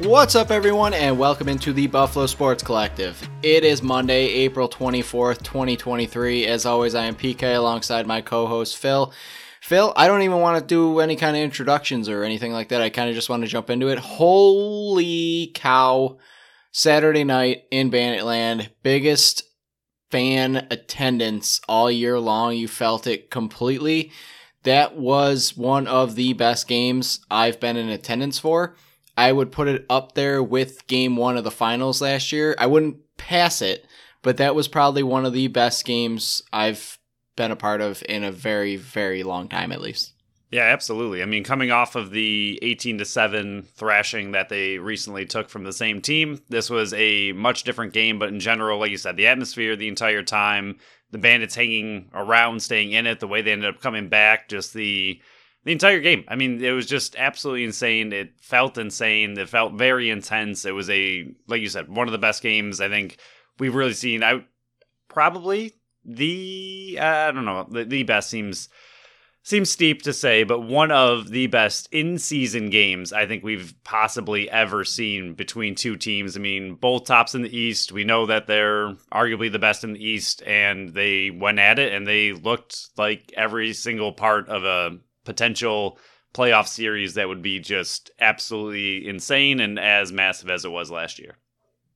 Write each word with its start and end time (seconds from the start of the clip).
What's 0.00 0.36
up, 0.36 0.52
everyone, 0.52 0.94
and 0.94 1.18
welcome 1.18 1.48
into 1.48 1.72
the 1.72 1.88
Buffalo 1.88 2.26
Sports 2.26 2.62
Collective. 2.62 3.20
It 3.42 3.64
is 3.64 3.82
Monday, 3.82 4.28
April 4.28 4.68
24th, 4.68 5.42
2023. 5.42 6.46
As 6.46 6.64
always, 6.64 6.94
I 6.94 7.06
am 7.06 7.16
PK 7.16 7.56
alongside 7.56 8.06
my 8.06 8.20
co 8.20 8.46
host, 8.46 8.76
Phil. 8.76 9.12
Phil, 9.60 9.92
I 9.96 10.06
don't 10.06 10.22
even 10.22 10.38
want 10.38 10.60
to 10.60 10.64
do 10.64 11.00
any 11.00 11.16
kind 11.16 11.36
of 11.36 11.42
introductions 11.42 12.08
or 12.08 12.22
anything 12.22 12.52
like 12.52 12.68
that. 12.68 12.80
I 12.80 12.90
kind 12.90 13.08
of 13.08 13.16
just 13.16 13.28
want 13.28 13.42
to 13.42 13.48
jump 13.48 13.70
into 13.70 13.88
it. 13.88 13.98
Holy 13.98 15.50
cow. 15.56 16.18
Saturday 16.70 17.24
night 17.24 17.64
in 17.72 17.90
Banditland, 17.90 18.68
biggest 18.84 19.42
fan 20.12 20.68
attendance 20.70 21.60
all 21.68 21.90
year 21.90 22.20
long. 22.20 22.54
You 22.54 22.68
felt 22.68 23.08
it 23.08 23.32
completely. 23.32 24.12
That 24.62 24.96
was 24.96 25.56
one 25.56 25.88
of 25.88 26.14
the 26.14 26.34
best 26.34 26.68
games 26.68 27.18
I've 27.28 27.58
been 27.58 27.76
in 27.76 27.88
attendance 27.88 28.38
for. 28.38 28.76
I 29.18 29.32
would 29.32 29.50
put 29.50 29.66
it 29.66 29.84
up 29.90 30.12
there 30.12 30.40
with 30.40 30.86
game 30.86 31.16
one 31.16 31.36
of 31.36 31.42
the 31.42 31.50
finals 31.50 32.00
last 32.00 32.30
year. 32.30 32.54
I 32.56 32.66
wouldn't 32.66 32.98
pass 33.16 33.60
it, 33.60 33.84
but 34.22 34.36
that 34.36 34.54
was 34.54 34.68
probably 34.68 35.02
one 35.02 35.26
of 35.26 35.32
the 35.32 35.48
best 35.48 35.84
games 35.84 36.40
I've 36.52 36.98
been 37.34 37.50
a 37.50 37.56
part 37.56 37.80
of 37.80 38.00
in 38.08 38.22
a 38.22 38.30
very, 38.30 38.76
very 38.76 39.24
long 39.24 39.48
time, 39.48 39.72
at 39.72 39.80
least. 39.80 40.12
Yeah, 40.52 40.62
absolutely. 40.62 41.20
I 41.20 41.26
mean, 41.26 41.42
coming 41.42 41.72
off 41.72 41.96
of 41.96 42.12
the 42.12 42.60
18 42.62 42.98
to 42.98 43.04
7 43.04 43.66
thrashing 43.74 44.30
that 44.32 44.50
they 44.50 44.78
recently 44.78 45.26
took 45.26 45.48
from 45.48 45.64
the 45.64 45.72
same 45.72 46.00
team, 46.00 46.40
this 46.48 46.70
was 46.70 46.94
a 46.94 47.32
much 47.32 47.64
different 47.64 47.92
game, 47.92 48.20
but 48.20 48.28
in 48.28 48.38
general, 48.38 48.78
like 48.78 48.92
you 48.92 48.96
said, 48.96 49.16
the 49.16 49.26
atmosphere 49.26 49.74
the 49.74 49.88
entire 49.88 50.22
time, 50.22 50.76
the 51.10 51.18
bandits 51.18 51.56
hanging 51.56 52.08
around, 52.14 52.62
staying 52.62 52.92
in 52.92 53.08
it, 53.08 53.18
the 53.18 53.26
way 53.26 53.42
they 53.42 53.50
ended 53.50 53.74
up 53.74 53.82
coming 53.82 54.08
back, 54.08 54.48
just 54.48 54.74
the 54.74 55.20
the 55.64 55.72
entire 55.72 56.00
game. 56.00 56.24
I 56.28 56.36
mean, 56.36 56.62
it 56.62 56.70
was 56.70 56.86
just 56.86 57.16
absolutely 57.16 57.64
insane. 57.64 58.12
It 58.12 58.40
felt 58.40 58.78
insane. 58.78 59.38
It 59.38 59.48
felt 59.48 59.74
very 59.74 60.10
intense. 60.10 60.64
It 60.64 60.72
was 60.72 60.88
a 60.90 61.26
like 61.46 61.60
you 61.60 61.68
said, 61.68 61.88
one 61.88 62.08
of 62.08 62.12
the 62.12 62.18
best 62.18 62.42
games 62.42 62.80
I 62.80 62.88
think 62.88 63.18
we've 63.58 63.74
really 63.74 63.94
seen. 63.94 64.22
I 64.22 64.44
probably 65.08 65.74
the 66.04 66.98
uh, 67.00 67.04
I 67.04 67.30
don't 67.32 67.44
know, 67.44 67.66
the, 67.70 67.84
the 67.84 68.02
best 68.04 68.30
seems 68.30 68.68
seems 69.42 69.70
steep 69.70 70.02
to 70.02 70.12
say, 70.12 70.44
but 70.44 70.60
one 70.60 70.90
of 70.90 71.30
the 71.30 71.46
best 71.46 71.88
in 71.90 72.18
season 72.18 72.68
games 72.68 73.12
I 73.14 73.26
think 73.26 73.42
we've 73.42 73.72
possibly 73.82 74.50
ever 74.50 74.84
seen 74.84 75.32
between 75.34 75.74
two 75.74 75.96
teams. 75.96 76.36
I 76.36 76.40
mean, 76.40 76.74
both 76.74 77.06
tops 77.06 77.34
in 77.34 77.42
the 77.42 77.56
East. 77.56 77.90
We 77.90 78.04
know 78.04 78.26
that 78.26 78.46
they're 78.46 78.94
arguably 79.12 79.50
the 79.50 79.58
best 79.58 79.84
in 79.84 79.94
the 79.94 80.04
East, 80.04 80.42
and 80.46 80.90
they 80.90 81.30
went 81.30 81.58
at 81.58 81.78
it 81.78 81.94
and 81.94 82.06
they 82.06 82.32
looked 82.32 82.90
like 82.96 83.32
every 83.36 83.72
single 83.72 84.12
part 84.12 84.48
of 84.48 84.64
a 84.64 84.98
potential 85.28 85.98
playoff 86.32 86.66
series 86.66 87.14
that 87.14 87.28
would 87.28 87.42
be 87.42 87.60
just 87.60 88.10
absolutely 88.18 89.06
insane 89.06 89.60
and 89.60 89.78
as 89.78 90.10
massive 90.10 90.48
as 90.48 90.64
it 90.64 90.70
was 90.70 90.90
last 90.90 91.18
year. 91.18 91.36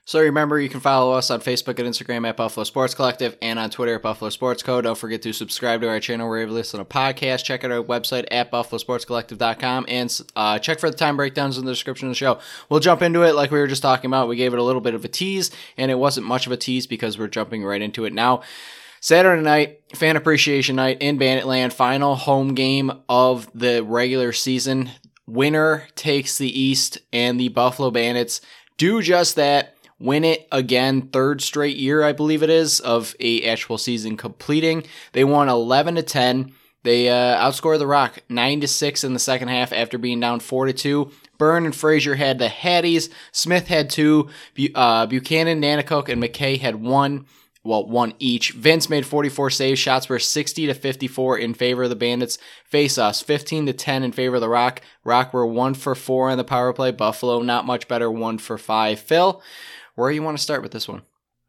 So 0.05 0.21
remember, 0.21 0.61
you 0.61 0.69
can 0.69 0.81
follow 0.81 1.13
us 1.13 1.31
on 1.31 1.41
Facebook 1.41 1.79
and 1.79 1.89
Instagram 1.89 2.29
at 2.29 2.37
Buffalo 2.37 2.65
Sports 2.65 2.93
Collective 2.93 3.39
and 3.41 3.59
on 3.59 3.71
Twitter 3.71 3.95
at 3.95 4.03
Buffalo 4.03 4.29
Sports 4.29 4.63
Co. 4.63 4.83
Don't 4.83 4.99
forget 4.99 5.23
to 5.23 5.33
subscribe 5.33 5.81
to 5.81 5.89
our 5.89 6.01
channel 6.01 6.29
wherever 6.29 6.51
you 6.51 6.55
listen 6.55 6.79
to 6.79 6.85
podcasts. 6.85 7.45
Check 7.45 7.65
out 7.65 7.71
our 7.71 7.83
website 7.83 8.27
at 8.31 8.51
buffalosportscollective.com 8.51 9.87
and 9.89 10.21
uh, 10.37 10.59
check 10.59 10.81
for 10.81 10.91
the 10.91 10.97
time 10.97 11.17
breakdowns 11.17 11.57
in 11.57 11.65
the 11.65 11.73
description 11.73 12.09
of 12.09 12.11
the 12.11 12.17
show. 12.17 12.41
We'll 12.69 12.81
jump 12.81 13.01
into 13.01 13.23
it 13.23 13.35
like 13.35 13.53
we 13.53 13.61
were 13.61 13.69
just 13.69 13.83
talking 13.83 14.11
about. 14.11 14.29
We 14.29 14.37
gave 14.37 14.53
it 14.53 14.59
a 14.59 14.65
little 14.65 14.83
bit 14.83 14.95
of 14.95 15.05
a 15.05 15.09
tease, 15.09 15.53
and 15.79 15.91
it 15.91 15.95
wasn't 15.95 16.27
much 16.27 16.47
of 16.47 16.53
a 16.53 16.57
tease 16.59 16.89
because 16.89 17.17
we're 17.17 17.29
jumping 17.29 17.65
right 17.65 17.81
into 17.81 18.05
it 18.05 18.13
now. 18.13 18.43
Saturday 19.03 19.43
night, 19.43 19.81
fan 19.97 20.15
appreciation 20.15 20.77
night 20.77 20.99
in 21.01 21.19
Banditland, 21.19 21.73
final 21.73 22.15
home 22.15 22.55
game 22.55 22.93
of 23.09 23.51
the 23.53 23.83
regular 23.83 24.33
season. 24.33 24.91
Winner 25.27 25.89
takes 25.97 26.39
the 26.39 26.61
East, 26.61 26.99
and 27.13 27.39
the 27.39 27.49
Buffalo 27.49 27.91
Bandits 27.91 28.41
do 28.77 29.03
just 29.03 29.35
that 29.35 29.75
win 29.99 30.23
it 30.23 30.47
again, 30.53 31.09
third 31.09 31.43
straight 31.43 31.77
year, 31.77 32.05
I 32.05 32.13
believe 32.13 32.45
it 32.45 32.51
is, 32.51 32.79
of 32.79 33.17
a 33.19 33.43
actual 33.43 33.77
season 33.77 34.17
completing. 34.17 34.85
They 35.15 35.25
won 35.25 35.49
11 35.49 35.97
to 35.97 36.03
10. 36.05 36.53
They 36.85 37.09
uh, 37.09 37.45
outscored 37.45 37.79
the 37.79 37.89
Rock 37.89 38.21
9 38.29 38.61
to 38.61 38.69
6 38.69 39.03
in 39.03 39.15
the 39.15 39.19
second 39.19 39.49
half 39.49 39.73
after 39.73 39.99
being 39.99 40.21
down 40.21 40.39
4 40.39 40.67
to 40.67 40.73
2. 40.73 41.11
Byrne 41.39 41.65
and 41.65 41.75
Fraser 41.75 42.15
had 42.15 42.39
the 42.39 42.47
Hatties. 42.47 43.09
Smith 43.33 43.67
had 43.67 43.91
two. 43.91 44.29
Uh, 44.77 45.07
Buchanan, 45.07 45.61
Nanticoke, 45.61 46.09
and 46.09 46.21
MacKay 46.21 46.57
had 46.57 46.77
one. 46.77 47.27
Well, 47.65 47.87
one 47.87 48.15
each. 48.19 48.57
Vinc 48.57 48.91
made 48.91 49.07
44 49.07 49.51
saves. 49.51 49.79
Shots 49.79 50.09
were 50.09 50.19
60 50.19 50.67
to 50.67 50.75
54 50.75 51.39
in 51.39 51.55
favor 51.55 51.85
of 51.85 51.91
the 51.91 51.97
Bandits. 51.97 52.39
Face 52.65 52.99
us 52.99 53.23
15 53.23 53.67
to 53.67 53.73
10 53.73 54.03
in 54.03 54.13
favor 54.13 54.37
of 54.37 54.41
the 54.41 54.49
Rock. 54.49 54.81
Rock 55.05 55.33
were 55.33 55.47
one 55.47 55.75
for 55.75 55.95
four 55.95 56.31
on 56.31 56.39
the 56.39 56.45
power 56.45 56.73
play. 56.73 56.91
Buffalo 56.91 57.41
not 57.41 57.65
much 57.65 57.87
better, 57.87 58.11
one 58.11 58.39
for 58.39 58.59
five. 58.59 58.99
Phil, 58.99 59.41
where 59.95 60.11
do 60.11 60.17
you 60.17 60.23
want 60.23 60.37
to 60.37 60.43
start 60.43 60.63
with 60.63 60.73
this 60.73 60.89
one? 60.89 61.03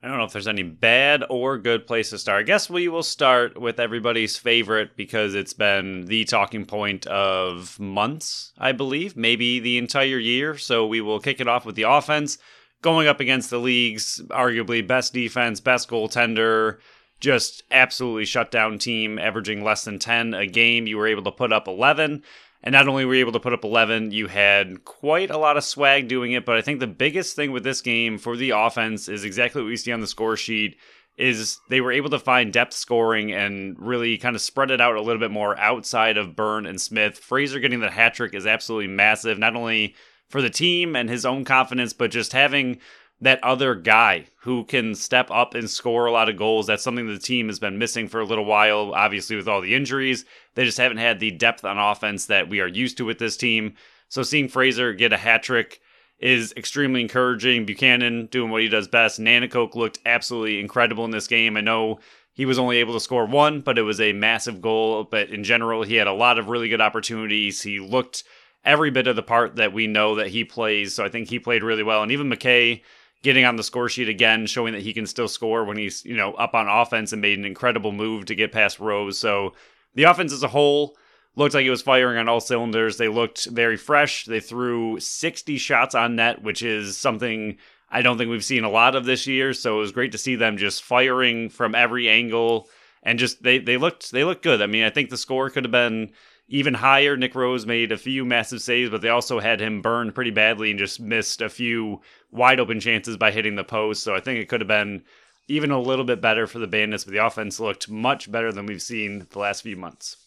I 0.04 0.10
don't 0.10 0.18
know 0.18 0.26
if 0.26 0.34
there's 0.34 0.50
any 0.50 0.64
bad 0.64 1.24
or 1.30 1.58
good 1.58 1.88
place 1.88 2.10
to 2.10 2.18
start. 2.18 2.42
I 2.42 2.44
guess 2.44 2.70
we 2.70 2.90
will 2.90 3.04
start 3.04 3.60
with 3.60 3.80
everybody's 3.80 4.38
favorite 4.38 4.98
because 4.98 5.34
it's 5.34 5.54
been 5.54 6.06
the 6.08 6.26
talking 6.26 6.66
point 6.66 7.08
of 7.08 7.80
months, 7.80 8.52
I 8.58 8.74
believe, 8.74 9.16
maybe 9.16 9.62
the 9.62 9.78
entire 9.78 10.20
year. 10.20 10.58
So 10.58 10.86
we 10.86 11.00
will 11.00 11.22
kick 11.22 11.40
it 11.40 11.48
off 11.48 11.66
with 11.66 11.76
the 11.76 11.84
offense 11.84 12.38
going 12.84 13.08
up 13.08 13.20
against 13.20 13.50
the 13.50 13.60
league's 13.60 14.22
arguably 14.30 14.86
best 14.86 15.14
defense, 15.14 15.60
best 15.60 15.90
goaltender, 15.90 16.78
just 17.20 17.64
absolutely 17.72 18.26
shut 18.26 18.52
down 18.52 18.78
team, 18.78 19.18
averaging 19.18 19.64
less 19.64 19.86
than 19.86 19.98
10 19.98 20.34
a 20.34 20.46
game. 20.46 20.86
You 20.86 20.98
were 20.98 21.08
able 21.08 21.24
to 21.24 21.32
put 21.32 21.52
up 21.52 21.68
11. 21.68 22.22
And 22.66 22.74
not 22.74 22.88
only 22.88 23.04
were 23.04 23.16
you 23.16 23.22
able 23.22 23.34
to 23.34 23.40
put 23.40 23.54
up 23.54 23.66
11, 23.66 24.12
you 24.12 24.28
had 24.28 24.86
quite 24.86 25.32
a 25.32 25.38
lot 25.38 25.58
of 25.58 25.64
swag 25.64 26.08
doing 26.08 26.32
it. 26.32 26.46
But 26.46 26.58
I 26.58 26.62
think 26.62 26.80
the 26.80 26.88
biggest 26.88 27.36
thing 27.36 27.52
with 27.52 27.64
this 27.64 27.82
game 27.82 28.18
for 28.18 28.38
the 28.38 28.52
offense 28.52 29.10
is 29.10 29.26
exactly 29.26 29.62
what 29.62 29.68
we 29.68 29.78
see 29.78 29.92
on 29.92 30.00
the 30.00 30.08
score 30.08 30.38
sheet 30.38 30.78
is 31.18 31.60
they 31.70 31.82
were 31.82 31.92
able 31.92 32.10
to 32.10 32.20
find 32.20 32.52
depth 32.52 32.74
scoring 32.74 33.32
and 33.32 33.78
really 33.80 34.18
kind 34.18 34.36
of 34.36 34.42
spread 34.42 34.72
it 34.72 34.82
out 34.82 34.96
a 34.96 35.02
little 35.02 35.20
bit 35.20 35.32
more 35.32 35.58
outside 35.60 36.18
of 36.18 36.36
Byrne 36.36 36.66
and 36.66 36.82
Smith. 36.82 37.20
Fraser 37.20 37.60
getting 37.60 37.82
the 37.82 37.92
hat 37.92 38.16
trick 38.16 38.34
is 38.34 38.48
absolutely 38.48 38.88
massive, 38.88 39.38
not 39.38 39.56
only 39.56 39.94
for 40.34 40.42
the 40.42 40.50
team 40.50 40.96
and 40.96 41.12
his 41.12 41.28
own 41.28 41.46
confidence, 41.46 41.94
but 41.94 42.10
just 42.10 42.34
having 42.34 42.80
that 43.22 43.42
other 43.44 43.76
guy 43.76 44.26
who 44.38 44.64
can 44.64 44.96
step 44.96 45.30
up 45.30 45.54
and 45.54 45.70
score 45.70 46.08
a 46.08 46.12
lot 46.12 46.28
of 46.28 46.38
goals. 46.38 46.66
That's 46.66 46.82
something 46.82 47.06
the 47.06 47.20
team 47.20 47.50
has 47.50 47.60
been 47.60 47.78
missing 47.78 48.08
for 48.08 48.20
a 48.20 48.26
little 48.26 48.44
while. 48.44 48.96
Obviously, 48.96 49.36
with 49.36 49.48
all 49.48 49.62
the 49.62 49.76
injuries, 49.76 50.26
they 50.56 50.66
just 50.66 50.80
haven't 50.80 50.98
had 50.98 51.20
the 51.20 51.30
depth 51.30 51.64
on 51.64 51.78
offense 51.78 52.26
that 52.26 52.50
we 52.50 52.62
are 52.62 52.68
used 52.68 52.98
to 52.98 53.06
with 53.06 53.20
this 53.20 53.38
team. 53.38 53.76
So 54.10 54.24
seeing 54.24 54.48
Fraser 54.48 54.92
get 54.92 55.14
a 55.14 55.18
hat 55.18 55.44
trick 55.44 55.82
is 56.18 56.52
extremely 56.58 57.02
encouraging. 57.02 57.68
Buchanan 57.68 58.26
doing 58.26 58.50
what 58.50 58.64
he 58.64 58.70
does 58.70 58.88
best. 58.88 59.20
Nanticoke 59.20 59.76
looked 59.76 60.00
absolutely 60.04 60.60
incredible 60.60 61.06
in 61.06 61.12
this 61.12 61.28
game. 61.28 61.58
I 61.58 61.62
know 61.62 62.00
he 62.34 62.48
was 62.48 62.58
only 62.58 62.78
able 62.78 62.96
to 62.96 63.00
score 63.00 63.28
one, 63.28 63.62
but 63.62 63.78
it 63.78 63.84
was 63.84 64.02
a 64.02 64.14
massive 64.14 64.64
goal. 64.64 65.04
But 65.04 65.30
in 65.30 65.44
general, 65.44 65.84
he 65.84 65.94
had 65.94 66.08
a 66.08 66.12
lot 66.12 66.40
of 66.40 66.50
really 66.50 66.70
good 66.70 66.82
opportunities. 66.82 67.62
He 67.62 67.80
looked 67.80 68.24
every 68.66 68.92
bit 68.92 69.08
of 69.08 69.16
the 69.16 69.24
part 69.24 69.58
that 69.58 69.74
we 69.74 69.88
know 69.88 70.16
that 70.16 70.28
he 70.28 70.44
plays. 70.44 70.94
So 70.94 71.04
I 71.04 71.10
think 71.10 71.30
he 71.30 71.40
played 71.40 71.64
really 71.64 71.84
well. 71.84 72.04
And 72.04 72.12
even 72.12 72.30
MacKay 72.30 72.82
getting 73.24 73.46
on 73.46 73.56
the 73.56 73.64
score 73.64 73.90
sheet 73.90 74.10
again, 74.10 74.46
showing 74.46 74.74
that 74.74 74.82
he 74.82 74.94
can 74.94 75.06
still 75.06 75.28
score 75.28 75.64
when 75.64 75.78
he's, 75.78 76.04
you 76.06 76.16
know, 76.16 76.34
up 76.34 76.54
on 76.54 76.68
offense 76.68 77.14
and 77.14 77.22
made 77.22 77.40
an 77.40 77.46
incredible 77.46 77.92
move 77.92 78.26
to 78.26 78.36
get 78.36 78.52
past 78.52 78.80
Rose. 78.80 79.18
So 79.18 79.54
the 79.96 80.04
offense 80.04 80.34
as 80.34 80.44
a 80.44 80.50
whole 80.50 80.96
looked 81.36 81.56
like 81.56 81.66
it 81.66 81.70
was 81.70 81.82
firing 81.82 82.18
on 82.18 82.30
all 82.30 82.42
cylinders. 82.42 82.98
They 82.98 83.08
looked 83.08 83.46
very 83.46 83.78
fresh. 83.78 84.26
They 84.26 84.40
threw 84.40 85.00
60 85.00 85.58
shots 85.58 85.96
on 85.96 86.16
net, 86.16 86.44
which 86.44 86.62
is 86.62 86.98
something 86.98 87.58
I 87.90 88.02
don't 88.02 88.18
think 88.18 88.30
we've 88.30 88.44
seen 88.44 88.64
a 88.64 88.70
lot 88.70 88.96
of 88.96 89.06
this 89.06 89.28
year. 89.28 89.54
So 89.54 89.78
it 89.78 89.80
was 89.80 89.92
great 89.92 90.12
to 90.14 90.18
see 90.18 90.36
them 90.36 90.58
just 90.58 90.84
firing 90.84 91.50
from 91.50 91.76
every 91.76 92.10
angle 92.10 92.70
and 93.04 93.20
just 93.20 93.44
they 93.44 93.60
they 93.60 93.78
looked 93.78 94.12
they 94.12 94.24
looked 94.24 94.44
good. 94.44 94.62
I 94.62 94.68
mean, 94.68 94.84
I 94.84 94.90
think 94.90 95.10
the 95.10 95.18
score 95.18 95.50
could 95.50 95.66
have 95.66 95.72
been 95.72 96.12
even 96.48 96.74
higher. 96.74 97.18
Nick 97.18 97.36
Rose 97.36 97.66
made 97.66 97.92
a 97.92 97.98
few 97.98 98.26
massive 98.26 98.62
saves, 98.62 98.90
but 98.90 99.02
they 99.02 99.10
also 99.10 99.40
had 99.40 99.62
him 99.62 99.82
burned 99.82 100.16
pretty 100.16 100.32
badly 100.32 100.70
and 100.70 100.80
just 100.80 101.00
missed 101.00 101.42
a 101.42 101.50
few 101.50 102.02
wide 102.32 102.60
open 102.60 102.80
chances 102.80 103.18
by 103.18 103.32
hitting 103.32 103.56
the 103.56 103.64
post. 103.64 104.04
So 104.04 104.16
I 104.16 104.20
think 104.20 104.40
it 104.40 104.50
could 104.50 104.62
have 104.62 104.68
been 104.68 105.04
even 105.48 105.72
a 105.72 105.80
little 105.80 106.06
bit 106.06 106.22
better 106.22 106.48
for 106.48 106.60
the 106.60 106.68
Bandits, 106.68 107.04
but 107.04 107.14
the 107.14 107.26
offense 107.26 107.60
looked 107.60 107.90
much 107.90 108.32
better 108.32 108.52
than 108.52 108.66
we've 108.66 108.82
seen 108.82 109.28
the 109.30 109.40
last 109.40 109.62
few 109.62 109.76
months. 109.76 110.18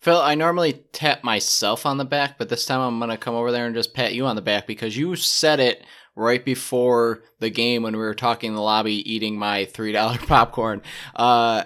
Phil, 0.00 0.18
I 0.18 0.34
normally 0.34 0.84
tap 0.92 1.22
myself 1.22 1.84
on 1.84 1.98
the 1.98 2.06
back, 2.06 2.38
but 2.38 2.48
this 2.48 2.64
time 2.64 2.80
I'm 2.80 2.98
going 2.98 3.10
to 3.10 3.18
come 3.18 3.34
over 3.34 3.52
there 3.52 3.66
and 3.66 3.74
just 3.74 3.92
pat 3.92 4.14
you 4.14 4.24
on 4.26 4.34
the 4.34 4.42
back 4.42 4.66
because 4.66 4.96
you 4.96 5.14
said 5.14 5.60
it 5.60 5.84
right 6.16 6.42
before 6.44 7.22
the 7.38 7.50
game 7.50 7.82
when 7.82 7.92
we 7.92 7.98
were 7.98 8.14
talking 8.14 8.48
in 8.48 8.54
the 8.54 8.62
lobby 8.62 9.12
eating 9.12 9.38
my 9.38 9.66
$3 9.66 10.18
popcorn. 10.26 10.80
Uh, 11.14 11.64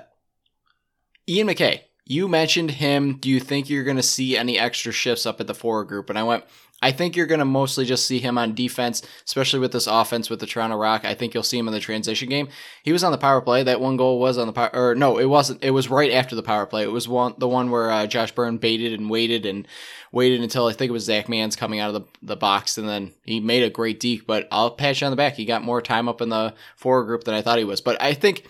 Ian 1.29 1.47
MacKay, 1.47 1.84
you 2.07 2.29
mentioned 2.29 2.73
him. 2.73 3.17
Do 3.17 3.31
you 3.31 3.41
think 3.41 3.69
you're 3.69 3.85
going 3.85 3.97
to 3.97 4.03
see 4.03 4.37
any 4.37 4.59
extra 4.59 4.93
shifts 4.93 5.27
up 5.27 5.41
at 5.41 5.47
the 5.47 5.55
forward 5.55 5.89
group? 5.89 6.11
And 6.11 6.19
I 6.19 6.23
went, 6.23 6.45
I 6.83 6.93
think 6.93 7.17
you're 7.17 7.25
going 7.25 7.39
to 7.39 7.47
mostly 7.47 7.87
just 7.87 8.07
see 8.07 8.19
him 8.19 8.37
on 8.37 8.55
defense, 8.55 9.01
especially 9.25 9.59
with 9.59 9.73
this 9.73 9.87
offense 9.87 10.29
with 10.29 10.41
the 10.41 10.47
Toronto 10.47 10.77
Rock. 10.77 11.07
I 11.07 11.15
think 11.15 11.33
you'll 11.33 11.43
see 11.43 11.57
him 11.57 11.67
in 11.67 11.73
the 11.73 11.81
transition 11.81 12.29
game. 12.29 12.49
He 12.83 12.93
was 12.93 13.03
on 13.03 13.11
the 13.11 13.17
power 13.17 13.41
play. 13.41 13.63
That 13.63 13.81
one 13.81 13.97
goal 13.97 14.19
was 14.21 14.37
on 14.37 14.47
the 14.47 14.53
power, 14.53 14.71
or 14.75 14.95
no, 14.95 15.17
it 15.17 15.25
wasn't. 15.25 15.65
It 15.65 15.71
was 15.71 15.89
right 15.89 16.13
after 16.13 16.37
the 16.37 16.43
power 16.43 16.67
play. 16.67 16.83
It 16.83 16.93
was 16.93 17.09
one, 17.09 17.37
the 17.39 17.49
one 17.49 17.71
where 17.71 17.91
uh, 17.91 18.07
Josh 18.07 18.33
Byrne 18.33 18.59
baited 18.59 18.93
and 18.93 19.09
waited 19.09 19.47
and 19.47 19.67
waited 20.13 20.43
until 20.43 20.67
I 20.67 20.75
think 20.75 20.91
it 20.91 20.93
was 20.93 21.05
Zach 21.05 21.27
Manns 21.27 21.57
coming 21.57 21.81
out 21.81 21.95
of 21.95 22.03
the, 22.03 22.09
the 22.21 22.37
box, 22.37 22.77
and 22.77 22.87
then 22.87 23.15
he 23.25 23.41
made 23.41 23.63
a 23.63 23.71
great 23.71 23.99
deke. 23.99 24.27
But 24.27 24.47
I'll 24.53 24.73
pat 24.73 25.01
you 25.01 25.07
on 25.07 25.11
the 25.11 25.17
back. 25.17 25.37
He 25.37 25.47
got 25.47 25.65
more 25.65 25.81
time 25.81 26.07
up 26.07 26.21
in 26.21 26.29
the 26.29 26.53
forward 26.77 27.05
group 27.07 27.25
than 27.25 27.35
I 27.35 27.41
thought 27.41 27.57
he 27.57 27.65
was. 27.65 27.81
But 27.81 28.03
I 28.03 28.13
think 28.13 28.47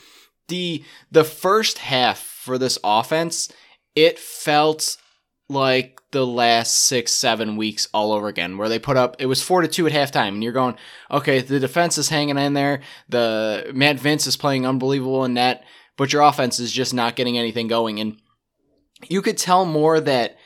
the 0.48 0.82
the 1.12 1.24
first 1.24 1.78
half 1.78 2.33
for 2.44 2.58
this 2.58 2.78
offense, 2.84 3.50
it 3.94 4.18
felt 4.18 4.96
like 5.48 6.00
the 6.10 6.26
last 6.26 6.74
six, 6.74 7.12
seven 7.12 7.56
weeks 7.56 7.88
all 7.92 8.12
over 8.12 8.28
again, 8.28 8.56
where 8.56 8.68
they 8.68 8.78
put 8.78 8.96
up 8.96 9.16
it 9.18 9.26
was 9.26 9.42
four 9.42 9.62
to 9.62 9.68
two 9.68 9.86
at 9.86 9.92
halftime, 9.92 10.28
and 10.28 10.42
you're 10.42 10.52
going, 10.52 10.76
okay, 11.10 11.40
the 11.40 11.58
defense 11.58 11.98
is 11.98 12.08
hanging 12.08 12.38
in 12.38 12.54
there. 12.54 12.80
The 13.08 13.70
Matt 13.74 13.96
Vinc 13.96 14.26
is 14.26 14.36
playing 14.36 14.66
unbelievable 14.66 15.24
in 15.24 15.34
net, 15.34 15.64
but 15.96 16.12
your 16.12 16.22
offense 16.22 16.60
is 16.60 16.70
just 16.70 16.94
not 16.94 17.16
getting 17.16 17.38
anything 17.38 17.66
going. 17.66 17.98
And 17.98 18.18
you 19.08 19.22
could 19.22 19.38
tell 19.38 19.64
more 19.64 20.00
that 20.00 20.36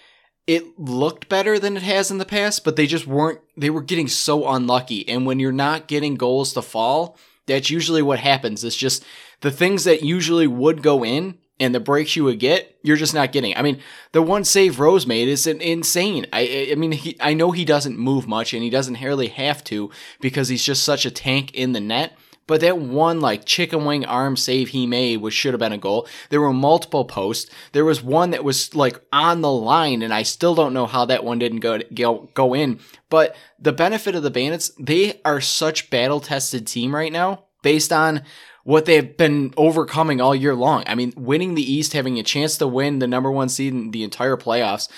it 0.47 0.79
looked 0.79 1.29
better 1.29 1.59
than 1.59 1.77
it 1.77 1.83
has 1.83 2.11
in 2.11 2.19
the 2.19 2.25
past, 2.25 2.65
but 2.65 2.77
they 2.77 2.87
just 2.87 3.07
weren't 3.07 3.41
they 3.57 3.71
were 3.71 3.83
getting 3.83 4.09
so 4.09 4.49
unlucky. 4.49 5.07
And 5.09 5.27
when 5.27 5.39
you're 5.39 5.53
not 5.53 5.89
getting 5.89 6.15
goals 6.15 6.53
to 6.55 6.63
fall, 6.63 7.19
that's 7.47 7.71
usually 7.71 8.03
what 8.03 8.19
happens. 8.19 8.65
It's 8.65 8.77
just 8.77 9.05
the 9.43 9.51
things 9.51 9.85
that 9.85 10.03
usually 10.03 10.47
would 10.47 10.83
go 10.83 11.05
in 11.05 11.39
and 11.61 11.75
the 11.75 11.81
breaks 11.81 12.17
you 12.17 12.25
would 12.25 12.39
get, 12.39 12.77
you're 12.83 12.97
just 12.97 13.15
not 13.15 13.33
getting. 13.33 13.57
I 13.57 13.63
mean, 13.63 13.81
the 14.13 14.23
one 14.23 14.45
save 14.45 14.81
Rose 14.81 15.07
made 15.07 15.29
is 15.29 15.47
insane. 15.47 16.27
I, 16.33 16.69
I 16.73 16.75
mean, 16.77 16.93
he, 16.93 17.17
I 17.21 17.35
know 17.35 17.51
he 17.51 17.65
doesn't 17.65 17.99
move 17.99 18.29
much 18.29 18.55
and 18.55 18.63
he 18.63 18.71
doesn't 18.71 18.97
hardly 18.97 19.29
have 19.29 19.65
to 19.65 19.91
because 20.21 20.49
he's 20.49 20.65
just 20.65 20.85
such 20.85 21.05
a 21.05 21.11
tank 21.11 21.55
in 21.55 21.73
the 21.73 21.81
net. 21.81 22.17
But 22.47 22.63
that 22.63 22.79
one 22.79 23.21
like 23.21 23.45
chicken 23.45 23.85
wing 23.85 24.07
arm 24.07 24.35
save 24.35 24.71
he 24.71 24.87
made, 24.87 25.19
which 25.19 25.35
should 25.35 25.53
have 25.53 25.61
been 25.61 25.73
a 25.73 25.79
goal. 25.79 26.09
There 26.31 26.41
were 26.41 26.53
multiple 26.53 27.05
posts. 27.05 27.51
There 27.73 27.85
was 27.85 28.03
one 28.03 28.31
that 28.31 28.43
was 28.43 28.75
like 28.75 28.99
on 29.13 29.43
the 29.43 29.53
line, 29.53 30.01
and 30.01 30.15
I 30.15 30.23
still 30.23 30.55
don't 30.55 30.73
know 30.73 30.87
how 30.87 31.05
that 31.05 31.25
one 31.25 31.39
didn't 31.39 31.61
go 31.61 31.79
go, 31.93 32.31
go 32.33 32.55
in. 32.55 32.81
But 33.11 33.37
the 33.59 33.73
benefit 33.73 34.15
of 34.15 34.23
the 34.23 34.31
Bandits, 34.31 34.71
they 34.81 35.21
are 35.27 35.43
such 35.43 35.91
battle 35.91 36.21
tested 36.21 36.67
team 36.67 36.95
right 36.95 37.13
now, 37.13 37.45
based 37.63 37.93
on 37.93 38.23
what 38.69 38.85
they've 38.85 39.17
been 39.17 39.51
overcoming 39.57 40.21
all 40.21 40.35
year 40.35 40.55
long. 40.55 40.85
I 40.87 40.95
mean, 40.95 41.15
winning 41.17 41.55
the 41.55 41.63
East, 41.63 41.95
having 41.95 42.19
a 42.19 42.23
chance 42.23 42.59
to 42.59 42.67
win 42.67 42.99
the 42.99 43.07
number 43.07 43.31
one 43.31 43.49
seed 43.49 43.73
in 43.73 43.93
the 43.93 44.05
entire 44.05 44.37
playoffs. 44.37 44.91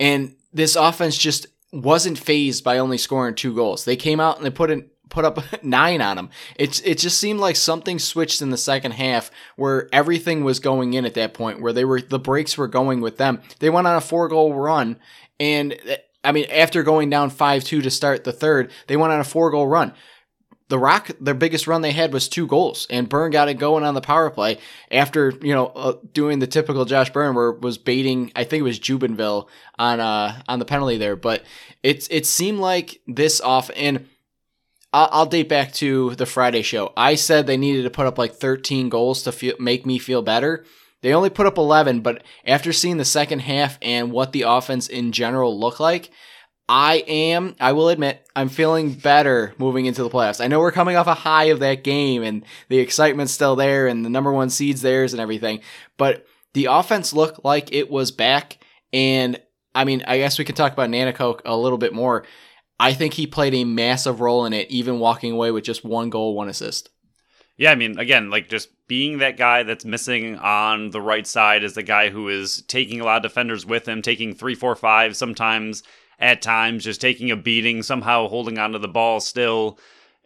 And 0.00 0.34
this 0.52 0.74
offense 0.74 1.16
just 1.16 1.46
wasn't 1.72 2.18
phased 2.18 2.64
by 2.64 2.78
only 2.78 2.98
scoring 2.98 3.36
two 3.36 3.54
goals. 3.54 3.84
They 3.84 3.94
came 3.94 4.18
out 4.18 4.38
and 4.38 4.44
they 4.44 4.50
put 4.50 4.72
in 4.72 4.90
put 5.08 5.24
up 5.24 5.38
nine 5.62 6.00
on 6.00 6.16
them. 6.16 6.30
It's 6.56 6.80
it 6.80 6.98
just 6.98 7.16
seemed 7.16 7.38
like 7.38 7.54
something 7.54 8.00
switched 8.00 8.42
in 8.42 8.50
the 8.50 8.56
second 8.56 8.90
half 8.90 9.30
where 9.54 9.88
everything 9.92 10.42
was 10.42 10.58
going 10.58 10.94
in 10.94 11.04
at 11.04 11.14
that 11.14 11.32
point 11.32 11.62
where 11.62 11.72
they 11.72 11.84
were 11.84 12.00
the 12.00 12.18
breaks 12.18 12.58
were 12.58 12.66
going 12.66 13.00
with 13.00 13.18
them. 13.18 13.40
They 13.60 13.70
went 13.70 13.86
on 13.86 13.94
a 13.94 14.00
four 14.00 14.26
goal 14.26 14.52
run 14.52 14.98
and 15.38 15.78
I 16.24 16.32
mean 16.32 16.46
after 16.46 16.82
going 16.82 17.08
down 17.08 17.30
5-2 17.30 17.84
to 17.84 17.88
start 17.88 18.24
the 18.24 18.32
third, 18.32 18.72
they 18.88 18.96
went 18.96 19.12
on 19.12 19.20
a 19.20 19.24
four 19.24 19.52
goal 19.52 19.68
run 19.68 19.94
the 20.72 20.78
Rock, 20.78 21.10
their 21.20 21.34
biggest 21.34 21.66
run 21.66 21.82
they 21.82 21.92
had 21.92 22.14
was 22.14 22.30
two 22.30 22.46
goals, 22.46 22.86
and 22.88 23.06
Byrne 23.06 23.30
got 23.30 23.50
it 23.50 23.58
going 23.58 23.84
on 23.84 23.92
the 23.92 24.00
power 24.00 24.30
play 24.30 24.56
after 24.90 25.34
you 25.42 25.52
know 25.52 25.66
uh, 25.66 25.98
doing 26.14 26.38
the 26.38 26.46
typical 26.46 26.86
Josh 26.86 27.10
Byrne, 27.10 27.34
where 27.34 27.52
was 27.52 27.76
baiting. 27.76 28.32
I 28.34 28.44
think 28.44 28.60
it 28.60 28.64
was 28.64 28.78
Jubenville 28.78 29.50
on 29.78 30.00
uh 30.00 30.40
on 30.48 30.60
the 30.60 30.64
penalty 30.64 30.96
there, 30.96 31.14
but 31.14 31.44
it's 31.82 32.08
it 32.10 32.24
seemed 32.24 32.58
like 32.58 33.02
this 33.06 33.38
off 33.42 33.70
and. 33.76 34.08
I'll, 34.94 35.08
I'll 35.10 35.26
date 35.26 35.48
back 35.48 35.72
to 35.74 36.14
the 36.16 36.26
Friday 36.26 36.60
show. 36.60 36.92
I 36.98 37.14
said 37.14 37.46
they 37.46 37.56
needed 37.56 37.84
to 37.84 37.90
put 37.90 38.04
up 38.04 38.18
like 38.18 38.34
13 38.34 38.90
goals 38.90 39.22
to 39.22 39.32
feel, 39.32 39.54
make 39.58 39.86
me 39.86 39.98
feel 39.98 40.20
better. 40.20 40.66
They 41.00 41.14
only 41.14 41.30
put 41.30 41.46
up 41.46 41.56
11, 41.56 42.00
but 42.00 42.22
after 42.44 42.74
seeing 42.74 42.98
the 42.98 43.06
second 43.06 43.38
half 43.38 43.78
and 43.80 44.12
what 44.12 44.32
the 44.32 44.42
offense 44.42 44.88
in 44.88 45.12
general 45.12 45.58
looked 45.58 45.80
like, 45.80 46.10
I 46.68 47.04
am, 47.06 47.56
I 47.60 47.72
will 47.72 47.88
admit, 47.88 48.26
I'm 48.34 48.48
feeling 48.48 48.92
better 48.92 49.54
moving 49.58 49.86
into 49.86 50.02
the 50.02 50.10
playoffs. 50.10 50.42
I 50.42 50.46
know 50.46 50.60
we're 50.60 50.72
coming 50.72 50.96
off 50.96 51.06
a 51.06 51.14
high 51.14 51.46
of 51.46 51.60
that 51.60 51.84
game 51.84 52.22
and 52.22 52.44
the 52.68 52.78
excitement's 52.78 53.32
still 53.32 53.56
there 53.56 53.88
and 53.88 54.04
the 54.04 54.10
number 54.10 54.32
one 54.32 54.48
seeds 54.48 54.80
theirs 54.80 55.12
and 55.12 55.20
everything, 55.20 55.60
but 55.98 56.24
the 56.54 56.66
offense 56.66 57.12
looked 57.12 57.44
like 57.44 57.72
it 57.72 57.90
was 57.90 58.10
back. 58.10 58.58
And 58.92 59.40
I 59.74 59.84
mean, 59.84 60.04
I 60.06 60.18
guess 60.18 60.38
we 60.38 60.44
can 60.44 60.54
talk 60.54 60.72
about 60.72 60.90
Nanticoke 60.90 61.40
a 61.44 61.56
little 61.56 61.78
bit 61.78 61.92
more. 61.92 62.24
I 62.78 62.94
think 62.94 63.14
he 63.14 63.26
played 63.26 63.54
a 63.54 63.64
massive 63.64 64.20
role 64.20 64.44
in 64.44 64.52
it, 64.52 64.70
even 64.70 64.98
walking 64.98 65.32
away 65.32 65.50
with 65.50 65.64
just 65.64 65.84
one 65.84 66.10
goal, 66.10 66.34
one 66.34 66.48
assist. 66.48 66.90
Yeah, 67.56 67.70
I 67.70 67.74
mean, 67.74 67.98
again, 67.98 68.30
like 68.30 68.48
just 68.48 68.70
being 68.88 69.18
that 69.18 69.36
guy 69.36 69.62
that's 69.62 69.84
missing 69.84 70.36
on 70.36 70.90
the 70.90 71.00
right 71.00 71.26
side 71.26 71.64
is 71.64 71.74
the 71.74 71.82
guy 71.82 72.10
who 72.10 72.28
is 72.28 72.62
taking 72.62 73.00
a 73.00 73.04
lot 73.04 73.18
of 73.18 73.22
defenders 73.22 73.64
with 73.64 73.86
him, 73.86 74.02
taking 74.02 74.34
three, 74.34 74.54
four, 74.54 74.74
five, 74.74 75.16
sometimes 75.16 75.82
at 76.22 76.40
times, 76.40 76.84
just 76.84 77.00
taking 77.00 77.32
a 77.32 77.36
beating, 77.36 77.82
somehow 77.82 78.28
holding 78.28 78.56
onto 78.56 78.78
the 78.78 78.88
ball 78.88 79.20
still. 79.20 79.78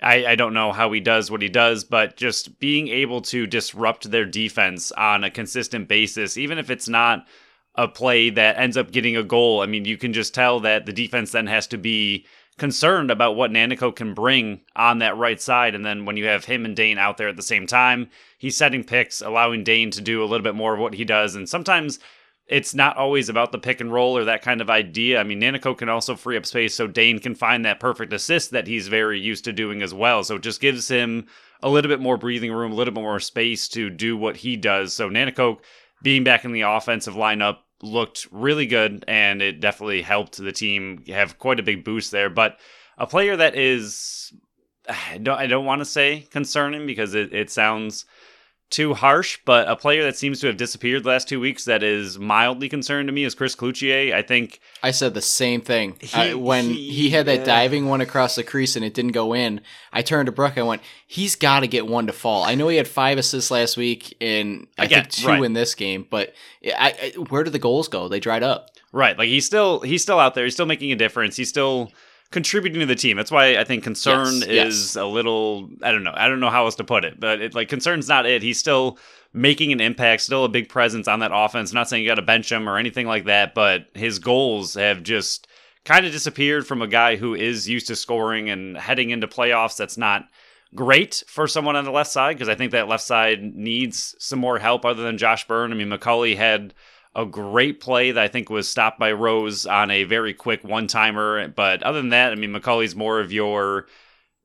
I, 0.02 0.26
I 0.26 0.34
don't 0.34 0.52
know 0.52 0.72
how 0.72 0.92
he 0.92 1.00
does 1.00 1.30
what 1.30 1.40
he 1.40 1.48
does, 1.48 1.82
but 1.84 2.16
just 2.16 2.60
being 2.60 2.88
able 2.88 3.22
to 3.22 3.46
disrupt 3.46 4.10
their 4.10 4.26
defense 4.26 4.92
on 4.92 5.24
a 5.24 5.30
consistent 5.30 5.88
basis, 5.88 6.36
even 6.36 6.58
if 6.58 6.68
it's 6.68 6.86
not 6.86 7.26
a 7.74 7.88
play 7.88 8.28
that 8.28 8.58
ends 8.58 8.76
up 8.76 8.92
getting 8.92 9.16
a 9.16 9.22
goal. 9.22 9.62
I 9.62 9.66
mean, 9.66 9.86
you 9.86 9.96
can 9.96 10.12
just 10.12 10.34
tell 10.34 10.60
that 10.60 10.84
the 10.84 10.92
defense 10.92 11.32
then 11.32 11.46
has 11.46 11.66
to 11.68 11.78
be 11.78 12.26
concerned 12.58 13.10
about 13.10 13.36
what 13.36 13.50
Nanticoke 13.50 13.96
can 13.96 14.12
bring 14.12 14.60
on 14.74 14.98
that 14.98 15.16
right 15.16 15.40
side. 15.40 15.74
And 15.74 15.84
then 15.84 16.04
when 16.04 16.18
you 16.18 16.26
have 16.26 16.44
him 16.44 16.66
and 16.66 16.76
Dhane 16.76 16.98
out 16.98 17.16
there 17.16 17.28
at 17.28 17.36
the 17.36 17.42
same 17.42 17.66
time, 17.66 18.10
he's 18.36 18.56
setting 18.56 18.84
picks, 18.84 19.22
allowing 19.22 19.64
Dhane 19.64 19.92
to 19.92 20.02
do 20.02 20.22
a 20.22 20.26
little 20.26 20.44
bit 20.44 20.54
more 20.54 20.74
of 20.74 20.80
what 20.80 20.94
he 20.94 21.04
does. 21.04 21.34
And 21.34 21.48
sometimes 21.48 21.98
it's 22.48 22.74
not 22.74 22.96
always 22.96 23.28
about 23.28 23.50
the 23.50 23.58
pick 23.58 23.80
and 23.80 23.92
roll 23.92 24.16
or 24.16 24.24
that 24.24 24.42
kind 24.42 24.60
of 24.60 24.70
idea. 24.70 25.20
I 25.20 25.24
mean, 25.24 25.40
Nanticoke 25.40 25.78
can 25.78 25.88
also 25.88 26.14
free 26.14 26.36
up 26.36 26.46
space 26.46 26.74
so 26.74 26.86
Dhane 26.86 27.20
can 27.20 27.34
find 27.34 27.64
that 27.64 27.80
perfect 27.80 28.12
assist 28.12 28.52
that 28.52 28.68
he's 28.68 28.86
very 28.86 29.18
used 29.18 29.44
to 29.44 29.52
doing 29.52 29.82
as 29.82 29.92
well. 29.92 30.22
So 30.22 30.36
it 30.36 30.42
just 30.42 30.60
gives 30.60 30.86
him 30.86 31.26
a 31.62 31.68
little 31.68 31.88
bit 31.88 32.00
more 32.00 32.16
breathing 32.16 32.52
room, 32.52 32.70
a 32.70 32.74
little 32.74 32.94
bit 32.94 33.02
more 33.02 33.18
space 33.18 33.66
to 33.68 33.90
do 33.90 34.16
what 34.16 34.36
he 34.36 34.56
does. 34.56 34.92
So 34.92 35.10
Nanticoke 35.10 35.58
being 36.02 36.22
back 36.22 36.44
in 36.44 36.52
the 36.52 36.60
offensive 36.60 37.14
lineup 37.14 37.58
looked 37.82 38.28
really 38.30 38.66
good, 38.66 39.04
and 39.08 39.42
it 39.42 39.60
definitely 39.60 40.02
helped 40.02 40.36
the 40.36 40.52
team 40.52 41.02
have 41.08 41.38
quite 41.38 41.58
a 41.58 41.64
big 41.64 41.84
boost 41.84 42.12
there. 42.12 42.30
But 42.30 42.58
a 42.96 43.06
player 43.08 43.36
that 43.36 43.56
is, 43.56 44.32
I 44.88 45.18
don't, 45.18 45.38
I 45.38 45.48
don't 45.48 45.64
want 45.64 45.80
to 45.80 45.84
say 45.84 46.26
concerning 46.30 46.86
because 46.86 47.14
it, 47.14 47.32
it 47.34 47.50
sounds 47.50 48.04
too 48.68 48.94
harsh, 48.94 49.38
but 49.44 49.68
a 49.68 49.76
player 49.76 50.02
that 50.02 50.16
seems 50.16 50.40
to 50.40 50.48
have 50.48 50.56
disappeared 50.56 51.04
the 51.04 51.08
last 51.08 51.28
two 51.28 51.38
weeks 51.38 51.66
that 51.66 51.82
is 51.82 52.18
mildly 52.18 52.68
concerned 52.68 53.06
to 53.06 53.12
me 53.12 53.22
is 53.22 53.34
Chris 53.34 53.54
Cloutier. 53.54 54.12
I 54.12 54.22
think 54.22 54.60
I 54.82 54.90
said 54.90 55.14
the 55.14 55.22
same 55.22 55.60
thing 55.60 55.96
he, 56.00 56.14
I, 56.14 56.34
when 56.34 56.64
he, 56.64 56.90
he, 56.90 57.10
had 57.10 57.26
that 57.26 57.40
yeah. 57.40 57.44
diving 57.44 57.86
one 57.86 58.00
across 58.00 58.34
the 58.34 58.42
crease 58.42 58.74
and 58.74 58.84
it 58.84 58.92
didn't 58.92 59.12
go 59.12 59.34
in. 59.34 59.60
I 59.92 60.02
turned 60.02 60.26
to 60.26 60.32
Brooke. 60.32 60.58
I 60.58 60.62
went, 60.62 60.82
"He's 61.06 61.36
got 61.36 61.60
to 61.60 61.68
get 61.68 61.86
one 61.86 62.08
to 62.08 62.12
fall." 62.12 62.42
I 62.42 62.56
know 62.56 62.66
he 62.66 62.76
had 62.76 62.88
five 62.88 63.18
assists 63.18 63.50
last 63.52 63.76
week 63.76 64.16
and 64.20 64.66
I 64.76 64.86
Again, 64.86 65.02
think 65.02 65.12
two 65.12 65.28
right. 65.28 65.42
in 65.42 65.52
this 65.52 65.74
game, 65.74 66.06
but 66.10 66.34
I, 66.64 67.12
I, 67.16 67.20
where 67.28 67.44
did 67.44 67.52
the 67.52 67.60
goals 67.60 67.86
go? 67.86 68.08
They 68.08 68.20
dried 68.20 68.42
up. 68.42 68.70
Right, 68.92 69.16
like 69.16 69.28
he's 69.28 69.46
still 69.46 69.80
he's 69.80 70.02
still 70.02 70.18
out 70.18 70.34
there. 70.34 70.44
He's 70.44 70.54
still 70.54 70.66
making 70.66 70.90
a 70.90 70.96
difference. 70.96 71.36
He's 71.36 71.48
still 71.48 71.92
contributing 72.30 72.80
to 72.80 72.86
the 72.86 72.94
team. 72.94 73.16
That's 73.16 73.30
why 73.30 73.56
I 73.56 73.64
think 73.64 73.84
concern 73.84 74.36
yes, 74.36 74.44
is 74.44 74.48
yes. 74.48 74.96
a 74.96 75.04
little 75.04 75.70
I 75.82 75.92
don't 75.92 76.04
know. 76.04 76.14
I 76.14 76.28
don't 76.28 76.40
know 76.40 76.50
how 76.50 76.64
else 76.64 76.76
to 76.76 76.84
put 76.84 77.04
it, 77.04 77.20
but 77.20 77.40
it, 77.40 77.54
like 77.54 77.68
concern's 77.68 78.08
not 78.08 78.26
it. 78.26 78.42
He's 78.42 78.58
still 78.58 78.98
making 79.32 79.72
an 79.72 79.80
impact, 79.80 80.22
still 80.22 80.44
a 80.44 80.48
big 80.48 80.68
presence 80.68 81.08
on 81.08 81.20
that 81.20 81.30
offense. 81.32 81.72
not 81.72 81.88
saying 81.88 82.02
you 82.02 82.08
got 82.08 82.14
to 82.14 82.22
bench 82.22 82.50
him 82.50 82.68
or 82.68 82.78
anything 82.78 83.06
like 83.06 83.26
that, 83.26 83.54
but 83.54 83.86
his 83.94 84.18
goals 84.18 84.74
have 84.74 85.02
just 85.02 85.46
kind 85.84 86.06
of 86.06 86.12
disappeared 86.12 86.66
from 86.66 86.82
a 86.82 86.86
guy 86.86 87.16
who 87.16 87.34
is 87.34 87.68
used 87.68 87.86
to 87.86 87.96
scoring 87.96 88.50
and 88.50 88.76
heading 88.76 89.10
into 89.10 89.26
playoffs. 89.26 89.76
That's 89.76 89.98
not 89.98 90.28
great 90.74 91.22
for 91.26 91.46
someone 91.46 91.76
on 91.76 91.84
the 91.84 91.90
left 91.90 92.10
side 92.10 92.36
because 92.36 92.48
I 92.48 92.54
think 92.54 92.72
that 92.72 92.88
left 92.88 93.04
side 93.04 93.42
needs 93.42 94.16
some 94.18 94.38
more 94.38 94.58
help 94.58 94.84
other 94.84 95.02
than 95.02 95.18
Josh 95.18 95.46
Byrne. 95.46 95.70
I 95.70 95.76
mean, 95.76 95.88
McCauley 95.88 96.36
had 96.36 96.74
a 97.16 97.24
great 97.24 97.80
play 97.80 98.12
that 98.12 98.22
I 98.22 98.28
think 98.28 98.50
was 98.50 98.68
stopped 98.68 98.98
by 99.00 99.10
Rose 99.10 99.64
on 99.64 99.90
a 99.90 100.04
very 100.04 100.34
quick 100.34 100.62
one 100.62 100.86
timer. 100.86 101.48
But 101.48 101.82
other 101.82 101.98
than 101.98 102.10
that, 102.10 102.30
I 102.30 102.34
mean, 102.34 102.52
McCauley's 102.52 102.94
more 102.94 103.18
of 103.18 103.32
your, 103.32 103.86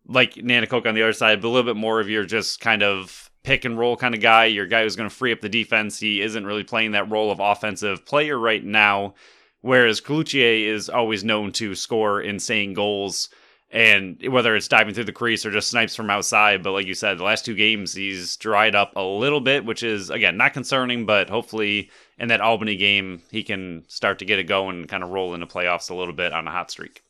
like 0.07 0.35
Nanticoke 0.35 0.87
on 0.87 0.95
the 0.95 1.03
other 1.03 1.13
side, 1.13 1.41
but 1.41 1.49
a 1.49 1.51
little 1.51 1.71
bit 1.71 1.79
more 1.79 1.99
of 1.99 2.09
your 2.09 2.23
just 2.23 2.61
kind 2.61 2.81
of 2.81 3.29
pick 3.43 3.65
and 3.65 3.77
roll 3.77 3.97
kind 3.97 4.15
of 4.15 4.21
guy, 4.21 4.45
your 4.45 4.67
guy 4.67 4.83
who's 4.83 4.95
going 4.95 5.09
to 5.09 5.15
free 5.15 5.33
up 5.33 5.41
the 5.41 5.49
defense. 5.49 5.99
He 5.99 6.21
isn't 6.21 6.47
really 6.47 6.63
playing 6.63 6.91
that 6.91 7.11
role 7.11 7.29
of 7.29 7.41
offensive 7.41 8.05
player 8.05 8.39
right 8.39 8.63
now. 8.63 9.15
Whereas 9.59 9.99
Cloutier 9.99 10.65
is 10.65 10.89
always 10.89 11.23
known 11.25 11.51
to 11.53 11.75
score 11.75 12.21
insane 12.21 12.73
goals. 12.73 13.29
And 13.71 14.21
whether 14.27 14.55
it's 14.55 14.67
diving 14.67 14.93
through 14.93 15.05
the 15.05 15.13
crease 15.13 15.45
or 15.45 15.51
just 15.51 15.69
snipes 15.69 15.95
from 15.95 16.09
outside. 16.09 16.61
But 16.61 16.71
like 16.71 16.87
you 16.87 16.93
said, 16.93 17.17
the 17.17 17.23
last 17.23 17.45
two 17.45 17.55
games 17.55 17.93
he's 17.93 18.35
dried 18.37 18.75
up 18.75 18.93
a 18.95 19.01
little 19.01 19.41
bit, 19.41 19.65
which 19.65 19.81
is 19.81 20.09
again 20.09 20.37
not 20.37 20.53
concerning, 20.53 21.05
but 21.05 21.29
hopefully 21.29 21.89
in 22.19 22.27
that 22.27 22.41
Albany 22.41 22.75
game 22.75 23.21
he 23.31 23.43
can 23.43 23.85
start 23.87 24.19
to 24.19 24.25
get 24.25 24.39
it 24.39 24.43
going 24.43 24.77
and 24.77 24.89
kind 24.89 25.03
of 25.03 25.09
roll 25.09 25.33
into 25.33 25.47
playoffs 25.47 25.89
a 25.89 25.95
little 25.95 26.13
bit 26.13 26.33
on 26.33 26.47
a 26.47 26.51
hot 26.51 26.69
streak. 26.69 27.03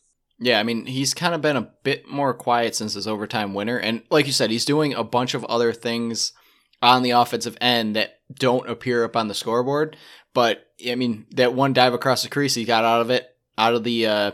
Yeah, 0.44 0.60
I 0.60 0.63
mean, 0.63 0.88
he's 0.88 1.13
kind 1.13 1.36
of 1.36 1.41
been 1.41 1.58
a 1.58 1.70
bit 1.84 2.08
more 2.08 2.34
quiet 2.34 2.75
since 2.75 2.96
his 2.96 3.08
overtime 3.08 3.53
winner. 3.53 3.77
And 3.77 4.01
like 4.10 4.25
you 4.25 4.32
said, 4.32 4.50
he's 4.50 4.65
doing 4.65 4.91
a 4.91 5.03
bunch 5.03 5.36
of 5.36 5.46
other 5.46 5.72
things 5.72 6.34
on 6.82 7.03
the 7.03 7.12
offensive 7.12 7.56
end 7.62 7.96
that 7.96 8.20
don't 8.34 8.68
appear 8.68 9.03
up 9.03 9.15
on 9.15 9.27
the 9.27 9.36
scoreboard. 9.36 9.96
But 10.34 10.65
I 10.88 10.96
mean, 10.96 11.27
that 11.32 11.53
one 11.53 11.74
dive 11.74 11.94
across 11.94 12.24
the 12.24 12.30
crease, 12.30 12.56
he 12.56 12.65
got 12.65 12.84
out 12.84 13.01
of 13.01 13.12
it, 13.12 13.36
out 13.56 13.75
of 13.75 13.84
the 13.84 14.08
uh, 14.08 14.32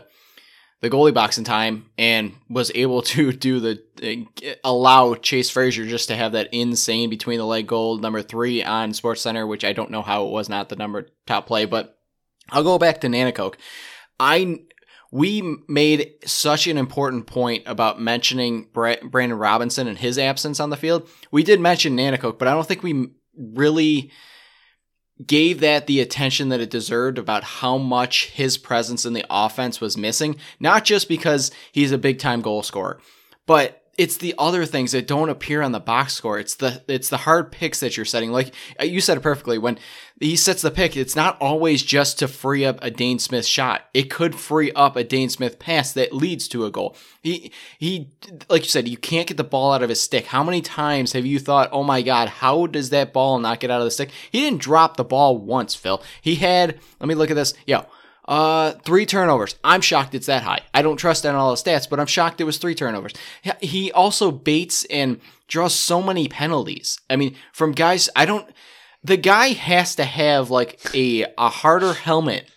the 0.80 0.90
goalie 0.90 1.14
box 1.14 1.38
in 1.38 1.44
time, 1.44 1.86
and 1.98 2.32
was 2.48 2.70
able 2.74 3.02
to 3.02 3.32
do 3.48 3.60
the 3.60 3.82
uh, 4.02 4.54
allow 4.64 5.14
Chase 5.14 5.50
Fraser 5.50 5.86
just 5.86 6.08
to 6.08 6.16
have 6.16 6.32
that 6.32 6.52
insane 6.52 7.10
between 7.10 7.38
the 7.38 7.46
leg 7.46 7.66
goal 7.66 7.98
number 7.98 8.22
three 8.22 8.62
on 8.62 8.94
Sports 8.94 9.20
Center, 9.20 9.46
which 9.46 9.64
I 9.64 9.72
don't 9.72 9.90
know 9.90 10.02
how 10.02 10.26
it 10.26 10.30
was 10.30 10.48
not 10.48 10.68
the 10.68 10.76
number 10.76 11.08
top 11.26 11.46
play. 11.46 11.64
But 11.64 11.98
I'll 12.50 12.62
go 12.62 12.78
back 12.78 13.00
to 13.00 13.08
Nanticoke. 13.08 13.54
I 14.20 14.60
we 15.10 15.56
made 15.68 16.12
such 16.26 16.66
an 16.66 16.76
important 16.76 17.26
point 17.26 17.62
about 17.66 18.00
mentioning 18.00 18.68
Brandon 18.72 19.38
Robinson 19.38 19.88
and 19.88 19.96
his 19.96 20.18
absence 20.18 20.60
on 20.60 20.70
the 20.70 20.76
field. 20.76 21.08
We 21.30 21.42
did 21.42 21.60
mention 21.60 21.96
Nanticoke, 21.96 22.38
but 22.38 22.46
I 22.46 22.52
don't 22.52 22.66
think 22.66 22.82
we 22.82 23.08
really 23.36 24.10
gave 25.26 25.60
that 25.60 25.86
the 25.86 26.00
attention 26.00 26.48
that 26.48 26.60
it 26.60 26.70
deserved 26.70 27.18
about 27.18 27.44
how 27.44 27.76
much 27.76 28.26
his 28.26 28.56
presence 28.56 29.04
in 29.04 29.12
the 29.12 29.26
offense 29.28 29.80
was 29.80 29.96
missing. 29.96 30.36
Not 30.60 30.84
just 30.84 31.08
because 31.08 31.50
he's 31.72 31.92
a 31.92 31.98
big 31.98 32.18
time 32.18 32.40
goal 32.40 32.62
scorer, 32.62 33.00
but 33.46 33.87
it's 33.98 34.16
the 34.16 34.34
other 34.38 34.64
things 34.64 34.92
that 34.92 35.08
don't 35.08 35.28
appear 35.28 35.60
on 35.60 35.72
the 35.72 35.80
box 35.80 36.14
score. 36.14 36.38
It's 36.38 36.54
the 36.54 36.82
it's 36.86 37.08
the 37.08 37.18
hard 37.18 37.50
picks 37.50 37.80
that 37.80 37.96
you're 37.96 38.06
setting. 38.06 38.30
Like 38.30 38.54
uh, 38.80 38.84
you 38.84 39.00
said 39.00 39.16
it 39.16 39.22
perfectly. 39.22 39.58
When 39.58 39.76
he 40.20 40.36
sets 40.36 40.62
the 40.62 40.70
pick, 40.70 40.96
it's 40.96 41.16
not 41.16 41.36
always 41.40 41.82
just 41.82 42.20
to 42.20 42.28
free 42.28 42.64
up 42.64 42.78
a 42.80 42.92
Dhane 42.92 43.20
Smith 43.20 43.44
shot. 43.44 43.86
It 43.92 44.08
could 44.08 44.36
free 44.36 44.70
up 44.72 44.96
a 44.96 45.02
Dhane 45.02 45.30
Smith 45.30 45.58
pass 45.58 45.92
that 45.92 46.12
leads 46.12 46.46
to 46.48 46.64
a 46.64 46.70
goal. 46.70 46.96
He 47.22 47.50
he 47.76 48.10
like 48.48 48.62
you 48.62 48.68
said, 48.68 48.86
you 48.86 48.96
can't 48.96 49.26
get 49.26 49.36
the 49.36 49.44
ball 49.44 49.72
out 49.72 49.82
of 49.82 49.88
his 49.88 50.00
stick. 50.00 50.26
How 50.26 50.44
many 50.44 50.60
times 50.60 51.12
have 51.12 51.26
you 51.26 51.40
thought, 51.40 51.68
"Oh 51.72 51.82
my 51.82 52.00
god, 52.00 52.28
how 52.28 52.66
does 52.66 52.90
that 52.90 53.12
ball 53.12 53.40
not 53.40 53.58
get 53.58 53.72
out 53.72 53.80
of 53.80 53.84
the 53.84 53.90
stick?" 53.90 54.10
He 54.30 54.40
didn't 54.40 54.62
drop 54.62 54.96
the 54.96 55.04
ball 55.04 55.36
once, 55.36 55.74
Phil. 55.74 56.00
He 56.22 56.36
had, 56.36 56.78
let 57.00 57.08
me 57.08 57.16
look 57.16 57.30
at 57.30 57.34
this. 57.34 57.52
Yeah. 57.66 57.84
Uh, 58.28 58.72
three 58.84 59.06
turnovers. 59.06 59.56
I'm 59.64 59.80
shocked 59.80 60.14
it's 60.14 60.26
that 60.26 60.42
high. 60.42 60.60
I 60.74 60.82
don't 60.82 60.98
trust 60.98 61.24
on 61.24 61.34
all 61.34 61.50
the 61.50 61.56
stats, 61.56 61.88
but 61.88 61.98
I'm 61.98 62.06
shocked 62.06 62.42
it 62.42 62.44
was 62.44 62.58
three 62.58 62.74
turnovers. 62.74 63.14
He 63.60 63.90
also 63.90 64.30
baits 64.30 64.84
and 64.90 65.18
draws 65.46 65.74
so 65.74 66.02
many 66.02 66.28
penalties. 66.28 67.00
I 67.08 67.16
mean, 67.16 67.36
from 67.54 67.72
guys, 67.72 68.10
I 68.14 68.26
don't, 68.26 68.46
the 69.02 69.16
guy 69.16 69.48
has 69.48 69.94
to 69.94 70.04
have 70.04 70.50
like 70.50 70.78
a, 70.94 71.24
a 71.38 71.48
harder 71.48 71.94
helmet 71.94 72.50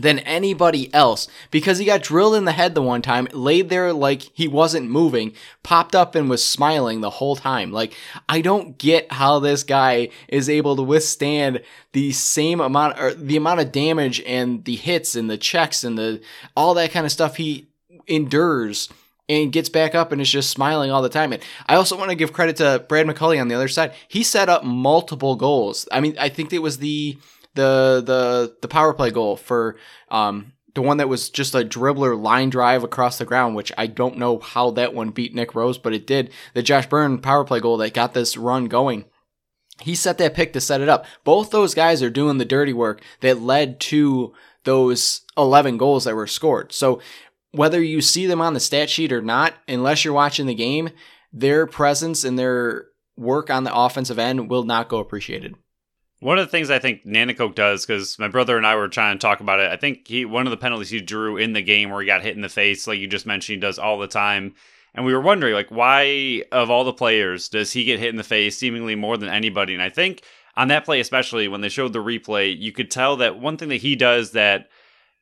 than 0.00 0.18
anybody 0.20 0.92
else 0.94 1.28
because 1.50 1.78
he 1.78 1.84
got 1.84 2.02
drilled 2.02 2.34
in 2.34 2.44
the 2.44 2.52
head 2.52 2.74
the 2.74 2.82
one 2.82 3.02
time, 3.02 3.28
laid 3.32 3.68
there 3.68 3.92
like 3.92 4.22
he 4.34 4.48
wasn't 4.48 4.90
moving, 4.90 5.32
popped 5.62 5.94
up 5.94 6.14
and 6.14 6.30
was 6.30 6.44
smiling 6.44 7.00
the 7.00 7.10
whole 7.10 7.36
time. 7.36 7.72
Like, 7.72 7.94
I 8.28 8.40
don't 8.40 8.78
get 8.78 9.12
how 9.12 9.38
this 9.38 9.62
guy 9.62 10.08
is 10.28 10.48
able 10.48 10.76
to 10.76 10.82
withstand 10.82 11.62
the 11.92 12.12
same 12.12 12.60
amount 12.60 12.98
or 12.98 13.14
the 13.14 13.36
amount 13.36 13.60
of 13.60 13.72
damage 13.72 14.20
and 14.26 14.64
the 14.64 14.76
hits 14.76 15.14
and 15.14 15.28
the 15.28 15.38
checks 15.38 15.84
and 15.84 15.98
the 15.98 16.20
all 16.56 16.74
that 16.74 16.92
kind 16.92 17.06
of 17.06 17.12
stuff 17.12 17.36
he 17.36 17.68
endures 18.06 18.88
and 19.28 19.52
gets 19.52 19.68
back 19.68 19.94
up 19.94 20.10
and 20.10 20.20
is 20.20 20.28
just 20.28 20.50
smiling 20.50 20.90
all 20.90 21.02
the 21.02 21.08
time. 21.08 21.32
And 21.32 21.42
I 21.66 21.76
also 21.76 21.96
want 21.96 22.10
to 22.10 22.16
give 22.16 22.32
credit 22.32 22.56
to 22.56 22.84
Brad 22.88 23.06
McCauley 23.06 23.40
on 23.40 23.46
the 23.46 23.54
other 23.54 23.68
side. 23.68 23.94
He 24.08 24.24
set 24.24 24.48
up 24.48 24.64
multiple 24.64 25.36
goals. 25.36 25.88
I 25.92 26.00
mean, 26.00 26.16
I 26.18 26.28
think 26.28 26.52
it 26.52 26.58
was 26.58 26.78
the 26.78 27.16
the 27.54 28.02
the 28.04 28.56
the 28.62 28.68
power 28.68 28.94
play 28.94 29.10
goal 29.10 29.36
for 29.36 29.76
um 30.10 30.52
the 30.74 30.82
one 30.82 30.98
that 30.98 31.08
was 31.08 31.30
just 31.30 31.54
a 31.54 31.64
dribbler 31.64 32.20
line 32.20 32.50
drive 32.50 32.84
across 32.84 33.18
the 33.18 33.24
ground, 33.24 33.56
which 33.56 33.72
I 33.76 33.86
don't 33.86 34.18
know 34.18 34.38
how 34.38 34.70
that 34.72 34.94
one 34.94 35.10
beat 35.10 35.34
Nick 35.34 35.54
Rose, 35.54 35.78
but 35.78 35.92
it 35.92 36.06
did. 36.06 36.30
The 36.54 36.62
Josh 36.62 36.86
Byrne 36.86 37.18
power 37.18 37.44
play 37.44 37.60
goal 37.60 37.76
that 37.78 37.94
got 37.94 38.14
this 38.14 38.36
run 38.36 38.66
going. 38.66 39.04
He 39.80 39.94
set 39.94 40.18
that 40.18 40.34
pick 40.34 40.52
to 40.52 40.60
set 40.60 40.80
it 40.80 40.88
up. 40.88 41.06
Both 41.24 41.50
those 41.50 41.74
guys 41.74 42.02
are 42.02 42.10
doing 42.10 42.38
the 42.38 42.44
dirty 42.44 42.72
work 42.72 43.02
that 43.20 43.40
led 43.40 43.80
to 43.80 44.32
those 44.64 45.22
11 45.36 45.78
goals 45.78 46.04
that 46.04 46.14
were 46.14 46.26
scored. 46.26 46.72
So 46.72 47.00
whether 47.52 47.82
you 47.82 48.00
see 48.00 48.26
them 48.26 48.40
on 48.40 48.54
the 48.54 48.60
stat 48.60 48.90
sheet 48.90 49.12
or 49.12 49.22
not, 49.22 49.54
unless 49.66 50.04
you're 50.04 50.14
watching 50.14 50.46
the 50.46 50.54
game, 50.54 50.90
their 51.32 51.66
presence 51.66 52.24
and 52.24 52.38
their 52.38 52.86
work 53.16 53.50
on 53.50 53.64
the 53.64 53.74
offensive 53.74 54.18
end 54.18 54.50
will 54.50 54.64
not 54.64 54.88
go 54.88 54.98
appreciated. 54.98 55.54
One 56.20 56.38
of 56.38 56.46
the 56.46 56.50
things 56.50 56.70
I 56.70 56.78
think 56.78 57.04
Nanticoke 57.06 57.54
does, 57.54 57.86
because 57.86 58.18
my 58.18 58.28
brother 58.28 58.58
and 58.58 58.66
I 58.66 58.76
were 58.76 58.88
trying 58.88 59.16
to 59.16 59.22
talk 59.22 59.40
about 59.40 59.58
it, 59.58 59.72
I 59.72 59.76
think 59.76 60.06
he 60.06 60.26
one 60.26 60.46
of 60.46 60.50
the 60.50 60.58
penalties 60.58 60.90
he 60.90 61.00
drew 61.00 61.38
in 61.38 61.54
the 61.54 61.62
game 61.62 61.90
where 61.90 62.02
he 62.02 62.06
got 62.06 62.22
hit 62.22 62.36
in 62.36 62.42
the 62.42 62.48
face, 62.48 62.86
like 62.86 62.98
you 62.98 63.06
just 63.06 63.26
mentioned, 63.26 63.56
he 63.56 63.60
does 63.60 63.78
all 63.78 63.98
the 63.98 64.06
time. 64.06 64.54
And 64.94 65.06
we 65.06 65.14
were 65.14 65.20
wondering, 65.20 65.54
like, 65.54 65.70
why 65.70 66.42
of 66.52 66.68
all 66.68 66.84
the 66.84 66.92
players 66.92 67.48
does 67.48 67.72
he 67.72 67.84
get 67.84 68.00
hit 68.00 68.10
in 68.10 68.16
the 68.16 68.24
face 68.24 68.58
seemingly 68.58 68.96
more 68.96 69.16
than 69.16 69.28
anybody? 69.28 69.72
And 69.72 69.82
I 69.82 69.88
think 69.88 70.22
on 70.56 70.68
that 70.68 70.84
play, 70.84 71.00
especially 71.00 71.48
when 71.48 71.62
they 71.62 71.68
showed 71.68 71.92
the 71.92 72.04
replay, 72.04 72.58
you 72.58 72.72
could 72.72 72.90
tell 72.90 73.16
that 73.16 73.38
one 73.38 73.56
thing 73.56 73.68
that 73.68 73.76
he 73.76 73.96
does 73.96 74.32
that 74.32 74.68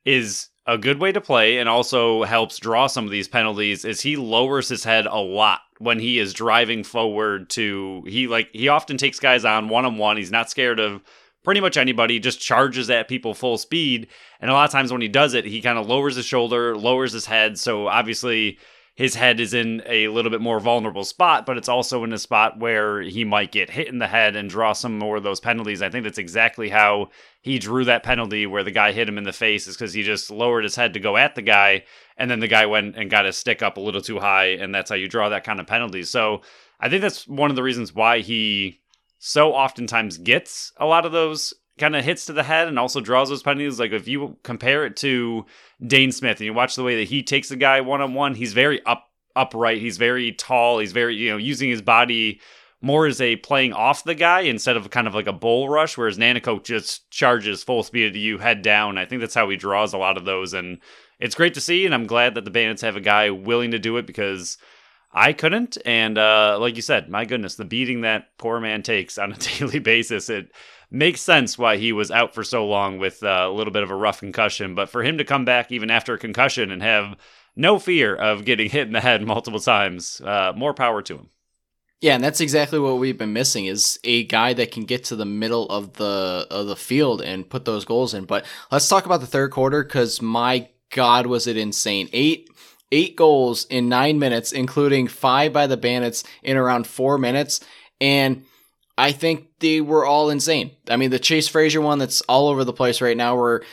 is 0.05 0.49
a 0.69 0.77
good 0.77 0.99
way 0.99 1.11
to 1.11 1.19
play 1.19 1.57
and 1.57 1.67
also 1.67 2.23
helps 2.23 2.59
draw 2.59 2.85
some 2.85 3.03
of 3.03 3.09
these 3.09 3.27
penalties 3.27 3.83
is 3.83 4.01
he 4.01 4.15
lowers 4.15 4.69
his 4.69 4.83
head 4.83 5.07
a 5.07 5.17
lot 5.17 5.61
when 5.79 5.97
he 5.99 6.19
is 6.19 6.31
driving 6.31 6.83
forward 6.83 7.49
to 7.49 8.03
he 8.05 8.27
like 8.27 8.49
he 8.53 8.67
often 8.67 8.95
takes 8.95 9.19
guys 9.19 9.43
on 9.43 9.67
one 9.67 9.85
on 9.85 9.97
one 9.97 10.15
he's 10.15 10.31
not 10.31 10.49
scared 10.49 10.79
of 10.79 11.01
pretty 11.43 11.59
much 11.59 11.75
anybody 11.75 12.15
he 12.15 12.19
just 12.19 12.39
charges 12.39 12.89
at 12.89 13.07
people 13.07 13.33
full 13.33 13.57
speed. 13.57 14.07
And 14.39 14.51
a 14.51 14.53
lot 14.53 14.65
of 14.65 14.71
times 14.71 14.91
when 14.91 15.01
he 15.01 15.07
does 15.07 15.33
it 15.33 15.45
he 15.45 15.59
kind 15.61 15.79
of 15.79 15.87
lowers 15.87 16.15
his 16.15 16.25
shoulder 16.25 16.77
lowers 16.77 17.13
his 17.13 17.25
head. 17.25 17.57
So 17.57 17.87
obviously 17.87 18.59
his 18.99 19.15
head 19.15 19.39
is 19.39 19.53
in 19.53 19.81
a 19.85 20.09
little 20.09 20.29
bit 20.29 20.41
more 20.41 20.59
vulnerable 20.59 21.05
spot, 21.05 21.45
but 21.45 21.57
it's 21.57 21.69
also 21.69 22.03
in 22.03 22.11
a 22.11 22.17
spot 22.17 22.59
where 22.59 23.01
he 23.01 23.23
might 23.23 23.49
get 23.49 23.69
hit 23.69 23.87
in 23.87 23.97
the 23.97 24.07
head 24.09 24.35
and 24.35 24.49
draw 24.49 24.73
some 24.73 24.99
more 24.99 25.15
of 25.15 25.23
those 25.23 25.39
penalties. 25.39 25.81
I 25.81 25.87
think 25.87 26.03
that's 26.03 26.17
exactly 26.17 26.67
how 26.67 27.07
he 27.39 27.59
drew 27.59 27.85
that 27.85 28.03
penalty 28.03 28.45
where 28.45 28.61
the 28.61 28.71
guy 28.71 28.91
hit 28.91 29.07
him 29.07 29.17
in 29.17 29.23
the 29.23 29.31
face 29.31 29.67
is 29.67 29.77
because 29.77 29.93
he 29.93 30.03
just 30.03 30.29
lowered 30.29 30.65
his 30.65 30.75
head 30.75 30.95
to 30.95 30.99
go 30.99 31.15
at 31.15 31.35
the 31.35 31.41
guy, 31.41 31.85
and 32.17 32.29
then 32.29 32.41
the 32.41 32.49
guy 32.49 32.65
went 32.65 32.97
and 32.97 33.09
got 33.09 33.23
his 33.23 33.37
stick 33.37 33.61
up 33.61 33.77
a 33.77 33.79
little 33.79 34.01
too 34.01 34.19
high, 34.19 34.47
and 34.47 34.75
that's 34.75 34.89
how 34.89 34.97
you 34.97 35.07
draw 35.07 35.29
that 35.29 35.45
kind 35.45 35.61
of 35.61 35.65
penalty. 35.65 36.03
So 36.03 36.41
I 36.77 36.89
think 36.89 37.01
that's 37.01 37.25
one 37.25 37.49
of 37.49 37.55
the 37.55 37.63
reasons 37.63 37.95
why 37.95 38.19
he 38.19 38.81
so 39.17 39.53
oftentimes 39.53 40.17
gets 40.17 40.73
a 40.75 40.85
lot 40.85 41.05
of 41.05 41.13
those 41.13 41.53
kind 41.79 41.95
of 41.95 42.05
hits 42.05 42.25
to 42.25 42.33
the 42.33 42.43
head 42.43 42.67
and 42.67 42.77
also 42.77 43.01
draws 43.01 43.29
those 43.29 43.43
penalties. 43.43 43.79
Like 43.79 43.91
if 43.91 44.07
you 44.07 44.37
compare 44.43 44.85
it 44.85 44.95
to 44.97 45.45
Dhane 45.81 46.13
Smith 46.13 46.37
and 46.37 46.45
you 46.45 46.53
watch 46.53 46.75
the 46.75 46.83
way 46.83 46.97
that 46.97 47.09
he 47.09 47.23
takes 47.23 47.49
the 47.49 47.55
guy 47.55 47.81
one 47.81 48.01
on 48.01 48.13
one, 48.13 48.35
he's 48.35 48.53
very 48.53 48.85
up 48.85 49.09
upright. 49.35 49.81
He's 49.81 49.97
very 49.97 50.31
tall. 50.31 50.79
He's 50.79 50.91
very 50.91 51.15
you 51.15 51.31
know 51.31 51.37
using 51.37 51.69
his 51.69 51.81
body 51.81 52.41
more 52.81 53.07
as 53.07 53.19
a 53.19 53.35
playing 53.37 53.73
off 53.73 54.05
the 54.05 54.15
guy 54.15 54.41
instead 54.41 54.77
of 54.77 54.89
kind 54.89 55.07
of 55.07 55.13
like 55.13 55.27
a 55.27 55.33
bull 55.33 55.69
rush. 55.69 55.97
Whereas 55.97 56.17
Nanticoke 56.17 56.63
just 56.63 57.09
charges 57.09 57.63
full 57.63 57.83
speed 57.83 58.07
at 58.07 58.15
you, 58.15 58.37
head 58.37 58.61
down. 58.61 58.97
I 58.97 59.05
think 59.05 59.21
that's 59.21 59.35
how 59.35 59.49
he 59.49 59.57
draws 59.57 59.93
a 59.93 59.97
lot 59.97 60.17
of 60.17 60.25
those, 60.25 60.53
and 60.53 60.79
it's 61.19 61.35
great 61.35 61.53
to 61.55 61.61
see. 61.61 61.85
And 61.85 61.93
I'm 61.93 62.07
glad 62.07 62.35
that 62.35 62.45
the 62.45 62.51
Bandits 62.51 62.81
have 62.81 62.95
a 62.95 63.01
guy 63.01 63.29
willing 63.29 63.71
to 63.71 63.79
do 63.79 63.97
it 63.97 64.05
because. 64.05 64.57
I 65.11 65.33
couldn't, 65.33 65.75
and 65.85 66.19
uh, 66.19 66.59
like 66.59 66.75
you 66.75 66.83
said, 66.83 67.09
my 67.09 67.25
goodness, 67.25 67.55
the 67.55 67.65
beating 67.65 68.01
that 68.01 68.37
poor 68.37 68.59
man 68.59 68.83
takes 68.83 69.17
on 69.17 69.31
a 69.31 69.35
daily 69.57 69.79
basis, 69.79 70.29
it 70.29 70.51
makes 70.91 71.21
sense 71.21 71.57
why 71.57 71.77
he 71.77 71.91
was 71.91 72.11
out 72.11 72.33
for 72.33 72.43
so 72.43 72.65
long 72.65 72.97
with 72.97 73.23
uh, 73.23 73.45
a 73.47 73.51
little 73.51 73.73
bit 73.73 73.83
of 73.83 73.91
a 73.91 73.95
rough 73.95 74.19
concussion. 74.19 74.75
But 74.75 74.89
for 74.89 75.03
him 75.03 75.17
to 75.17 75.23
come 75.23 75.45
back 75.45 75.71
even 75.71 75.91
after 75.91 76.13
a 76.13 76.19
concussion 76.19 76.71
and 76.71 76.81
have 76.81 77.15
no 77.55 77.79
fear 77.79 78.15
of 78.15 78.45
getting 78.45 78.69
hit 78.71 78.87
in 78.87 78.93
the 78.93 79.01
head 79.01 79.25
multiple 79.25 79.59
times, 79.59 80.21
uh, 80.21 80.53
more 80.55 80.73
power 80.73 81.01
to 81.03 81.15
him. 81.15 81.29
Yeah, 82.01 82.15
and 82.15 82.23
that's 82.23 82.39
exactly 82.39 82.79
what 82.79 82.97
we've 82.97 83.17
been 83.17 83.33
missing 83.33 83.65
is 83.65 83.99
a 84.05 84.23
guy 84.23 84.53
that 84.53 84.71
can 84.71 84.85
get 84.85 85.03
to 85.05 85.17
the 85.17 85.25
middle 85.25 85.67
of 85.67 85.93
the 85.93 86.47
of 86.49 86.67
the 86.67 86.77
field 86.77 87.21
and 87.21 87.49
put 87.49 87.65
those 87.65 87.83
goals 87.83 88.13
in. 88.13 88.23
But 88.23 88.45
let's 88.71 88.87
talk 88.87 89.05
about 89.05 89.19
the 89.19 89.27
third 89.27 89.51
quarter 89.51 89.83
because 89.83 90.21
my 90.21 90.69
God, 90.91 91.27
was 91.27 91.45
it 91.45 91.57
insane! 91.57 92.07
Eight 92.13 92.49
eight 92.91 93.17
goals 93.17 93.65
in 93.65 93.89
nine 93.89 94.17
minutes, 94.17 94.53
including 94.53 95.09
five 95.09 95.51
by 95.51 95.67
the 95.67 95.75
Bandits 95.75 96.23
in 96.41 96.55
around 96.55 96.87
four 96.87 97.17
minutes, 97.17 97.59
and 97.99 98.45
I 98.99 99.13
think 99.13 99.47
they 99.59 99.79
were 99.79 100.05
all 100.05 100.29
insane. 100.29 100.71
I 100.89 100.97
mean, 100.97 101.09
the 101.09 101.19
Chase 101.19 101.47
Fraser 101.47 101.79
one 101.79 101.99
that's 101.99 102.19
all 102.21 102.49
over 102.49 102.65
the 102.65 102.73
place 102.73 102.99
right 102.99 103.15
now, 103.15 103.37
where 103.37 103.63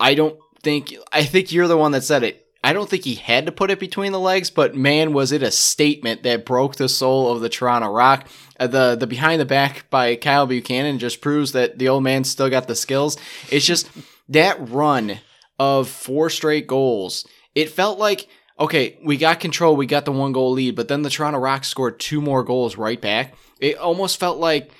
I 0.00 0.14
don't 0.14 0.38
think, 0.62 0.94
I 1.12 1.22
think 1.24 1.52
you're 1.52 1.68
the 1.68 1.76
one 1.76 1.92
that 1.92 2.02
said 2.02 2.22
it. 2.22 2.46
I 2.64 2.72
don't 2.72 2.88
think 2.88 3.04
he 3.04 3.14
had 3.14 3.44
to 3.44 3.52
put 3.52 3.70
it 3.70 3.78
between 3.78 4.12
the 4.12 4.18
legs, 4.18 4.48
but 4.48 4.74
man, 4.74 5.12
was 5.12 5.32
it 5.32 5.42
a 5.42 5.50
statement 5.50 6.22
that 6.22 6.46
broke 6.46 6.76
the 6.76 6.88
soul 6.88 7.30
of 7.30 7.42
the 7.42 7.50
Toronto 7.50 7.90
Rock. 7.90 8.26
Uh, 8.58 8.66
the 8.68 8.96
the 8.96 9.06
behind 9.06 9.38
the 9.38 9.46
back 9.46 9.88
by 9.90 10.16
Kyle 10.16 10.46
Buchanan 10.46 10.98
just 10.98 11.20
proves 11.20 11.52
that 11.52 11.78
the 11.78 11.88
old 11.88 12.02
man 12.02 12.24
still 12.24 12.48
got 12.48 12.66
the 12.66 12.74
skills. 12.74 13.18
It's 13.50 13.66
just 13.66 13.90
that 14.30 14.56
run 14.66 15.18
of 15.58 15.88
four 15.88 16.30
straight 16.30 16.66
goals. 16.66 17.26
It 17.54 17.68
felt 17.68 17.98
like 17.98 18.28
okay, 18.58 18.98
we 19.02 19.16
got 19.16 19.40
control, 19.40 19.74
we 19.74 19.86
got 19.86 20.04
the 20.04 20.12
one 20.12 20.32
goal 20.32 20.52
lead, 20.52 20.76
but 20.76 20.88
then 20.88 21.02
the 21.02 21.10
Toronto 21.10 21.38
Rock 21.38 21.64
scored 21.64 21.98
two 21.98 22.20
more 22.20 22.44
goals 22.44 22.76
right 22.76 23.00
back. 23.00 23.34
It 23.60 23.78
almost 23.78 24.18
felt 24.18 24.38
like, 24.38 24.70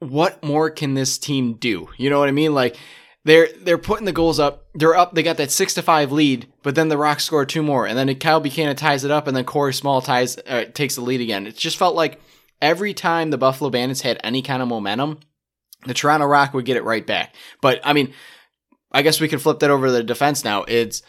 what 0.00 0.42
more 0.42 0.70
can 0.70 0.94
this 0.94 1.18
team 1.18 1.54
do? 1.54 1.88
You 1.96 2.10
know 2.10 2.18
what 2.18 2.28
I 2.28 2.32
mean? 2.32 2.54
Like 2.54 2.76
they're 3.24 3.48
they're 3.60 3.78
putting 3.78 4.04
the 4.04 4.12
goals 4.12 4.38
up. 4.38 4.66
They're 4.74 4.96
up. 4.96 5.14
They 5.14 5.22
got 5.22 5.38
that 5.38 5.50
six 5.50 5.74
to 5.74 5.82
five 5.82 6.12
lead, 6.12 6.52
but 6.62 6.74
then 6.74 6.88
the 6.88 6.98
Rock 6.98 7.20
score 7.20 7.46
two 7.46 7.62
more, 7.62 7.86
and 7.86 7.96
then 7.96 8.14
Kyle 8.16 8.40
Buchanan 8.40 8.76
ties 8.76 9.04
it 9.04 9.10
up, 9.10 9.26
and 9.26 9.36
then 9.36 9.44
Corey 9.44 9.72
Small 9.72 10.02
ties 10.02 10.36
uh, 10.46 10.64
takes 10.72 10.96
the 10.96 11.00
lead 11.00 11.20
again. 11.20 11.46
It 11.46 11.56
just 11.56 11.76
felt 11.76 11.94
like 11.94 12.20
every 12.60 12.94
time 12.94 13.30
the 13.30 13.38
Buffalo 13.38 13.70
Bandits 13.70 14.02
had 14.02 14.20
any 14.22 14.42
kind 14.42 14.62
of 14.62 14.68
momentum, 14.68 15.20
the 15.86 15.94
Toronto 15.94 16.26
Rock 16.26 16.52
would 16.54 16.66
get 16.66 16.76
it 16.76 16.84
right 16.84 17.06
back. 17.06 17.34
But 17.62 17.80
I 17.82 17.92
mean, 17.92 18.12
I 18.92 19.02
guess 19.02 19.20
we 19.20 19.28
can 19.28 19.38
flip 19.38 19.60
that 19.60 19.70
over 19.70 19.86
to 19.86 19.92
the 19.92 20.02
defense 20.02 20.44
now. 20.44 20.64
It's 20.64 21.02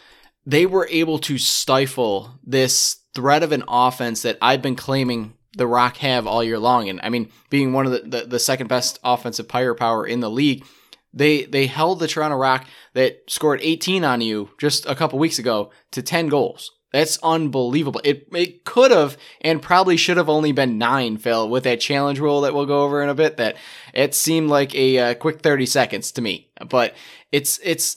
they 0.46 0.64
were 0.64 0.88
able 0.90 1.18
to 1.18 1.38
stifle 1.38 2.38
this 2.44 2.98
threat 3.14 3.42
of 3.42 3.52
an 3.52 3.64
offense 3.68 4.22
that 4.22 4.38
I've 4.40 4.62
been 4.62 4.76
claiming 4.76 5.34
the 5.56 5.66
Rock 5.66 5.96
have 5.96 6.26
all 6.26 6.44
year 6.44 6.58
long. 6.58 6.88
And 6.88 7.00
I 7.02 7.08
mean, 7.08 7.30
being 7.50 7.72
one 7.72 7.86
of 7.86 7.92
the, 7.92 8.02
the, 8.20 8.26
the 8.26 8.38
second 8.38 8.68
best 8.68 9.00
offensive 9.02 9.48
firepower 9.48 10.06
in 10.06 10.20
the 10.20 10.30
league, 10.30 10.64
they 11.12 11.44
they 11.44 11.66
held 11.66 11.98
the 11.98 12.06
Toronto 12.06 12.36
Rock 12.36 12.66
that 12.92 13.22
scored 13.26 13.60
18 13.62 14.04
on 14.04 14.20
you 14.20 14.50
just 14.58 14.86
a 14.86 14.94
couple 14.94 15.18
weeks 15.18 15.38
ago 15.38 15.70
to 15.92 16.02
10 16.02 16.28
goals. 16.28 16.70
That's 16.92 17.18
unbelievable. 17.22 18.00
It 18.04 18.28
it 18.32 18.64
could 18.64 18.90
have 18.90 19.18
and 19.40 19.60
probably 19.60 19.96
should 19.96 20.18
have 20.18 20.28
only 20.28 20.52
been 20.52 20.78
nine, 20.78 21.16
Phil, 21.16 21.48
with 21.48 21.64
that 21.64 21.80
challenge 21.80 22.20
rule 22.20 22.42
that 22.42 22.54
we'll 22.54 22.66
go 22.66 22.84
over 22.84 23.02
in 23.02 23.08
a 23.08 23.14
bit. 23.14 23.38
That 23.38 23.56
it 23.92 24.14
seemed 24.14 24.50
like 24.50 24.74
a 24.74 24.98
uh, 24.98 25.14
quick 25.14 25.40
30 25.40 25.66
seconds 25.66 26.12
to 26.12 26.22
me, 26.22 26.50
but 26.68 26.94
it's 27.32 27.58
it's 27.62 27.96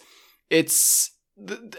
it's. 0.50 1.12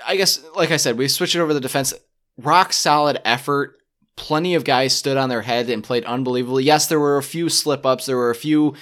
I 0.07 0.17
guess, 0.17 0.43
like 0.57 0.71
I 0.71 0.79
said, 0.79 0.97
we 0.97 1.07
switched 1.09 1.35
it 1.35 1.41
over 1.41 1.53
the 1.53 1.61
defense. 1.61 1.93
Rock 2.39 2.73
solid 2.73 3.21
effort. 3.27 3.80
Plenty 4.21 4.55
of 4.55 4.65
guys 4.65 4.95
stood 4.95 5.17
on 5.17 5.31
their 5.31 5.41
head 5.41 5.71
and 5.71 5.83
played 5.83 6.05
unbelievably. 6.05 6.63
Yes, 6.63 6.87
there 6.87 7.01
were 7.01 7.17
a 7.17 7.23
few 7.23 7.49
slip 7.49 7.87
ups. 7.87 8.05
There 8.05 8.19
were 8.19 8.29
a 8.29 8.35
few 8.35 8.75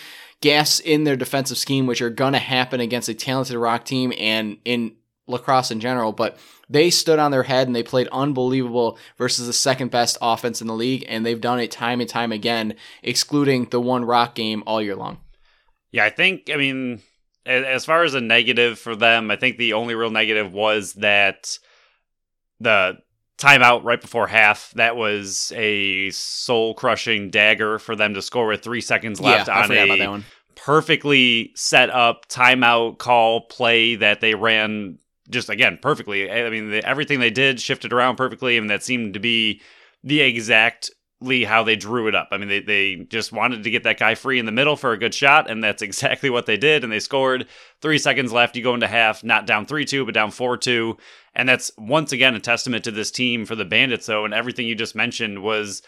gaffes 0.43 0.81
in 0.81 1.05
their 1.05 1.15
defensive 1.15 1.57
scheme, 1.57 1.87
which 1.87 2.03
are 2.03 2.11
going 2.11 2.33
to 2.33 2.41
happen 2.41 2.81
against 2.81 3.09
a 3.09 3.15
talented 3.15 3.57
Rock 3.57 3.85
team 3.85 4.13
and 4.19 4.59
in 4.65 4.97
lacrosse 5.29 5.71
in 5.71 5.79
general. 5.79 6.13
But 6.13 6.39
they 6.69 6.91
stood 6.91 7.21
on 7.21 7.31
their 7.31 7.45
head 7.45 7.69
and 7.69 7.77
they 7.77 7.85
played 7.85 8.09
unbelievable 8.09 8.99
versus 9.17 9.47
the 9.47 9.53
second 9.53 9.93
best 9.93 10.19
offense 10.21 10.61
in 10.61 10.67
the 10.67 10.75
league. 10.75 11.05
And 11.09 11.25
they've 11.25 11.41
done 11.41 11.61
it 11.61 11.71
time 11.71 12.01
and 12.01 12.11
time 12.11 12.33
again, 12.33 12.75
excluding 13.05 13.67
the 13.67 13.81
one 13.81 14.05
Rock 14.05 14.35
game 14.35 14.65
all 14.67 14.83
year 14.83 14.97
long. 14.97 15.19
Yeah, 15.93 16.05
I 16.05 16.11
think, 16.11 16.51
I 16.53 16.57
mean, 16.57 17.01
as 17.47 17.85
far 17.85 18.03
as 18.03 18.15
a 18.15 18.21
negative 18.21 18.77
for 18.79 18.97
them, 18.97 19.31
I 19.31 19.37
think 19.37 19.57
the 19.57 19.75
only 19.75 19.95
real 19.95 20.11
negative 20.11 20.53
was 20.53 20.95
that 20.95 21.59
the 22.61 22.99
timeout 23.39 23.85
right 23.85 24.01
before 24.01 24.27
half 24.27 24.73
that 24.75 24.97
was 24.97 25.53
a 25.55 26.11
soul 26.11 26.75
crushing 26.75 27.31
dagger 27.31 27.79
for 27.79 27.95
them 27.95 28.13
to 28.15 28.21
score 28.21 28.49
with 28.49 28.63
three 28.63 28.81
seconds 28.81 29.21
left 29.21 29.49
yeah, 29.49 29.63
on 29.63 29.71
a 29.71 30.23
perfectly 30.57 31.53
set 31.55 31.89
up 31.89 32.29
timeout 32.29 32.99
call 32.99 33.43
play 33.43 33.95
that 33.95 34.21
they 34.21 34.35
ran 34.35 34.99
just 35.31 35.49
again 35.49 35.79
perfectly. 35.81 36.31
I 36.31 36.51
mean, 36.51 36.71
the, 36.71 36.87
everything 36.87 37.21
they 37.21 37.31
did 37.31 37.61
shifted 37.61 37.93
around 37.93 38.17
perfectly, 38.17 38.59
and 38.59 38.69
that 38.71 38.83
seemed 38.83 39.15
to 39.15 39.21
be 39.21 39.61
the 40.03 40.21
exact 40.21 40.91
how 41.47 41.65
they 41.65 41.75
drew 41.75 42.07
it 42.07 42.15
up. 42.15 42.29
I 42.31 42.39
mean, 42.39 42.49
they, 42.49 42.61
they 42.61 42.95
just 42.97 43.33
wanted 43.33 43.65
to 43.65 43.71
get 43.71 43.83
that 43.83 43.99
guy 43.99 44.15
free 44.15 44.39
in 44.39 44.47
the 44.47 44.53
middle 44.53 44.77
for 44.77 44.93
a 44.93 44.99
good 44.99 45.13
shot, 45.13 45.51
and 45.51 45.63
that's 45.63 45.83
exactly 45.83 46.31
what 46.31 46.47
they 46.47 46.57
did. 46.57 46.85
And 46.85 46.93
they 46.93 47.01
scored 47.01 47.47
three 47.81 47.99
seconds 47.99 48.33
left. 48.33 48.57
You 48.57 48.63
go 48.63 48.75
into 48.75 48.87
half, 48.87 49.25
not 49.25 49.47
down 49.47 49.67
3 49.67 49.85
2, 49.85 50.05
but 50.05 50.15
down 50.15 50.31
4 50.31 50.57
2. 50.57 50.97
And 51.39 51.49
that's 51.49 51.71
once 51.79 52.11
again 52.11 52.35
a 52.35 52.41
testament 52.41 52.83
to 52.85 52.91
this 52.91 53.13
team 53.13 53.47
for 53.47 53.55
the 53.55 53.65
Bandits, 53.65 54.07
though. 54.07 54.25
And 54.25 54.35
everything 54.35 54.67
you 54.67 54.75
just 54.75 54.97
mentioned 54.97 55.41
was 55.41 55.83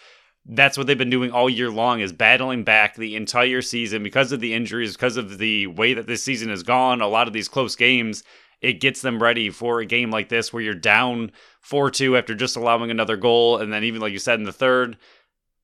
that's 0.46 0.78
what 0.78 0.86
they've 0.86 0.96
been 0.96 1.10
doing 1.10 1.32
all 1.32 1.50
year 1.50 1.70
long 1.70 1.98
is 2.00 2.12
battling 2.12 2.62
back 2.62 2.94
the 2.94 3.16
entire 3.16 3.60
season 3.60 4.04
because 4.04 4.30
of 4.30 4.38
the 4.38 4.54
injuries, 4.54 4.94
because 4.94 5.16
of 5.16 5.38
the 5.38 5.66
way 5.66 5.92
that 5.92 6.06
this 6.06 6.22
season 6.22 6.50
has 6.50 6.62
gone. 6.62 7.00
A 7.00 7.08
lot 7.08 7.26
of 7.26 7.32
these 7.32 7.48
close 7.48 7.74
games, 7.74 8.22
it 8.60 8.74
gets 8.74 9.02
them 9.02 9.20
ready 9.20 9.50
for 9.50 9.80
a 9.80 9.86
game 9.86 10.12
like 10.12 10.28
this 10.28 10.52
where 10.52 10.62
you're 10.62 10.72
down 10.72 11.32
4 11.62 11.90
2 11.90 12.16
after 12.16 12.36
just 12.36 12.56
allowing 12.56 12.92
another 12.92 13.16
goal. 13.16 13.58
And 13.58 13.72
then, 13.72 13.82
even 13.82 14.00
like 14.00 14.12
you 14.12 14.20
said 14.20 14.38
in 14.38 14.44
the 14.44 14.52
third, 14.52 14.98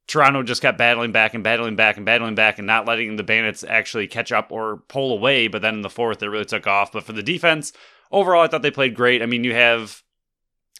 Toronto 0.08 0.42
just 0.42 0.62
kept 0.62 0.78
battling 0.78 1.12
back 1.12 1.32
and 1.32 1.44
battling 1.44 1.76
back 1.76 1.96
and 1.96 2.04
battling 2.04 2.34
back 2.34 2.58
and 2.58 2.66
not 2.66 2.86
letting 2.86 3.14
the 3.14 3.22
Bandits 3.22 3.62
actually 3.62 4.08
catch 4.08 4.32
up 4.32 4.50
or 4.50 4.78
pull 4.88 5.12
away. 5.12 5.46
But 5.46 5.62
then 5.62 5.74
in 5.74 5.82
the 5.82 5.90
fourth, 5.90 6.22
it 6.24 6.28
really 6.28 6.44
took 6.44 6.66
off. 6.66 6.90
But 6.90 7.04
for 7.04 7.12
the 7.12 7.22
defense, 7.22 7.72
overall, 8.10 8.42
I 8.42 8.48
thought 8.48 8.62
they 8.62 8.70
played 8.70 8.94
great. 8.94 9.22
I 9.22 9.26
mean, 9.26 9.44
you 9.44 9.54
have, 9.54 10.02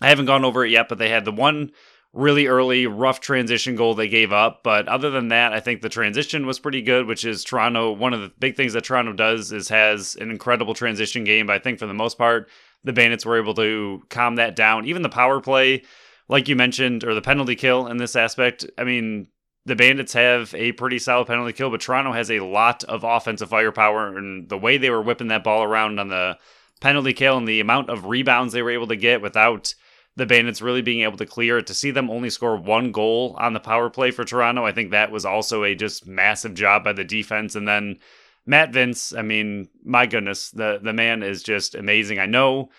I 0.01 0.09
haven't 0.09 0.27
gone 0.27 0.45
over 0.45 0.65
it 0.65 0.71
yet, 0.71 0.89
but 0.89 0.99
they 0.99 1.09
had 1.09 1.25
the 1.25 1.33
one 1.33 1.73
really 2.13 2.47
early 2.47 2.87
rough 2.87 3.21
transition 3.21 3.77
goal 3.77 3.95
they 3.95 4.09
gave 4.09 4.33
up. 4.33 4.63
But 4.63 4.89
other 4.89 5.11
than 5.11 5.29
that, 5.29 5.53
I 5.53 5.61
think 5.61 5.83
the 5.83 5.89
transition 5.89 6.47
was 6.47 6.59
pretty 6.59 6.83
good, 6.83 7.07
which 7.07 7.25
is 7.25 7.45
Toronto. 7.45 7.93
One 7.93 8.15
of 8.15 8.21
the 8.21 8.33
big 8.39 8.57
things 8.57 8.73
that 8.73 8.85
Toronto 8.85 9.13
does 9.13 9.53
is 9.53 9.69
has 9.69 10.17
an 10.17 10.31
incredible 10.31 10.75
transition 10.75 11.25
game. 11.25 11.47
But 11.47 11.57
I 11.57 11.59
think 11.59 11.79
for 11.79 11.87
the 11.87 11.95
most 11.95 12.17
part, 12.17 12.49
the 12.85 12.93
Bandits 12.93 13.27
were 13.27 13.39
able 13.39 13.55
to 13.55 14.03
calm 14.09 14.37
that 14.37 14.57
down. 14.57 14.87
Even 14.87 15.03
the 15.03 15.09
power 15.09 15.41
play 15.41 15.83
like 16.29 16.49
you 16.49 16.57
mentioned, 16.57 17.05
or 17.05 17.15
the 17.15 17.23
penalty 17.23 17.55
kill 17.55 17.87
in 17.87 17.99
this 17.99 18.17
aspect, 18.17 18.67
I 18.77 18.85
mean, 18.85 19.29
the 19.65 19.77
Bandits 19.77 20.13
have 20.13 20.55
a 20.55 20.73
pretty 20.73 20.99
solid 20.99 21.27
penalty 21.27 21.53
kill, 21.53 21.71
but 21.71 21.81
Toronto 21.81 22.13
has 22.13 22.31
a 22.31 22.41
lot 22.41 22.85
of 22.85 23.05
offensive 23.05 23.51
firepower, 23.51 24.17
and 24.17 24.49
the 24.49 24.59
way 24.59 24.79
they 24.79 24.91
were 24.91 25.03
whipping 25.03 25.29
that 25.29 25.45
ball 25.45 25.63
around 25.63 25.99
on 25.99 26.09
the 26.09 26.39
penalty 26.81 27.13
kill 27.13 27.37
and 27.37 27.49
the 27.49 27.61
amount 27.61 27.91
of 27.91 28.07
rebounds 28.07 28.53
they 28.53 28.63
were 28.63 28.71
able 28.71 28.89
to 28.89 28.97
get 28.97 29.23
without 29.23 29.75
the 30.17 30.27
Bandits 30.27 30.63
really 30.63 30.83
being 30.83 31.03
able 31.03 31.19
to 31.19 31.27
clear 31.27 31.59
it, 31.59 31.67
to 31.67 31.75
see 31.75 31.91
them 31.91 32.11
only 32.11 32.31
score 32.31 32.57
one 32.57 32.91
goal 32.91 33.37
on 33.39 33.53
the 33.53 33.61
power 33.61 33.91
play 33.91 34.11
for 34.11 34.25
Toronto, 34.25 34.65
I 34.65 34.73
think 34.73 34.91
that 34.91 35.13
was 35.13 35.27
also 35.27 35.63
a 35.63 35.75
just 35.75 36.07
massive 36.07 36.55
job 36.55 36.85
by 36.85 36.95
the 36.95 37.05
defense. 37.05 37.55
And 37.55 37.69
then 37.69 37.99
Matt 38.47 38.73
Vinc, 38.73 39.17
I 39.17 39.23
mean, 39.23 39.69
my 39.85 40.07
goodness, 40.07 40.51
the 40.51 40.81
the 40.83 40.93
man 40.93 41.23
is 41.23 41.43
just 41.43 41.75
amazing. 41.75 42.19
I 42.19 42.27
know 42.27 42.71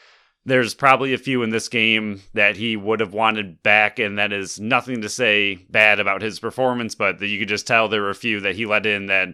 there's 0.45 0.73
probably 0.73 1.13
a 1.13 1.17
few 1.17 1.43
in 1.43 1.49
this 1.49 1.67
game 1.67 2.21
that 2.33 2.55
he 2.55 2.77
would 2.77 3.01
have 3.01 3.13
wanted 3.13 3.61
back, 3.61 3.99
and 3.99 4.17
that 4.17 4.31
is 4.31 4.59
nothing 4.59 5.01
to 5.01 5.09
say 5.09 5.55
bad 5.69 5.99
about 5.99 6.21
his 6.21 6.39
performance, 6.39 6.95
but 6.95 7.21
you 7.21 7.37
could 7.37 7.49
just 7.49 7.67
tell 7.67 7.87
there 7.87 8.01
were 8.01 8.09
a 8.09 8.15
few 8.15 8.39
that 8.39 8.55
he 8.55 8.65
let 8.65 8.85
in 8.85 9.07
that 9.07 9.29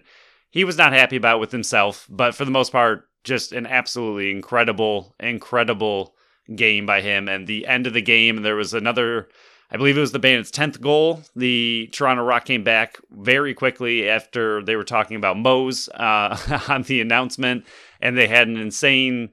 he 0.49 0.63
was 0.63 0.77
not 0.77 0.91
happy 0.91 1.15
about 1.15 1.39
with 1.39 1.51
himself. 1.51 2.07
But 2.09 2.33
for 2.33 2.45
the 2.45 2.51
most 2.51 2.71
part, 2.71 3.07
just 3.23 3.51
an 3.51 3.65
absolutely 3.65 4.31
incredible, 4.31 5.15
incredible 5.19 6.15
game 6.55 6.85
by 6.85 7.01
him. 7.01 7.27
And 7.27 7.47
the 7.47 7.65
end 7.65 7.87
of 7.87 7.93
the 7.93 8.01
game, 8.01 8.41
there 8.41 8.55
was 8.55 8.73
another. 8.73 9.29
I 9.71 9.77
believe 9.77 9.97
it 9.97 10.01
was 10.01 10.11
the 10.11 10.19
Bandits' 10.19 10.51
10th 10.51 10.81
goal. 10.81 11.23
The 11.35 11.89
Toronto 11.91 12.23
Rock 12.23 12.45
came 12.45 12.63
back 12.63 12.97
very 13.09 13.55
quickly 13.55 14.07
after 14.07 14.61
they 14.61 14.75
were 14.75 14.83
talking 14.83 15.17
about 15.17 15.37
Mose 15.37 15.89
uh, 15.89 16.37
on 16.69 16.83
the 16.83 17.01
announcement, 17.01 17.65
and 17.99 18.15
they 18.15 18.27
had 18.27 18.47
an 18.47 18.57
insane 18.57 19.31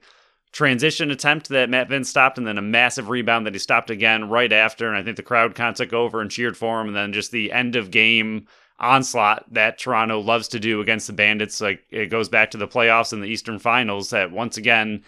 transition 0.51 1.11
attempt 1.11 1.49
that 1.49 1.69
Matt 1.69 1.89
Vinc 1.89 2.05
stopped, 2.05 2.37
and 2.37 2.47
then 2.47 2.57
a 2.57 2.61
massive 2.61 3.09
rebound 3.09 3.45
that 3.45 3.53
he 3.53 3.59
stopped 3.59 3.89
again 3.89 4.29
right 4.29 4.51
after. 4.51 4.87
And 4.87 4.97
I 4.97 5.03
think 5.03 5.17
the 5.17 5.23
crowd 5.23 5.53
kind 5.53 5.69
of 5.69 5.75
took 5.75 5.93
over 5.93 6.21
and 6.21 6.31
cheered 6.31 6.57
for 6.57 6.81
him. 6.81 6.87
And 6.87 6.95
then 6.95 7.13
just 7.13 7.31
the 7.31 7.51
end 7.51 7.75
of 7.75 7.91
game 7.91 8.47
onslaught 8.81 9.45
that 9.53 9.77
Toronto 9.77 10.19
loves 10.19 10.49
to 10.49 10.59
do 10.59 10.81
against 10.81 11.07
the 11.07 11.13
Bandits. 11.13 11.61
Like 11.61 11.83
it 11.89 12.07
goes 12.07 12.27
back 12.27 12.51
to 12.51 12.57
the 12.57 12.67
playoffs 12.67 13.13
and 13.13 13.23
the 13.23 13.27
Eastern 13.27 13.59
Finals 13.59 14.09
that 14.09 14.31
once 14.31 14.57
again, 14.57 15.03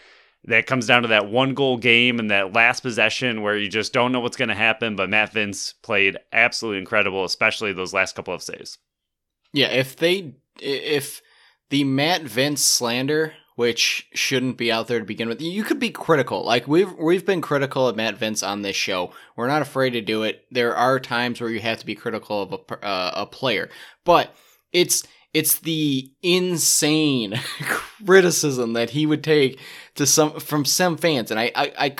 that 0.45 0.67
comes 0.67 0.87
down 0.87 1.01
to 1.01 1.07
that 1.07 1.29
one 1.29 1.53
goal 1.53 1.77
game 1.77 2.19
and 2.19 2.29
that 2.29 2.53
last 2.53 2.81
possession 2.81 3.41
where 3.41 3.57
you 3.57 3.69
just 3.69 3.93
don't 3.93 4.11
know 4.11 4.19
what's 4.19 4.37
going 4.37 4.49
to 4.49 4.55
happen. 4.55 4.95
But 4.95 5.09
Matt 5.09 5.33
Vinc 5.33 5.73
played 5.81 6.17
absolutely 6.31 6.79
incredible, 6.79 7.23
especially 7.23 7.73
those 7.73 7.93
last 7.93 8.15
couple 8.15 8.33
of 8.33 8.43
saves. 8.43 8.77
Yeah, 9.53 9.67
if 9.67 9.95
they, 9.95 10.33
if 10.59 11.21
the 11.69 11.83
Matt 11.83 12.23
Vinc 12.23 12.57
slander 12.57 13.33
which 13.55 14.07
shouldn't 14.13 14.57
be 14.57 14.71
out 14.71 14.87
there 14.87 14.99
to 14.99 15.05
begin 15.05 15.27
with. 15.27 15.41
You 15.41 15.63
could 15.63 15.79
be 15.79 15.89
critical. 15.89 16.43
Like 16.43 16.67
we've 16.67 16.91
we've 16.93 17.25
been 17.25 17.41
critical 17.41 17.87
of 17.87 17.95
Matt 17.95 18.19
Vinc 18.19 18.47
on 18.47 18.61
this 18.61 18.75
show. 18.75 19.11
We're 19.35 19.47
not 19.47 19.61
afraid 19.61 19.91
to 19.91 20.01
do 20.01 20.23
it. 20.23 20.45
There 20.51 20.75
are 20.75 20.99
times 20.99 21.39
where 21.39 21.49
you 21.49 21.59
have 21.59 21.79
to 21.79 21.85
be 21.85 21.95
critical 21.95 22.41
of 22.41 22.53
a 22.53 22.85
uh, 22.85 23.11
a 23.15 23.25
player, 23.25 23.69
but 24.03 24.35
it's 24.71 25.03
it's 25.33 25.59
the 25.59 26.11
insane 26.21 27.39
criticism 27.61 28.73
that 28.73 28.91
he 28.91 29.05
would 29.05 29.23
take 29.23 29.59
to 29.95 30.05
some 30.05 30.39
from 30.39 30.65
some 30.65 30.97
fans, 30.97 31.31
and 31.31 31.39
I 31.39 31.51
I, 31.55 31.95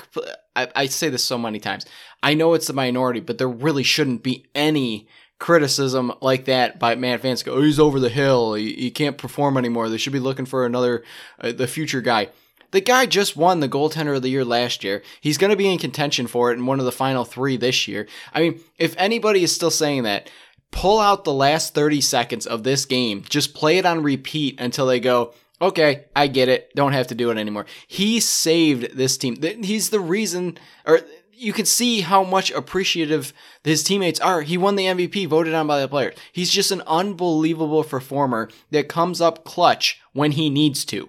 I 0.54 0.68
I 0.74 0.86
say 0.86 1.08
this 1.08 1.24
so 1.24 1.38
many 1.38 1.60
times. 1.60 1.86
I 2.22 2.34
know 2.34 2.54
it's 2.54 2.68
the 2.68 2.72
minority, 2.72 3.20
but 3.20 3.38
there 3.38 3.48
really 3.48 3.82
shouldn't 3.82 4.22
be 4.22 4.46
any 4.54 5.08
criticism 5.38 6.12
like 6.20 6.46
that 6.46 6.78
by 6.78 6.94
Matt 6.94 7.22
Vinc. 7.22 7.44
Go, 7.44 7.54
oh, 7.54 7.62
he's 7.62 7.80
over 7.80 8.00
the 8.00 8.08
hill. 8.08 8.54
He, 8.54 8.72
he 8.74 8.90
can't 8.90 9.18
perform 9.18 9.56
anymore. 9.56 9.88
They 9.88 9.98
should 9.98 10.12
be 10.12 10.20
looking 10.20 10.46
for 10.46 10.64
another, 10.64 11.04
uh, 11.40 11.52
the 11.52 11.66
future 11.66 12.00
guy. 12.00 12.28
The 12.70 12.80
guy 12.80 13.06
just 13.06 13.36
won 13.36 13.60
the 13.60 13.68
goaltender 13.68 14.16
of 14.16 14.22
the 14.22 14.30
year 14.30 14.44
last 14.44 14.82
year. 14.82 15.02
He's 15.20 15.38
going 15.38 15.50
to 15.50 15.56
be 15.56 15.72
in 15.72 15.78
contention 15.78 16.26
for 16.26 16.50
it 16.50 16.54
in 16.54 16.66
one 16.66 16.80
of 16.80 16.84
the 16.84 16.92
final 16.92 17.24
three 17.24 17.56
this 17.56 17.86
year. 17.86 18.08
I 18.32 18.40
mean, 18.40 18.60
if 18.78 18.96
anybody 18.98 19.44
is 19.44 19.54
still 19.54 19.70
saying 19.70 20.02
that, 20.02 20.28
pull 20.72 20.98
out 20.98 21.22
the 21.22 21.32
last 21.32 21.72
30 21.74 22.00
seconds 22.00 22.46
of 22.46 22.64
this 22.64 22.84
game. 22.84 23.24
Just 23.28 23.54
play 23.54 23.78
it 23.78 23.86
on 23.86 24.02
repeat 24.02 24.58
until 24.60 24.86
they 24.86 24.98
go, 24.98 25.34
okay, 25.62 26.06
I 26.16 26.26
get 26.26 26.48
it. 26.48 26.74
Don't 26.74 26.92
have 26.92 27.06
to 27.08 27.14
do 27.14 27.30
it 27.30 27.38
anymore. 27.38 27.66
He 27.86 28.18
saved 28.18 28.96
this 28.96 29.16
team. 29.16 29.40
He's 29.40 29.90
the 29.90 30.00
reason, 30.00 30.58
or 30.84 31.00
you 31.36 31.52
can 31.52 31.66
see 31.66 32.00
how 32.00 32.24
much 32.24 32.50
appreciative 32.50 33.32
his 33.62 33.82
teammates 33.82 34.20
are. 34.20 34.42
He 34.42 34.56
won 34.56 34.76
the 34.76 34.86
MVP, 34.86 35.26
voted 35.28 35.54
on 35.54 35.66
by 35.66 35.80
the 35.80 35.88
players. 35.88 36.14
He's 36.32 36.50
just 36.50 36.70
an 36.70 36.82
unbelievable 36.86 37.84
performer 37.84 38.48
that 38.70 38.88
comes 38.88 39.20
up 39.20 39.44
clutch 39.44 40.00
when 40.12 40.32
he 40.32 40.50
needs 40.50 40.84
to. 40.86 41.08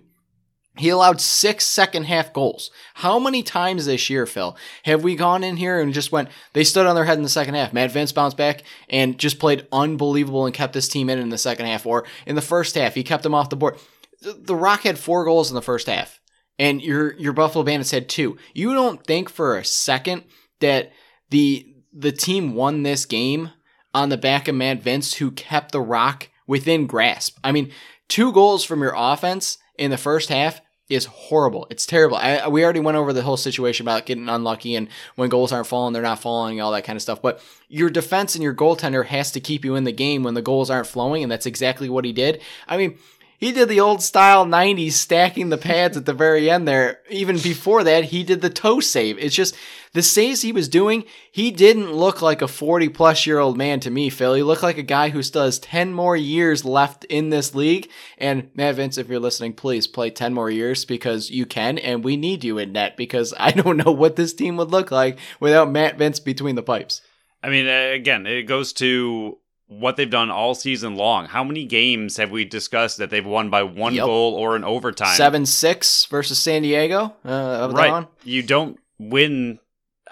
He 0.77 0.89
allowed 0.89 1.21
six 1.21 1.63
second 1.65 2.03
half 2.03 2.33
goals. 2.33 2.69
How 2.95 3.17
many 3.17 3.43
times 3.43 3.85
this 3.85 4.09
year, 4.09 4.25
Phil, 4.25 4.57
have 4.83 5.03
we 5.03 5.15
gone 5.15 5.41
in 5.41 5.55
here 5.55 5.79
and 5.79 5.93
just 5.93 6.11
went, 6.11 6.27
they 6.51 6.65
stood 6.65 6.85
on 6.85 6.95
their 6.95 7.05
head 7.05 7.17
in 7.17 7.23
the 7.23 7.29
second 7.29 7.55
half. 7.55 7.71
Matt 7.71 7.91
Vinc 7.91 8.13
bounced 8.13 8.35
back 8.35 8.63
and 8.89 9.17
just 9.17 9.39
played 9.39 9.67
unbelievable 9.71 10.45
and 10.45 10.53
kept 10.53 10.73
this 10.73 10.89
team 10.89 11.09
in 11.09 11.17
in 11.17 11.29
the 11.29 11.37
second 11.37 11.67
half. 11.67 11.85
Or 11.85 12.03
in 12.25 12.35
the 12.35 12.41
first 12.41 12.75
half, 12.75 12.93
he 12.93 13.03
kept 13.03 13.23
them 13.23 13.33
off 13.33 13.49
the 13.49 13.55
board. 13.55 13.77
The 14.21 14.55
Rock 14.55 14.81
had 14.81 14.99
four 14.99 15.23
goals 15.23 15.49
in 15.49 15.55
the 15.55 15.61
first 15.61 15.87
half 15.87 16.19
and 16.57 16.81
your 16.81 17.13
your 17.15 17.33
Buffalo 17.33 17.63
Bandits 17.63 17.91
had 17.91 18.09
two. 18.09 18.37
You 18.53 18.73
don't 18.73 19.05
think 19.05 19.29
for 19.29 19.57
a 19.57 19.65
second 19.65 20.23
that 20.59 20.91
the 21.29 21.67
the 21.93 22.11
team 22.11 22.55
won 22.55 22.83
this 22.83 23.05
game 23.05 23.51
on 23.93 24.09
the 24.09 24.17
back 24.17 24.47
of 24.47 24.55
Matt 24.55 24.83
Vinc, 24.83 25.15
who 25.15 25.31
kept 25.31 25.71
the 25.71 25.81
rock 25.81 26.29
within 26.47 26.85
grasp. 26.85 27.37
I 27.43 27.51
mean, 27.51 27.71
two 28.07 28.31
goals 28.31 28.63
from 28.63 28.81
your 28.81 28.93
offense 28.95 29.57
in 29.77 29.91
the 29.91 29.97
first 29.97 30.29
half 30.29 30.61
is 30.87 31.05
horrible. 31.05 31.65
It's 31.71 31.85
terrible. 31.85 32.17
I, 32.17 32.47
we 32.47 32.63
already 32.63 32.79
went 32.79 32.97
over 32.97 33.11
the 33.11 33.23
whole 33.23 33.37
situation 33.37 33.85
about 33.85 34.05
getting 34.05 34.29
unlucky 34.29 34.75
and 34.75 34.87
when 35.15 35.29
goals 35.29 35.51
aren't 35.51 35.65
falling, 35.65 35.93
they're 35.93 36.03
not 36.03 36.19
falling, 36.19 36.61
all 36.61 36.71
that 36.73 36.83
kind 36.83 36.95
of 36.95 37.01
stuff. 37.01 37.21
But 37.21 37.41
your 37.69 37.89
defense 37.89 38.35
and 38.35 38.43
your 38.43 38.53
goaltender 38.53 39.05
has 39.05 39.31
to 39.31 39.39
keep 39.39 39.65
you 39.65 39.75
in 39.75 39.83
the 39.83 39.91
game 39.91 40.21
when 40.21 40.35
the 40.35 40.43
goals 40.43 40.69
aren't 40.69 40.85
flowing, 40.85 41.23
and 41.23 41.31
that's 41.31 41.47
exactly 41.47 41.89
what 41.89 42.05
he 42.05 42.13
did. 42.13 42.41
I 42.67 42.77
mean, 42.77 42.99
he 43.37 43.51
did 43.51 43.69
the 43.69 43.79
old 43.79 44.01
style 44.01 44.45
90s 44.45 44.93
stacking 44.93 45.49
the 45.49 45.57
pads 45.57 45.97
at 45.97 46.05
the 46.05 46.13
very 46.13 46.49
end 46.49 46.67
there. 46.67 46.99
Even 47.09 47.37
before 47.37 47.83
that, 47.83 48.05
he 48.05 48.23
did 48.23 48.41
the 48.41 48.49
toe 48.49 48.79
save. 48.79 49.17
It's 49.17 49.35
just 49.35 49.55
the 49.95 50.03
saves 50.03 50.41
he 50.41 50.51
was 50.51 50.67
doing, 50.67 51.05
he 51.31 51.51
didn't 51.51 51.93
look 51.93 52.21
like 52.21 52.41
a 52.41 52.49
40 52.49 52.89
plus 52.89 53.25
year 53.25 53.39
old 53.39 53.57
man 53.57 53.79
to 53.79 53.89
me, 53.89 54.09
Phil. 54.09 54.33
He 54.33 54.43
looked 54.43 54.61
like 54.61 54.77
a 54.77 54.83
guy 54.83 55.09
who 55.09 55.23
still 55.23 55.45
has 55.45 55.57
10 55.59 55.93
more 55.93 56.17
years 56.17 56.65
left 56.65 57.05
in 57.05 57.29
this 57.29 57.55
league. 57.55 57.89
And 58.17 58.49
Matt 58.55 58.75
Vinc, 58.75 58.97
if 58.97 59.07
you're 59.07 59.21
listening, 59.21 59.53
please 59.53 59.87
play 59.87 60.09
10 60.09 60.33
more 60.33 60.49
years 60.49 60.83
because 60.83 61.31
you 61.31 61.45
can 61.45 61.77
and 61.77 62.03
we 62.03 62.17
need 62.17 62.43
you 62.43 62.57
in 62.57 62.73
net 62.73 62.97
because 62.97 63.33
I 63.39 63.51
don't 63.51 63.77
know 63.77 63.91
what 63.91 64.17
this 64.17 64.33
team 64.33 64.57
would 64.57 64.71
look 64.71 64.91
like 64.91 65.17
without 65.39 65.71
Matt 65.71 65.97
Vinc 65.97 66.23
between 66.25 66.55
the 66.55 66.63
pipes. 66.63 67.01
I 67.41 67.49
mean, 67.49 67.67
uh, 67.67 67.93
again, 67.93 68.25
it 68.25 68.43
goes 68.43 68.73
to 68.73 69.37
what 69.67 69.97
they've 69.97 70.09
done 70.09 70.29
all 70.29 70.53
season 70.53 70.95
long. 70.95 71.25
How 71.25 71.43
many 71.43 71.65
games 71.65 72.17
have 72.17 72.31
we 72.31 72.45
discussed 72.45 72.97
that 72.97 73.09
they've 73.09 73.25
won 73.25 73.49
by 73.49 73.63
one 73.63 73.95
yep. 73.95 74.05
goal 74.05 74.33
or 74.33 74.55
an 74.55 74.63
overtime? 74.63 75.15
Seven 75.15 75.45
six 75.45 76.05
versus 76.05 76.37
San 76.37 76.61
Diego. 76.61 77.15
Uh, 77.23 77.71
right. 77.73 78.07
You 78.23 78.43
don't 78.43 78.79
win. 78.99 79.59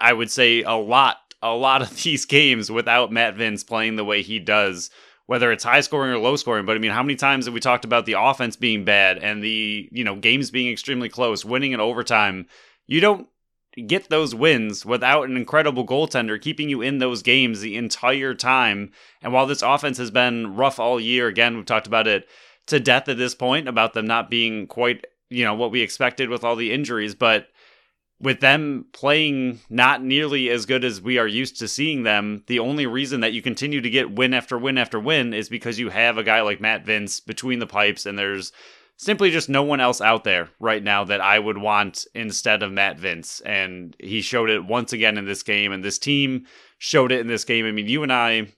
I 0.00 0.12
would 0.12 0.30
say 0.30 0.62
a 0.62 0.74
lot, 0.74 1.18
a 1.42 1.54
lot 1.54 1.82
of 1.82 2.02
these 2.02 2.24
games 2.24 2.70
without 2.70 3.12
Matt 3.12 3.36
Vinc 3.36 3.66
playing 3.66 3.96
the 3.96 4.04
way 4.04 4.22
he 4.22 4.38
does. 4.38 4.90
Whether 5.26 5.50
it's 5.52 5.64
high 5.64 5.80
scoring 5.80 6.12
or 6.12 6.18
low 6.18 6.36
scoring, 6.36 6.66
but 6.66 6.76
I 6.76 6.78
mean, 6.78 6.90
how 6.90 7.02
many 7.02 7.16
times 7.16 7.46
have 7.46 7.54
we 7.54 7.60
talked 7.60 7.86
about 7.86 8.04
the 8.04 8.12
offense 8.12 8.56
being 8.56 8.84
bad 8.84 9.16
and 9.16 9.42
the 9.42 9.88
you 9.90 10.04
know 10.04 10.16
games 10.16 10.50
being 10.50 10.70
extremely 10.70 11.08
close, 11.08 11.46
winning 11.46 11.72
in 11.72 11.80
overtime? 11.80 12.46
You 12.86 13.00
don't 13.00 13.26
get 13.86 14.08
those 14.08 14.34
wins 14.34 14.86
without 14.86 15.28
an 15.28 15.36
incredible 15.36 15.86
goaltender 15.86 16.40
keeping 16.40 16.68
you 16.68 16.80
in 16.80 16.98
those 16.98 17.22
games 17.22 17.60
the 17.60 17.76
entire 17.76 18.34
time. 18.34 18.92
And 19.22 19.32
while 19.32 19.46
this 19.46 19.62
offense 19.62 19.98
has 19.98 20.10
been 20.10 20.54
rough 20.54 20.78
all 20.78 21.00
year, 21.00 21.26
again, 21.26 21.56
we've 21.56 21.66
talked 21.66 21.86
about 21.86 22.06
it 22.06 22.28
to 22.66 22.80
death 22.80 23.08
at 23.08 23.18
this 23.18 23.34
point 23.34 23.68
about 23.68 23.92
them 23.92 24.06
not 24.06 24.30
being 24.30 24.66
quite, 24.66 25.06
you 25.28 25.44
know, 25.44 25.54
what 25.54 25.70
we 25.70 25.82
expected 25.82 26.28
with 26.28 26.44
all 26.44 26.56
the 26.56 26.72
injuries, 26.72 27.14
but 27.14 27.48
with 28.20 28.40
them 28.40 28.86
playing 28.92 29.60
not 29.68 30.02
nearly 30.02 30.48
as 30.48 30.66
good 30.66 30.84
as 30.84 31.00
we 31.00 31.18
are 31.18 31.26
used 31.26 31.58
to 31.58 31.68
seeing 31.68 32.04
them, 32.04 32.42
the 32.46 32.58
only 32.58 32.86
reason 32.86 33.20
that 33.20 33.32
you 33.32 33.42
continue 33.42 33.80
to 33.80 33.90
get 33.90 34.12
win 34.12 34.32
after 34.32 34.56
win 34.56 34.78
after 34.78 34.98
win 34.98 35.34
is 35.34 35.48
because 35.48 35.78
you 35.78 35.90
have 35.90 36.16
a 36.16 36.22
guy 36.22 36.40
like 36.40 36.60
Matt 36.60 36.86
Vinc 36.86 37.26
between 37.26 37.58
the 37.58 37.66
pipes 37.66 38.06
and 38.06 38.18
there's 38.18 38.52
simply 38.96 39.30
just 39.30 39.48
no 39.48 39.62
one 39.62 39.80
else 39.80 40.00
out 40.00 40.24
there 40.24 40.50
right 40.60 40.82
now 40.82 41.04
that 41.04 41.20
I 41.20 41.38
would 41.38 41.58
want 41.58 42.06
instead 42.14 42.62
of 42.62 42.72
Matt 42.72 42.98
Vinc. 42.98 43.42
And 43.44 43.96
he 43.98 44.20
showed 44.20 44.50
it 44.50 44.64
once 44.64 44.92
again 44.92 45.18
in 45.18 45.24
this 45.24 45.42
game, 45.42 45.72
and 45.72 45.84
this 45.84 45.98
team 45.98 46.46
showed 46.78 47.12
it 47.12 47.20
in 47.20 47.26
this 47.26 47.44
game. 47.44 47.66
I 47.66 47.72
mean, 47.72 47.88
you 47.88 48.02
and 48.02 48.12
I, 48.12 48.52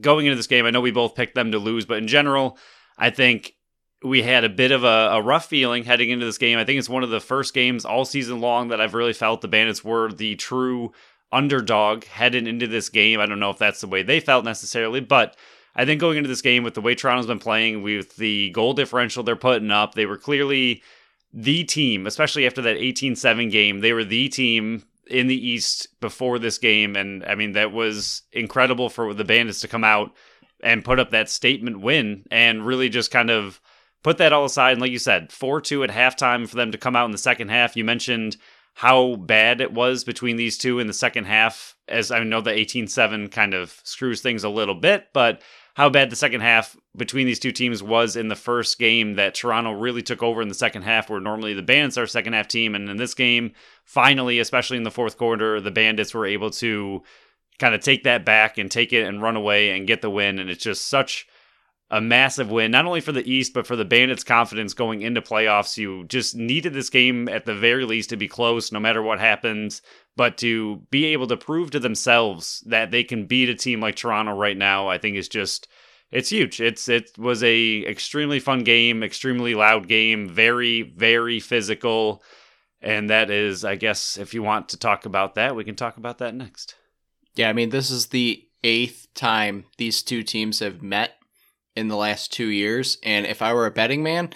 going 0.00 0.26
into 0.26 0.36
this 0.36 0.46
game, 0.46 0.66
I 0.66 0.70
know 0.70 0.80
we 0.80 0.90
both 0.90 1.14
picked 1.14 1.34
them 1.34 1.52
to 1.52 1.58
lose, 1.58 1.86
but 1.86 1.98
in 1.98 2.08
general, 2.08 2.58
I 2.98 3.10
think 3.10 3.54
we 4.02 4.22
had 4.22 4.44
a 4.44 4.48
bit 4.48 4.72
of 4.72 4.84
a, 4.84 5.08
a, 5.12 5.22
rough 5.22 5.46
feeling 5.46 5.84
heading 5.84 6.10
into 6.10 6.26
this 6.26 6.38
game. 6.38 6.58
I 6.58 6.64
think 6.64 6.78
it's 6.78 6.88
one 6.88 7.02
of 7.02 7.10
the 7.10 7.20
first 7.20 7.54
games 7.54 7.84
all 7.84 8.04
season 8.04 8.40
long 8.40 8.68
that 8.68 8.80
I've 8.80 8.94
really 8.94 9.12
felt 9.12 9.40
the 9.40 9.48
Bandits 9.48 9.82
were 9.82 10.12
the 10.12 10.36
true 10.36 10.92
underdog 11.32 12.04
heading 12.04 12.46
into 12.46 12.66
this 12.66 12.88
game. 12.88 13.20
I 13.20 13.26
don't 13.26 13.40
know 13.40 13.50
if 13.50 13.58
that's 13.58 13.80
the 13.80 13.88
way 13.88 14.02
they 14.02 14.20
felt 14.20 14.44
necessarily, 14.44 15.00
but 15.00 15.36
I 15.76 15.84
think 15.84 16.00
going 16.00 16.16
into 16.16 16.28
this 16.28 16.42
game 16.42 16.64
with 16.64 16.74
the 16.74 16.80
way 16.80 16.94
Toronto's 16.94 17.26
been 17.26 17.38
playing, 17.38 17.82
with 17.82 18.16
the 18.16 18.50
goal 18.50 18.72
differential 18.72 19.22
they're 19.22 19.36
putting 19.36 19.70
up, 19.70 19.94
they 19.94 20.06
were 20.06 20.16
clearly 20.16 20.82
the 21.32 21.64
team, 21.64 22.06
especially 22.06 22.46
after 22.46 22.62
that 22.62 22.78
18 22.78 23.14
7 23.14 23.50
game. 23.50 23.80
They 23.80 23.92
were 23.92 24.04
the 24.04 24.28
team 24.30 24.84
in 25.06 25.26
the 25.26 25.48
East 25.48 26.00
before 26.00 26.38
this 26.38 26.58
game. 26.58 26.96
And 26.96 27.22
I 27.24 27.34
mean, 27.34 27.52
that 27.52 27.72
was 27.72 28.22
incredible 28.32 28.88
for 28.88 29.12
the 29.12 29.24
Bandits 29.24 29.60
to 29.60 29.68
come 29.68 29.84
out 29.84 30.12
and 30.62 30.84
put 30.84 30.98
up 30.98 31.10
that 31.10 31.28
statement 31.28 31.80
win 31.80 32.24
and 32.30 32.66
really 32.66 32.88
just 32.88 33.10
kind 33.10 33.30
of 33.30 33.60
put 34.02 34.16
that 34.18 34.32
all 34.32 34.46
aside. 34.46 34.72
And 34.72 34.80
like 34.80 34.90
you 34.90 34.98
said, 34.98 35.30
4 35.30 35.60
2 35.60 35.84
at 35.84 35.90
halftime 35.90 36.48
for 36.48 36.56
them 36.56 36.72
to 36.72 36.78
come 36.78 36.96
out 36.96 37.04
in 37.04 37.12
the 37.12 37.18
second 37.18 37.50
half. 37.50 37.76
You 37.76 37.84
mentioned 37.84 38.38
how 38.76 39.16
bad 39.16 39.60
it 39.60 39.72
was 39.72 40.04
between 40.04 40.36
these 40.36 40.58
two 40.58 40.78
in 40.78 40.86
the 40.86 40.92
second 40.92 41.24
half, 41.24 41.74
as 41.88 42.10
I 42.10 42.22
know 42.22 42.42
the 42.42 42.50
18 42.50 42.88
7 42.88 43.28
kind 43.28 43.54
of 43.54 43.80
screws 43.84 44.20
things 44.20 44.44
a 44.44 44.50
little 44.50 44.74
bit, 44.74 45.08
but 45.12 45.42
how 45.76 45.90
bad 45.90 46.08
the 46.08 46.16
second 46.16 46.40
half 46.40 46.74
between 46.96 47.26
these 47.26 47.38
two 47.38 47.52
teams 47.52 47.82
was 47.82 48.16
in 48.16 48.28
the 48.28 48.34
first 48.34 48.78
game 48.78 49.16
that 49.16 49.34
Toronto 49.34 49.72
really 49.72 50.00
took 50.00 50.22
over 50.22 50.40
in 50.40 50.48
the 50.48 50.54
second 50.54 50.82
half, 50.82 51.10
where 51.10 51.20
normally 51.20 51.52
the 51.52 51.60
Bandits 51.60 51.98
are 51.98 52.06
second 52.06 52.32
half 52.32 52.48
team. 52.48 52.74
And 52.74 52.88
in 52.88 52.96
this 52.96 53.12
game, 53.12 53.52
finally, 53.84 54.38
especially 54.38 54.78
in 54.78 54.84
the 54.84 54.90
fourth 54.90 55.18
quarter, 55.18 55.60
the 55.60 55.70
Bandits 55.70 56.14
were 56.14 56.24
able 56.24 56.48
to 56.52 57.02
kind 57.58 57.74
of 57.74 57.82
take 57.82 58.04
that 58.04 58.24
back 58.24 58.56
and 58.56 58.70
take 58.70 58.90
it 58.94 59.06
and 59.06 59.20
run 59.20 59.36
away 59.36 59.76
and 59.76 59.86
get 59.86 60.00
the 60.00 60.08
win. 60.08 60.38
And 60.38 60.48
it's 60.48 60.64
just 60.64 60.88
such 60.88 61.26
a 61.90 62.00
massive 62.00 62.50
win, 62.50 62.72
not 62.72 62.84
only 62.84 63.00
for 63.00 63.12
the 63.12 63.28
East, 63.30 63.54
but 63.54 63.66
for 63.66 63.76
the 63.76 63.84
Bandits' 63.84 64.24
confidence 64.24 64.74
going 64.74 65.02
into 65.02 65.22
playoffs. 65.22 65.76
You 65.76 66.04
just 66.04 66.34
needed 66.34 66.74
this 66.74 66.90
game 66.90 67.28
at 67.28 67.44
the 67.44 67.54
very 67.54 67.84
least 67.84 68.10
to 68.10 68.16
be 68.16 68.26
close, 68.26 68.72
no 68.72 68.80
matter 68.80 69.02
what 69.02 69.20
happens, 69.20 69.82
but 70.16 70.36
to 70.38 70.82
be 70.90 71.06
able 71.06 71.28
to 71.28 71.36
prove 71.36 71.70
to 71.70 71.78
themselves 71.78 72.62
that 72.66 72.90
they 72.90 73.04
can 73.04 73.26
beat 73.26 73.48
a 73.48 73.54
team 73.54 73.80
like 73.80 73.94
Toronto 73.94 74.32
right 74.32 74.56
now, 74.56 74.88
I 74.88 74.98
think 74.98 75.16
is 75.16 75.28
just 75.28 75.68
it's 76.10 76.30
huge. 76.30 76.60
It's 76.60 76.88
it 76.88 77.16
was 77.18 77.42
a 77.44 77.84
extremely 77.84 78.40
fun 78.40 78.64
game, 78.64 79.02
extremely 79.02 79.54
loud 79.54 79.86
game, 79.86 80.28
very 80.28 80.82
very 80.82 81.38
physical, 81.38 82.22
and 82.80 83.10
that 83.10 83.30
is, 83.30 83.64
I 83.64 83.76
guess, 83.76 84.16
if 84.16 84.34
you 84.34 84.42
want 84.42 84.70
to 84.70 84.76
talk 84.76 85.06
about 85.06 85.36
that, 85.36 85.54
we 85.54 85.64
can 85.64 85.76
talk 85.76 85.96
about 85.96 86.18
that 86.18 86.34
next. 86.34 86.74
Yeah, 87.34 87.48
I 87.48 87.52
mean, 87.52 87.70
this 87.70 87.90
is 87.90 88.06
the 88.06 88.42
eighth 88.64 89.06
time 89.14 89.66
these 89.76 90.02
two 90.02 90.22
teams 90.24 90.58
have 90.58 90.82
met 90.82 91.12
in 91.76 91.88
the 91.88 91.96
last 91.96 92.32
two 92.32 92.48
years. 92.48 92.98
And 93.02 93.26
if 93.26 93.42
I 93.42 93.52
were 93.52 93.66
a 93.66 93.70
betting 93.70 94.02
man, 94.02 94.30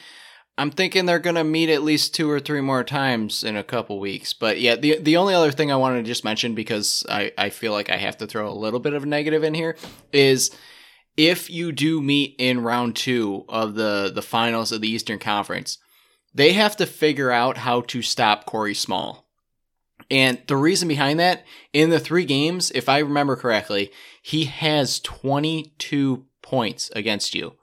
I'm 0.59 0.71
thinking 0.71 1.07
they're 1.07 1.19
going 1.19 1.37
to 1.37 1.45
meet 1.45 1.71
at 1.71 1.83
least 1.83 2.15
two 2.15 2.31
or 2.31 2.39
three 2.39 2.61
more 2.61 2.85
times 2.85 3.43
in 3.43 3.57
a 3.57 3.65
couple 3.65 3.99
weeks. 3.99 4.33
But 4.33 4.61
yeah, 4.61 4.77
the 4.77 4.99
the 4.99 5.17
only 5.17 5.35
other 5.35 5.51
thing 5.51 5.73
I 5.73 5.77
wanted 5.77 6.03
to 6.03 6.11
just 6.11 6.25
mention 6.25 6.55
because 6.55 7.05
I, 7.09 7.33
I 7.39 7.49
feel 7.49 7.73
like 7.73 7.89
I 7.89 7.97
have 7.97 8.19
to 8.19 8.27
throw 8.27 8.51
a 8.51 8.53
little 8.53 8.81
bit 8.81 8.93
of 8.93 9.05
a 9.05 9.07
negative 9.07 9.43
in 9.43 9.55
here 9.55 9.77
is 10.13 10.51
if 11.17 11.51
you 11.51 11.73
do 11.73 12.01
meet 12.01 12.35
in 12.39 12.63
round 12.63 12.97
two 12.97 13.45
of 13.49 13.75
the, 13.75 14.11
the 14.15 14.23
finals 14.23 14.73
of 14.73 14.81
the 14.81 14.89
Eastern 14.89 15.19
Conference, 15.19 15.79
they 16.35 16.53
have 16.53 16.77
to 16.77 16.87
figure 16.87 17.31
out 17.31 17.59
how 17.59 17.81
to 17.83 18.03
stop 18.03 18.47
Corey 18.47 18.75
Small. 18.75 19.27
And 20.11 20.41
the 20.47 20.57
reason 20.57 20.89
behind 20.89 21.21
that, 21.21 21.45
in 21.73 21.91
the 21.91 22.01
three 22.01 22.25
games, 22.25 22.71
if 22.75 22.89
I 22.89 22.99
remember 22.99 23.37
correctly, 23.37 23.93
he 24.23 24.45
has 24.45 24.99
22 25.01 26.25
points 26.51 26.91
against 26.97 27.33
you. 27.33 27.55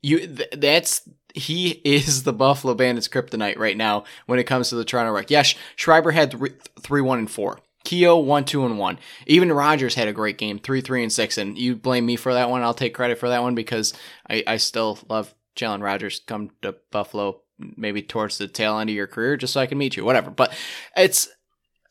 You 0.00 0.26
th- 0.26 0.54
that's 0.56 1.06
he 1.34 1.68
is 1.84 2.22
the 2.22 2.32
Buffalo 2.32 2.74
Bandits 2.74 3.06
kryptonite 3.06 3.58
right 3.58 3.76
now 3.76 4.04
when 4.24 4.38
it 4.38 4.44
comes 4.44 4.70
to 4.70 4.76
the 4.76 4.84
Toronto 4.84 5.12
Rock. 5.12 5.30
Yes, 5.30 5.54
Schreiber 5.76 6.12
had 6.12 6.34
three, 6.80 7.02
one 7.02 7.18
and 7.18 7.30
four. 7.30 7.60
Keogh 7.84 8.18
one 8.18 8.44
two 8.46 8.64
and 8.64 8.78
one. 8.78 8.98
Even 9.26 9.52
Rogers 9.52 9.94
had 9.94 10.08
a 10.08 10.12
great 10.12 10.38
game, 10.38 10.58
three 10.58 10.80
three 10.80 11.02
and 11.02 11.12
six. 11.12 11.36
And 11.36 11.58
you 11.58 11.76
blame 11.76 12.06
me 12.06 12.16
for 12.16 12.32
that 12.32 12.48
one. 12.48 12.62
I'll 12.62 12.74
take 12.74 12.94
credit 12.94 13.18
for 13.18 13.28
that 13.28 13.42
one 13.42 13.54
because 13.54 13.92
I, 14.28 14.42
I 14.46 14.56
still 14.56 14.98
love 15.08 15.34
Challen 15.54 15.82
Rogers. 15.82 16.20
Come 16.26 16.50
to 16.62 16.76
Buffalo 16.90 17.42
maybe 17.76 18.02
towards 18.02 18.38
the 18.38 18.48
tail 18.48 18.78
end 18.78 18.88
of 18.88 18.96
your 18.96 19.06
career 19.06 19.36
just 19.36 19.52
so 19.52 19.60
I 19.60 19.66
can 19.66 19.78
meet 19.78 19.96
you, 19.96 20.04
whatever. 20.04 20.30
But 20.30 20.54
it's 20.96 21.28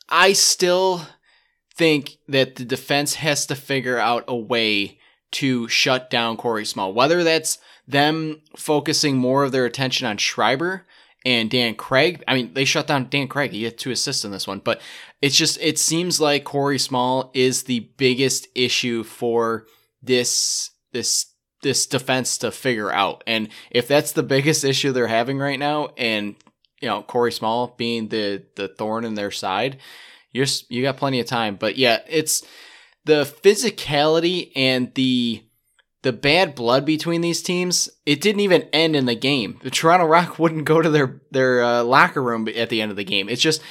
I 0.10 0.34
still 0.34 1.02
think 1.76 2.18
that 2.28 2.56
the 2.56 2.66
defense 2.66 3.16
has 3.16 3.46
to 3.48 3.56
figure 3.56 3.98
out 3.98 4.26
a 4.28 4.36
way 4.36 4.99
to 5.32 5.68
shut 5.68 6.10
down 6.10 6.38
Corey 6.38 6.66
Small. 6.66 6.94
Whether 6.94 7.24
that's 7.24 7.58
them 7.88 8.42
focusing 8.56 9.18
more 9.18 9.44
of 9.44 9.52
their 9.52 9.66
attention 9.66 10.06
on 10.08 10.18
Schreiber 10.18 10.86
and 11.26 11.50
Dan 11.50 11.76
Craig. 11.76 12.24
I 12.28 12.36
mean, 12.36 12.54
they 12.54 12.64
shut 12.64 12.88
down 12.88 13.10
Dan 13.10 13.28
Craig. 13.28 13.52
He 13.52 13.64
had 13.64 13.78
two 13.78 13.92
assists 13.92 14.24
in 14.24 14.32
this 14.32 14.48
one, 14.48 14.60
but 14.60 14.80
it's 15.22 15.36
just 15.36 15.60
it 15.60 15.78
seems 15.78 16.22
like 16.22 16.44
Corey 16.44 16.80
Small 16.80 17.32
is 17.34 17.64
the 17.64 17.82
biggest 17.98 18.48
issue 18.56 19.04
for 19.04 19.66
this 20.02 20.70
this 20.94 21.26
this 21.62 21.88
defense 21.88 22.38
to 22.38 22.52
figure 22.52 22.92
out. 22.92 23.24
And 23.28 23.50
if 23.70 23.88
that's 23.88 24.14
the 24.14 24.24
biggest 24.24 24.64
issue 24.64 24.92
they're 24.92 25.08
having 25.08 25.40
right 25.40 25.60
now, 25.60 25.90
and 25.98 26.36
you 26.82 26.88
know 26.88 27.02
Corey 27.02 27.32
Small 27.32 27.74
being 27.76 28.08
the 28.08 28.44
the 28.56 28.70
thorn 28.70 29.04
in 29.04 29.16
their 29.16 29.32
side, 29.32 29.80
you're 30.32 30.48
you 30.70 30.84
got 30.84 30.98
plenty 30.98 31.20
of 31.20 31.26
time. 31.26 31.56
But 31.56 31.78
yeah, 31.78 32.00
it's 32.08 32.46
the 33.06 33.24
physicality 33.24 34.52
and 34.56 34.94
the 34.96 35.44
the 36.02 36.14
bad 36.14 36.56
blood 36.56 36.86
between 36.86 37.20
these 37.20 37.44
teams, 37.44 37.90
it 38.06 38.22
didn't 38.22 38.40
even 38.40 38.62
end 38.72 38.96
in 38.96 39.06
the 39.06 39.16
game. 39.16 39.60
The 39.64 39.70
Toronto 39.70 40.06
Rock 40.06 40.40
wouldn't 40.40 40.66
go 40.66 40.82
to 40.82 40.90
their 40.90 41.22
their 41.32 41.64
uh, 41.64 41.84
locker 41.84 42.22
room 42.22 42.48
at 42.56 42.70
the 42.70 42.82
end 42.82 42.92
of 42.92 42.98
the 42.98 43.04
game. 43.04 43.30
It's 43.30 43.42
just 43.42 43.62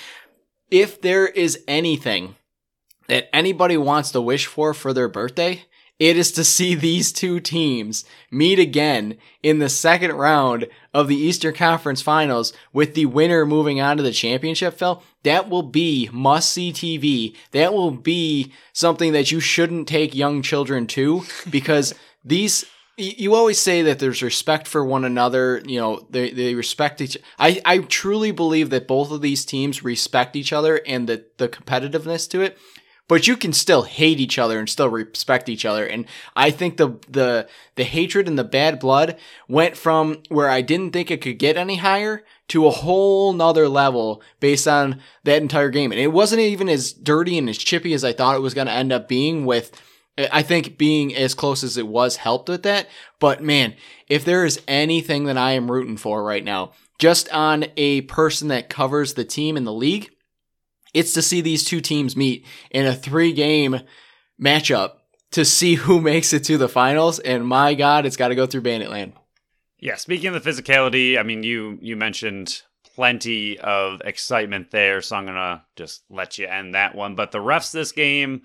if 0.70 1.00
there 1.00 1.26
is 1.26 1.64
anything 1.66 2.36
that 3.06 3.34
anybody 3.34 3.76
wants 3.76 4.10
to 4.12 4.20
wish 4.20 4.46
for 4.46 4.74
for 4.74 4.92
their 4.92 5.08
birthday, 5.08 5.64
it 5.98 6.16
is 6.16 6.30
to 6.32 6.44
see 6.44 6.74
these 6.74 7.11
two 7.12 7.40
teams 7.40 8.04
meet 8.30 8.58
again 8.58 9.16
in 9.42 9.58
the 9.58 9.68
second 9.68 10.12
round 10.12 10.68
of 10.94 11.08
the 11.08 11.16
Eastern 11.16 11.54
Conference 11.54 12.02
Finals 12.02 12.52
with 12.72 12.94
the 12.94 13.06
winner 13.06 13.44
moving 13.44 13.80
on 13.80 13.96
to 13.96 14.02
the 14.02 14.12
championship, 14.12 14.74
Phil. 14.74 15.02
That 15.24 15.48
will 15.48 15.64
be 15.64 16.08
must 16.12 16.50
see 16.50 16.72
TV. 16.72 17.37
That 17.50 17.72
will 17.72 17.90
be 17.90 18.52
something 18.72 19.12
that 19.12 19.32
you 19.32 19.40
shouldn't 19.40 19.88
take 19.88 20.14
young 20.14 20.42
children 20.42 20.87
to 20.88 21.22
because 21.50 21.94
these 22.24 22.64
you 23.00 23.37
always 23.37 23.61
say 23.61 23.82
that 23.82 24.00
there's 24.00 24.22
respect 24.22 24.66
for 24.66 24.84
one 24.84 25.04
another. 25.04 25.62
You 25.64 25.80
know, 25.80 26.06
they, 26.11 26.30
they 26.30 26.54
respect 26.56 27.00
each. 27.00 27.16
I, 27.38 27.61
I 27.64 27.78
truly 27.78 28.32
believe 28.32 28.70
that 28.70 28.88
both 28.88 29.12
of 29.12 29.20
these 29.20 29.44
teams 29.44 29.84
respect 29.84 30.34
each 30.34 30.52
other 30.52 30.80
and 30.84 31.08
the, 31.08 31.24
the 31.37 31.48
competitiveness 31.48 32.28
to 32.30 32.40
it. 32.40 32.58
But 33.09 33.27
you 33.27 33.37
can 33.37 33.53
still 33.53 33.83
hate 33.83 34.21
each 34.21 34.38
other 34.38 34.59
and 34.59 34.68
still 34.68 34.88
respect 34.88 35.49
each 35.49 35.64
other. 35.64 35.87
And 35.87 36.05
I 36.37 36.51
think 36.51 36.77
the, 36.77 36.99
the, 37.09 37.49
the 37.75 37.85
hatred 37.85 38.29
and 38.29 38.38
the 38.38 38.44
bad 38.44 38.79
blood 38.79 39.16
went 39.49 39.77
from 39.77 40.23
where 40.29 40.51
I 40.51 40.61
didn't 40.61 40.92
think 40.92 41.11
it 41.11 41.23
could 41.23 41.38
get 41.38 41.57
any 41.57 41.77
higher 41.77 42.23
to 42.49 42.66
a 42.66 42.71
whole 42.71 43.33
nother 43.33 43.68
level 43.68 44.23
based 44.40 44.68
on 44.68 45.01
that 45.25 45.40
entire 45.40 45.71
game. 45.71 45.90
And 45.90 46.01
it 46.01 46.12
wasn't 46.12 46.40
even 46.40 46.68
as 46.68 46.92
dirty 46.92 47.38
and 47.38 47.49
as 47.49 47.59
chippy 47.59 47.94
as 47.94 48.05
I 48.05 48.12
thought 48.12 48.37
it 48.37 48.42
was 48.42 48.55
going 48.55 48.66
to 48.66 48.73
end 48.73 48.92
up 48.92 49.09
being 49.09 49.47
with 49.47 49.73
I 50.33 50.42
think 50.42 50.79
being 50.79 51.14
as 51.14 51.35
close 51.35 51.62
as 51.62 51.77
it 51.77 51.87
was 51.87 52.16
helped 52.16 52.49
with 52.49 52.64
that. 52.64 52.88
But 53.21 53.42
man, 53.42 53.75
if 54.09 54.25
there 54.25 54.44
is 54.44 54.61
anything 54.66 55.25
that 55.25 55.38
I 55.38 55.53
am 55.53 55.71
rooting 55.71 55.97
for 55.97 56.25
right 56.25 56.42
now, 56.42 56.73
just 56.99 57.33
on 57.33 57.66
a 57.77 58.01
person 58.03 58.49
that 58.49 58.68
covers 58.68 59.14
the 59.14 59.25
team 59.25 59.57
in 59.57 59.62
the 59.62 59.73
league, 59.73 60.11
it's 60.94 61.12
to 61.14 61.22
see 61.22 61.40
these 61.40 61.64
two 61.64 61.81
teams 61.81 62.16
meet 62.16 62.44
in 62.70 62.87
a 62.87 62.94
three 62.94 63.33
game 63.33 63.81
matchup 64.40 64.92
to 65.33 65.44
see 65.44 65.74
who 65.74 66.01
makes 66.03 66.33
it 66.33 66.44
to 66.44 66.59
the 66.59 66.68
finals. 66.68 67.18
And 67.18 67.46
my 67.46 67.74
God, 67.74 68.07
it's 68.07 68.16
got 68.16 68.29
to 68.29 68.35
go 68.35 68.46
through 68.46 68.62
Banditland. 68.62 69.12
Yeah, 69.81 69.94
speaking 69.96 70.35
of 70.35 70.42
the 70.42 70.51
physicality, 70.51 71.18
I 71.18 71.22
mean, 71.22 71.42
you 71.44 71.79
you 71.81 71.96
mentioned 71.96 72.62
plenty 72.96 73.59
of 73.61 74.03
excitement 74.05 74.72
there, 74.72 75.01
so 75.01 75.14
I'm 75.14 75.27
gonna 75.27 75.64
just 75.77 76.03
let 76.11 76.37
you 76.37 76.48
end 76.48 76.74
that 76.74 76.96
one. 76.96 77.14
But 77.14 77.31
the 77.31 77.38
refs 77.38 77.70
this 77.70 77.92
game, 77.92 78.42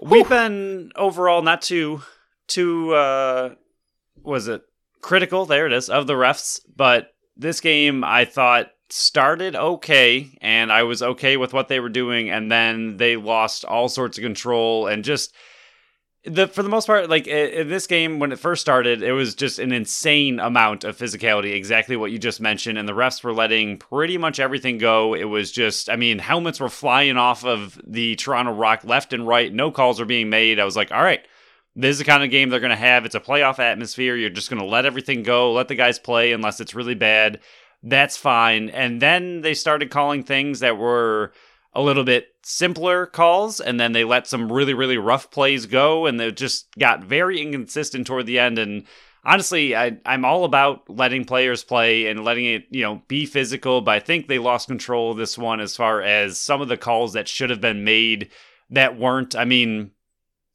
We've 0.00 0.28
been 0.28 0.90
overall 0.96 1.42
not 1.42 1.62
too 1.62 2.02
too 2.46 2.92
uh 2.94 3.54
was 4.22 4.48
it 4.48 4.62
critical, 5.00 5.46
there 5.46 5.66
it 5.66 5.72
is, 5.72 5.88
of 5.88 6.06
the 6.06 6.14
refs, 6.14 6.60
but 6.74 7.08
this 7.36 7.60
game 7.60 8.02
I 8.02 8.24
thought 8.24 8.70
started 8.90 9.56
okay 9.56 10.36
and 10.40 10.70
I 10.70 10.82
was 10.82 11.02
okay 11.02 11.36
with 11.36 11.52
what 11.52 11.68
they 11.68 11.80
were 11.80 11.88
doing 11.88 12.30
and 12.30 12.50
then 12.50 12.96
they 12.96 13.16
lost 13.16 13.64
all 13.64 13.88
sorts 13.88 14.18
of 14.18 14.22
control 14.22 14.86
and 14.86 15.04
just 15.04 15.34
the 16.26 16.48
for 16.48 16.62
the 16.62 16.68
most 16.68 16.86
part, 16.86 17.10
like 17.10 17.26
in 17.26 17.68
this 17.68 17.86
game 17.86 18.18
when 18.18 18.32
it 18.32 18.38
first 18.38 18.62
started, 18.62 19.02
it 19.02 19.12
was 19.12 19.34
just 19.34 19.58
an 19.58 19.72
insane 19.72 20.40
amount 20.40 20.84
of 20.84 20.96
physicality, 20.96 21.54
exactly 21.54 21.96
what 21.96 22.10
you 22.10 22.18
just 22.18 22.40
mentioned, 22.40 22.78
and 22.78 22.88
the 22.88 22.94
refs 22.94 23.22
were 23.22 23.32
letting 23.32 23.76
pretty 23.76 24.16
much 24.16 24.40
everything 24.40 24.78
go. 24.78 25.14
It 25.14 25.24
was 25.24 25.52
just, 25.52 25.90
I 25.90 25.96
mean, 25.96 26.18
helmets 26.18 26.60
were 26.60 26.70
flying 26.70 27.16
off 27.16 27.44
of 27.44 27.80
the 27.86 28.16
Toronto 28.16 28.52
Rock 28.52 28.84
left 28.84 29.12
and 29.12 29.26
right. 29.26 29.52
No 29.52 29.70
calls 29.70 30.00
were 30.00 30.06
being 30.06 30.30
made. 30.30 30.58
I 30.58 30.64
was 30.64 30.76
like, 30.76 30.92
all 30.92 31.02
right, 31.02 31.26
this 31.76 31.90
is 31.90 31.98
the 31.98 32.04
kind 32.04 32.22
of 32.22 32.30
game 32.30 32.48
they're 32.48 32.60
going 32.60 32.70
to 32.70 32.76
have. 32.76 33.04
It's 33.04 33.14
a 33.14 33.20
playoff 33.20 33.58
atmosphere. 33.58 34.16
You're 34.16 34.30
just 34.30 34.48
going 34.48 34.62
to 34.62 34.68
let 34.68 34.86
everything 34.86 35.24
go, 35.24 35.52
let 35.52 35.68
the 35.68 35.74
guys 35.74 35.98
play 35.98 36.32
unless 36.32 36.60
it's 36.60 36.74
really 36.74 36.94
bad. 36.94 37.40
That's 37.86 38.16
fine. 38.16 38.70
And 38.70 39.00
then 39.02 39.42
they 39.42 39.52
started 39.52 39.90
calling 39.90 40.22
things 40.24 40.60
that 40.60 40.78
were 40.78 41.32
a 41.74 41.82
little 41.82 42.04
bit 42.04 42.28
simpler 42.42 43.04
calls 43.04 43.60
and 43.60 43.78
then 43.78 43.92
they 43.92 44.04
let 44.04 44.26
some 44.26 44.50
really 44.50 44.74
really 44.74 44.96
rough 44.96 45.30
plays 45.30 45.66
go 45.66 46.06
and 46.06 46.20
they 46.20 46.30
just 46.30 46.66
got 46.78 47.02
very 47.02 47.40
inconsistent 47.40 48.06
toward 48.06 48.26
the 48.26 48.38
end. 48.38 48.58
And 48.58 48.84
honestly 49.24 49.74
I, 49.74 49.96
i'm 50.04 50.24
all 50.24 50.44
about 50.44 50.88
letting 50.88 51.24
players 51.24 51.64
play 51.64 52.06
and 52.06 52.24
letting 52.24 52.44
it 52.44 52.66
you 52.70 52.82
know 52.82 53.02
be 53.08 53.26
physical 53.26 53.80
but 53.80 53.94
i 53.94 54.00
think 54.00 54.28
they 54.28 54.38
lost 54.38 54.68
control 54.68 55.12
of 55.12 55.16
this 55.16 55.38
one 55.38 55.60
as 55.60 55.74
far 55.76 56.02
as 56.02 56.38
some 56.38 56.60
of 56.60 56.68
the 56.68 56.76
calls 56.76 57.14
that 57.14 57.26
should 57.26 57.48
have 57.48 57.60
been 57.60 57.84
made 57.84 58.30
that 58.70 58.98
weren't. 58.98 59.34
I 59.34 59.44
mean 59.44 59.92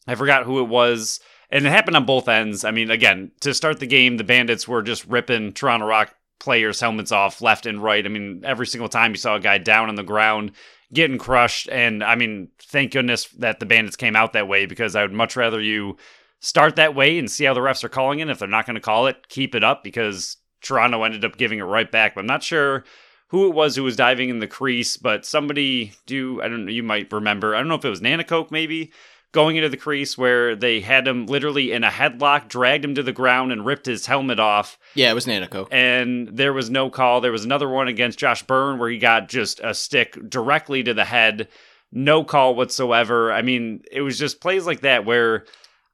i 0.08 0.15
forgot 0.15 0.46
who 0.46 0.60
it 0.60 0.68
was 0.68 1.20
and 1.52 1.65
it 1.65 1.70
happened 1.70 1.96
on 1.96 2.06
both 2.06 2.28
ends. 2.28 2.63
I 2.63 2.72
mean 2.72 2.92
again 2.92 3.32
to 3.42 3.54
start 3.54 3.80
the 3.80 3.88
game 3.88 4.18
the 4.18 4.24
bandits 4.24 4.68
were 4.68 4.84
just 4.84 5.06
ripping 5.06 5.54
toronto 5.54 5.86
rock 5.86 6.13
players 6.39 6.80
helmets 6.80 7.12
off 7.12 7.41
left 7.41 7.65
and 7.65 7.84
right 7.84 8.06
i 8.06 8.10
mean 8.10 8.41
every 8.45 8.65
single 8.65 8.89
time 8.89 9.12
you 9.12 9.17
saw 9.17 9.36
a 9.36 9.39
guy 9.39 9.58
down 9.58 9.89
on 9.89 9.95
the 9.95 10.04
ground 10.04 10.52
getting 10.93 11.17
crushed. 11.17 11.69
And 11.69 12.04
I 12.04 12.15
mean, 12.15 12.49
thank 12.60 12.91
goodness 12.91 13.25
that 13.39 13.60
the 13.60 13.65
Bandits 13.65 13.95
came 13.95 14.15
out 14.15 14.34
that 14.34 14.47
way 14.47 14.65
because 14.65 14.95
I 14.95 15.02
would 15.02 15.13
much 15.13 15.36
rather 15.36 15.62
you 15.62 15.97
start 16.39 16.75
that 16.78 16.95
way 16.95 17.19
and 17.19 17.30
see 17.30 17.45
how 17.45 17.54
the 17.54 17.60
refs 17.60 17.84
are 17.84 17.89
calling 17.89 18.19
it. 18.19 18.30
If 18.30 18.39
they're 18.39 18.47
not 18.47 18.65
going 18.65 18.75
to 18.75 18.82
call 18.82 19.08
it, 19.08 19.28
keep 19.30 19.56
it 19.56 19.63
up 19.63 19.84
because 19.84 20.38
Toronto 20.62 21.04
ended 21.04 21.25
up 21.25 21.38
giving 21.38 21.60
it 21.60 21.63
right 21.63 21.91
back. 21.91 22.15
But 22.15 22.21
I'm 22.21 22.28
not 22.28 22.43
sure 22.43 22.84
who 23.28 23.47
it 23.47 23.54
was 23.54 23.75
who 23.75 23.84
was 23.84 23.95
diving 23.95 24.30
in 24.30 24.39
the 24.39 24.47
crease, 24.47 24.97
but 24.97 25.25
somebody 25.25 25.93
do 26.06 26.41
I 26.41 26.47
don't 26.47 26.65
know, 26.65 26.71
you 26.71 26.84
might 26.84 27.12
remember. 27.12 27.56
I 27.56 27.60
don't 27.60 27.67
know 27.67 27.75
if 27.75 27.86
it 27.86 27.89
was 27.89 28.02
Nanticoke 28.02 28.52
maybe 28.52 28.91
going 29.32 29.56
into 29.56 29.70
the 29.70 29.78
crease 29.78 30.18
where 30.18 30.56
they 30.56 30.82
had 30.82 31.08
him 31.08 31.26
literally 31.28 31.72
in 31.72 31.84
a 31.84 31.89
headlock, 31.89 32.48
dragged 32.48 32.84
him 32.84 32.96
to 32.96 33.04
the 33.04 33.12
ground, 33.12 33.52
and 33.52 33.65
ripped 33.65 33.86
his 33.86 34.06
helmet 34.06 34.39
off. 34.39 34.80
Yeah, 34.96 35.12
it 35.12 35.13
was 35.13 35.26
Nanticoke. 35.26 35.68
And 35.72 36.30
there 36.30 36.54
was 36.54 36.70
no 36.70 36.89
call. 36.89 37.22
There 37.22 37.32
was 37.32 37.46
another 37.46 37.70
one 37.70 37.88
against 37.88 38.20
Josh 38.20 38.44
Byrne 38.44 38.80
where 38.80 38.89
he 38.89 38.98
got 38.98 39.30
just 39.30 39.60
a 39.63 39.74
stick 39.74 40.18
directly 40.30 40.84
to 40.84 40.94
the 40.94 41.06
head. 41.06 41.48
No 41.92 42.24
call 42.24 42.56
whatsoever. 42.56 43.32
I 43.32 43.42
mean, 43.42 43.84
it 43.92 44.02
was 44.02 44.18
just 44.18 44.42
plays 44.42 44.65
like 44.65 44.82
that 44.82 45.06
where 45.06 45.46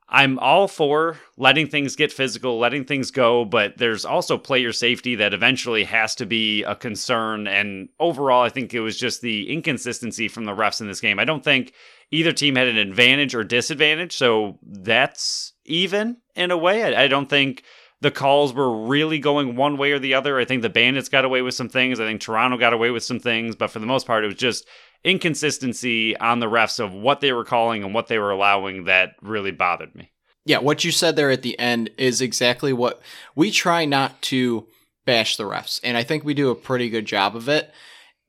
I'm 0.08 0.38
all 0.40 0.68
for 0.68 1.18
letting 1.36 1.68
things 1.68 1.96
get 1.96 2.12
physical, 2.12 2.60
letting 2.60 2.86
things 2.86 3.12
go, 3.12 3.44
but 3.44 3.78
there's 3.78 4.06
also 4.06 4.38
player 4.38 4.72
safety 4.72 5.16
that 5.16 5.34
eventually 5.34 5.84
has 5.86 6.16
to 6.16 6.26
be 6.26 6.64
a 6.64 6.76
concern. 6.76 7.48
And 7.48 7.90
overall, 8.00 8.44
I 8.44 8.50
think 8.50 8.74
it 8.74 8.82
was 8.82 8.98
just 8.98 9.22
the 9.22 9.52
inconsistency 9.52 10.28
from 10.28 10.46
the 10.46 10.56
refs 10.56 10.80
in 10.80 10.88
this 10.88 11.02
game. 11.02 11.18
I 11.18 11.26
don't 11.26 11.44
think 11.44 11.74
either 12.12 12.32
team 12.32 12.56
had 12.56 12.68
an 12.68 12.78
advantage 12.78 13.36
or 13.36 13.44
disadvantage, 13.44 14.16
so 14.16 14.60
that's 14.62 15.54
even 15.66 16.18
in 16.36 16.52
a 16.52 16.58
way. 16.58 16.96
I, 16.96 17.04
I 17.04 17.08
don't 17.08 17.30
think 17.30 17.64
the 18.02 18.12
calls 18.12 18.54
were 18.54 18.86
really 18.86 19.20
going 19.20 19.56
one 19.56 19.78
way 19.78 19.92
or 19.92 20.00
the 20.00 20.14
other. 20.14 20.38
I 20.40 20.46
think 20.46 20.62
the 20.62 20.70
Bandits 20.70 21.10
got 21.10 21.26
away 21.26 21.42
with 21.42 21.56
some 21.56 21.70
things. 21.70 22.00
I 22.00 22.06
think 22.06 22.22
Toronto 22.22 22.58
got 22.58 22.74
away 22.74 22.92
with 22.92 23.04
some 23.04 23.20
things, 23.20 23.56
but 23.56 23.72
for 23.72 23.80
the 23.80 23.86
most 23.86 24.06
part, 24.06 24.24
it 24.24 24.28
was 24.28 24.36
just 24.36 24.68
inconsistency 25.04 26.18
on 26.18 26.40
the 26.40 26.50
refs 26.50 26.80
of 26.80 26.94
what 26.94 27.22
they 27.22 27.32
were 27.32 27.46
calling 27.46 27.84
and 27.84 27.94
what 27.94 28.08
they 28.08 28.20
were 28.20 28.32
allowing 28.32 28.86
that 28.86 29.12
really 29.22 29.52
bothered 29.52 29.96
me. 29.96 30.12
Yeah, 30.46 30.60
what 30.60 30.84
you 30.84 30.92
said 30.92 31.16
there 31.16 31.32
at 31.32 31.42
the 31.42 31.58
end 31.58 31.90
is 31.98 32.22
exactly 32.22 32.74
what 32.74 33.02
we 33.36 33.50
try 33.50 33.86
not 33.86 34.22
to 34.24 34.68
bash 35.06 35.38
the 35.38 35.44
refs, 35.44 35.80
and 35.84 35.98
I 35.98 36.04
think 36.04 36.24
we 36.24 36.34
do 36.34 36.50
a 36.50 36.56
pretty 36.56 36.90
good 36.90 37.06
job 37.06 37.36
of 37.36 37.50
it. 37.50 37.72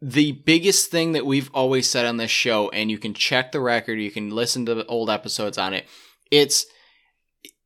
The 0.02 0.32
biggest 0.32 0.90
thing 0.90 1.12
that 1.12 1.26
we've 1.26 1.50
always 1.54 1.88
said 1.88 2.06
on 2.06 2.18
this 2.18 2.30
show, 2.30 2.68
and 2.70 2.90
you 2.90 2.98
can 2.98 3.14
check 3.14 3.52
the 3.52 3.60
record, 3.60 3.98
you 3.98 4.10
can 4.10 4.30
listen 4.30 4.66
to 4.66 4.74
the 4.74 4.86
old 4.86 5.08
episodes 5.08 5.58
on 5.58 5.72
it, 5.72 5.86
it's 6.30 6.66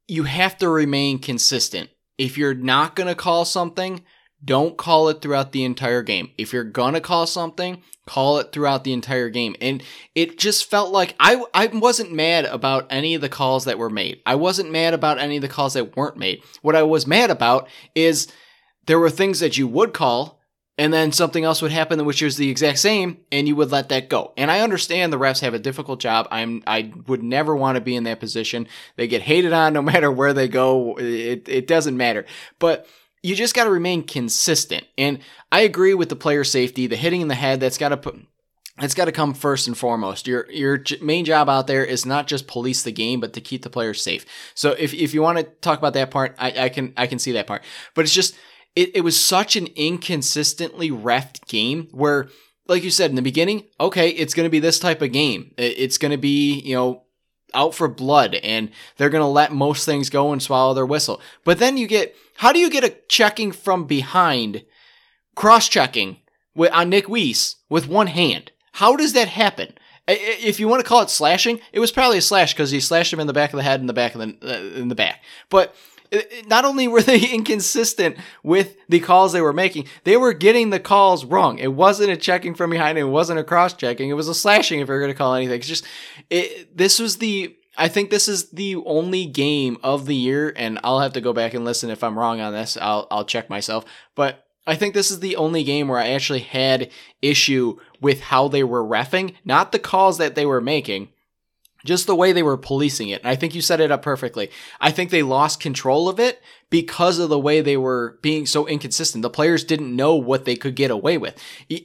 you 0.06 0.24
have 0.24 0.56
to 0.58 0.68
remain 0.68 1.18
consistent. 1.18 1.90
If 2.18 2.36
you're 2.36 2.54
not 2.54 2.94
going 2.94 3.08
to 3.08 3.14
call 3.14 3.44
something, 3.44 4.04
don't 4.44 4.78
call 4.78 5.08
it 5.08 5.20
throughout 5.20 5.52
the 5.52 5.64
entire 5.64 6.02
game. 6.02 6.30
If 6.38 6.52
you're 6.52 6.64
gonna 6.64 7.00
call 7.00 7.26
something, 7.26 7.82
call 8.06 8.38
it 8.38 8.52
throughout 8.52 8.84
the 8.84 8.92
entire 8.92 9.28
game. 9.28 9.54
And 9.60 9.82
it 10.14 10.38
just 10.38 10.70
felt 10.70 10.92
like 10.92 11.14
I 11.20 11.44
I 11.52 11.66
wasn't 11.66 12.12
mad 12.12 12.46
about 12.46 12.86
any 12.90 13.14
of 13.14 13.20
the 13.20 13.28
calls 13.28 13.66
that 13.66 13.78
were 13.78 13.90
made. 13.90 14.20
I 14.24 14.36
wasn't 14.36 14.70
mad 14.70 14.94
about 14.94 15.18
any 15.18 15.36
of 15.36 15.42
the 15.42 15.48
calls 15.48 15.74
that 15.74 15.96
weren't 15.96 16.16
made. 16.16 16.42
What 16.62 16.76
I 16.76 16.82
was 16.82 17.06
mad 17.06 17.30
about 17.30 17.68
is 17.94 18.28
there 18.86 18.98
were 18.98 19.10
things 19.10 19.40
that 19.40 19.58
you 19.58 19.68
would 19.68 19.92
call 19.92 20.39
and 20.80 20.94
then 20.94 21.12
something 21.12 21.44
else 21.44 21.60
would 21.60 21.72
happen 21.72 22.02
which 22.06 22.22
is 22.22 22.38
the 22.38 22.48
exact 22.48 22.78
same 22.78 23.18
and 23.30 23.46
you 23.46 23.54
would 23.54 23.70
let 23.70 23.90
that 23.90 24.08
go. 24.08 24.32
And 24.38 24.50
I 24.50 24.60
understand 24.60 25.12
the 25.12 25.18
refs 25.18 25.42
have 25.42 25.52
a 25.52 25.58
difficult 25.58 26.00
job. 26.00 26.26
I'm 26.30 26.62
I 26.66 26.90
would 27.06 27.22
never 27.22 27.54
want 27.54 27.76
to 27.76 27.82
be 27.82 27.94
in 27.94 28.04
that 28.04 28.18
position. 28.18 28.66
They 28.96 29.06
get 29.06 29.20
hated 29.20 29.52
on 29.52 29.74
no 29.74 29.82
matter 29.92 30.10
where 30.10 30.32
they 30.32 30.48
go. 30.48 30.96
It 30.98 31.46
it 31.48 31.66
doesn't 31.66 31.98
matter. 31.98 32.24
But 32.58 32.86
you 33.22 33.36
just 33.36 33.54
got 33.54 33.64
to 33.64 33.70
remain 33.70 34.04
consistent. 34.04 34.86
And 34.96 35.18
I 35.52 35.60
agree 35.60 35.92
with 35.92 36.08
the 36.08 36.16
player 36.16 36.44
safety, 36.44 36.86
the 36.86 36.96
hitting 36.96 37.20
in 37.20 37.28
the 37.28 37.34
head. 37.34 37.60
That's 37.60 37.76
got 37.76 37.90
to 37.90 37.98
put. 37.98 38.18
It's 38.78 38.94
got 38.94 39.04
to 39.04 39.12
come 39.12 39.34
first 39.34 39.66
and 39.66 39.76
foremost. 39.76 40.26
Your 40.26 40.50
your 40.50 40.82
main 41.02 41.26
job 41.26 41.50
out 41.50 41.66
there 41.66 41.84
is 41.84 42.06
not 42.06 42.26
just 42.26 42.46
police 42.46 42.82
the 42.82 42.92
game, 42.92 43.20
but 43.20 43.34
to 43.34 43.42
keep 43.42 43.62
the 43.62 43.68
players 43.68 44.00
safe. 44.00 44.24
So 44.54 44.70
if, 44.70 44.94
if 44.94 45.12
you 45.12 45.20
want 45.20 45.36
to 45.36 45.44
talk 45.44 45.78
about 45.78 45.92
that 45.92 46.10
part, 46.10 46.34
I, 46.38 46.52
I 46.64 46.68
can 46.70 46.94
I 46.96 47.06
can 47.06 47.18
see 47.18 47.32
that 47.32 47.46
part. 47.46 47.62
But 47.94 48.06
it's 48.06 48.14
just 48.14 48.34
it, 48.76 48.96
it 48.96 49.00
was 49.02 49.18
such 49.18 49.56
an 49.56 49.66
inconsistently 49.76 50.90
refed 50.90 51.46
game 51.46 51.88
where, 51.92 52.28
like 52.66 52.84
you 52.84 52.90
said 52.90 53.10
in 53.10 53.16
the 53.16 53.22
beginning, 53.22 53.64
okay, 53.80 54.10
it's 54.10 54.34
going 54.34 54.46
to 54.46 54.50
be 54.50 54.60
this 54.60 54.78
type 54.78 55.02
of 55.02 55.12
game. 55.12 55.52
It's 55.56 55.98
going 55.98 56.12
to 56.12 56.18
be 56.18 56.60
you 56.60 56.74
know 56.74 57.04
out 57.54 57.74
for 57.74 57.88
blood 57.88 58.34
and 58.36 58.70
they're 58.96 59.10
going 59.10 59.22
to 59.22 59.26
let 59.26 59.52
most 59.52 59.84
things 59.84 60.10
go 60.10 60.32
and 60.32 60.42
swallow 60.42 60.74
their 60.74 60.86
whistle. 60.86 61.20
But 61.44 61.58
then 61.58 61.76
you 61.76 61.86
get, 61.86 62.14
how 62.36 62.52
do 62.52 62.58
you 62.58 62.70
get 62.70 62.84
a 62.84 62.96
checking 63.08 63.52
from 63.52 63.86
behind, 63.86 64.64
cross 65.34 65.68
checking 65.68 66.18
on 66.56 66.90
Nick 66.90 67.08
Weiss 67.08 67.56
with 67.68 67.88
one 67.88 68.08
hand? 68.08 68.52
How 68.72 68.96
does 68.96 69.12
that 69.14 69.28
happen? 69.28 69.74
If 70.06 70.58
you 70.58 70.66
want 70.66 70.82
to 70.82 70.88
call 70.88 71.02
it 71.02 71.10
slashing, 71.10 71.60
it 71.72 71.80
was 71.80 71.92
probably 71.92 72.18
a 72.18 72.22
slash 72.22 72.52
because 72.52 72.70
he 72.70 72.80
slashed 72.80 73.12
him 73.12 73.20
in 73.20 73.26
the 73.26 73.32
back 73.32 73.52
of 73.52 73.56
the 73.56 73.62
head 73.62 73.80
and 73.80 73.88
the 73.88 73.94
back 73.94 74.14
of 74.14 74.20
the 74.20 74.36
uh, 74.42 74.80
in 74.80 74.88
the 74.88 74.94
back. 74.94 75.22
But 75.50 75.74
not 76.46 76.64
only 76.64 76.88
were 76.88 77.02
they 77.10 77.20
inconsistent 77.20 78.16
with 78.42 78.76
the 78.88 79.00
calls 79.00 79.32
they 79.32 79.40
were 79.40 79.52
making, 79.52 79.86
they 80.04 80.16
were 80.16 80.32
getting 80.32 80.70
the 80.70 80.80
calls 80.80 81.24
wrong. 81.24 81.58
It 81.58 81.74
wasn't 81.74 82.10
a 82.10 82.16
checking 82.16 82.54
from 82.54 82.70
behind. 82.70 82.98
It 82.98 83.04
wasn't 83.04 83.38
a 83.38 83.44
cross 83.44 83.74
checking. 83.74 84.08
It 84.08 84.14
was 84.14 84.28
a 84.28 84.34
slashing. 84.34 84.80
If 84.80 84.88
you're 84.88 85.00
going 85.00 85.12
to 85.12 85.18
call 85.18 85.34
anything, 85.34 85.58
it's 85.58 85.68
just 85.68 85.84
it, 86.28 86.76
this 86.76 86.98
was 86.98 87.18
the. 87.18 87.56
I 87.76 87.88
think 87.88 88.10
this 88.10 88.28
is 88.28 88.50
the 88.50 88.76
only 88.76 89.26
game 89.26 89.78
of 89.82 90.04
the 90.04 90.14
year, 90.14 90.52
and 90.54 90.78
I'll 90.84 91.00
have 91.00 91.14
to 91.14 91.20
go 91.20 91.32
back 91.32 91.54
and 91.54 91.64
listen 91.64 91.88
if 91.88 92.04
I'm 92.04 92.18
wrong 92.18 92.40
on 92.40 92.52
this. 92.52 92.76
I'll 92.76 93.06
I'll 93.10 93.24
check 93.24 93.48
myself, 93.48 93.84
but 94.14 94.44
I 94.66 94.74
think 94.76 94.92
this 94.92 95.10
is 95.10 95.20
the 95.20 95.36
only 95.36 95.64
game 95.64 95.88
where 95.88 95.98
I 95.98 96.10
actually 96.10 96.40
had 96.40 96.90
issue 97.22 97.78
with 98.00 98.20
how 98.20 98.48
they 98.48 98.62
were 98.62 98.84
refing, 98.84 99.34
not 99.44 99.72
the 99.72 99.78
calls 99.78 100.18
that 100.18 100.34
they 100.34 100.44
were 100.46 100.60
making, 100.60 101.08
just 101.84 102.06
the 102.06 102.16
way 102.16 102.32
they 102.32 102.42
were 102.42 102.56
policing 102.56 103.08
it. 103.08 103.20
And 103.22 103.28
I 103.28 103.36
think 103.36 103.54
you 103.54 103.62
set 103.62 103.80
it 103.80 103.90
up 103.90 104.02
perfectly. 104.02 104.50
I 104.80 104.90
think 104.90 105.10
they 105.10 105.22
lost 105.22 105.60
control 105.60 106.08
of 106.08 106.20
it 106.20 106.42
because 106.68 107.18
of 107.18 107.28
the 107.28 107.38
way 107.38 107.60
they 107.60 107.76
were 107.76 108.18
being 108.22 108.46
so 108.46 108.66
inconsistent. 108.66 109.22
The 109.22 109.30
players 109.30 109.64
didn't 109.64 109.94
know 109.94 110.14
what 110.14 110.44
they 110.44 110.56
could 110.56 110.76
get 110.76 110.90
away 110.90 111.18
with. 111.18 111.36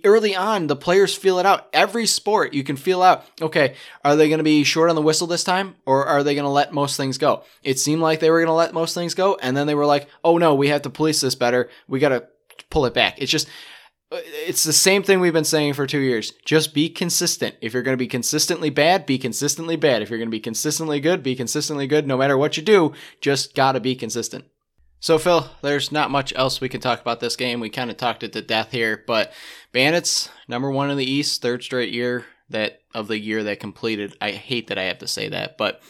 Early 0.04 0.36
on, 0.36 0.68
the 0.68 0.76
players 0.76 1.16
feel 1.16 1.40
it 1.40 1.46
out. 1.46 1.68
Every 1.74 2.06
sport, 2.06 2.54
you 2.54 2.64
can 2.64 2.76
feel 2.76 3.02
out, 3.02 3.26
okay, 3.42 3.76
are 4.04 4.16
they 4.16 4.30
going 4.30 4.38
to 4.40 4.44
be 4.44 4.64
short 4.64 4.90
on 4.90 4.96
the 4.96 5.02
whistle 5.02 5.28
this 5.28 5.44
time 5.44 5.76
or 5.86 6.06
are 6.06 6.24
they 6.24 6.36
going 6.36 6.46
to 6.46 6.50
let 6.50 6.74
most 6.74 6.98
things 6.98 7.18
go? 7.18 7.44
It 7.64 7.80
seemed 7.80 8.02
like 8.02 8.20
they 8.20 8.30
were 8.30 8.40
going 8.40 8.48
to 8.48 8.54
let 8.54 8.74
most 8.74 8.94
things 8.94 9.16
go. 9.16 9.38
And 9.42 9.58
then 9.58 9.66
they 9.66 9.76
were 9.76 9.86
like, 9.86 10.08
oh 10.24 10.38
no, 10.38 10.54
we 10.56 10.68
have 10.70 10.84
to 10.84 10.90
police 10.90 11.22
this 11.22 11.36
better. 11.36 11.70
We 11.88 12.00
got 12.00 12.10
to 12.10 12.28
pull 12.70 12.86
it 12.86 12.94
back. 12.94 13.22
It's 13.22 13.32
just, 13.32 13.48
Uh, 14.12 14.20
it's 14.24 14.64
the 14.64 14.74
same 14.74 15.02
thing 15.02 15.20
we've 15.20 15.34
been 15.34 15.44
saying 15.44 15.74
for 15.74 15.88
two 15.88 16.00
years. 16.00 16.32
Just 16.46 16.74
be 16.74 16.90
consistent. 16.90 17.56
If 17.62 17.74
you're 17.74 17.84
going 17.84 17.98
to 17.98 18.04
be 18.04 18.08
consistently 18.08 18.70
bad, 18.70 19.06
be 19.06 19.18
consistently 19.18 19.76
bad. 19.76 20.02
If 20.02 20.10
you're 20.10 20.20
going 20.20 20.30
to 20.30 20.36
be 20.36 20.40
consistently 20.40 21.00
good, 21.00 21.24
be 21.24 21.36
consistently 21.36 21.88
good. 21.88 22.06
No 22.06 22.18
matter 22.18 22.38
what 22.38 22.56
you 22.56 22.64
do, 22.64 22.94
just 23.20 23.56
got 23.56 23.72
to 23.72 23.80
be 23.80 23.96
consistent. 23.96 24.46
So, 25.00 25.18
Phil, 25.18 25.50
there's 25.62 25.92
not 25.92 26.12
much 26.12 26.34
else 26.36 26.62
we 26.62 26.70
can 26.70 26.82
talk 26.82 27.02
about 27.02 27.20
this 27.20 27.36
game. 27.36 27.60
We 27.60 27.70
kind 27.70 27.92
of 27.92 27.98
talked 27.98 28.24
it 28.24 28.34
to 28.34 28.42
death 28.42 28.72
here, 28.72 29.04
but 29.06 29.34
Bandits, 29.72 30.30
number 30.48 30.72
one 30.72 30.90
in 30.90 30.98
the 30.98 31.10
East, 31.10 31.42
third 31.42 31.64
straight 31.64 31.94
year 31.94 32.26
that 32.50 32.80
of 32.94 33.08
the 33.08 33.20
year 33.20 33.44
that 33.44 33.60
completed. 33.60 34.16
I 34.22 34.32
hate 34.32 34.68
that 34.68 34.78
I 34.78 34.84
have 34.84 35.00
to 35.00 35.08
say 35.08 35.30
that, 35.30 35.58
but 35.58 35.82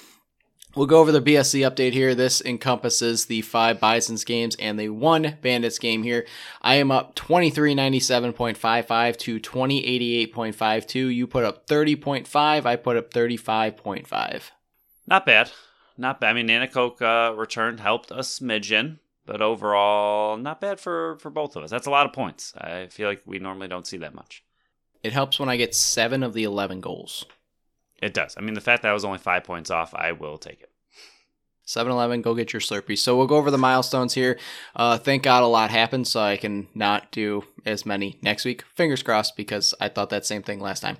We'll 0.75 0.88
go 0.88 0.99
over 0.99 1.13
the 1.13 1.21
BSC 1.21 1.61
update 1.61 1.93
here. 1.93 2.13
This 2.13 2.41
encompasses 2.41 3.27
the 3.27 3.41
five 3.43 3.79
Bisons 3.79 4.25
games 4.25 4.57
and 4.59 4.77
the 4.77 4.89
one 4.89 5.38
Bandits 5.41 5.79
game 5.79 6.03
here. 6.03 6.25
I 6.61 6.75
am 6.75 6.91
up 6.91 7.15
2397.55 7.15 9.17
to 9.19 9.39
2088.52. 9.39 11.15
You 11.15 11.27
put 11.27 11.45
up 11.45 11.65
30.5. 11.65 12.65
I 12.65 12.75
put 12.75 12.97
up 12.97 13.13
35.5. 13.13 14.51
Not 15.07 15.25
bad. 15.25 15.51
Not 15.97 16.19
bad. 16.19 16.31
I 16.31 16.33
mean, 16.33 16.49
Nanticoke 16.49 17.01
uh, 17.01 17.33
return 17.33 17.77
helped 17.77 18.11
a 18.11 18.15
smidgen, 18.15 18.99
but 19.25 19.41
overall, 19.41 20.35
not 20.35 20.59
bad 20.59 20.81
for, 20.81 21.17
for 21.19 21.29
both 21.29 21.55
of 21.55 21.63
us. 21.63 21.69
That's 21.69 21.88
a 21.88 21.91
lot 21.91 22.05
of 22.05 22.11
points. 22.11 22.53
I 22.57 22.88
feel 22.88 23.07
like 23.07 23.21
we 23.25 23.39
normally 23.39 23.69
don't 23.69 23.88
see 23.88 23.97
that 23.97 24.13
much. 24.13 24.43
It 25.03 25.13
helps 25.13 25.39
when 25.39 25.47
I 25.47 25.55
get 25.55 25.73
seven 25.73 26.21
of 26.21 26.33
the 26.33 26.43
11 26.43 26.81
goals. 26.81 27.23
It 28.01 28.13
does. 28.13 28.36
I 28.38 28.41
mean, 28.41 28.53
the 28.53 28.62
fact 28.62 28.84
that 28.84 28.89
I 28.89 28.93
was 28.93 29.05
only 29.05 29.19
five 29.19 29.43
points 29.43 29.71
off, 29.71 29.93
I 29.93 30.12
will 30.12 30.38
take 30.38 30.62
it. 30.62 30.71
7 31.67 31.91
Eleven, 31.91 32.21
go 32.21 32.36
get 32.36 32.53
your 32.53 32.60
Slurpee. 32.60 32.97
So 32.97 33.17
we'll 33.17 33.25
go 33.25 33.38
over 33.38 33.49
the 33.49 33.58
milestones 33.58 34.13
here. 34.13 34.38
Uh, 34.75 34.97
thank 34.99 35.23
God 35.23 35.41
a 35.41 35.47
lot 35.47 35.71
happened, 35.71 36.08
so 36.08 36.21
I 36.21 36.38
can 36.38 36.67
not 36.75 37.12
do 37.12 37.43
as 37.65 37.86
many 37.86 38.19
next 38.21 38.45
week. 38.45 38.63
Fingers 38.75 39.01
crossed, 39.01 39.36
because 39.36 39.73
I 39.79 39.89
thought 39.89 40.12
that 40.12 40.27
same 40.27 40.43
thing 40.43 40.60
last 40.60 40.81
time. 40.81 40.97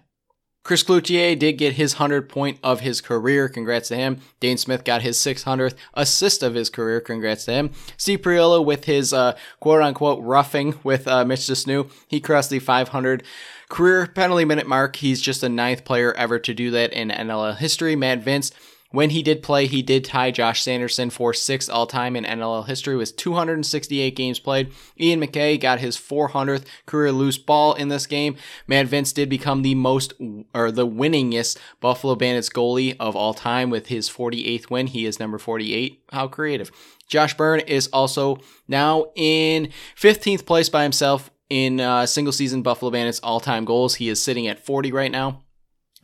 Chris 0.66 0.84
Cloutier 0.84 1.38
did 1.38 1.60
get 1.60 1.74
his 1.74 1.94
100 1.94 2.28
point 2.28 2.58
of 2.64 2.80
his 2.80 3.00
career. 3.00 3.48
Congrats 3.48 3.88
to 3.90 3.96
him. 3.96 4.20
Dhane 4.42 4.58
Smith 4.58 4.84
got 4.84 5.04
his 5.04 5.16
600th 5.20 5.76
assist 5.94 6.42
of 6.42 6.56
his 6.56 6.72
career. 6.72 7.00
Congrats 7.00 7.46
to 7.46 7.52
him. 7.52 7.70
Steve 7.98 8.22
Priolo 8.22 8.66
with 8.66 8.86
his 8.86 9.14
uh, 9.14 9.38
quote 9.60 9.84
unquote 9.84 10.24
roughing 10.24 10.80
with 10.84 11.08
uh, 11.08 11.24
Mitch 11.24 11.46
de 11.46 11.54
Snoo. 11.54 11.92
He 12.08 12.20
crossed 12.20 12.50
the 12.50 12.58
500 12.58 13.22
career 13.70 14.08
penalty 14.08 14.44
minute 14.44 14.68
mark. 14.68 14.96
He's 14.96 15.22
just 15.22 15.42
the 15.42 15.50
ninth 15.50 15.86
player 15.86 16.14
ever 16.14 16.40
to 16.40 16.54
do 16.56 16.72
that 16.72 16.92
in 16.94 17.10
NLL 17.10 17.56
history. 17.56 17.96
Matt 17.96 18.26
Vinc 18.26 18.52
when 18.96 19.10
he 19.10 19.22
did 19.22 19.44
play, 19.44 19.68
he 19.68 19.82
did 19.82 20.06
tie 20.06 20.32
Josh 20.32 20.64
Sanderson 20.64 21.10
for 21.10 21.34
sixth 21.34 21.70
all 21.70 21.86
time 21.86 22.16
in 22.16 22.24
NLL 22.24 22.66
history 22.66 22.96
with 22.96 23.16
268 23.18 24.16
games 24.16 24.40
played. 24.40 24.72
Ian 25.00 25.20
MacKay 25.20 25.58
got 25.58 25.80
his 25.80 25.98
400th 25.98 26.66
career 26.86 27.12
loose 27.12 27.38
ball 27.38 27.74
in 27.74 27.90
this 27.90 28.08
game. 28.08 28.38
Matt 28.68 28.88
Vinc 28.88 29.14
did 29.14 29.30
become 29.30 29.62
the 29.62 29.76
most 29.76 30.14
or 30.54 30.72
the 30.72 30.88
winningest 30.88 31.58
Buffalo 31.82 32.16
Bandits 32.16 32.50
goalie 32.50 32.96
of 33.00 33.16
all 33.16 33.34
time 33.34 33.70
with 33.70 33.88
his 33.88 34.10
48th 34.10 34.70
win. 34.70 34.88
He 34.88 35.06
is 35.06 35.20
number 35.20 35.38
48. 35.38 36.02
How 36.12 36.28
creative. 36.28 36.72
Josh 37.08 37.36
Byrne 37.36 37.60
is 37.60 37.88
also 37.94 38.40
now 38.68 39.12
in 39.16 39.70
15th 39.96 40.46
place 40.46 40.70
by 40.70 40.84
himself 40.84 41.30
in 41.50 41.80
uh, 41.80 42.06
single 42.06 42.34
season 42.34 42.64
Buffalo 42.64 42.92
Bandits 42.92 43.20
all 43.20 43.40
time 43.40 43.66
goals. 43.66 43.96
He 43.96 44.10
is 44.10 44.22
sitting 44.22 44.48
at 44.48 44.66
40 44.66 44.92
right 44.92 45.12
now 45.12 45.45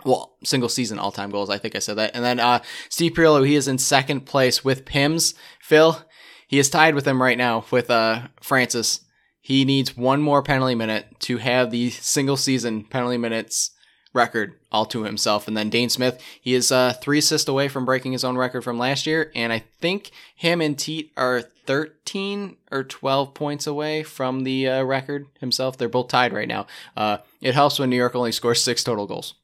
well, 0.04 0.36
single 0.44 0.70
season 0.70 1.00
all 1.00 1.12
time 1.12 1.32
goals. 1.32 1.50
I 1.50 1.58
think 1.58 1.76
I 1.76 1.80
said 1.80 1.98
that. 1.98 2.12
And 2.14 2.24
then 2.24 2.40
uh, 2.40 2.62
Steve 2.90 3.14
Priolo, 3.14 3.46
he 3.46 3.56
is 3.56 3.68
in 3.68 3.78
second 3.78 4.22
place 4.26 4.64
with 4.64 4.86
Pims. 4.86 5.34
Phil, 5.60 6.04
he 6.48 6.60
is 6.60 6.70
tied 6.70 6.96
with 6.96 7.08
him 7.08 7.22
right 7.22 7.38
now 7.38 7.66
with 7.72 7.90
uh, 7.90 8.28
Francis. 8.42 9.02
He 9.40 9.66
needs 9.66 9.98
one 9.98 10.22
more 10.22 10.44
penalty 10.44 10.76
minute 10.76 11.08
to 11.22 11.38
have 11.38 11.72
the 11.72 11.90
single 11.90 12.38
season 12.38 12.84
penalty 12.84 13.18
minutes 13.18 13.72
record 14.14 14.60
all 14.72 14.86
to 14.88 15.04
himself. 15.04 15.48
And 15.48 15.56
then 15.56 15.72
Dhane 15.72 15.90
Smith, 15.90 16.22
he 16.42 16.54
is 16.54 16.72
uh, 16.72 16.94
three 17.02 17.20
assists 17.20 17.48
away 17.48 17.68
from 17.68 17.86
breaking 17.86 18.12
his 18.12 18.24
own 18.24 18.38
record 18.38 18.64
from 18.64 18.78
last 18.78 19.08
year. 19.08 19.32
And 19.36 19.54
I 19.54 19.64
think 19.80 20.12
him 20.36 20.62
and 20.62 20.78
Teat 20.78 21.12
are 21.16 21.42
13 21.66 22.58
or 22.72 22.84
12 22.84 23.34
points 23.34 23.68
away 23.68 24.04
from 24.04 24.44
the 24.44 24.68
uh, 24.68 24.84
record 24.84 25.28
himself. 25.40 25.78
They're 25.78 25.90
both 25.90 26.10
tied 26.10 26.34
right 26.34 26.48
now. 26.48 26.68
Uh, 26.98 27.18
it 27.40 27.54
helps 27.54 27.80
when 27.80 27.90
New 27.90 27.96
York 27.96 28.16
only 28.16 28.32
scores 28.32 28.62
six 28.62 28.84
total 28.84 29.08
goals. 29.08 29.36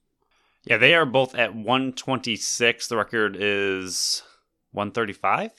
Yeah, 0.70 0.78
they 0.78 0.94
are 0.96 1.06
both 1.06 1.36
at 1.36 1.56
126. 1.56 2.88
The 2.88 2.98
record 2.98 3.38
is 3.40 4.24
135. 4.72 5.52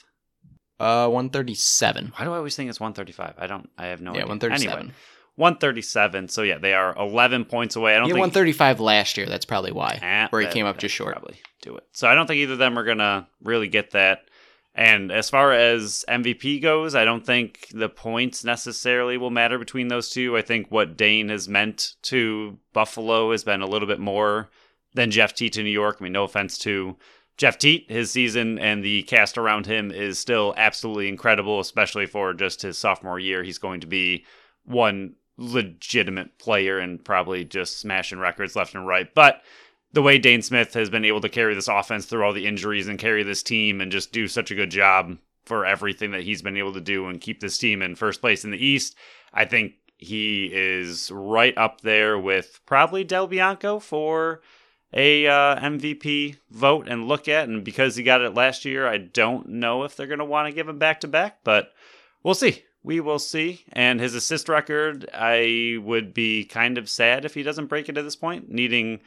Uh, 0.81 1.09
137. 1.09 2.13
Why 2.17 2.25
do 2.25 2.33
I 2.33 2.37
always 2.37 2.55
think 2.55 2.71
it's 2.71 2.81
135? 2.81 3.35
I 3.39 3.47
don't. 3.47 3.69
I 3.77 3.87
have 3.87 4.01
no 4.01 4.13
yeah, 4.13 4.19
idea. 4.19 4.29
137. 4.29 4.79
Anyway, 4.79 4.95
137. 5.35 6.29
So 6.29 6.43
yeah, 6.43 6.59
they 6.59 6.75
are 6.75 6.97
11 6.97 7.47
points 7.47 7.77
away. 7.77 7.95
I 7.95 7.99
don't 7.99 8.07
he 8.07 8.13
think 8.13 8.21
135 8.21 8.81
last 8.81 9.17
year. 9.17 9.27
That's 9.27 9.45
probably 9.45 9.73
why. 9.73 9.99
Ah, 10.03 10.29
where 10.31 10.43
he 10.43 10.49
came 10.49 10.67
up 10.67 10.79
just 10.79 10.95
short. 10.95 11.15
Probably 11.15 11.41
do 11.63 11.77
it. 11.77 11.85
So 11.93 12.09
I 12.09 12.15
don't 12.15 12.27
think 12.27 12.39
either 12.39 12.53
of 12.55 12.59
them 12.59 12.79
are 12.79 12.85
gonna 12.85 13.29
really 13.43 13.69
get 13.69 13.93
that. 13.93 14.29
And 14.75 15.11
as 15.11 15.29
far 15.29 15.53
as 15.53 16.05
MVP 16.09 16.63
goes, 16.63 16.95
I 16.95 17.05
don't 17.05 17.27
think 17.27 17.67
the 17.75 17.89
points 17.89 18.45
necessarily 18.45 19.17
will 19.17 19.31
matter 19.31 19.59
between 19.59 19.89
those 19.89 20.11
two. 20.11 20.37
I 20.37 20.43
think 20.43 20.71
what 20.71 20.97
Dhane 20.97 21.31
has 21.31 21.49
meant 21.49 21.95
to 22.03 22.59
Buffalo 22.73 23.33
has 23.33 23.43
been 23.43 23.61
a 23.61 23.67
little 23.67 23.89
bit 23.89 23.99
more 23.99 24.49
than 24.95 25.11
Jeff 25.11 25.35
Teat 25.35 25.53
to 25.55 25.63
New 25.63 25.71
York. 25.71 25.99
I 26.01 26.05
mean, 26.05 26.13
no 26.13 26.25
offense 26.25 26.59
to 26.59 26.97
Jeff 27.37 27.59
Teat, 27.59 27.91
his 27.91 28.11
season 28.11 28.59
and 28.59 28.85
the 28.85 29.05
cast 29.05 29.39
around 29.39 29.67
him 29.67 29.93
is 29.93 30.19
still 30.19 30.55
absolutely 30.57 31.09
incredible, 31.09 31.61
especially 31.61 32.07
for 32.07 32.35
just 32.35 32.63
his 32.63 32.77
sophomore 32.77 33.21
year. 33.21 33.45
He's 33.45 33.59
going 33.59 33.81
to 33.81 33.87
be 33.87 34.25
one 34.65 35.15
legitimate 35.37 36.37
player 36.39 36.81
and 36.81 37.05
probably 37.05 37.45
just 37.45 37.79
smashing 37.79 38.19
records 38.19 38.57
left 38.57 38.75
and 38.75 38.87
right. 38.87 39.15
But 39.15 39.43
the 39.93 40.03
way 40.03 40.19
Dhane 40.19 40.43
Smith 40.43 40.75
has 40.75 40.91
been 40.91 41.05
able 41.05 41.21
to 41.21 41.29
carry 41.29 41.55
this 41.55 41.69
offense 41.69 42.07
through 42.07 42.25
all 42.25 42.33
the 42.33 42.47
injuries 42.47 42.89
and 42.89 42.99
carry 42.99 43.23
this 43.23 43.43
team 43.43 43.81
and 43.81 43.93
just 43.93 44.13
do 44.13 44.27
such 44.27 44.51
a 44.51 44.57
good 44.57 44.71
job 44.71 45.17
for 45.47 45.65
everything 45.65 46.11
that 46.11 46.25
he's 46.25 46.43
been 46.43 46.57
able 46.57 46.75
to 46.75 46.81
do 46.81 47.07
and 47.07 47.21
keep 47.21 47.41
this 47.41 47.57
team 47.57 47.81
in 47.83 47.95
first 47.95 48.21
place 48.21 48.45
in 48.45 48.51
the 48.51 48.63
East, 48.63 48.97
I 49.33 49.45
think 49.45 49.75
he 49.97 50.51
is 50.53 51.11
right 51.11 51.57
up 51.57 51.81
there 51.81 52.19
with 52.19 52.61
probably 52.67 53.03
Del 53.03 53.27
Bianco 53.27 53.79
for 53.79 54.43
a 54.93 55.27
uh, 55.27 55.57
MVP 55.61 56.37
vote 56.51 56.89
and 56.89 57.09
look 57.09 57.29
at. 57.29 57.49
And 57.49 57.65
because 57.65 57.97
he 57.97 58.03
got 58.03 58.23
it 58.23 58.35
last 58.35 58.65
year, 58.65 58.87
I 58.87 58.99
don't 58.99 59.49
know 59.49 59.85
if 59.85 59.97
they're 59.97 60.07
going 60.07 60.19
to 60.19 60.25
want 60.25 60.49
to 60.49 60.55
give 60.55 60.69
him 60.69 60.79
back 60.79 61.01
to 61.01 61.09
back, 61.09 61.41
but 61.45 61.73
we'll 62.23 62.35
see. 62.35 62.65
we 62.83 63.01
will 63.01 63.19
see. 63.19 63.65
And 63.73 64.01
his 64.01 64.15
assist 64.15 64.49
record, 64.49 65.09
I 65.13 65.79
would 65.83 66.15
be 66.15 66.45
kind 66.45 66.79
of 66.79 66.89
sad 66.89 67.25
if 67.25 67.35
he 67.35 67.43
doesn't 67.43 67.67
break 67.67 67.89
it 67.89 67.99
at 67.99 68.05
this 68.05 68.17
point, 68.17 68.51
needing 68.51 69.01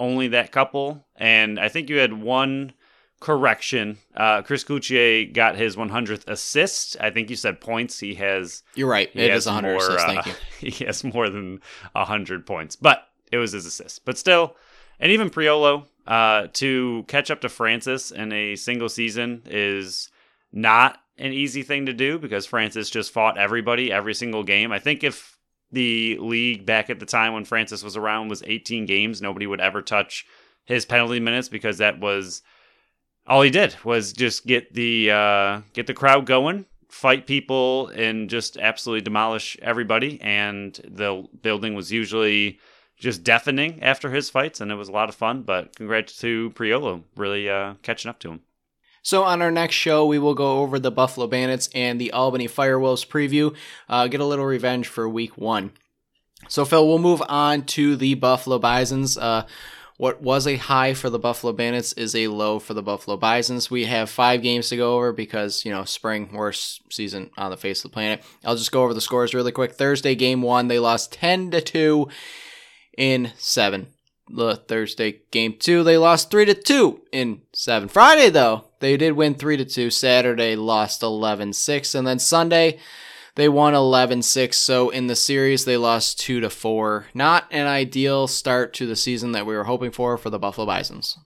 only 0.00 0.28
that 0.28 0.52
couple. 0.52 1.06
And 1.16 1.58
I 1.58 1.68
think 1.68 1.90
you 1.90 1.98
had 1.98 2.12
one 2.12 2.72
correction. 3.20 3.98
Uh, 4.16 4.42
Chris 4.42 4.64
Cloutier 4.64 5.32
got 5.32 5.56
his 5.56 5.76
100th 5.76 6.26
assist. 6.28 6.96
I 7.00 7.10
think 7.10 7.30
you 7.30 7.36
said 7.36 7.60
points. 7.60 7.98
He 7.98 8.14
has. 8.14 8.62
You're 8.74 8.88
right. 8.88 9.10
It 9.12 9.30
is 9.30 9.46
100 9.46 9.68
more, 9.68 9.76
assists. 9.78 10.04
Thank 10.04 10.26
uh, 10.26 10.30
you. 10.30 10.34
He 10.70 10.84
has 10.86 11.04
more 11.04 11.30
than 11.30 11.60
100 11.92 12.46
points, 12.46 12.76
but 12.76 13.08
it 13.30 13.36
was 13.36 13.52
his 13.52 13.66
assist. 13.66 14.04
But 14.04 14.18
still, 14.18 14.56
and 15.00 15.12
even 15.12 15.30
Priolo 15.30 15.86
uh, 16.06 16.48
to 16.54 17.04
catch 17.08 17.30
up 17.30 17.40
to 17.42 17.48
Francis 17.48 18.10
in 18.10 18.32
a 18.32 18.56
single 18.56 18.88
season 18.88 19.42
is 19.46 20.10
not 20.52 20.98
an 21.18 21.32
easy 21.32 21.62
thing 21.62 21.86
to 21.86 21.92
do 21.92 22.18
because 22.18 22.46
Francis 22.46 22.90
just 22.90 23.12
fought 23.12 23.38
everybody 23.38 23.92
every 23.92 24.14
single 24.14 24.44
game. 24.44 24.72
I 24.72 24.78
think 24.78 25.04
if 25.04 25.36
the 25.70 26.16
league 26.18 26.64
back 26.64 26.88
at 26.88 27.00
the 27.00 27.06
time 27.06 27.34
when 27.34 27.44
Francis 27.44 27.82
was 27.82 27.96
around 27.96 28.28
was 28.28 28.42
18 28.46 28.86
games, 28.86 29.20
nobody 29.20 29.46
would 29.46 29.60
ever 29.60 29.82
touch 29.82 30.24
his 30.64 30.84
penalty 30.84 31.20
minutes 31.20 31.48
because 31.48 31.78
that 31.78 32.00
was 32.00 32.42
all 33.26 33.42
he 33.42 33.50
did 33.50 33.76
was 33.84 34.12
just 34.12 34.46
get 34.46 34.72
the 34.72 35.10
uh, 35.10 35.60
get 35.74 35.86
the 35.86 35.94
crowd 35.94 36.24
going, 36.24 36.64
fight 36.88 37.26
people, 37.26 37.88
and 37.88 38.30
just 38.30 38.56
absolutely 38.56 39.02
demolish 39.02 39.58
everybody. 39.60 40.20
And 40.22 40.74
the 40.88 41.26
building 41.42 41.74
was 41.74 41.92
usually 41.92 42.58
just 42.98 43.24
deafening 43.24 43.82
after 43.82 44.10
his 44.10 44.30
fights, 44.30 44.60
and 44.60 44.70
it 44.70 44.74
was 44.74 44.88
a 44.88 44.92
lot 44.92 45.08
of 45.08 45.14
fun. 45.14 45.42
But 45.42 45.76
congrats 45.76 46.18
to 46.20 46.50
Priolo, 46.50 47.02
really 47.16 47.48
uh, 47.48 47.74
catching 47.82 48.08
up 48.08 48.18
to 48.20 48.30
him. 48.32 48.40
So 49.02 49.24
on 49.24 49.40
our 49.40 49.50
next 49.50 49.74
show, 49.74 50.04
we 50.04 50.18
will 50.18 50.34
go 50.34 50.58
over 50.58 50.78
the 50.78 50.90
Buffalo 50.90 51.26
Bandits 51.26 51.70
and 51.74 52.00
the 52.00 52.12
Albany 52.12 52.48
Firewolves 52.48 53.06
preview, 53.06 53.54
uh, 53.88 54.08
get 54.08 54.20
a 54.20 54.24
little 54.26 54.44
revenge 54.44 54.88
for 54.88 55.08
Week 55.08 55.38
One. 55.38 55.72
So 56.48 56.64
Phil, 56.64 56.86
we'll 56.86 56.98
move 56.98 57.22
on 57.28 57.64
to 57.66 57.96
the 57.96 58.14
Buffalo 58.14 58.58
Bisons. 58.58 59.16
Uh, 59.16 59.46
what 59.96 60.22
was 60.22 60.46
a 60.46 60.56
high 60.56 60.94
for 60.94 61.10
the 61.10 61.18
Buffalo 61.18 61.52
Bandits 61.52 61.92
is 61.94 62.14
a 62.14 62.28
low 62.28 62.58
for 62.58 62.72
the 62.72 62.82
Buffalo 62.82 63.16
Bisons. 63.16 63.70
We 63.70 63.86
have 63.86 64.08
five 64.08 64.42
games 64.42 64.68
to 64.68 64.76
go 64.76 64.96
over 64.96 65.12
because, 65.12 65.64
you 65.64 65.72
know, 65.72 65.84
spring, 65.84 66.30
worst 66.32 66.82
season 66.92 67.30
on 67.36 67.50
the 67.50 67.56
face 67.56 67.84
of 67.84 67.90
the 67.90 67.94
planet. 67.94 68.22
I'll 68.44 68.56
just 68.56 68.70
go 68.70 68.84
over 68.84 68.94
the 68.94 69.00
scores 69.00 69.34
really 69.34 69.52
quick. 69.52 69.72
Thursday, 69.72 70.14
game 70.14 70.42
one, 70.42 70.68
they 70.68 70.78
lost 70.78 71.12
10 71.12 71.50
to 71.50 71.60
2 71.60 72.08
in 72.98 73.32
seven. 73.38 73.86
The 74.28 74.56
Thursday 74.56 75.20
game 75.30 75.54
two, 75.58 75.82
they 75.82 75.96
lost 75.96 76.30
3 76.30 76.44
to 76.44 76.54
2 76.54 77.00
in 77.12 77.40
seven. 77.54 77.88
Friday, 77.88 78.28
though, 78.28 78.64
they 78.80 78.98
did 78.98 79.12
win 79.12 79.34
3 79.34 79.56
to 79.56 79.64
2. 79.64 79.88
Saturday, 79.88 80.54
lost 80.54 81.02
11 81.02 81.54
6. 81.54 81.94
And 81.94 82.06
then 82.06 82.18
Sunday, 82.18 82.78
they 83.38 83.48
won 83.48 83.72
11-6, 83.72 84.54
so 84.54 84.90
in 84.90 85.06
the 85.06 85.14
series 85.14 85.64
they 85.64 85.76
lost 85.76 86.18
2 86.18 86.40
to 86.40 86.50
4. 86.50 87.06
Not 87.14 87.46
an 87.52 87.68
ideal 87.68 88.26
start 88.26 88.74
to 88.74 88.86
the 88.86 88.96
season 88.96 89.30
that 89.30 89.46
we 89.46 89.54
were 89.54 89.62
hoping 89.62 89.92
for 89.92 90.18
for 90.18 90.28
the 90.28 90.40
Buffalo 90.40 90.66
Bisons. 90.66 91.16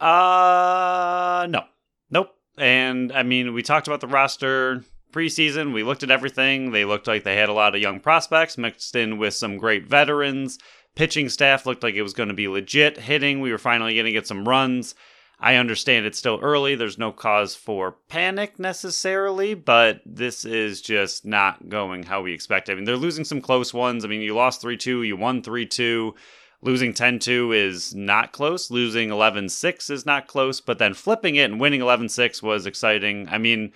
Uh 0.00 1.46
no. 1.50 1.64
Nope. 2.10 2.30
And 2.56 3.12
I 3.12 3.24
mean, 3.24 3.52
we 3.52 3.62
talked 3.62 3.88
about 3.88 4.00
the 4.00 4.06
roster 4.06 4.84
preseason. 5.12 5.74
We 5.74 5.82
looked 5.82 6.02
at 6.02 6.10
everything. 6.10 6.72
They 6.72 6.86
looked 6.86 7.06
like 7.06 7.24
they 7.24 7.36
had 7.36 7.50
a 7.50 7.52
lot 7.52 7.74
of 7.74 7.82
young 7.82 8.00
prospects 8.00 8.56
mixed 8.56 8.96
in 8.96 9.18
with 9.18 9.34
some 9.34 9.58
great 9.58 9.86
veterans. 9.86 10.58
Pitching 10.98 11.28
staff 11.28 11.64
looked 11.64 11.84
like 11.84 11.94
it 11.94 12.02
was 12.02 12.12
going 12.12 12.28
to 12.28 12.34
be 12.34 12.48
legit. 12.48 12.96
Hitting, 12.98 13.40
we 13.40 13.52
were 13.52 13.58
finally 13.58 13.94
going 13.94 14.06
to 14.06 14.10
get 14.10 14.26
some 14.26 14.48
runs. 14.48 14.96
I 15.38 15.54
understand 15.54 16.06
it's 16.06 16.18
still 16.18 16.40
early. 16.42 16.74
There's 16.74 16.98
no 16.98 17.12
cause 17.12 17.54
for 17.54 17.92
panic 18.08 18.58
necessarily, 18.58 19.54
but 19.54 20.00
this 20.04 20.44
is 20.44 20.82
just 20.82 21.24
not 21.24 21.68
going 21.68 22.02
how 22.02 22.22
we 22.22 22.32
expect. 22.32 22.68
I 22.68 22.74
mean, 22.74 22.82
they're 22.82 22.96
losing 22.96 23.24
some 23.24 23.40
close 23.40 23.72
ones. 23.72 24.04
I 24.04 24.08
mean, 24.08 24.22
you 24.22 24.34
lost 24.34 24.60
3 24.60 24.76
2, 24.76 25.04
you 25.04 25.16
won 25.16 25.40
3 25.40 25.66
2. 25.66 26.16
Losing 26.62 26.92
10 26.92 27.20
2 27.20 27.52
is 27.52 27.94
not 27.94 28.32
close. 28.32 28.68
Losing 28.68 29.10
11 29.10 29.50
6 29.50 29.90
is 29.90 30.04
not 30.04 30.26
close, 30.26 30.60
but 30.60 30.80
then 30.80 30.94
flipping 30.94 31.36
it 31.36 31.48
and 31.48 31.60
winning 31.60 31.80
11 31.80 32.08
6 32.08 32.42
was 32.42 32.66
exciting. 32.66 33.28
I 33.28 33.38
mean, 33.38 33.72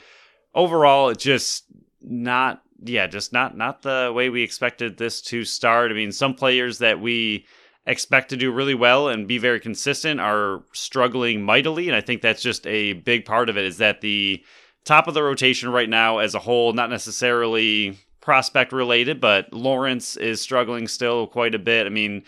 overall, 0.57 1.09
it's 1.09 1.23
just 1.23 1.66
not, 2.01 2.64
yeah, 2.85 3.07
just 3.07 3.33
not, 3.33 3.57
not 3.57 3.83
the 3.83 4.12
way 4.14 4.28
we 4.28 4.43
expected 4.43 4.97
this 4.97 5.20
to 5.22 5.45
start. 5.45 5.91
I 5.91 5.95
mean, 5.95 6.12
some 6.12 6.35
players 6.35 6.78
that 6.78 7.01
we 7.01 7.47
expect 7.87 8.30
to 8.30 8.37
do 8.37 8.53
really 8.53 8.74
well 8.74 9.09
and 9.09 9.26
be 9.26 9.39
very 9.39 9.61
consistent 9.61 10.20
are 10.20 10.62
struggling 10.72 11.43
mightily. 11.43 11.89
And 11.89 11.97
I 11.97 12.01
think 12.01 12.22
that's 12.22 12.43
just 12.43 12.66
a 12.66 12.93
big 12.95 13.24
part 13.24 13.49
of 13.49 13.57
it 13.57 13.64
is 13.64 13.78
that 13.78 14.01
the 14.01 14.45
top 14.85 15.09
of 15.09 15.14
the 15.14 15.22
rotation 15.22 15.70
right 15.70 15.89
now 15.89 16.18
as 16.18 16.35
a 16.35 16.41
whole, 16.41 16.72
not 16.72 16.91
necessarily 16.91 17.99
prospect 18.20 18.72
related, 18.72 19.20
but 19.20 19.53
Lawrence 19.53 20.16
is 20.16 20.41
struggling 20.41 20.87
still 20.87 21.26
quite 21.26 21.55
a 21.55 21.59
bit. 21.59 21.87
I 21.87 21.91
mean, 21.91 22.22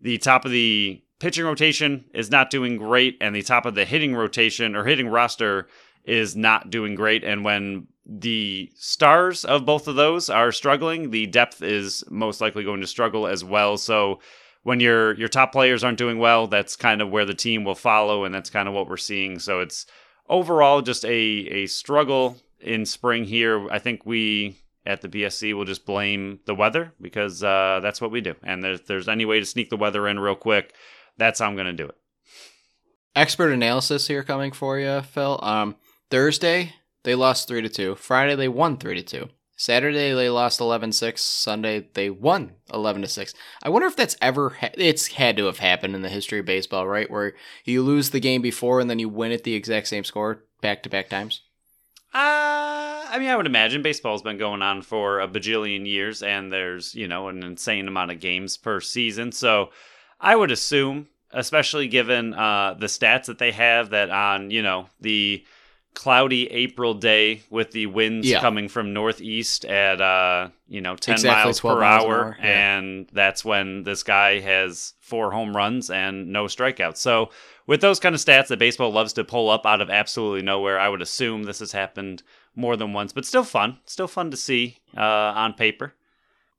the 0.00 0.18
top 0.18 0.44
of 0.44 0.50
the 0.50 1.02
pitching 1.18 1.44
rotation 1.44 2.04
is 2.12 2.30
not 2.30 2.50
doing 2.50 2.76
great, 2.76 3.16
and 3.20 3.34
the 3.34 3.42
top 3.42 3.66
of 3.66 3.74
the 3.74 3.84
hitting 3.84 4.14
rotation 4.14 4.74
or 4.74 4.84
hitting 4.84 5.08
roster 5.08 5.68
is 6.04 6.34
not 6.34 6.70
doing 6.70 6.94
great. 6.94 7.24
And 7.24 7.44
when 7.44 7.86
the 8.06 8.70
stars 8.76 9.44
of 9.44 9.64
both 9.64 9.88
of 9.88 9.96
those 9.96 10.28
are 10.28 10.52
struggling, 10.52 11.10
the 11.10 11.26
depth 11.26 11.62
is 11.62 12.04
most 12.10 12.40
likely 12.40 12.64
going 12.64 12.80
to 12.80 12.86
struggle 12.86 13.26
as 13.26 13.42
well. 13.42 13.76
So 13.76 14.20
when 14.62 14.80
your 14.80 15.14
your 15.14 15.28
top 15.28 15.52
players 15.52 15.82
aren't 15.82 15.98
doing 15.98 16.18
well, 16.18 16.46
that's 16.46 16.76
kind 16.76 17.00
of 17.00 17.10
where 17.10 17.24
the 17.24 17.34
team 17.34 17.64
will 17.64 17.74
follow, 17.74 18.24
and 18.24 18.34
that's 18.34 18.50
kind 18.50 18.68
of 18.68 18.74
what 18.74 18.88
we're 18.88 18.96
seeing. 18.96 19.38
So 19.38 19.60
it's 19.60 19.86
overall 20.28 20.82
just 20.82 21.04
a 21.04 21.08
a 21.08 21.66
struggle 21.66 22.36
in 22.60 22.84
spring 22.84 23.24
here. 23.24 23.68
I 23.70 23.78
think 23.78 24.04
we 24.04 24.58
at 24.86 25.00
the 25.00 25.08
BSC 25.08 25.54
will 25.54 25.64
just 25.64 25.86
blame 25.86 26.40
the 26.44 26.54
weather 26.54 26.92
because 27.00 27.42
uh, 27.42 27.80
that's 27.82 28.00
what 28.00 28.10
we 28.10 28.20
do. 28.20 28.34
And 28.42 28.64
if 28.66 28.86
there's 28.86 29.08
any 29.08 29.24
way 29.24 29.40
to 29.40 29.46
sneak 29.46 29.70
the 29.70 29.78
weather 29.78 30.06
in 30.06 30.20
real 30.20 30.34
quick, 30.34 30.74
that's 31.16 31.40
how 31.40 31.46
I'm 31.46 31.54
going 31.54 31.66
to 31.66 31.72
do 31.72 31.86
it. 31.86 31.96
Expert 33.16 33.52
analysis 33.52 34.08
here 34.08 34.22
coming 34.22 34.52
for 34.52 34.78
you, 34.78 35.00
Phil. 35.02 35.38
Um, 35.42 35.76
Thursday 36.10 36.74
they 37.04 37.14
lost 37.14 37.46
three 37.48 37.62
to 37.62 37.68
two. 37.68 37.94
Friday 37.94 38.34
they 38.34 38.48
won 38.48 38.76
three 38.76 38.96
to 38.96 39.02
two. 39.02 39.28
Saturday 39.56 40.12
they 40.12 40.28
lost 40.28 40.58
11-6. 40.58 41.18
Sunday 41.18 41.86
they 41.94 42.10
won 42.10 42.52
11 42.72 43.02
to 43.02 43.08
6. 43.08 43.34
I 43.62 43.68
wonder 43.68 43.86
if 43.86 43.94
that's 43.94 44.16
ever 44.20 44.50
ha- 44.50 44.70
it's 44.74 45.06
had 45.06 45.36
to 45.36 45.46
have 45.46 45.58
happened 45.58 45.94
in 45.94 46.02
the 46.02 46.08
history 46.08 46.40
of 46.40 46.46
baseball, 46.46 46.88
right? 46.88 47.08
Where 47.10 47.34
you 47.64 47.82
lose 47.82 48.10
the 48.10 48.20
game 48.20 48.42
before 48.42 48.80
and 48.80 48.90
then 48.90 48.98
you 48.98 49.08
win 49.08 49.30
it 49.30 49.44
the 49.44 49.54
exact 49.54 49.86
same 49.86 50.02
score 50.02 50.42
back 50.60 50.82
to 50.82 50.90
back 50.90 51.08
times. 51.08 51.42
Uh, 52.12 53.04
I 53.10 53.16
mean, 53.18 53.28
I 53.28 53.36
would 53.36 53.46
imagine 53.46 53.82
baseball's 53.82 54.22
been 54.22 54.38
going 54.38 54.62
on 54.62 54.82
for 54.82 55.20
a 55.20 55.26
bajillion 55.26 55.86
years, 55.86 56.22
and 56.22 56.52
there's 56.52 56.94
you 56.94 57.08
know 57.08 57.26
an 57.26 57.42
insane 57.42 57.88
amount 57.88 58.12
of 58.12 58.20
games 58.20 58.56
per 58.56 58.80
season. 58.80 59.32
So, 59.32 59.70
I 60.20 60.36
would 60.36 60.52
assume, 60.52 61.08
especially 61.32 61.88
given 61.88 62.32
uh, 62.32 62.74
the 62.78 62.86
stats 62.86 63.24
that 63.26 63.38
they 63.38 63.50
have, 63.50 63.90
that 63.90 64.10
on 64.10 64.52
you 64.52 64.62
know 64.62 64.86
the 65.00 65.44
cloudy 65.94 66.50
April 66.50 66.92
day 66.92 67.42
with 67.50 67.70
the 67.70 67.86
winds 67.86 68.28
yeah. 68.28 68.40
coming 68.40 68.68
from 68.68 68.92
northeast 68.92 69.64
at 69.64 70.00
uh 70.00 70.48
you 70.68 70.80
know 70.80 70.96
10 70.96 71.14
exactly 71.14 71.44
miles 71.44 71.60
per 71.60 71.80
miles 71.80 72.04
hour, 72.04 72.24
hour. 72.24 72.36
Yeah. 72.40 72.76
and 72.76 73.08
that's 73.12 73.44
when 73.44 73.84
this 73.84 74.02
guy 74.02 74.40
has 74.40 74.94
four 75.00 75.30
home 75.30 75.56
runs 75.56 75.90
and 75.90 76.32
no 76.32 76.44
strikeouts. 76.46 76.96
So 76.96 77.30
with 77.66 77.80
those 77.80 78.00
kind 78.00 78.14
of 78.14 78.20
stats 78.20 78.48
that 78.48 78.58
baseball 78.58 78.92
loves 78.92 79.12
to 79.14 79.24
pull 79.24 79.48
up 79.48 79.64
out 79.64 79.80
of 79.80 79.88
absolutely 79.88 80.42
nowhere, 80.42 80.78
I 80.78 80.88
would 80.88 81.00
assume 81.00 81.44
this 81.44 81.60
has 81.60 81.72
happened 81.72 82.22
more 82.56 82.76
than 82.76 82.92
once, 82.92 83.12
but 83.12 83.24
still 83.24 83.44
fun. 83.44 83.78
Still 83.86 84.08
fun 84.08 84.30
to 84.30 84.36
see 84.36 84.78
uh 84.96 85.00
on 85.00 85.54
paper. 85.54 85.94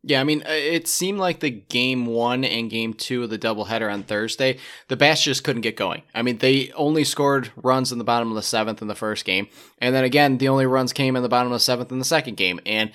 Yeah, 0.07 0.21
I 0.21 0.23
mean, 0.23 0.43
uh, 0.43 0.51
it 0.51 0.87
seemed 0.87 1.17
like 1.17 1.39
the 1.39 1.49
game 1.49 2.05
one 2.05 2.43
and 2.43 2.69
game 2.69 2.93
two 2.93 3.23
of 3.23 3.31
the 3.31 3.39
doubleheader 3.39 3.91
on 3.91 4.03
Thursday, 4.03 4.59
the 4.87 4.95
Bats 4.95 5.23
just 5.23 5.43
couldn't 5.43 5.63
get 5.63 5.75
going. 5.75 6.03
I 6.13 6.21
mean, 6.21 6.37
they 6.37 6.71
only 6.73 7.03
scored 7.03 7.51
runs 7.55 7.91
in 7.91 7.97
the 7.97 8.03
bottom 8.03 8.29
of 8.29 8.35
the 8.35 8.43
seventh 8.43 8.83
in 8.83 8.87
the 8.87 8.93
first 8.93 9.25
game. 9.25 9.47
And 9.79 9.95
then 9.95 10.03
again, 10.03 10.37
the 10.37 10.47
only 10.47 10.67
runs 10.67 10.93
came 10.93 11.15
in 11.15 11.23
the 11.23 11.29
bottom 11.29 11.51
of 11.51 11.55
the 11.55 11.59
seventh 11.59 11.91
in 11.91 11.97
the 11.97 12.05
second 12.05 12.37
game. 12.37 12.59
And 12.67 12.91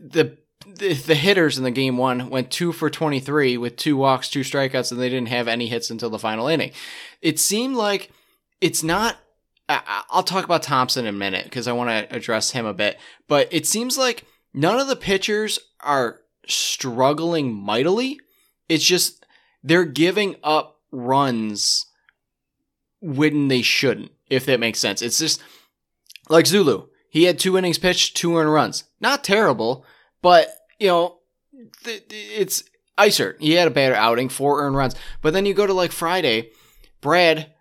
the 0.00 0.36
the, 0.66 0.92
the 0.92 1.14
hitters 1.14 1.56
in 1.56 1.62
the 1.64 1.70
game 1.70 1.96
one 1.96 2.30
went 2.30 2.50
two 2.50 2.72
for 2.72 2.90
23 2.90 3.56
with 3.56 3.76
two 3.76 3.96
walks, 3.96 4.28
two 4.28 4.40
strikeouts, 4.40 4.90
and 4.90 5.00
they 5.00 5.08
didn't 5.08 5.28
have 5.28 5.46
any 5.46 5.68
hits 5.68 5.88
until 5.88 6.10
the 6.10 6.18
final 6.18 6.48
inning. 6.48 6.72
It 7.22 7.38
seemed 7.38 7.76
like 7.76 8.10
it's 8.60 8.82
not 8.82 9.18
I'll 9.68 10.22
talk 10.22 10.44
about 10.44 10.62
Thompson 10.62 11.06
in 11.06 11.14
a 11.14 11.18
minute 11.18 11.44
because 11.44 11.68
I 11.68 11.72
want 11.72 11.90
to 11.90 12.16
address 12.16 12.50
him 12.50 12.66
a 12.66 12.74
bit. 12.74 12.98
But 13.28 13.48
it 13.52 13.66
seems 13.66 13.98
like 13.98 14.24
none 14.54 14.80
of 14.80 14.88
the 14.88 14.96
pitchers 14.96 15.58
are 15.80 16.20
struggling 16.46 17.54
mightily. 17.54 18.20
It's 18.68 18.84
just 18.84 19.24
they're 19.62 19.84
giving 19.84 20.36
up 20.42 20.78
runs 20.90 21.86
when 23.00 23.48
they 23.48 23.62
shouldn't, 23.62 24.12
if 24.28 24.46
that 24.46 24.60
makes 24.60 24.78
sense. 24.78 25.02
It's 25.02 25.18
just 25.18 25.42
like 26.28 26.46
Zulu. 26.46 26.88
He 27.10 27.24
had 27.24 27.38
two 27.38 27.56
innings 27.56 27.78
pitched, 27.78 28.16
two 28.16 28.36
earned 28.36 28.52
runs. 28.52 28.84
Not 29.00 29.24
terrible, 29.24 29.84
but, 30.20 30.48
you 30.78 30.88
know, 30.88 31.18
it's 31.84 32.64
Isert. 32.98 33.40
He 33.40 33.52
had 33.52 33.68
a 33.68 33.72
bad 33.72 33.92
outing, 33.92 34.28
four 34.28 34.62
earned 34.62 34.76
runs. 34.76 34.94
But 35.22 35.32
then 35.32 35.46
you 35.46 35.54
go 35.54 35.66
to 35.66 35.72
like 35.72 35.92
Friday, 35.92 36.50
Brad, 37.00 37.52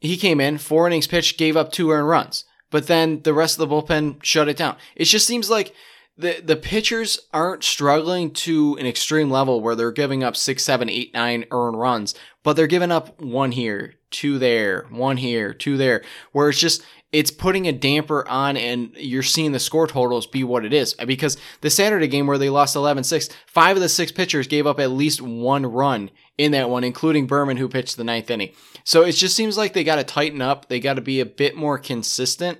he 0.00 0.16
came 0.16 0.40
in, 0.40 0.58
four 0.58 0.86
innings 0.86 1.06
pitched, 1.06 1.38
gave 1.38 1.56
up 1.56 1.72
two 1.72 1.90
earned 1.90 2.08
runs. 2.08 2.44
But 2.70 2.86
then 2.86 3.22
the 3.22 3.34
rest 3.34 3.58
of 3.58 3.68
the 3.68 3.74
bullpen 3.74 4.22
shut 4.22 4.48
it 4.48 4.56
down. 4.56 4.76
It 4.94 5.04
just 5.04 5.26
seems 5.26 5.50
like 5.50 5.74
the 6.18 6.40
the 6.42 6.56
pitchers 6.56 7.18
aren't 7.32 7.62
struggling 7.62 8.30
to 8.30 8.76
an 8.78 8.86
extreme 8.86 9.30
level 9.30 9.60
where 9.60 9.74
they're 9.74 9.92
giving 9.92 10.24
up 10.24 10.36
six, 10.36 10.62
seven, 10.62 10.88
eight, 10.88 11.12
nine 11.12 11.44
earned 11.50 11.78
runs, 11.78 12.14
but 12.42 12.54
they're 12.54 12.66
giving 12.66 12.90
up 12.90 13.20
one 13.20 13.52
here, 13.52 13.94
two 14.10 14.38
there, 14.38 14.86
one 14.90 15.18
here, 15.18 15.52
two 15.52 15.76
there, 15.76 16.02
where 16.32 16.48
it's 16.48 16.58
just 16.58 16.82
it's 17.12 17.30
putting 17.30 17.66
a 17.66 17.72
damper 17.72 18.26
on 18.28 18.56
and 18.56 18.92
you're 18.96 19.22
seeing 19.22 19.52
the 19.52 19.58
score 19.58 19.86
totals 19.86 20.26
be 20.26 20.42
what 20.42 20.64
it 20.64 20.72
is. 20.72 20.94
Because 20.94 21.36
the 21.60 21.70
Saturday 21.70 22.08
game 22.08 22.26
where 22.26 22.36
they 22.36 22.50
lost 22.50 22.76
11-6, 22.76 23.32
five 23.46 23.76
of 23.76 23.82
the 23.82 23.88
six 23.88 24.10
pitchers 24.10 24.48
gave 24.48 24.66
up 24.66 24.80
at 24.80 24.90
least 24.90 25.22
one 25.22 25.64
run 25.64 26.10
in 26.36 26.52
that 26.52 26.68
one, 26.68 26.84
including 26.84 27.26
Berman 27.26 27.56
who 27.56 27.68
pitched 27.68 27.96
the 27.96 28.04
ninth 28.04 28.30
inning. 28.30 28.52
So 28.84 29.02
it 29.02 29.12
just 29.12 29.36
seems 29.36 29.56
like 29.56 29.72
they 29.72 29.84
got 29.84 29.96
to 29.96 30.04
tighten 30.04 30.42
up. 30.42 30.68
They 30.68 30.80
got 30.80 30.94
to 30.94 31.00
be 31.00 31.20
a 31.20 31.26
bit 31.26 31.56
more 31.56 31.78
consistent 31.78 32.58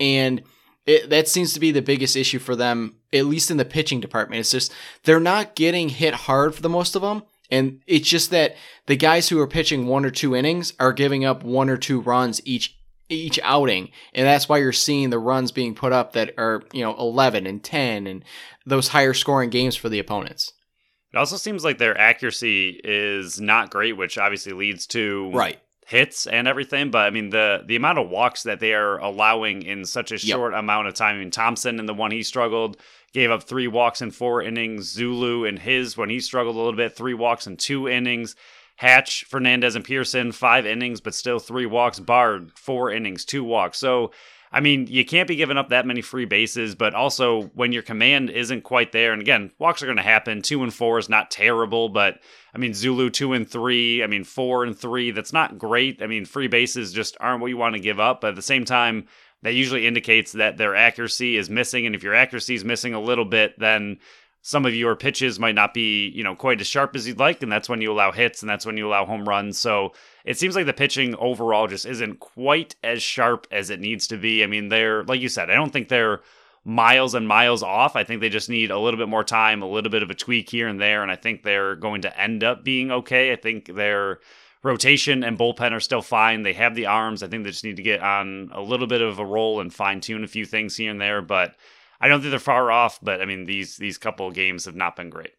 and 0.00 0.42
it, 0.86 1.10
that 1.10 1.28
seems 1.28 1.52
to 1.54 1.60
be 1.60 1.70
the 1.70 1.82
biggest 1.82 2.16
issue 2.16 2.38
for 2.38 2.54
them, 2.54 2.96
at 3.12 3.26
least 3.26 3.50
in 3.50 3.56
the 3.56 3.64
pitching 3.64 4.00
department. 4.00 4.40
It's 4.40 4.50
just 4.50 4.72
they're 5.04 5.20
not 5.20 5.54
getting 5.54 5.88
hit 5.88 6.14
hard 6.14 6.54
for 6.54 6.62
the 6.62 6.68
most 6.68 6.94
of 6.94 7.02
them. 7.02 7.22
And 7.50 7.80
it's 7.86 8.08
just 8.08 8.30
that 8.30 8.56
the 8.86 8.96
guys 8.96 9.28
who 9.28 9.40
are 9.40 9.46
pitching 9.46 9.86
one 9.86 10.04
or 10.04 10.10
two 10.10 10.34
innings 10.34 10.72
are 10.80 10.92
giving 10.92 11.24
up 11.24 11.42
one 11.42 11.70
or 11.70 11.76
two 11.76 12.00
runs 12.00 12.40
each 12.44 12.78
each 13.10 13.38
outing, 13.42 13.90
and 14.14 14.26
that's 14.26 14.48
why 14.48 14.56
you're 14.56 14.72
seeing 14.72 15.10
the 15.10 15.18
runs 15.18 15.52
being 15.52 15.74
put 15.74 15.92
up 15.92 16.14
that 16.14 16.32
are 16.38 16.62
you 16.72 16.82
know 16.82 16.96
11 16.98 17.46
and 17.46 17.62
10 17.62 18.06
and 18.06 18.24
those 18.64 18.88
higher 18.88 19.12
scoring 19.12 19.50
games 19.50 19.76
for 19.76 19.90
the 19.90 19.98
opponents. 19.98 20.52
It 21.12 21.18
also 21.18 21.36
seems 21.36 21.64
like 21.64 21.76
their 21.78 21.96
accuracy 21.96 22.80
is 22.82 23.38
not 23.38 23.70
great, 23.70 23.96
which 23.96 24.16
obviously 24.16 24.52
leads 24.52 24.86
to 24.88 25.30
right 25.32 25.60
hits 25.86 26.26
and 26.26 26.48
everything. 26.48 26.90
But 26.90 27.06
I 27.06 27.10
mean, 27.10 27.30
the 27.30 27.62
the 27.64 27.76
amount 27.76 27.98
of 27.98 28.08
walks 28.08 28.42
that 28.44 28.60
they 28.60 28.74
are 28.74 28.98
allowing 28.98 29.62
in 29.62 29.84
such 29.84 30.12
a 30.12 30.18
short 30.18 30.52
yep. 30.52 30.60
amount 30.60 30.88
of 30.88 30.94
time. 30.94 31.16
I 31.16 31.18
mean, 31.18 31.30
Thompson 31.30 31.78
in 31.78 31.86
the 31.86 31.94
one 31.94 32.10
he 32.10 32.22
struggled 32.22 32.76
gave 33.12 33.30
up 33.30 33.44
three 33.44 33.68
walks 33.68 34.02
in 34.02 34.10
four 34.10 34.42
innings. 34.42 34.90
Zulu 34.90 35.44
in 35.44 35.56
his 35.56 35.96
when 35.96 36.10
he 36.10 36.20
struggled 36.20 36.56
a 36.56 36.58
little 36.58 36.76
bit, 36.76 36.96
three 36.96 37.14
walks 37.14 37.46
in 37.46 37.56
two 37.56 37.88
innings. 37.88 38.34
Hatch, 38.76 39.24
Fernandez, 39.28 39.76
and 39.76 39.84
Pearson, 39.84 40.32
five 40.32 40.66
innings, 40.66 41.00
but 41.00 41.14
still 41.14 41.38
three 41.38 41.66
walks. 41.66 42.00
Bard, 42.00 42.50
four 42.56 42.90
innings, 42.90 43.24
two 43.24 43.44
walks. 43.44 43.78
So, 43.78 44.10
I 44.54 44.60
mean, 44.60 44.86
you 44.86 45.04
can't 45.04 45.26
be 45.26 45.34
giving 45.34 45.56
up 45.56 45.70
that 45.70 45.84
many 45.84 46.00
free 46.00 46.26
bases, 46.26 46.76
but 46.76 46.94
also 46.94 47.50
when 47.54 47.72
your 47.72 47.82
command 47.82 48.30
isn't 48.30 48.62
quite 48.62 48.92
there, 48.92 49.12
and 49.12 49.20
again, 49.20 49.50
walks 49.58 49.82
are 49.82 49.86
going 49.86 49.96
to 49.96 50.02
happen. 50.02 50.42
Two 50.42 50.62
and 50.62 50.72
four 50.72 51.00
is 51.00 51.08
not 51.08 51.32
terrible, 51.32 51.88
but 51.88 52.20
I 52.54 52.58
mean, 52.58 52.72
Zulu 52.72 53.10
two 53.10 53.32
and 53.32 53.50
three, 53.50 54.04
I 54.04 54.06
mean, 54.06 54.22
four 54.22 54.62
and 54.62 54.78
three, 54.78 55.10
that's 55.10 55.32
not 55.32 55.58
great. 55.58 56.00
I 56.02 56.06
mean, 56.06 56.24
free 56.24 56.46
bases 56.46 56.92
just 56.92 57.16
aren't 57.18 57.40
what 57.40 57.48
you 57.48 57.56
want 57.56 57.74
to 57.74 57.80
give 57.80 57.98
up, 57.98 58.20
but 58.20 58.28
at 58.28 58.36
the 58.36 58.42
same 58.42 58.64
time, 58.64 59.08
that 59.42 59.54
usually 59.54 59.88
indicates 59.88 60.30
that 60.32 60.56
their 60.56 60.76
accuracy 60.76 61.36
is 61.36 61.50
missing. 61.50 61.84
And 61.84 61.96
if 61.96 62.04
your 62.04 62.14
accuracy 62.14 62.54
is 62.54 62.64
missing 62.64 62.94
a 62.94 63.00
little 63.00 63.24
bit, 63.24 63.58
then 63.58 63.98
some 64.40 64.66
of 64.66 64.74
your 64.74 64.94
pitches 64.94 65.40
might 65.40 65.56
not 65.56 65.74
be, 65.74 66.10
you 66.10 66.22
know, 66.22 66.36
quite 66.36 66.60
as 66.60 66.68
sharp 66.68 66.94
as 66.94 67.08
you'd 67.08 67.18
like, 67.18 67.42
and 67.42 67.50
that's 67.50 67.68
when 67.68 67.80
you 67.80 67.90
allow 67.90 68.12
hits 68.12 68.40
and 68.40 68.48
that's 68.48 68.64
when 68.64 68.76
you 68.76 68.86
allow 68.86 69.04
home 69.04 69.28
runs. 69.28 69.58
So 69.58 69.94
it 70.24 70.38
seems 70.38 70.56
like 70.56 70.66
the 70.66 70.72
pitching 70.72 71.14
overall 71.16 71.66
just 71.66 71.86
isn't 71.86 72.18
quite 72.20 72.76
as 72.82 73.02
sharp 73.02 73.46
as 73.50 73.70
it 73.70 73.80
needs 73.80 74.06
to 74.08 74.16
be. 74.16 74.42
I 74.42 74.46
mean, 74.46 74.68
they're 74.68 75.04
like 75.04 75.20
you 75.20 75.28
said, 75.28 75.50
I 75.50 75.54
don't 75.54 75.72
think 75.72 75.88
they're 75.88 76.22
miles 76.64 77.14
and 77.14 77.28
miles 77.28 77.62
off. 77.62 77.94
I 77.94 78.04
think 78.04 78.20
they 78.20 78.30
just 78.30 78.48
need 78.48 78.70
a 78.70 78.78
little 78.78 78.98
bit 78.98 79.08
more 79.08 79.24
time, 79.24 79.62
a 79.62 79.68
little 79.68 79.90
bit 79.90 80.02
of 80.02 80.10
a 80.10 80.14
tweak 80.14 80.48
here 80.48 80.66
and 80.66 80.80
there, 80.80 81.02
and 81.02 81.10
I 81.10 81.16
think 81.16 81.42
they're 81.42 81.76
going 81.76 82.02
to 82.02 82.20
end 82.20 82.42
up 82.42 82.64
being 82.64 82.90
okay. 82.90 83.32
I 83.32 83.36
think 83.36 83.66
their 83.66 84.20
rotation 84.62 85.22
and 85.22 85.38
bullpen 85.38 85.72
are 85.72 85.80
still 85.80 86.00
fine. 86.00 86.42
They 86.42 86.54
have 86.54 86.74
the 86.74 86.86
arms. 86.86 87.22
I 87.22 87.28
think 87.28 87.44
they 87.44 87.50
just 87.50 87.64
need 87.64 87.76
to 87.76 87.82
get 87.82 88.00
on 88.00 88.50
a 88.52 88.62
little 88.62 88.86
bit 88.86 89.02
of 89.02 89.18
a 89.18 89.26
roll 89.26 89.60
and 89.60 89.72
fine 89.72 90.00
tune 90.00 90.24
a 90.24 90.28
few 90.28 90.46
things 90.46 90.76
here 90.76 90.90
and 90.90 91.00
there, 91.00 91.20
but 91.20 91.54
I 92.00 92.08
don't 92.08 92.20
think 92.20 92.30
they're 92.30 92.40
far 92.40 92.72
off, 92.72 92.98
but 93.02 93.20
I 93.20 93.26
mean 93.26 93.44
these 93.44 93.76
these 93.76 93.98
couple 93.98 94.30
games 94.30 94.64
have 94.64 94.74
not 94.74 94.96
been 94.96 95.10
great. 95.10 95.34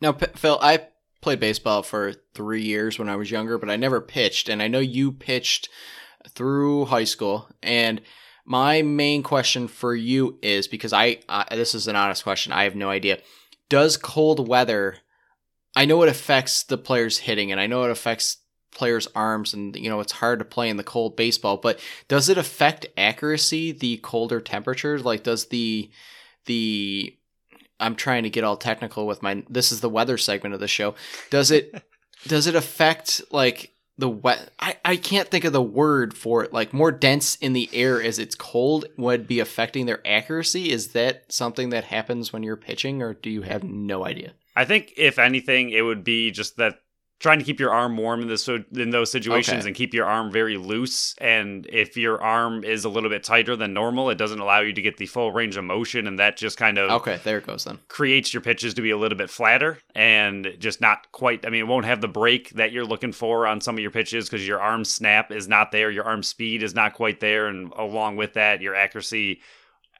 Now, 0.00 0.12
Phil, 0.12 0.58
I 0.62 0.86
played 1.20 1.40
baseball 1.40 1.82
for 1.82 2.14
three 2.34 2.62
years 2.62 2.98
when 2.98 3.08
I 3.08 3.16
was 3.16 3.30
younger, 3.30 3.58
but 3.58 3.70
I 3.70 3.76
never 3.76 4.00
pitched, 4.00 4.48
and 4.48 4.62
I 4.62 4.68
know 4.68 4.78
you 4.78 5.12
pitched 5.12 5.68
through 6.28 6.86
high 6.86 7.04
school. 7.04 7.48
And 7.62 8.00
my 8.44 8.82
main 8.82 9.22
question 9.22 9.68
for 9.68 9.94
you 9.94 10.38
is 10.42 10.66
because 10.66 10.92
I 10.92 11.18
uh, 11.28 11.44
this 11.54 11.74
is 11.74 11.88
an 11.88 11.96
honest 11.96 12.22
question. 12.22 12.52
I 12.52 12.64
have 12.64 12.74
no 12.74 12.90
idea. 12.90 13.18
Does 13.68 13.96
cold 13.96 14.48
weather? 14.48 14.96
I 15.76 15.84
know 15.84 16.02
it 16.02 16.08
affects 16.08 16.64
the 16.64 16.78
players 16.78 17.18
hitting, 17.18 17.52
and 17.52 17.60
I 17.60 17.66
know 17.66 17.84
it 17.84 17.90
affects 17.90 18.38
players' 18.72 19.08
arms, 19.14 19.54
and 19.54 19.76
you 19.76 19.88
know 19.88 20.00
it's 20.00 20.12
hard 20.12 20.38
to 20.38 20.44
play 20.44 20.68
in 20.68 20.76
the 20.76 20.82
cold 20.84 21.16
baseball. 21.16 21.58
But 21.58 21.80
does 22.08 22.28
it 22.28 22.38
affect 22.38 22.86
accuracy? 22.96 23.72
The 23.72 23.98
colder 23.98 24.40
temperatures, 24.40 25.04
like 25.04 25.22
does 25.22 25.46
the 25.46 25.90
the 26.46 27.16
I'm 27.80 27.96
trying 27.96 28.22
to 28.24 28.30
get 28.30 28.44
all 28.44 28.56
technical 28.56 29.06
with 29.06 29.22
my. 29.22 29.42
This 29.48 29.72
is 29.72 29.80
the 29.80 29.88
weather 29.88 30.18
segment 30.18 30.54
of 30.54 30.60
the 30.60 30.68
show. 30.68 30.94
Does 31.30 31.50
it 31.50 31.82
does 32.26 32.46
it 32.46 32.54
affect 32.54 33.22
like 33.30 33.74
the 33.98 34.08
wet? 34.08 34.50
I 34.58 34.76
I 34.84 34.96
can't 34.96 35.28
think 35.28 35.44
of 35.44 35.52
the 35.52 35.62
word 35.62 36.14
for 36.14 36.44
it. 36.44 36.52
Like 36.52 36.72
more 36.72 36.92
dense 36.92 37.36
in 37.36 37.52
the 37.52 37.68
air 37.72 38.02
as 38.02 38.18
it's 38.18 38.34
cold 38.34 38.86
would 38.96 39.26
be 39.26 39.40
affecting 39.40 39.86
their 39.86 40.06
accuracy. 40.06 40.70
Is 40.70 40.88
that 40.88 41.32
something 41.32 41.70
that 41.70 41.84
happens 41.84 42.32
when 42.32 42.42
you're 42.42 42.56
pitching, 42.56 43.02
or 43.02 43.14
do 43.14 43.30
you 43.30 43.42
have 43.42 43.64
no 43.64 44.04
idea? 44.04 44.32
I 44.54 44.64
think 44.64 44.92
if 44.96 45.18
anything, 45.18 45.70
it 45.70 45.82
would 45.82 46.04
be 46.04 46.30
just 46.30 46.56
that 46.56 46.80
trying 47.20 47.38
to 47.38 47.44
keep 47.44 47.60
your 47.60 47.70
arm 47.70 47.96
warm 47.98 48.22
in 48.22 48.28
this 48.28 48.48
in 48.48 48.90
those 48.90 49.12
situations 49.12 49.60
okay. 49.60 49.68
and 49.68 49.76
keep 49.76 49.94
your 49.94 50.06
arm 50.06 50.32
very 50.32 50.56
loose 50.56 51.14
and 51.18 51.66
if 51.70 51.96
your 51.96 52.20
arm 52.20 52.64
is 52.64 52.84
a 52.84 52.88
little 52.88 53.10
bit 53.10 53.22
tighter 53.22 53.54
than 53.54 53.72
normal 53.72 54.10
it 54.10 54.16
doesn't 54.16 54.40
allow 54.40 54.60
you 54.60 54.72
to 54.72 54.82
get 54.82 54.96
the 54.96 55.06
full 55.06 55.30
range 55.30 55.56
of 55.56 55.62
motion 55.62 56.06
and 56.06 56.18
that 56.18 56.36
just 56.36 56.56
kind 56.56 56.78
of 56.78 56.90
okay 56.90 57.20
there 57.22 57.38
it 57.38 57.46
goes 57.46 57.64
then 57.64 57.78
creates 57.88 58.34
your 58.34 58.40
pitches 58.40 58.74
to 58.74 58.82
be 58.82 58.90
a 58.90 58.96
little 58.96 59.16
bit 59.18 59.30
flatter 59.30 59.78
and 59.94 60.56
just 60.58 60.80
not 60.80 61.12
quite 61.12 61.46
i 61.46 61.50
mean 61.50 61.60
it 61.60 61.68
won't 61.68 61.84
have 61.84 62.00
the 62.00 62.08
break 62.08 62.50
that 62.50 62.72
you're 62.72 62.84
looking 62.84 63.12
for 63.12 63.46
on 63.46 63.60
some 63.60 63.76
of 63.76 63.80
your 63.80 63.90
pitches 63.90 64.28
because 64.28 64.46
your 64.46 64.60
arm 64.60 64.84
snap 64.84 65.30
is 65.30 65.46
not 65.46 65.70
there 65.70 65.90
your 65.90 66.04
arm 66.04 66.22
speed 66.22 66.62
is 66.62 66.74
not 66.74 66.94
quite 66.94 67.20
there 67.20 67.46
and 67.46 67.72
along 67.76 68.16
with 68.16 68.32
that 68.32 68.60
your 68.60 68.74
accuracy 68.74 69.40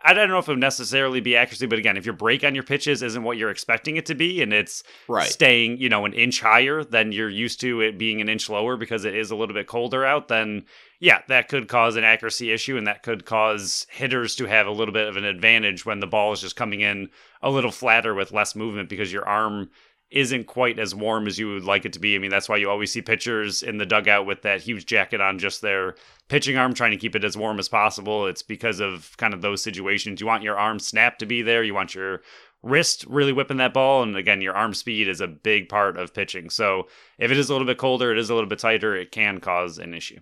I 0.02 0.14
don't 0.14 0.28
know 0.28 0.38
if 0.38 0.48
it 0.48 0.52
would 0.52 0.60
necessarily 0.60 1.20
be 1.20 1.36
accuracy, 1.36 1.66
but 1.66 1.78
again, 1.78 1.96
if 1.96 2.06
your 2.06 2.14
break 2.14 2.42
on 2.42 2.54
your 2.54 2.64
pitches 2.64 3.02
isn't 3.02 3.22
what 3.22 3.36
you're 3.36 3.50
expecting 3.50 3.96
it 3.96 4.06
to 4.06 4.14
be, 4.14 4.40
and 4.40 4.52
it's 4.52 4.82
right. 5.08 5.26
staying, 5.26 5.78
you 5.78 5.88
know, 5.90 6.06
an 6.06 6.14
inch 6.14 6.40
higher 6.40 6.82
than 6.82 7.12
you're 7.12 7.28
used 7.28 7.60
to 7.60 7.82
it 7.82 7.98
being 7.98 8.20
an 8.20 8.28
inch 8.28 8.48
lower 8.48 8.76
because 8.76 9.04
it 9.04 9.14
is 9.14 9.30
a 9.30 9.36
little 9.36 9.54
bit 9.54 9.66
colder 9.66 10.04
out, 10.04 10.28
then 10.28 10.64
yeah, 11.00 11.20
that 11.28 11.48
could 11.48 11.68
cause 11.68 11.96
an 11.96 12.04
accuracy 12.04 12.50
issue, 12.50 12.78
and 12.78 12.86
that 12.86 13.02
could 13.02 13.24
cause 13.24 13.86
hitters 13.90 14.36
to 14.36 14.46
have 14.46 14.66
a 14.66 14.72
little 14.72 14.94
bit 14.94 15.08
of 15.08 15.16
an 15.16 15.24
advantage 15.24 15.84
when 15.84 16.00
the 16.00 16.06
ball 16.06 16.32
is 16.32 16.40
just 16.40 16.56
coming 16.56 16.80
in 16.80 17.10
a 17.42 17.50
little 17.50 17.70
flatter 17.70 18.14
with 18.14 18.32
less 18.32 18.54
movement 18.54 18.88
because 18.88 19.12
your 19.12 19.26
arm 19.26 19.70
isn't 20.10 20.46
quite 20.46 20.78
as 20.78 20.94
warm 20.94 21.26
as 21.26 21.38
you 21.38 21.52
would 21.52 21.64
like 21.64 21.84
it 21.84 21.92
to 21.92 22.00
be. 22.00 22.16
I 22.16 22.18
mean, 22.18 22.30
that's 22.30 22.48
why 22.48 22.56
you 22.56 22.68
always 22.68 22.90
see 22.90 23.02
pitchers 23.02 23.62
in 23.62 23.78
the 23.78 23.86
dugout 23.86 24.26
with 24.26 24.42
that 24.42 24.62
huge 24.62 24.86
jacket 24.86 25.20
on 25.20 25.38
just 25.38 25.62
their 25.62 25.94
pitching 26.28 26.56
arm, 26.56 26.74
trying 26.74 26.90
to 26.90 26.96
keep 26.96 27.14
it 27.14 27.24
as 27.24 27.36
warm 27.36 27.58
as 27.58 27.68
possible. 27.68 28.26
It's 28.26 28.42
because 28.42 28.80
of 28.80 29.16
kind 29.18 29.32
of 29.32 29.42
those 29.42 29.62
situations. 29.62 30.20
You 30.20 30.26
want 30.26 30.42
your 30.42 30.58
arm 30.58 30.80
snap 30.80 31.18
to 31.18 31.26
be 31.26 31.42
there. 31.42 31.62
You 31.62 31.74
want 31.74 31.94
your 31.94 32.22
wrist 32.62 33.04
really 33.08 33.32
whipping 33.32 33.58
that 33.58 33.72
ball. 33.72 34.02
And 34.02 34.16
again, 34.16 34.40
your 34.40 34.54
arm 34.54 34.74
speed 34.74 35.08
is 35.08 35.20
a 35.20 35.28
big 35.28 35.68
part 35.68 35.96
of 35.96 36.12
pitching. 36.12 36.50
So 36.50 36.88
if 37.18 37.30
it 37.30 37.38
is 37.38 37.48
a 37.48 37.52
little 37.52 37.66
bit 37.66 37.78
colder, 37.78 38.10
it 38.10 38.18
is 38.18 38.30
a 38.30 38.34
little 38.34 38.48
bit 38.48 38.58
tighter, 38.58 38.96
it 38.96 39.12
can 39.12 39.40
cause 39.40 39.78
an 39.78 39.94
issue. 39.94 40.20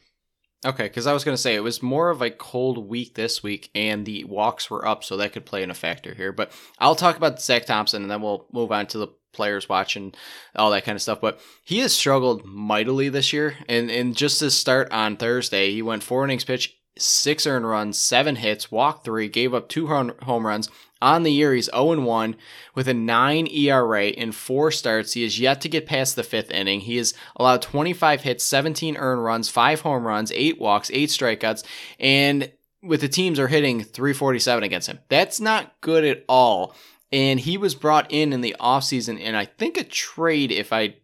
Okay, 0.66 0.84
because 0.84 1.06
I 1.06 1.12
was 1.12 1.22
going 1.22 1.36
to 1.36 1.40
say 1.40 1.54
it 1.54 1.62
was 1.62 1.84
more 1.84 2.10
of 2.10 2.20
a 2.20 2.30
cold 2.30 2.88
week 2.88 3.14
this 3.14 3.44
week, 3.44 3.70
and 3.76 4.04
the 4.04 4.24
walks 4.24 4.68
were 4.68 4.86
up, 4.86 5.04
so 5.04 5.16
that 5.16 5.32
could 5.32 5.46
play 5.46 5.62
in 5.62 5.70
a 5.70 5.74
factor 5.74 6.14
here. 6.14 6.32
But 6.32 6.50
I'll 6.80 6.96
talk 6.96 7.16
about 7.16 7.40
Zach 7.40 7.64
Thompson, 7.64 8.02
and 8.02 8.10
then 8.10 8.22
we'll 8.22 8.44
move 8.52 8.72
on 8.72 8.88
to 8.88 8.98
the 8.98 9.06
players 9.38 9.68
watching 9.68 10.12
all 10.56 10.72
that 10.72 10.84
kind 10.84 10.96
of 10.96 11.02
stuff. 11.02 11.20
But 11.20 11.40
he 11.62 11.78
has 11.78 11.92
struggled 11.94 12.44
mightily 12.44 13.08
this 13.08 13.32
year. 13.32 13.54
And, 13.68 13.88
and 13.88 14.16
just 14.16 14.40
to 14.40 14.50
start 14.50 14.90
on 14.90 15.16
Thursday, 15.16 15.70
he 15.70 15.80
went 15.80 16.02
four 16.02 16.24
innings 16.24 16.44
pitch, 16.44 16.76
six 16.98 17.46
earned 17.46 17.68
runs, 17.68 17.96
seven 17.96 18.34
hits, 18.34 18.72
walked 18.72 19.04
three, 19.04 19.28
gave 19.28 19.54
up 19.54 19.68
two 19.68 19.86
home 19.86 20.44
runs. 20.44 20.68
On 21.00 21.22
the 21.22 21.30
year, 21.30 21.54
he's 21.54 21.70
0 21.70 22.00
1 22.00 22.36
with 22.74 22.88
a 22.88 22.94
9 22.94 23.46
ERA 23.46 24.08
in 24.08 24.32
four 24.32 24.72
starts. 24.72 25.12
He 25.12 25.22
is 25.22 25.38
yet 25.38 25.60
to 25.60 25.68
get 25.68 25.86
past 25.86 26.16
the 26.16 26.24
fifth 26.24 26.50
inning. 26.50 26.80
He 26.80 26.96
has 26.96 27.14
allowed 27.36 27.62
25 27.62 28.22
hits, 28.22 28.42
17 28.42 28.96
earned 28.96 29.22
runs, 29.22 29.48
five 29.48 29.82
home 29.82 30.04
runs, 30.04 30.32
eight 30.32 30.58
walks, 30.58 30.90
eight 30.92 31.10
strikeouts, 31.10 31.62
and 32.00 32.50
with 32.82 33.00
the 33.00 33.08
teams 33.08 33.38
are 33.38 33.46
hitting 33.46 33.84
347 33.84 34.64
against 34.64 34.88
him. 34.88 34.98
That's 35.08 35.40
not 35.40 35.80
good 35.80 36.04
at 36.04 36.24
all 36.28 36.74
and 37.10 37.40
he 37.40 37.56
was 37.56 37.74
brought 37.74 38.10
in 38.10 38.32
in 38.32 38.40
the 38.40 38.56
offseason 38.60 39.20
and 39.20 39.36
I 39.36 39.44
think 39.44 39.76
a 39.76 39.84
trade 39.84 40.52
if 40.52 40.72
I 40.72 40.96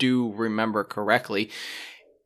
do 0.00 0.32
remember 0.32 0.82
correctly. 0.82 1.50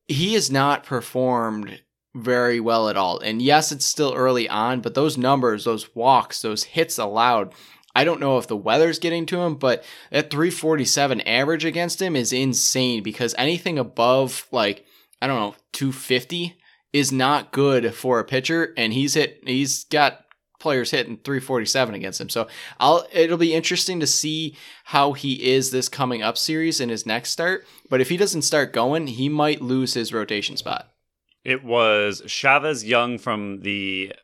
He 0.08 0.34
has 0.34 0.50
not 0.50 0.84
performed 0.84 1.82
very 2.14 2.60
well 2.60 2.88
at 2.88 2.96
all. 2.96 3.18
And 3.18 3.42
yes, 3.42 3.72
it's 3.72 3.84
still 3.84 4.14
early 4.14 4.48
on, 4.48 4.80
but 4.80 4.94
those 4.94 5.18
numbers, 5.18 5.64
those 5.64 5.94
walks, 5.94 6.40
those 6.40 6.64
hits 6.64 6.96
allowed, 6.96 7.52
I 7.94 8.04
don't 8.04 8.20
know 8.20 8.38
if 8.38 8.46
the 8.46 8.56
weather's 8.56 8.98
getting 8.98 9.26
to 9.26 9.40
him, 9.40 9.56
but 9.56 9.84
that 10.10 10.30
347 10.30 11.20
average 11.22 11.64
against 11.64 12.00
him 12.00 12.16
is 12.16 12.32
insane 12.32 13.02
because 13.02 13.34
anything 13.36 13.78
above 13.78 14.46
like, 14.52 14.84
I 15.20 15.26
don't 15.26 15.40
know, 15.40 15.54
250 15.72 16.56
is 16.92 17.10
not 17.10 17.50
good 17.50 17.92
for 17.94 18.20
a 18.20 18.24
pitcher 18.24 18.72
and 18.76 18.92
he's 18.92 19.14
hit 19.14 19.40
he's 19.44 19.82
got 19.84 20.23
players 20.64 20.90
hitting 20.90 21.18
347 21.18 21.94
against 21.94 22.20
him. 22.20 22.28
So 22.30 22.48
I'll 22.80 23.06
it'll 23.12 23.36
be 23.38 23.54
interesting 23.54 24.00
to 24.00 24.06
see 24.06 24.56
how 24.84 25.12
he 25.12 25.52
is 25.54 25.70
this 25.70 25.88
coming 25.88 26.22
up 26.22 26.36
series 26.38 26.80
in 26.80 26.88
his 26.88 27.04
next 27.06 27.30
start. 27.30 27.66
But 27.90 28.00
if 28.00 28.08
he 28.08 28.16
doesn't 28.16 28.42
start 28.42 28.72
going, 28.72 29.06
he 29.06 29.28
might 29.28 29.60
lose 29.60 29.94
his 29.94 30.12
rotation 30.12 30.56
spot. 30.56 30.88
It 31.44 31.62
was 31.62 32.22
Chavez 32.26 32.82
Young 32.82 33.18
from 33.18 33.60
the 33.60 34.14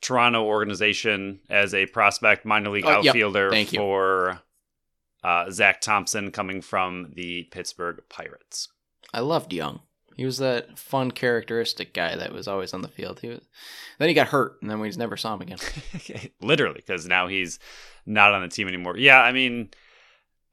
Toronto 0.00 0.44
organization 0.44 1.40
as 1.50 1.74
a 1.74 1.84
prospect 1.84 2.46
minor 2.46 2.70
league 2.70 2.86
Oh, 2.86 3.02
yep. 3.02 3.08
outfielder 3.14 3.50
Thank 3.50 3.68
for 3.74 4.40
uh, 5.22 5.50
Zach 5.50 5.82
Thompson 5.82 6.30
coming 6.30 6.62
from 6.62 7.12
the 7.14 7.42
Pittsburgh 7.52 8.02
Pirates. 8.08 8.68
I 9.12 9.20
loved 9.20 9.52
Young. 9.52 9.80
He 10.16 10.24
was 10.24 10.38
that 10.38 10.78
fun, 10.78 11.10
characteristic 11.10 11.94
guy 11.94 12.16
that 12.16 12.32
was 12.32 12.48
always 12.48 12.74
on 12.74 12.82
the 12.82 12.88
field. 12.88 13.20
He 13.20 13.28
was, 13.28 13.40
then 13.98 14.08
he 14.08 14.14
got 14.14 14.28
hurt, 14.28 14.56
and 14.60 14.70
then 14.70 14.80
we 14.80 14.88
just 14.88 14.98
never 14.98 15.16
saw 15.16 15.34
him 15.34 15.42
again. 15.42 15.58
Literally, 16.40 16.82
because 16.84 17.06
now 17.06 17.26
he's 17.26 17.58
not 18.06 18.34
on 18.34 18.42
the 18.42 18.48
team 18.48 18.68
anymore. 18.68 18.96
Yeah, 18.96 19.20
I 19.20 19.32
mean, 19.32 19.70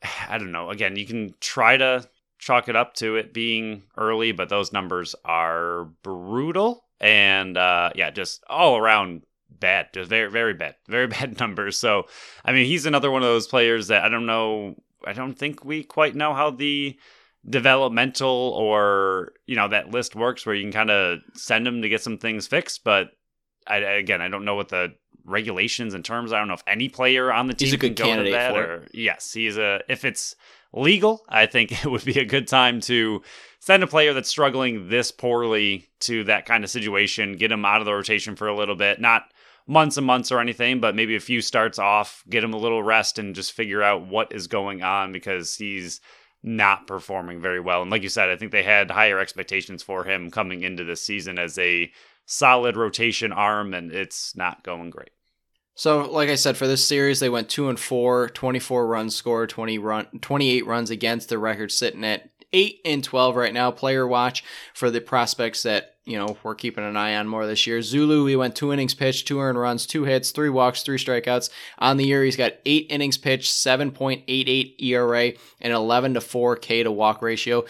I 0.30 0.38
don't 0.38 0.52
know. 0.52 0.70
Again, 0.70 0.96
you 0.96 1.06
can 1.06 1.34
try 1.40 1.78
to 1.78 2.08
chalk 2.40 2.70
it 2.70 2.76
up 2.76 2.94
to 2.96 3.16
it 3.16 3.34
being 3.34 3.84
early, 3.98 4.32
but 4.32 4.50
those 4.50 4.72
numbers 4.72 5.16
are 5.26 5.86
brutal 6.04 6.86
and 7.00 7.58
uh, 7.58 7.92
yeah, 7.96 8.10
just 8.10 8.44
all 8.50 8.78
around 8.78 9.24
bad. 9.50 9.88
Just 9.94 10.10
very, 10.10 10.30
very 10.30 10.54
bad, 10.54 10.76
very 10.88 11.08
bad 11.08 11.40
numbers. 11.40 11.78
So, 11.78 12.06
I 12.46 12.54
mean, 12.54 12.66
he's 12.66 12.86
another 12.86 13.12
one 13.12 13.24
of 13.24 13.28
those 13.28 13.48
players 13.48 13.88
that 13.88 14.04
I 14.04 14.10
don't 14.10 14.26
know. 14.26 14.76
I 15.06 15.14
don't 15.14 15.36
think 15.36 15.64
we 15.64 15.84
quite 15.84 16.16
know 16.16 16.34
how 16.34 16.50
the 16.50 16.98
developmental 17.50 18.54
or 18.58 19.32
you 19.46 19.56
know 19.56 19.68
that 19.70 19.92
list 19.92 20.16
works 20.16 20.46
where 20.46 20.56
you 20.56 20.64
can 20.64 20.72
kind 20.72 20.92
of 20.92 21.20
send 21.34 21.66
him 21.66 21.82
to 21.82 21.90
get 21.90 22.02
some 22.02 22.18
things 22.18 22.46
fixed 22.46 22.84
but 22.84 23.12
I, 23.66 23.78
again 23.78 24.22
i 24.22 24.28
don't 24.28 24.44
know 24.44 24.56
what 24.56 24.70
the 24.70 24.94
regulations 25.24 25.94
and 25.94 26.04
terms 26.04 26.34
i 26.34 26.40
don't 26.40 26.50
know 26.50 26.56
if 26.56 26.64
any 26.68 26.90
player 26.90 27.32
on 27.32 27.48
the 27.48 27.54
team 27.54 27.68
He's 27.68 27.74
a 27.74 27.78
good 27.78 27.96
can 27.96 28.06
go 28.06 28.10
candidate 28.10 28.34
that 28.34 28.54
for 28.54 28.64
or 28.64 28.88
yes 28.94 29.32
he's 29.32 29.58
a 29.58 29.82
if 29.88 30.04
it's 30.04 30.36
legal 30.74 31.24
i 31.30 31.46
think 31.46 31.72
it 31.86 31.90
would 31.90 32.04
be 32.04 32.20
a 32.20 32.26
good 32.26 32.48
time 32.48 32.82
to 32.82 33.22
send 33.60 33.82
a 33.82 33.88
player 33.88 34.14
that's 34.14 34.30
struggling 34.30 34.90
this 34.90 35.12
poorly 35.12 35.88
to 36.02 36.26
that 36.26 36.46
kind 36.46 36.66
of 36.66 36.70
situation 36.70 37.38
get 37.38 37.52
him 37.52 37.64
out 37.64 37.80
of 37.80 37.86
the 37.86 37.94
rotation 37.94 38.36
for 38.36 38.48
a 38.48 38.56
little 38.56 38.76
bit 38.76 39.00
not 39.00 39.24
months 39.68 39.96
and 39.96 40.06
months 40.06 40.34
or 40.34 40.42
anything 40.42 40.82
but 40.82 40.96
maybe 40.96 41.16
a 41.16 41.22
few 41.22 41.42
starts 41.42 41.80
off 41.80 42.26
get 42.30 42.44
him 42.44 42.54
a 42.54 42.58
little 42.58 42.84
rest 42.84 43.18
and 43.18 43.36
just 43.36 43.54
figure 43.54 43.82
out 43.82 44.06
what 44.06 44.34
is 44.34 44.48
going 44.48 44.84
on 44.84 45.14
because 45.14 45.56
he's 45.56 46.02
not 46.48 46.88
performing 46.88 47.42
very 47.42 47.60
well. 47.60 47.82
And 47.82 47.92
like 47.92 48.04
you 48.04 48.10
said, 48.10 48.30
I 48.30 48.38
think 48.38 48.52
they 48.52 48.64
had 48.64 48.90
higher 48.90 49.20
expectations 49.20 49.84
for 49.84 50.06
him 50.06 50.32
coming 50.32 50.64
into 50.64 50.84
this 50.84 51.02
season 51.02 51.38
as 51.38 51.60
a 51.60 51.92
solid 52.26 52.78
rotation 52.78 53.32
arm, 53.32 53.74
and 53.74 53.92
it's 53.92 54.36
not 54.36 54.64
going 54.64 54.90
great. 54.90 55.12
So, 55.76 56.10
like 56.10 56.30
I 56.30 56.36
said, 56.36 56.58
for 56.58 56.66
this 56.66 56.88
series, 56.88 57.20
they 57.20 57.30
went 57.30 57.50
two 57.50 57.70
and 57.70 57.80
four, 57.80 58.30
24 58.30 58.88
runs 58.88 59.16
scored, 59.16 59.50
20 59.50 59.78
run, 59.78 60.08
28 60.22 60.66
runs 60.66 60.90
against. 60.90 61.30
The 61.30 61.38
record 61.38 61.72
sitting 61.72 62.04
at 62.04 62.30
eight 62.54 62.80
and 62.86 63.04
12 63.04 63.36
right 63.36 63.54
now. 63.54 63.72
Player 63.72 64.08
watch 64.08 64.44
for 64.74 64.90
the 64.90 65.02
prospects 65.02 65.64
that 65.64 65.96
you 66.06 66.18
know 66.18 66.38
we're 66.44 66.56
keeping 66.56 66.84
an 66.84 66.98
eye 66.98 67.16
on 67.16 67.28
more 67.28 67.46
this 67.46 67.68
year. 67.68 67.82
Zulu, 67.82 68.26
he 68.26 68.36
went 68.36 68.56
two 68.56 68.72
innings 68.72 68.94
pitched, 68.94 69.28
two 69.28 69.40
earned 69.40 69.60
runs, 69.60 69.86
two 69.86 70.04
hits, 70.04 70.32
three 70.32 70.50
walks, 70.50 70.84
three 70.84 70.98
strikeouts. 70.98 71.50
On 71.80 71.98
the 71.98 72.06
year, 72.06 72.24
he's 72.24 72.38
got 72.38 72.54
eight 72.66 72.88
innings 72.90 73.18
pitched, 73.18 73.54
7.88 73.54 74.82
ERA, 74.82 75.34
and 75.62 75.74
11 75.74 76.14
to 76.16 76.22
4 76.22 76.56
K 76.58 76.84
to 76.84 76.92
walk 76.92 77.22
ratio. 77.22 77.66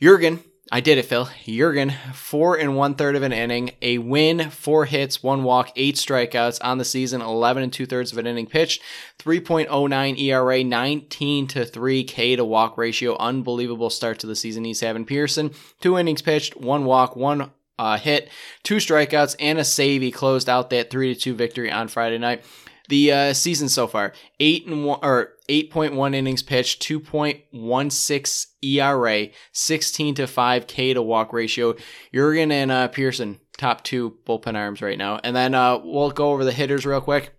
Jurgen, 0.00 0.44
I 0.74 0.80
did 0.80 0.98
it, 0.98 1.04
Phil. 1.04 1.28
Jurgen, 1.46 1.94
four 2.14 2.58
and 2.58 2.74
one 2.74 2.96
third 2.96 3.14
of 3.14 3.22
an 3.22 3.32
inning, 3.32 3.70
a 3.80 3.98
win, 3.98 4.50
four 4.50 4.86
hits, 4.86 5.22
one 5.22 5.44
walk, 5.44 5.70
eight 5.76 5.94
strikeouts 5.94 6.58
on 6.64 6.78
the 6.78 6.84
season, 6.84 7.20
11 7.20 7.62
and 7.62 7.72
two 7.72 7.86
thirds 7.86 8.10
of 8.10 8.18
an 8.18 8.26
inning 8.26 8.46
pitched, 8.46 8.82
3.09 9.20 10.18
ERA, 10.18 10.64
19 10.64 11.46
to 11.46 11.64
3 11.64 12.02
K 12.02 12.34
to 12.34 12.44
walk 12.44 12.76
ratio. 12.76 13.16
Unbelievable 13.18 13.88
start 13.88 14.18
to 14.18 14.26
the 14.26 14.34
season 14.34 14.64
he's 14.64 14.80
having. 14.80 15.04
Pearson, 15.04 15.52
two 15.80 15.96
innings 15.96 16.22
pitched, 16.22 16.56
one 16.56 16.84
walk, 16.84 17.14
one 17.14 17.52
uh, 17.78 17.96
hit, 17.96 18.28
two 18.64 18.78
strikeouts, 18.78 19.36
and 19.38 19.60
a 19.60 19.64
save. 19.64 20.02
He 20.02 20.10
closed 20.10 20.48
out 20.48 20.70
that 20.70 20.90
3 20.90 21.14
to 21.14 21.20
2 21.20 21.34
victory 21.34 21.70
on 21.70 21.86
Friday 21.86 22.18
night. 22.18 22.44
The 22.88 23.12
uh, 23.12 23.32
season 23.32 23.68
so 23.68 23.86
far, 23.86 24.12
eight 24.40 24.66
and 24.66 24.84
one 24.84 24.98
or 25.02 25.34
eight 25.48 25.70
point 25.70 25.94
one 25.94 26.12
innings 26.12 26.42
pitched, 26.42 26.82
two 26.82 27.00
point 27.00 27.40
one 27.50 27.88
six 27.90 28.48
ERA, 28.62 29.28
sixteen 29.52 30.14
to 30.16 30.26
five 30.26 30.66
K 30.66 30.92
to 30.92 31.00
walk 31.00 31.32
ratio. 31.32 31.76
Jurgen 32.12 32.52
and 32.52 32.70
uh, 32.70 32.88
Pearson, 32.88 33.40
top 33.56 33.84
two 33.84 34.18
bullpen 34.26 34.54
arms 34.54 34.82
right 34.82 34.98
now. 34.98 35.18
And 35.24 35.34
then 35.34 35.54
uh, 35.54 35.78
we'll 35.78 36.10
go 36.10 36.32
over 36.32 36.44
the 36.44 36.52
hitters 36.52 36.84
real 36.84 37.00
quick. 37.00 37.34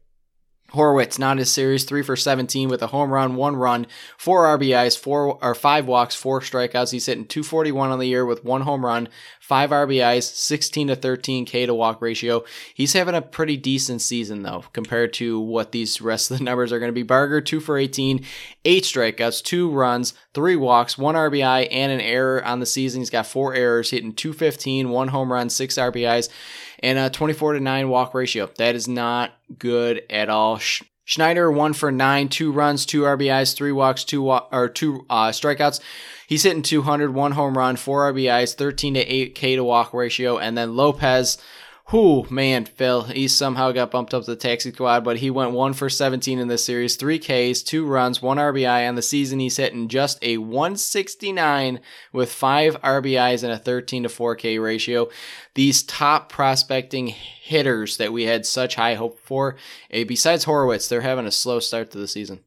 Horwitz, 0.76 1.18
not 1.18 1.38
his 1.38 1.50
series, 1.50 1.84
three 1.84 2.04
for 2.04 2.16
17 2.16 2.70
with 2.70 2.82
a 2.82 2.88
home 2.88 3.12
run, 3.12 3.36
one 3.36 3.56
run, 3.56 3.88
four 4.18 4.44
RBIs, 4.44 4.98
four 4.98 5.40
or 5.44 5.56
five 5.56 5.88
walks, 5.88 6.16
four 6.16 6.42
strikeouts. 6.42 6.92
He's 6.92 7.06
hitting 7.06 7.26
241 7.26 7.92
on 7.92 8.00
the 8.00 8.08
year 8.08 8.26
with 8.26 8.44
one 8.44 8.62
home 8.62 8.86
run, 8.86 9.10
five 9.40 9.70
RBIs, 9.72 10.24
16 10.24 10.88
to 10.88 10.96
13 10.96 11.46
K 11.46 11.66
to 11.66 11.74
walk 11.74 12.02
ratio. 12.02 12.44
He's 12.74 12.94
having 12.94 13.16
a 13.16 13.22
pretty 13.22 13.58
decent 13.58 14.02
season 14.02 14.44
though, 14.44 14.66
compared 14.74 15.14
to 15.14 15.40
what 15.40 15.72
these 15.72 16.02
rest 16.02 16.30
of 16.32 16.38
the 16.38 16.44
numbers 16.44 16.72
are 16.72 16.80
going 16.80 16.90
to 16.90 16.94
be. 16.94 17.04
Barger, 17.04 17.42
two 17.42 17.60
for 17.60 17.78
18, 17.78 18.26
eight 18.66 18.84
strikeouts, 18.84 19.44
two 19.44 19.70
runs, 19.70 20.14
three 20.34 20.56
walks, 20.56 20.98
one 20.98 21.16
RBI, 21.16 21.68
and 21.72 21.92
an 21.92 22.02
error 22.02 22.44
on 22.44 22.60
the 22.60 22.66
season. 22.66 23.02
He's 23.02 23.10
got 23.10 23.28
four 23.28 23.54
errors, 23.54 23.92
hitting 23.92 24.14
215, 24.14 24.90
one 24.90 25.08
home 25.10 25.32
run, 25.32 25.50
six 25.50 25.76
RBIs 25.76 26.30
and 26.80 26.98
a 26.98 27.10
24 27.10 27.54
to 27.54 27.60
9 27.60 27.90
walk 27.90 28.14
ratio. 28.14 28.50
That 28.58 28.76
is 28.76 28.88
not 28.88 29.34
good 29.58 30.04
at 30.10 30.30
all. 30.30 30.58
Sch- 30.58 30.84
Schneider 31.08 31.52
one 31.52 31.74
for 31.74 31.92
nine, 31.92 32.30
two 32.30 32.52
runs, 32.52 32.84
two 32.84 33.02
RBIs, 33.04 33.56
three 33.56 33.72
walks, 33.72 34.04
two 34.04 34.24
wa- 34.24 34.48
or 34.52 34.68
two 34.68 35.06
uh, 35.08 35.28
strikeouts. 35.30 35.80
He's 36.28 36.42
hitting 36.42 36.64
200, 36.64 37.14
one 37.14 37.34
home 37.34 37.56
run, 37.56 37.76
four 37.76 38.12
RBIs, 38.12 38.56
13 38.56 38.96
to 38.96 39.00
8 39.02 39.36
K 39.36 39.56
to 39.56 39.64
walk 39.64 39.94
ratio, 39.94 40.40
and 40.40 40.58
then 40.58 40.76
Lopez. 40.76 41.38
Who 41.90 42.26
man, 42.32 42.66
Phil, 42.66 43.04
he 43.04 43.28
somehow 43.28 43.72
got 43.72 43.92
bumped 43.92 44.16
up 44.16 44.24
to 44.24 44.32
the 44.32 44.36
taxi 44.36 44.72
squad, 44.72 45.04
but 45.04 45.18
he 45.18 45.30
went 45.30 45.52
one 45.52 45.74
for 45.74 45.88
17 45.88 46.40
in 46.40 46.48
this 46.48 46.66
series, 46.66 46.96
three 46.96 47.20
Ks, 47.20 47.62
two 47.62 47.86
runs, 47.86 48.24
one 48.24 48.38
RBI 48.38 48.88
on 48.90 48.96
the 48.96 49.04
season. 49.04 49.38
He's 49.38 49.58
hitting 49.58 49.88
just 49.88 50.18
a 50.24 50.38
169 50.38 51.80
with 52.12 52.32
five 52.32 52.82
RBIs 52.82 53.44
and 53.44 53.54
a 53.54 53.60
13 53.60 54.02
to 54.02 54.10
4K 54.10 54.60
ratio. 54.60 55.10
These 55.54 55.84
top 55.84 56.32
prospecting 56.32 57.08
hitters 57.08 57.98
that 57.98 58.12
we 58.12 58.24
had 58.24 58.48
such 58.48 58.74
high 58.76 58.96
hope 58.96 59.20
for, 59.20 59.56
eh, 59.92 60.06
besides 60.06 60.46
Horwitz, 60.46 60.90
they're 60.90 61.02
having 61.02 61.28
a 61.28 61.32
slow 61.32 61.60
start 61.60 61.92
to 61.92 62.00
the 62.00 62.08
season. 62.08 62.40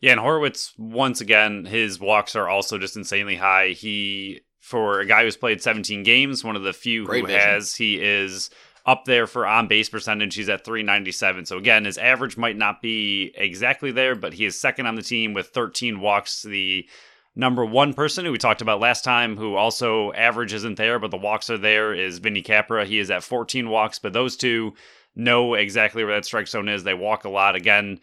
Yeah, 0.00 0.12
and 0.12 0.20
Horwitz, 0.20 0.78
once 0.78 1.20
again, 1.20 1.64
his 1.64 1.98
walks 1.98 2.36
are 2.36 2.48
also 2.48 2.78
just 2.78 2.96
insanely 2.96 3.36
high. 3.36 3.70
He, 3.70 4.42
for 4.70 5.00
a 5.00 5.06
guy 5.06 5.24
who's 5.24 5.36
played 5.36 5.60
17 5.60 6.04
games, 6.04 6.44
one 6.44 6.54
of 6.54 6.62
the 6.62 6.72
few 6.72 7.04
Great 7.04 7.22
who 7.22 7.26
vision. 7.26 7.40
has, 7.40 7.74
he 7.74 8.00
is 8.00 8.50
up 8.86 9.04
there 9.04 9.26
for 9.26 9.44
on 9.44 9.66
base 9.66 9.88
percentage. 9.88 10.36
He's 10.36 10.48
at 10.48 10.64
397. 10.64 11.46
So 11.46 11.58
again, 11.58 11.84
his 11.84 11.98
average 11.98 12.36
might 12.36 12.56
not 12.56 12.80
be 12.80 13.32
exactly 13.34 13.90
there, 13.90 14.14
but 14.14 14.32
he 14.32 14.44
is 14.44 14.58
second 14.58 14.86
on 14.86 14.94
the 14.94 15.02
team 15.02 15.34
with 15.34 15.48
13 15.48 16.00
walks. 16.00 16.42
The 16.42 16.88
number 17.34 17.64
one 17.64 17.94
person 17.94 18.24
who 18.24 18.30
we 18.30 18.38
talked 18.38 18.62
about 18.62 18.80
last 18.80 19.02
time, 19.02 19.36
who 19.36 19.56
also 19.56 20.12
average 20.12 20.52
isn't 20.52 20.76
there, 20.76 21.00
but 21.00 21.10
the 21.10 21.16
walks 21.16 21.50
are 21.50 21.58
there, 21.58 21.92
is 21.92 22.18
Vinny 22.18 22.42
Capra. 22.42 22.86
He 22.86 23.00
is 23.00 23.10
at 23.10 23.24
14 23.24 23.68
walks, 23.68 23.98
but 23.98 24.12
those 24.12 24.36
two 24.36 24.74
know 25.16 25.54
exactly 25.54 26.04
where 26.04 26.14
that 26.14 26.24
strike 26.24 26.46
zone 26.46 26.68
is. 26.68 26.84
They 26.84 26.94
walk 26.94 27.24
a 27.24 27.28
lot. 27.28 27.56
Again, 27.56 27.98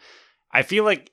I 0.52 0.62
feel 0.62 0.84
like 0.84 1.10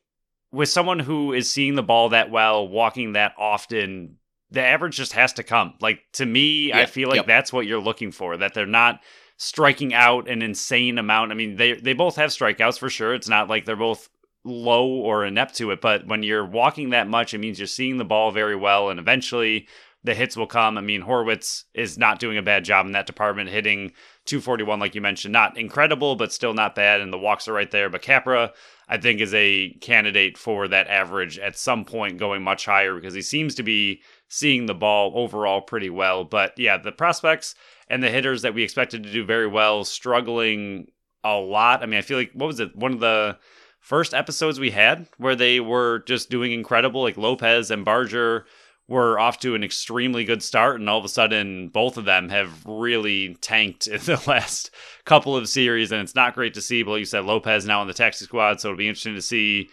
with 0.51 0.69
someone 0.69 0.99
who 0.99 1.33
is 1.33 1.49
seeing 1.49 1.75
the 1.75 1.83
ball 1.83 2.09
that 2.09 2.29
well, 2.29 2.67
walking 2.67 3.13
that 3.13 3.33
often, 3.37 4.17
the 4.55 4.65
average 4.65 4.95
just 4.95 5.13
has 5.13 5.33
to 5.33 5.43
come. 5.43 5.73
Like 5.81 6.03
to 6.13 6.25
me, 6.25 6.71
I 6.71 6.85
feel 6.85 7.09
like 7.09 7.17
yep. 7.17 7.27
that's 7.27 7.51
what 7.51 7.67
you're 7.67 7.81
looking 7.81 8.11
for. 8.11 8.37
That 8.37 8.53
they're 8.53 8.65
not 8.65 9.01
striking 9.37 9.93
out 9.93 10.29
an 10.29 10.41
insane 10.41 10.97
amount. 10.97 11.31
I 11.31 11.35
mean, 11.35 11.57
they 11.57 11.73
they 11.73 11.93
both 11.93 12.15
have 12.15 12.29
strikeouts 12.29 12.79
for 12.79 12.89
sure. 12.89 13.13
It's 13.13 13.27
not 13.27 13.49
like 13.49 13.65
they're 13.65 13.75
both 13.75 14.09
low 14.45 14.87
or 14.87 15.25
inept 15.25 15.55
to 15.55 15.71
it, 15.71 15.81
but 15.81 16.07
when 16.07 16.23
you're 16.23 16.45
walking 16.45 16.91
that 16.91 17.07
much, 17.07 17.33
it 17.33 17.39
means 17.39 17.59
you're 17.59 17.67
seeing 17.67 17.97
the 17.97 18.05
ball 18.05 18.31
very 18.31 18.55
well, 18.55 18.89
and 18.89 18.99
eventually 18.99 19.67
the 20.05 20.13
hits 20.13 20.37
will 20.37 20.47
come. 20.47 20.77
I 20.77 20.81
mean, 20.81 21.01
Horwitz 21.01 21.63
is 21.73 21.97
not 21.97 22.19
doing 22.19 22.37
a 22.37 22.43
bad 22.43 22.63
job 22.63 22.85
in 22.85 22.91
that 22.93 23.07
department, 23.07 23.49
hitting 23.49 23.91
241, 24.25 24.79
like 24.79 24.93
you 24.95 25.01
mentioned, 25.01 25.33
not 25.33 25.57
incredible, 25.57 26.15
but 26.15 26.31
still 26.31 26.53
not 26.53 26.75
bad, 26.75 27.01
and 27.01 27.11
the 27.11 27.17
walks 27.17 27.47
are 27.47 27.53
right 27.53 27.71
there. 27.71 27.89
But 27.89 28.03
Capra, 28.03 28.53
I 28.87 28.97
think, 28.97 29.19
is 29.19 29.33
a 29.33 29.71
candidate 29.81 30.37
for 30.37 30.67
that 30.67 30.87
average 30.87 31.39
at 31.39 31.57
some 31.57 31.83
point 31.83 32.19
going 32.19 32.43
much 32.43 32.65
higher 32.65 32.93
because 32.93 33.15
he 33.15 33.23
seems 33.23 33.55
to 33.55 33.63
be 33.63 34.01
seeing 34.35 34.65
the 34.65 34.73
ball 34.73 35.13
overall 35.15 35.61
pretty 35.61 35.89
well. 35.89 36.25
But 36.25 36.59
yeah, 36.59 36.77
the 36.77 36.91
prospects 36.91 37.55
and 37.87 38.03
the 38.03 38.09
hitters 38.09 38.41
that 38.41 38.53
we 38.53 38.63
expected 38.63 39.03
to 39.03 39.11
do 39.11 39.23
very 39.23 39.47
well 39.47 39.85
struggling 39.85 40.87
a 41.23 41.35
lot. 41.35 41.81
I 41.81 41.85
mean, 41.85 41.97
I 41.97 42.01
feel 42.01 42.17
like 42.17 42.31
what 42.33 42.47
was 42.47 42.59
it? 42.59 42.75
One 42.75 42.91
of 42.91 42.99
the 42.99 43.37
first 43.79 44.13
episodes 44.13 44.59
we 44.59 44.71
had 44.71 45.07
where 45.17 45.37
they 45.37 45.61
were 45.61 45.99
just 45.99 46.29
doing 46.29 46.51
incredible, 46.51 47.01
like 47.01 47.15
Lopez 47.15 47.71
and 47.71 47.85
Barger 47.85 48.45
were 48.89 49.17
off 49.17 49.39
to 49.39 49.55
an 49.55 49.63
extremely 49.63 50.25
good 50.25 50.43
start, 50.43 50.81
and 50.81 50.89
all 50.89 50.99
of 50.99 51.05
a 51.05 51.09
sudden, 51.09 51.69
both 51.69 51.97
of 51.97 52.05
them 52.05 52.27
have 52.29 52.65
really 52.65 53.35
tanked 53.35 53.87
in 53.87 53.99
the 54.01 54.21
last 54.27 54.69
couple 55.05 55.37
of 55.37 55.47
series, 55.47 55.93
and 55.93 56.01
it's 56.01 56.13
not 56.13 56.35
great 56.35 56.53
to 56.55 56.61
see. 56.61 56.83
But 56.83 56.91
like 56.91 56.99
you 56.99 57.05
said, 57.05 57.23
Lopez 57.23 57.65
now 57.65 57.79
on 57.79 57.87
the 57.87 57.93
taxi 57.93 58.25
squad, 58.25 58.59
so 58.59 58.67
it'll 58.67 58.77
be 58.77 58.87
interesting 58.89 59.15
to 59.15 59.21
see 59.21 59.69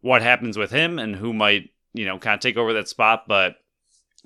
what 0.00 0.20
happens 0.20 0.58
with 0.58 0.72
him 0.72 0.98
and 0.98 1.14
who 1.14 1.32
might, 1.32 1.70
you 1.94 2.06
know, 2.06 2.18
kind 2.18 2.34
of 2.34 2.40
take 2.40 2.56
over 2.56 2.72
that 2.72 2.88
spot. 2.88 3.24
But 3.28 3.56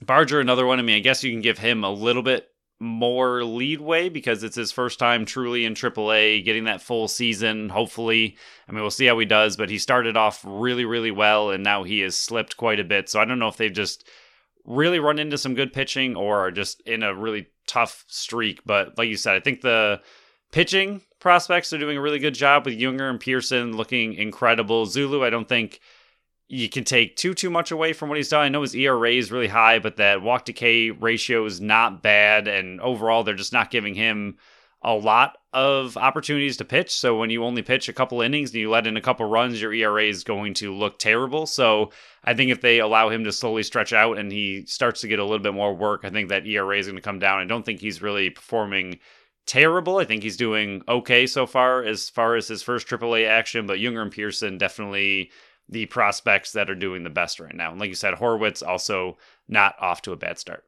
Barger, 0.05 0.41
another 0.41 0.67
one. 0.67 0.79
I 0.79 0.83
mean, 0.83 0.97
I 0.97 1.01
guess 1.01 1.23
you 1.25 1.31
can 1.31 1.41
give 1.41 1.59
him 1.59 1.85
a 1.85 1.91
little 1.91 2.23
bit 2.23 2.49
more 2.81 3.45
leadway 3.45 4.09
because 4.09 4.43
it's 4.43 4.57
his 4.57 4.73
first 4.73 4.99
time 4.99 5.25
truly 5.25 5.65
in 5.65 5.75
AAA, 5.75 6.45
getting 6.45 6.65
that 6.65 6.83
full 6.83 7.09
season. 7.09 7.69
Hopefully, 7.69 8.37
I 8.69 8.73
mean, 8.73 8.83
we'll 8.83 8.91
see 8.91 9.07
how 9.07 9.19
he 9.19 9.27
does. 9.27 9.57
But 9.57 9.71
he 9.71 9.79
started 9.79 10.17
off 10.17 10.43
really, 10.47 10.85
really 10.85 11.11
well, 11.11 11.51
and 11.51 11.63
now 11.63 11.83
he 11.83 12.01
has 12.01 12.17
slipped 12.17 12.57
quite 12.57 12.81
a 12.81 12.85
bit. 12.85 13.09
So 13.09 13.21
I 13.21 13.25
don't 13.25 13.39
know 13.39 13.49
if 13.49 13.57
they've 13.57 13.73
just 13.73 14.07
really 14.65 14.99
run 14.99 15.19
into 15.19 15.39
some 15.39 15.55
good 15.55 15.73
pitching 15.73 16.17
or 16.17 16.39
are 16.39 16.51
just 16.51 16.81
in 16.83 17.03
a 17.03 17.15
really 17.15 17.47
tough 17.67 18.05
streak. 18.09 18.61
But 18.65 18.97
like 18.99 19.09
you 19.09 19.17
said, 19.17 19.35
I 19.35 19.41
think 19.41 19.61
the 19.61 20.01
pitching 20.53 21.03
prospects 21.21 21.73
are 21.73 21.79
doing 21.79 21.97
a 21.97 22.03
really 22.03 22.19
good 22.19 22.35
job 22.35 22.65
with 22.65 22.79
Juenger 22.79 23.11
and 23.11 23.21
Pearson 23.21 23.77
looking 23.77 24.15
incredible. 24.15 24.87
Zulu, 24.87 25.25
I 25.25 25.31
don't 25.31 25.49
think 25.49 25.81
you 26.55 26.69
can 26.69 26.85
take 26.85 27.17
too 27.17 27.35
too 27.35 27.51
much 27.51 27.73
away 27.73 27.93
from 27.93 28.09
what 28.09 28.17
he's 28.17 28.29
done. 28.29 28.45
I 28.45 28.49
know 28.49 28.63
his 28.63 28.77
ERA 28.77 29.11
is 29.11 29.33
really 29.33 29.49
high, 29.49 29.81
but 29.81 29.97
that 29.97 30.23
walk 30.23 30.45
to 30.45 30.53
K 30.53 30.91
ratio 30.91 31.45
is 31.45 31.61
not 31.61 32.03
bad, 32.03 32.47
and 32.47 32.81
overall 32.81 33.25
they're 33.25 33.35
just 33.35 33.53
not 33.53 33.73
giving 33.73 33.95
him 33.95 34.39
a 34.81 34.95
lot 34.95 35.39
of 35.53 35.97
opportunities 35.97 36.59
to 36.59 36.65
pitch. 36.65 36.93
So 36.93 37.19
when 37.19 37.31
you 37.31 37.43
only 37.43 37.63
pitch 37.63 37.89
a 37.89 37.93
couple 37.93 38.21
innings 38.21 38.51
and 38.51 38.61
you 38.61 38.71
let 38.71 38.87
in 38.87 38.99
a 38.99 39.01
couple 39.01 39.27
runs, 39.27 39.61
your 39.61 39.73
ERA 39.73 40.05
is 40.05 40.25
going 40.25 40.55
to 40.55 40.75
look 40.75 40.99
terrible. 40.99 41.47
So 41.47 41.91
I 42.23 42.35
think 42.35 42.51
if 42.51 42.61
they 42.61 42.81
allow 42.81 43.09
him 43.09 43.25
to 43.25 43.33
slowly 43.33 43.63
stretch 43.63 43.95
out 43.95 44.19
and 44.19 44.31
he 44.31 44.67
starts 44.67 45.01
to 45.01 45.09
get 45.09 45.19
a 45.19 45.25
little 45.25 45.39
bit 45.39 45.55
more 45.55 45.75
work, 45.75 46.03
I 46.05 46.11
think 46.11 46.29
that 46.29 46.47
ERA 46.47 46.79
is 46.79 46.87
going 46.87 46.97
to 46.97 47.03
come 47.03 47.19
down. 47.19 47.41
I 47.41 47.47
don't 47.47 47.65
think 47.65 47.81
he's 47.81 48.03
really 48.03 48.29
performing 48.29 48.99
terrible. 49.47 49.97
I 49.97 50.05
think 50.05 50.23
he's 50.23 50.37
doing 50.37 50.83
okay 50.87 51.27
so 51.27 51.47
far 51.47 51.83
as 51.83 52.11
far 52.11 52.37
as 52.37 52.49
his 52.49 52.63
first 52.63 52.87
AAA 52.87 53.27
action, 53.27 53.67
but 53.67 53.79
Juenger 53.79 54.03
and 54.03 54.13
Pearson 54.13 54.59
definitely 54.59 55.31
the 55.69 55.87
prospects 55.87 56.53
that 56.53 56.71
are 56.71 56.75
doing 56.75 57.05
the 57.05 57.11
best 57.11 57.41
right 57.41 57.55
now. 57.55 57.71
And 57.71 57.81
like 57.81 57.89
you 57.89 57.95
said, 57.95 58.15
Horwitz 58.15 58.67
also 58.67 59.17
not 59.49 59.75
off 59.81 60.03
to 60.03 60.12
a 60.12 60.17
bad 60.17 60.39
start. 60.39 60.65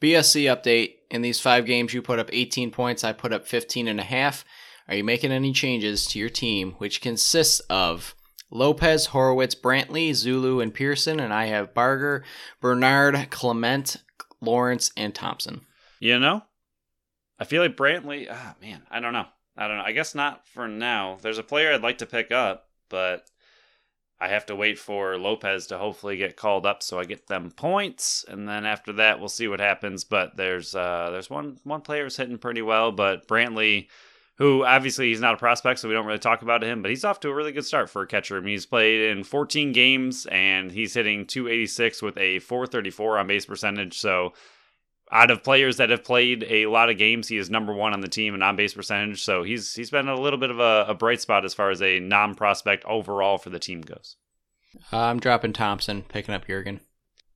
BSC 0.00 0.44
update. 0.44 0.94
In 1.10 1.22
these 1.22 1.40
five 1.40 1.66
games, 1.66 1.92
you 1.92 2.02
put 2.02 2.18
up 2.18 2.30
18 2.32 2.70
points. 2.70 3.04
I 3.04 3.12
put 3.12 3.32
up 3.32 3.46
15 3.46 3.88
and 3.88 4.00
a 4.00 4.04
half. 4.04 4.44
Are 4.88 4.94
you 4.94 5.04
making 5.04 5.32
any 5.32 5.52
changes 5.52 6.06
to 6.06 6.18
your 6.18 6.28
team, 6.28 6.72
which 6.78 7.00
consists 7.00 7.60
of 7.68 8.14
Lopez, 8.50 9.08
Horwitz, 9.08 9.60
Brantley, 9.60 10.14
Zulu, 10.14 10.60
and 10.60 10.72
Pearson? 10.72 11.20
And 11.20 11.32
I 11.34 11.46
have 11.46 11.74
Barger, 11.74 12.24
Bernard, 12.60 13.28
Clement, 13.30 13.96
Lawrence, 14.40 14.92
and 14.96 15.14
Thompson. 15.14 15.62
You 15.98 16.18
know, 16.18 16.42
I 17.38 17.44
feel 17.44 17.62
like 17.62 17.76
Brantley, 17.76 18.26
ah, 18.30 18.54
man, 18.60 18.82
I 18.90 19.00
don't 19.00 19.12
know. 19.12 19.26
I 19.56 19.68
don't 19.68 19.76
know. 19.76 19.84
I 19.84 19.92
guess 19.92 20.14
not 20.14 20.46
for 20.48 20.66
now. 20.66 21.18
There's 21.20 21.38
a 21.38 21.42
player 21.42 21.72
I'd 21.72 21.82
like 21.82 21.98
to 21.98 22.06
pick 22.06 22.32
up, 22.32 22.68
but 22.88 23.26
I 24.20 24.28
have 24.28 24.44
to 24.46 24.56
wait 24.56 24.78
for 24.78 25.16
Lopez 25.16 25.66
to 25.68 25.78
hopefully 25.78 26.18
get 26.18 26.36
called 26.36 26.66
up 26.66 26.82
so 26.82 26.98
I 26.98 27.04
get 27.04 27.26
them 27.26 27.50
points, 27.50 28.24
and 28.28 28.46
then 28.46 28.66
after 28.66 28.92
that 28.94 29.18
we'll 29.18 29.30
see 29.30 29.48
what 29.48 29.60
happens. 29.60 30.04
But 30.04 30.36
there's 30.36 30.74
uh, 30.74 31.08
there's 31.10 31.30
one 31.30 31.58
one 31.64 31.80
player 31.80 32.04
who's 32.04 32.16
hitting 32.16 32.38
pretty 32.38 32.60
well, 32.60 32.92
but 32.92 33.26
Brantley, 33.26 33.88
who 34.36 34.64
obviously 34.64 35.08
he's 35.08 35.20
not 35.20 35.34
a 35.34 35.38
prospect, 35.38 35.80
so 35.80 35.88
we 35.88 35.94
don't 35.94 36.06
really 36.06 36.18
talk 36.18 36.42
about 36.42 36.62
him, 36.62 36.82
but 36.82 36.90
he's 36.90 37.04
off 37.04 37.20
to 37.20 37.30
a 37.30 37.34
really 37.34 37.52
good 37.52 37.64
start 37.64 37.88
for 37.88 38.02
a 38.02 38.06
catcher. 38.06 38.36
I 38.36 38.40
mean, 38.40 38.52
he's 38.52 38.66
played 38.66 39.10
in 39.10 39.24
14 39.24 39.72
games 39.72 40.26
and 40.26 40.70
he's 40.70 40.94
hitting 40.94 41.26
286 41.26 42.02
with 42.02 42.18
a 42.18 42.40
434 42.40 43.18
on 43.18 43.26
base 43.26 43.46
percentage. 43.46 43.98
So 43.98 44.34
out 45.12 45.30
of 45.30 45.42
players 45.42 45.78
that 45.78 45.90
have 45.90 46.04
played 46.04 46.44
a 46.48 46.66
lot 46.66 46.90
of 46.90 46.98
games, 46.98 47.28
he 47.28 47.36
is 47.36 47.50
number 47.50 47.72
one 47.72 47.92
on 47.92 48.00
the 48.00 48.08
team 48.08 48.34
in 48.34 48.42
on 48.42 48.56
base 48.56 48.74
percentage. 48.74 49.22
So 49.22 49.42
he's 49.42 49.74
he's 49.74 49.90
been 49.90 50.08
a 50.08 50.20
little 50.20 50.38
bit 50.38 50.50
of 50.50 50.60
a, 50.60 50.86
a 50.88 50.94
bright 50.94 51.20
spot 51.20 51.44
as 51.44 51.54
far 51.54 51.70
as 51.70 51.82
a 51.82 51.98
non 52.00 52.34
prospect 52.34 52.84
overall 52.84 53.38
for 53.38 53.50
the 53.50 53.58
team 53.58 53.80
goes. 53.80 54.16
I'm 54.92 55.18
dropping 55.18 55.52
Thompson, 55.52 56.02
picking 56.02 56.34
up 56.34 56.46
Jurgen. 56.46 56.80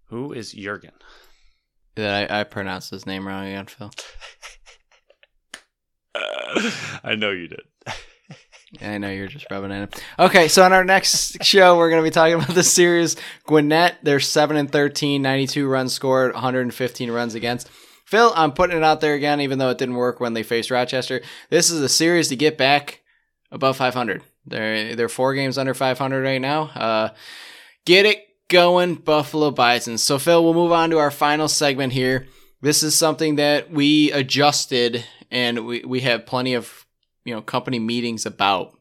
Who 0.06 0.32
is 0.32 0.52
Jurgen? 0.52 0.92
Did 1.96 2.06
I, 2.06 2.40
I 2.40 2.44
pronounced 2.44 2.90
his 2.90 3.06
name 3.06 3.26
wrong 3.26 3.46
again, 3.46 3.66
Phil? 3.66 3.90
uh, 6.14 6.70
I 7.04 7.14
know 7.14 7.30
you 7.30 7.48
did. 7.48 7.62
I 8.82 8.98
know 8.98 9.10
you're 9.10 9.28
just 9.28 9.46
rubbing 9.50 9.70
it 9.70 9.82
in. 9.82 9.88
Okay, 10.18 10.48
so 10.48 10.64
on 10.64 10.72
our 10.72 10.84
next 10.84 11.44
show, 11.44 11.76
we're 11.76 11.90
going 11.90 12.02
to 12.02 12.08
be 12.08 12.12
talking 12.12 12.34
about 12.34 12.54
the 12.54 12.62
series. 12.62 13.16
Gwinnett, 13.44 13.98
they're 14.02 14.20
7 14.20 14.56
and 14.56 14.70
13, 14.70 15.22
92 15.22 15.68
runs 15.68 15.92
scored, 15.92 16.32
115 16.34 17.10
runs 17.10 17.34
against. 17.34 17.70
Phil, 18.04 18.32
I'm 18.36 18.52
putting 18.52 18.76
it 18.76 18.84
out 18.84 19.00
there 19.00 19.14
again, 19.14 19.40
even 19.40 19.58
though 19.58 19.70
it 19.70 19.78
didn't 19.78 19.94
work 19.94 20.20
when 20.20 20.34
they 20.34 20.42
faced 20.42 20.70
Rochester. 20.70 21.22
This 21.50 21.70
is 21.70 21.80
a 21.80 21.88
series 21.88 22.28
to 22.28 22.36
get 22.36 22.58
back 22.58 23.00
above 23.50 23.76
500. 23.76 24.22
They're 24.46 24.94
they're 24.94 25.08
four 25.08 25.34
games 25.34 25.56
under 25.56 25.72
500 25.72 26.22
right 26.22 26.40
now. 26.40 26.64
Uh, 26.64 27.08
get 27.86 28.04
it 28.04 28.26
going, 28.48 28.96
Buffalo 28.96 29.50
Bison. 29.50 29.96
So 29.96 30.18
Phil, 30.18 30.44
we'll 30.44 30.54
move 30.54 30.72
on 30.72 30.90
to 30.90 30.98
our 30.98 31.10
final 31.10 31.48
segment 31.48 31.94
here. 31.94 32.26
This 32.60 32.82
is 32.82 32.94
something 32.94 33.36
that 33.36 33.70
we 33.70 34.12
adjusted, 34.12 35.04
and 35.30 35.66
we 35.66 35.82
we 35.86 36.00
have 36.00 36.26
plenty 36.26 36.54
of 36.54 36.83
you 37.24 37.34
know 37.34 37.42
company 37.42 37.78
meetings 37.78 38.26
about 38.26 38.78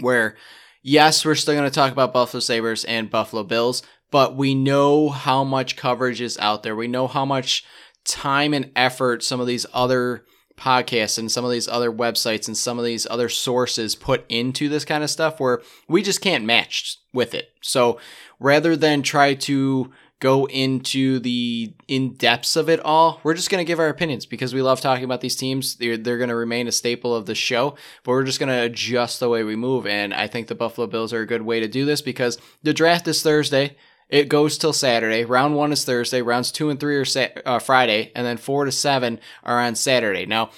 where 0.00 0.36
yes 0.82 1.24
we're 1.24 1.34
still 1.34 1.54
going 1.54 1.68
to 1.68 1.74
talk 1.74 1.92
about 1.92 2.12
buffalo 2.12 2.40
sabres 2.40 2.84
and 2.84 3.10
buffalo 3.10 3.42
bills 3.42 3.82
but 4.12 4.36
we 4.36 4.54
know 4.54 5.08
how 5.08 5.42
much 5.42 5.74
coverage 5.74 6.20
is 6.20 6.38
out 6.38 6.62
there. 6.62 6.76
We 6.76 6.86
know 6.86 7.08
how 7.08 7.24
much 7.24 7.64
time 8.04 8.54
and 8.54 8.70
effort 8.76 9.24
some 9.24 9.40
of 9.40 9.46
these 9.48 9.66
other 9.72 10.24
podcasts 10.56 11.18
and 11.18 11.32
some 11.32 11.46
of 11.46 11.50
these 11.50 11.66
other 11.66 11.90
websites 11.90 12.46
and 12.46 12.56
some 12.56 12.78
of 12.78 12.84
these 12.84 13.06
other 13.10 13.30
sources 13.30 13.96
put 13.96 14.24
into 14.28 14.68
this 14.68 14.84
kind 14.84 15.02
of 15.02 15.08
stuff 15.08 15.40
where 15.40 15.62
we 15.88 16.02
just 16.02 16.20
can't 16.20 16.44
match 16.44 16.98
with 17.14 17.34
it. 17.34 17.52
So 17.62 17.98
rather 18.38 18.76
than 18.76 19.02
try 19.02 19.32
to 19.34 19.90
go 20.22 20.46
into 20.46 21.18
the 21.18 21.74
in 21.88 22.14
depths 22.14 22.54
of 22.54 22.68
it 22.68 22.78
all. 22.78 23.20
We're 23.24 23.34
just 23.34 23.50
going 23.50 23.58
to 23.58 23.68
give 23.68 23.80
our 23.80 23.88
opinions 23.88 24.24
because 24.24 24.54
we 24.54 24.62
love 24.62 24.80
talking 24.80 25.04
about 25.04 25.20
these 25.20 25.34
teams. 25.34 25.74
They're, 25.74 25.96
they're 25.96 26.16
going 26.16 26.28
to 26.28 26.36
remain 26.36 26.68
a 26.68 26.72
staple 26.72 27.12
of 27.12 27.26
the 27.26 27.34
show, 27.34 27.74
but 28.04 28.12
we're 28.12 28.22
just 28.22 28.38
going 28.38 28.48
to 28.48 28.62
adjust 28.62 29.18
the 29.18 29.28
way 29.28 29.42
we 29.42 29.56
move. 29.56 29.84
And 29.84 30.14
I 30.14 30.28
think 30.28 30.46
the 30.46 30.54
Buffalo 30.54 30.86
Bills 30.86 31.12
are 31.12 31.22
a 31.22 31.26
good 31.26 31.42
way 31.42 31.58
to 31.58 31.66
do 31.66 31.84
this 31.84 32.00
because 32.00 32.38
the 32.62 32.72
draft 32.72 33.08
is 33.08 33.20
Thursday. 33.20 33.76
It 34.08 34.28
goes 34.28 34.56
till 34.58 34.72
Saturday. 34.72 35.24
Round 35.24 35.56
one 35.56 35.72
is 35.72 35.84
Thursday. 35.84 36.22
Rounds 36.22 36.52
two 36.52 36.70
and 36.70 36.78
three 36.78 36.96
are 36.96 37.04
sa- 37.04 37.26
uh, 37.44 37.58
Friday, 37.58 38.12
and 38.14 38.24
then 38.24 38.36
four 38.36 38.64
to 38.64 38.70
seven 38.70 39.18
are 39.42 39.58
on 39.58 39.74
Saturday. 39.74 40.24
Now, 40.24 40.50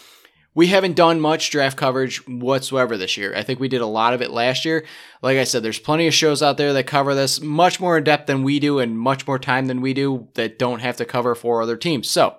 we 0.54 0.68
haven't 0.68 0.96
done 0.96 1.20
much 1.20 1.50
draft 1.50 1.76
coverage 1.76 2.26
whatsoever 2.28 2.96
this 2.96 3.16
year. 3.16 3.34
I 3.34 3.42
think 3.42 3.58
we 3.58 3.68
did 3.68 3.80
a 3.80 3.86
lot 3.86 4.14
of 4.14 4.22
it 4.22 4.30
last 4.30 4.64
year. 4.64 4.84
Like 5.20 5.36
I 5.36 5.44
said, 5.44 5.62
there's 5.62 5.78
plenty 5.78 6.06
of 6.06 6.14
shows 6.14 6.42
out 6.42 6.56
there 6.56 6.72
that 6.72 6.86
cover 6.86 7.14
this 7.14 7.40
much 7.40 7.80
more 7.80 7.98
in 7.98 8.04
depth 8.04 8.26
than 8.26 8.44
we 8.44 8.60
do 8.60 8.78
and 8.78 8.98
much 8.98 9.26
more 9.26 9.38
time 9.38 9.66
than 9.66 9.80
we 9.80 9.94
do 9.94 10.28
that 10.34 10.58
don't 10.58 10.80
have 10.80 10.96
to 10.98 11.04
cover 11.04 11.34
four 11.34 11.62
other 11.62 11.76
teams. 11.76 12.08
So 12.08 12.36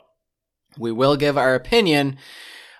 we 0.77 0.91
will 0.91 1.17
give 1.17 1.37
our 1.37 1.55
opinion 1.55 2.17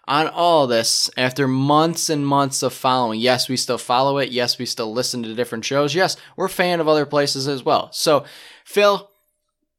on 0.07 0.27
all 0.27 0.67
this 0.67 1.09
after 1.17 1.47
months 1.47 2.09
and 2.09 2.25
months 2.25 2.63
of 2.63 2.73
following. 2.73 3.19
Yes, 3.19 3.49
we 3.49 3.57
still 3.57 3.77
follow 3.77 4.19
it. 4.19 4.31
Yes, 4.31 4.57
we 4.57 4.65
still 4.65 4.93
listen 4.93 5.23
to 5.23 5.33
different 5.33 5.65
shows. 5.65 5.95
Yes, 5.95 6.15
we're 6.38 6.45
a 6.45 6.49
fan 6.49 6.79
of 6.79 6.88
other 6.88 7.05
places 7.05 7.47
as 7.47 7.63
well. 7.63 7.89
So, 7.91 8.23
Phil, 8.63 9.09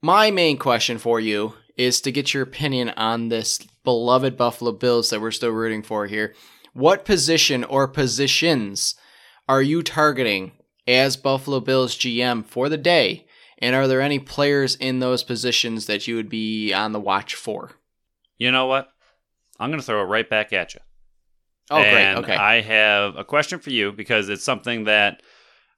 my 0.03 0.31
main 0.31 0.59
question 0.59 0.99
for 0.99 1.21
you 1.21 1.55
is 1.77 2.01
to 2.01 2.13
get 2.13 2.35
your 2.35 2.43
opinion 2.43 2.91
on 2.91 3.29
this 3.29 3.59
beloved 3.87 4.37
Buffalo 4.37 4.73
Bills 4.73 5.09
that 5.09 5.21
we're 5.23 5.31
still 5.31 5.53
rooting 5.53 5.83
for 5.83 6.07
here. 6.07 6.35
What 6.75 7.07
position 7.07 7.65
or 7.65 7.89
positions 7.89 8.97
are 9.49 9.63
you 9.63 9.83
targeting 9.83 10.53
as 10.87 11.17
Buffalo 11.17 11.61
Bills 11.61 11.97
GM 11.97 12.45
for 12.45 12.69
the 12.69 12.77
day? 12.77 13.27
And 13.59 13.75
are 13.75 13.89
there 13.89 14.03
any 14.03 14.19
players 14.19 14.75
in 14.75 14.99
those 14.99 15.23
positions 15.23 15.87
that 15.87 16.07
you 16.07 16.17
would 16.17 16.29
be 16.29 16.75
on 16.75 16.93
the 16.93 17.01
watch 17.01 17.35
for? 17.35 17.71
You 18.37 18.51
know 18.51 18.67
what? 18.67 18.89
I'm 19.59 19.71
going 19.71 19.81
to 19.81 19.87
throw 19.87 20.03
it 20.03 20.07
right 20.07 20.29
back 20.29 20.53
at 20.53 20.75
you. 20.75 20.81
Oh, 21.71 21.79
and 21.79 22.19
great. 22.19 22.35
Okay. 22.35 22.37
I 22.37 22.61
have 22.61 23.17
a 23.17 23.25
question 23.25 23.61
for 23.61 23.71
you 23.71 23.93
because 23.93 24.29
it's 24.29 24.45
something 24.45 24.85
that 24.85 25.23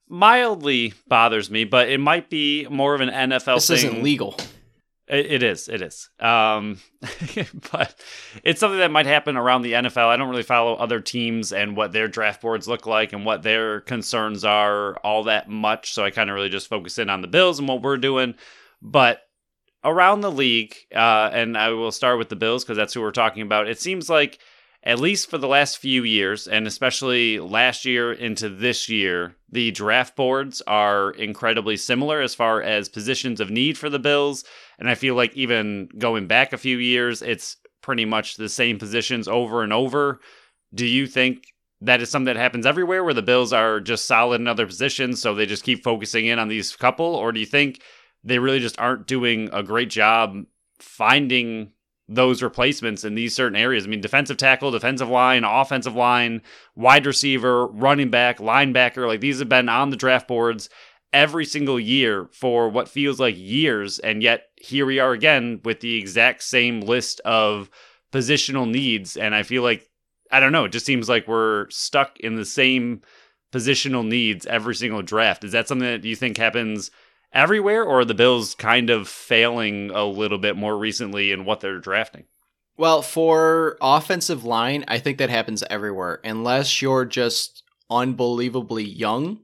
mildly 0.09 0.93
bothers 1.07 1.49
me, 1.49 1.63
but 1.63 1.89
it 1.89 1.99
might 1.99 2.29
be 2.29 2.67
more 2.69 2.95
of 2.95 3.01
an 3.01 3.09
NFL 3.09 3.55
this 3.55 3.67
thing. 3.67 3.75
This 3.75 3.83
isn't 3.85 4.03
legal. 4.03 4.35
It 5.09 5.41
is. 5.41 5.67
It 5.67 5.81
is. 5.81 6.07
Um, 6.19 6.77
but 7.71 7.95
it's 8.43 8.59
something 8.59 8.77
that 8.77 8.91
might 8.91 9.07
happen 9.07 9.37
around 9.37 9.63
the 9.63 9.73
NFL. 9.73 10.05
I 10.05 10.17
don't 10.17 10.29
really 10.29 10.43
follow 10.43 10.75
other 10.75 11.01
teams 11.01 11.51
and 11.51 11.75
what 11.75 11.91
their 11.93 12.07
draft 12.07 12.41
boards 12.41 12.67
look 12.67 12.85
like 12.85 13.11
and 13.11 13.25
what 13.25 13.41
their 13.41 13.81
concerns 13.81 14.45
are 14.45 14.97
all 14.97 15.23
that 15.23 15.49
much. 15.49 15.93
So 15.93 16.05
I 16.05 16.11
kind 16.11 16.29
of 16.29 16.35
really 16.35 16.49
just 16.49 16.67
focus 16.67 16.99
in 16.99 17.09
on 17.09 17.21
the 17.21 17.27
Bills 17.27 17.57
and 17.57 17.67
what 17.67 17.81
we're 17.81 17.97
doing. 17.97 18.35
But 18.83 19.21
around 19.83 20.21
the 20.21 20.31
league, 20.31 20.75
uh, 20.93 21.31
and 21.33 21.57
I 21.57 21.69
will 21.69 21.91
start 21.91 22.19
with 22.19 22.29
the 22.29 22.35
Bills 22.35 22.63
because 22.63 22.77
that's 22.77 22.93
who 22.93 23.01
we're 23.01 23.11
talking 23.11 23.41
about. 23.41 23.67
It 23.67 23.81
seems 23.81 24.11
like 24.11 24.37
at 24.83 24.99
least 24.99 25.29
for 25.29 25.37
the 25.37 25.47
last 25.47 25.77
few 25.77 26.03
years, 26.03 26.47
and 26.47 26.65
especially 26.65 27.39
last 27.39 27.83
year 27.83 28.13
into 28.13 28.47
this 28.47 28.87
year, 28.87 29.35
the 29.51 29.71
draft 29.71 30.15
boards 30.15 30.61
are 30.67 31.11
incredibly 31.11 31.75
similar 31.75 32.21
as 32.21 32.33
far 32.33 32.61
as 32.61 32.87
positions 32.87 33.41
of 33.41 33.49
need 33.49 33.77
for 33.77 33.89
the 33.89 33.99
Bills. 33.99 34.45
And 34.77 34.89
I 34.89 34.95
feel 34.95 35.15
like 35.15 35.35
even 35.35 35.89
going 35.97 36.27
back 36.27 36.53
a 36.53 36.57
few 36.57 36.77
years, 36.77 37.21
it's 37.21 37.57
pretty 37.81 38.05
much 38.05 38.35
the 38.35 38.47
same 38.47 38.79
positions 38.79 39.27
over 39.27 39.63
and 39.63 39.73
over. 39.73 40.21
Do 40.73 40.85
you 40.85 41.07
think 41.07 41.43
that 41.81 42.01
is 42.01 42.09
something 42.09 42.33
that 42.33 42.39
happens 42.39 42.65
everywhere 42.65 43.03
where 43.03 43.13
the 43.13 43.21
Bills 43.21 43.51
are 43.51 43.81
just 43.81 44.05
solid 44.05 44.39
in 44.39 44.47
other 44.47 44.65
positions, 44.65 45.21
so 45.21 45.33
they 45.33 45.45
just 45.45 45.63
keep 45.63 45.83
focusing 45.83 46.25
in 46.25 46.39
on 46.39 46.47
these 46.47 46.75
couple? 46.75 47.15
Or 47.15 47.33
do 47.33 47.41
you 47.41 47.45
think 47.45 47.81
they 48.23 48.39
really 48.39 48.59
just 48.59 48.79
aren't 48.79 49.07
doing 49.07 49.49
a 49.51 49.63
great 49.63 49.89
job 49.89 50.35
finding 50.79 51.71
those 52.09 52.41
replacements 52.41 53.03
in 53.03 53.13
these 53.13 53.35
certain 53.35 53.55
areas. 53.55 53.85
I 53.85 53.87
mean, 53.87 54.01
defensive 54.01 54.37
tackle, 54.37 54.71
defensive 54.71 55.09
line, 55.09 55.43
offensive 55.43 55.95
line, 55.95 56.41
wide 56.75 57.05
receiver, 57.05 57.67
running 57.67 58.09
back, 58.09 58.39
linebacker, 58.39 59.07
like 59.07 59.21
these 59.21 59.39
have 59.39 59.47
been 59.47 59.69
on 59.69 59.91
the 59.91 59.95
draft 59.95 60.27
boards 60.27 60.69
every 61.13 61.45
single 61.45 61.79
year 61.79 62.27
for 62.31 62.67
what 62.67 62.89
feels 62.89 63.19
like 63.19 63.35
years. 63.37 63.99
And 63.99 64.23
yet 64.23 64.47
here 64.57 64.87
we 64.87 64.99
are 64.99 65.11
again 65.11 65.61
with 65.63 65.81
the 65.81 65.97
exact 65.97 66.43
same 66.43 66.81
list 66.81 67.19
of 67.21 67.69
positional 68.11 68.69
needs. 68.69 69.15
And 69.15 69.35
I 69.35 69.43
feel 69.43 69.61
like, 69.61 69.87
I 70.31 70.39
don't 70.39 70.51
know, 70.51 70.65
it 70.65 70.71
just 70.71 70.87
seems 70.87 71.09
like 71.09 71.27
we're 71.27 71.69
stuck 71.69 72.19
in 72.19 72.35
the 72.35 72.45
same 72.45 73.01
positional 73.51 74.05
needs 74.05 74.47
every 74.47 74.75
single 74.75 75.03
draft. 75.03 75.43
Is 75.43 75.51
that 75.51 75.67
something 75.67 75.87
that 75.87 76.03
you 76.03 76.15
think 76.15 76.37
happens? 76.37 76.89
Everywhere, 77.33 77.83
or 77.83 78.05
the 78.05 78.13
Bills 78.13 78.55
kind 78.55 78.89
of 78.89 79.07
failing 79.07 79.91
a 79.91 80.05
little 80.05 80.37
bit 80.37 80.55
more 80.55 80.77
recently 80.77 81.31
in 81.31 81.45
what 81.45 81.59
they're 81.59 81.79
drafting? 81.79 82.25
Well, 82.77 83.01
for 83.01 83.77
offensive 83.81 84.45
line, 84.45 84.85
I 84.87 84.99
think 84.99 85.17
that 85.17 85.29
happens 85.29 85.63
everywhere. 85.69 86.21
Unless 86.23 86.81
you're 86.81 87.05
just 87.05 87.63
unbelievably 87.89 88.85
young, 88.85 89.39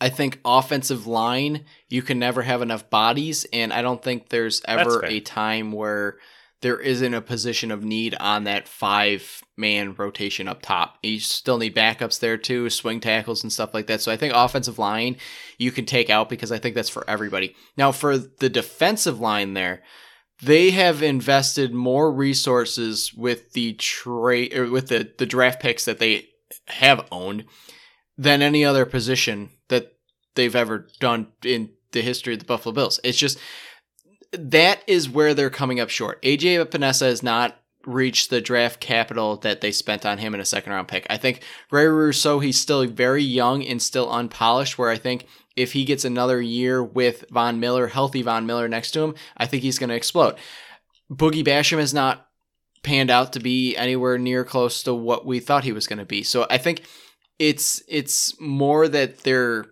I 0.00 0.10
think 0.10 0.40
offensive 0.44 1.06
line, 1.06 1.64
you 1.88 2.02
can 2.02 2.18
never 2.18 2.42
have 2.42 2.60
enough 2.60 2.90
bodies. 2.90 3.46
And 3.52 3.72
I 3.72 3.80
don't 3.80 4.02
think 4.02 4.28
there's 4.28 4.60
ever 4.66 5.02
a 5.06 5.20
time 5.20 5.72
where 5.72 6.18
there 6.64 6.80
isn't 6.80 7.12
a 7.12 7.20
position 7.20 7.70
of 7.70 7.84
need 7.84 8.16
on 8.18 8.44
that 8.44 8.66
five 8.66 9.42
man 9.54 9.94
rotation 9.98 10.48
up 10.48 10.62
top. 10.62 10.96
You 11.02 11.20
still 11.20 11.58
need 11.58 11.76
backups 11.76 12.20
there 12.20 12.38
too, 12.38 12.70
swing 12.70 13.00
tackles 13.00 13.42
and 13.42 13.52
stuff 13.52 13.74
like 13.74 13.86
that. 13.88 14.00
So 14.00 14.10
I 14.10 14.16
think 14.16 14.32
offensive 14.34 14.78
line 14.78 15.18
you 15.58 15.70
can 15.70 15.84
take 15.84 16.08
out 16.08 16.30
because 16.30 16.50
I 16.50 16.56
think 16.58 16.74
that's 16.74 16.88
for 16.88 17.04
everybody. 17.06 17.54
Now 17.76 17.92
for 17.92 18.16
the 18.16 18.48
defensive 18.48 19.20
line 19.20 19.52
there, 19.52 19.82
they 20.42 20.70
have 20.70 21.02
invested 21.02 21.74
more 21.74 22.10
resources 22.10 23.12
with 23.12 23.52
the 23.52 23.74
trade 23.74 24.56
or 24.56 24.70
with 24.70 24.88
the, 24.88 25.12
the 25.18 25.26
draft 25.26 25.60
picks 25.60 25.84
that 25.84 25.98
they 25.98 26.28
have 26.68 27.06
owned 27.12 27.44
than 28.16 28.40
any 28.40 28.64
other 28.64 28.86
position 28.86 29.50
that 29.68 29.92
they've 30.34 30.56
ever 30.56 30.88
done 30.98 31.26
in 31.44 31.72
the 31.92 32.00
history 32.00 32.32
of 32.32 32.38
the 32.38 32.46
Buffalo 32.46 32.72
Bills. 32.72 33.00
It's 33.04 33.18
just 33.18 33.38
that 34.38 34.82
is 34.86 35.08
where 35.08 35.34
they're 35.34 35.50
coming 35.50 35.80
up 35.80 35.90
short. 35.90 36.22
AJ 36.22 36.64
Epenesa 36.64 37.02
has 37.02 37.22
not 37.22 37.58
reached 37.86 38.30
the 38.30 38.40
draft 38.40 38.80
capital 38.80 39.36
that 39.38 39.60
they 39.60 39.70
spent 39.70 40.06
on 40.06 40.18
him 40.18 40.34
in 40.34 40.40
a 40.40 40.44
second 40.44 40.72
round 40.72 40.88
pick. 40.88 41.06
I 41.10 41.16
think 41.16 41.42
Ray 41.70 41.86
Rousseau, 41.86 42.40
he's 42.40 42.58
still 42.58 42.86
very 42.86 43.22
young 43.22 43.62
and 43.64 43.80
still 43.80 44.10
unpolished, 44.10 44.78
where 44.78 44.90
I 44.90 44.96
think 44.96 45.26
if 45.56 45.72
he 45.72 45.84
gets 45.84 46.04
another 46.04 46.40
year 46.40 46.82
with 46.82 47.24
Von 47.30 47.60
Miller, 47.60 47.88
healthy 47.88 48.22
Von 48.22 48.46
Miller 48.46 48.68
next 48.68 48.92
to 48.92 49.02
him, 49.02 49.14
I 49.36 49.46
think 49.46 49.62
he's 49.62 49.78
going 49.78 49.90
to 49.90 49.96
explode. 49.96 50.36
Boogie 51.10 51.46
Basham 51.46 51.78
has 51.78 51.94
not 51.94 52.28
panned 52.82 53.10
out 53.10 53.32
to 53.32 53.40
be 53.40 53.76
anywhere 53.76 54.18
near 54.18 54.44
close 54.44 54.82
to 54.82 54.94
what 54.94 55.26
we 55.26 55.40
thought 55.40 55.64
he 55.64 55.72
was 55.72 55.86
going 55.86 55.98
to 55.98 56.04
be. 56.04 56.22
So 56.22 56.46
I 56.50 56.58
think 56.58 56.82
it's 57.38 57.82
it's 57.88 58.38
more 58.40 58.88
that 58.88 59.18
they're 59.18 59.66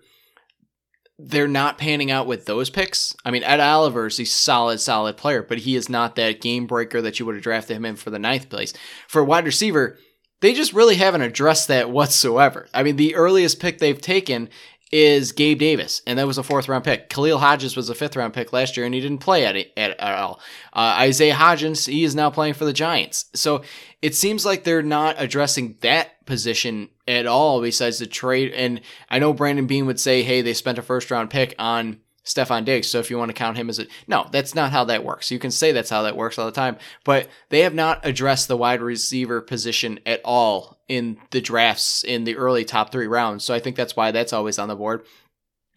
they're 1.25 1.49
not 1.49 1.79
panning 1.79 2.11
out 2.11 2.27
with 2.27 2.47
those 2.47 2.71
picks. 2.71 3.15
I 3.25 3.31
mean, 3.31 3.43
Ed 3.43 3.61
Oliver 3.61 4.07
is 4.07 4.19
a 4.19 4.25
solid, 4.25 4.81
solid 4.81 5.17
player, 5.17 5.43
but 5.43 5.59
he 5.59 5.77
is 5.77 5.89
not 5.89 6.17
that 6.17 6.41
game 6.41 6.67
breaker 6.67 7.01
that 7.03 7.19
you 7.19 7.27
would 7.27 7.37
have 7.37 7.45
drafted 7.45 7.77
him 7.77 7.85
in 7.85 7.97
for 7.97 8.11
the 8.11 8.19
ninth 8.19 8.49
place. 8.49 8.73
For 9.09 9.23
wide 9.23 9.45
receiver, 9.45 9.99
they 10.41 10.53
just 10.53 10.73
really 10.73 10.97
haven't 10.97 11.23
addressed 11.23 11.69
that 11.69 11.91
whatsoever. 11.91 12.69
I 12.75 12.83
mean, 12.83 12.97
the 12.97 13.15
earliest 13.15 13.61
pick 13.61 13.79
they've 13.79 14.01
taken 14.01 14.49
is 14.91 15.33
Gabe 15.33 15.59
Davis, 15.59 16.03
and 16.07 16.19
that 16.19 16.27
was 16.27 16.37
a 16.37 16.43
fourth 16.43 16.69
round 16.69 16.85
pick. 16.85 17.09
Khalil 17.09 17.39
Hodges 17.39 17.77
was 17.77 17.89
a 17.89 17.95
fifth 17.95 18.17
round 18.17 18.35
pick 18.35 18.53
last 18.53 18.77
year, 18.77 18.85
and 18.85 18.95
he 18.95 19.01
didn't 19.01 19.19
play 19.19 19.47
at, 19.47 19.57
at, 19.57 19.99
at 19.99 20.19
all. 20.19 20.39
Uh, 20.73 20.97
Isaiah 21.01 21.35
Hodgins, 21.35 21.89
he 21.89 22.05
is 22.05 22.15
now 22.15 22.29
playing 22.29 22.55
for 22.55 22.67
the 22.67 22.75
Giants. 22.75 23.27
So 23.35 23.63
it 24.03 24.15
seems 24.15 24.45
like 24.45 24.65
they're 24.65 24.83
not 24.83 25.17
addressing 25.19 25.77
that 25.81 26.27
position 26.27 26.91
at 27.07 27.27
all, 27.27 27.61
besides 27.61 27.99
the 27.99 28.07
trade. 28.07 28.53
And 28.53 28.81
I 29.11 29.19
know 29.19 29.33
Brandon 29.33 29.67
Beane 29.67 29.87
would 29.87 30.01
say, 30.01 30.23
hey, 30.23 30.41
they 30.41 30.55
spent 30.55 30.79
a 30.79 30.83
first 30.83 31.11
round 31.11 31.31
pick 31.31 31.55
on 31.59 31.99
Stefon 32.25 32.65
Diggs. 32.65 32.87
So 32.87 32.99
if 33.01 33.11
you 33.11 33.19
want 33.19 33.31
to 33.31 33.35
count 33.35 33.57
him 33.57 33.69
as 33.69 33.79
a 33.79 33.87
no, 34.07 34.29
that's 34.31 34.55
not 34.55 34.71
how 34.71 34.85
that 34.85 35.05
works. 35.05 35.31
You 35.31 35.39
can 35.39 35.51
say 35.51 35.73
that's 35.73 35.91
how 35.91 36.03
that 36.03 36.17
works 36.17 36.39
all 36.39 36.47
the 36.47 36.53
time, 36.53 36.77
but 37.05 37.29
they 37.49 37.61
have 37.61 37.75
not 37.75 38.07
addressed 38.07 38.49
the 38.49 38.57
wide 38.57 38.81
receiver 38.81 39.41
position 39.41 39.99
at 40.07 40.21
all 40.25 40.81
in 40.89 41.19
the 41.31 41.41
drafts 41.41 42.05
in 42.05 42.25
the 42.25 42.37
early 42.37 42.65
top 42.65 42.93
three 42.93 43.09
rounds. 43.09 43.45
So 43.45 43.53
I 43.53 43.59
think 43.59 43.77
that's 43.77 43.97
why 43.97 44.13
that's 44.13 44.33
always 44.33 44.59
on 44.59 44.69
the 44.69 44.77
board. 44.77 45.05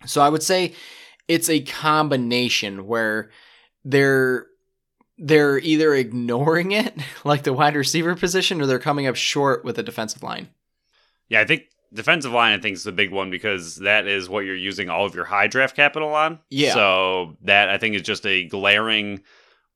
So 0.05 0.21
I 0.21 0.29
would 0.29 0.43
say 0.43 0.73
it's 1.27 1.49
a 1.49 1.61
combination 1.61 2.85
where 2.85 3.31
they're 3.83 4.47
they're 5.17 5.57
either 5.57 5.93
ignoring 5.95 6.73
it, 6.73 6.95
like 7.23 7.43
the 7.43 7.53
wide 7.53 7.75
receiver 7.75 8.15
position, 8.15 8.61
or 8.61 8.67
they're 8.67 8.77
coming 8.77 9.07
up 9.07 9.15
short 9.15 9.65
with 9.65 9.77
the 9.77 9.83
defensive 9.83 10.21
line. 10.21 10.49
Yeah, 11.29 11.41
I 11.41 11.45
think 11.45 11.63
defensive 11.93 12.31
line 12.31 12.57
I 12.57 12.61
think 12.61 12.75
is 12.75 12.83
the 12.83 12.91
big 12.91 13.11
one 13.11 13.29
because 13.31 13.77
that 13.77 14.05
is 14.05 14.29
what 14.29 14.45
you're 14.45 14.55
using 14.55 14.89
all 14.89 15.05
of 15.05 15.15
your 15.15 15.25
high 15.25 15.47
draft 15.47 15.75
capital 15.75 16.13
on. 16.13 16.39
Yeah. 16.49 16.73
So 16.73 17.37
that 17.43 17.69
I 17.69 17.77
think 17.77 17.95
is 17.95 18.01
just 18.01 18.25
a 18.25 18.45
glaring 18.45 19.21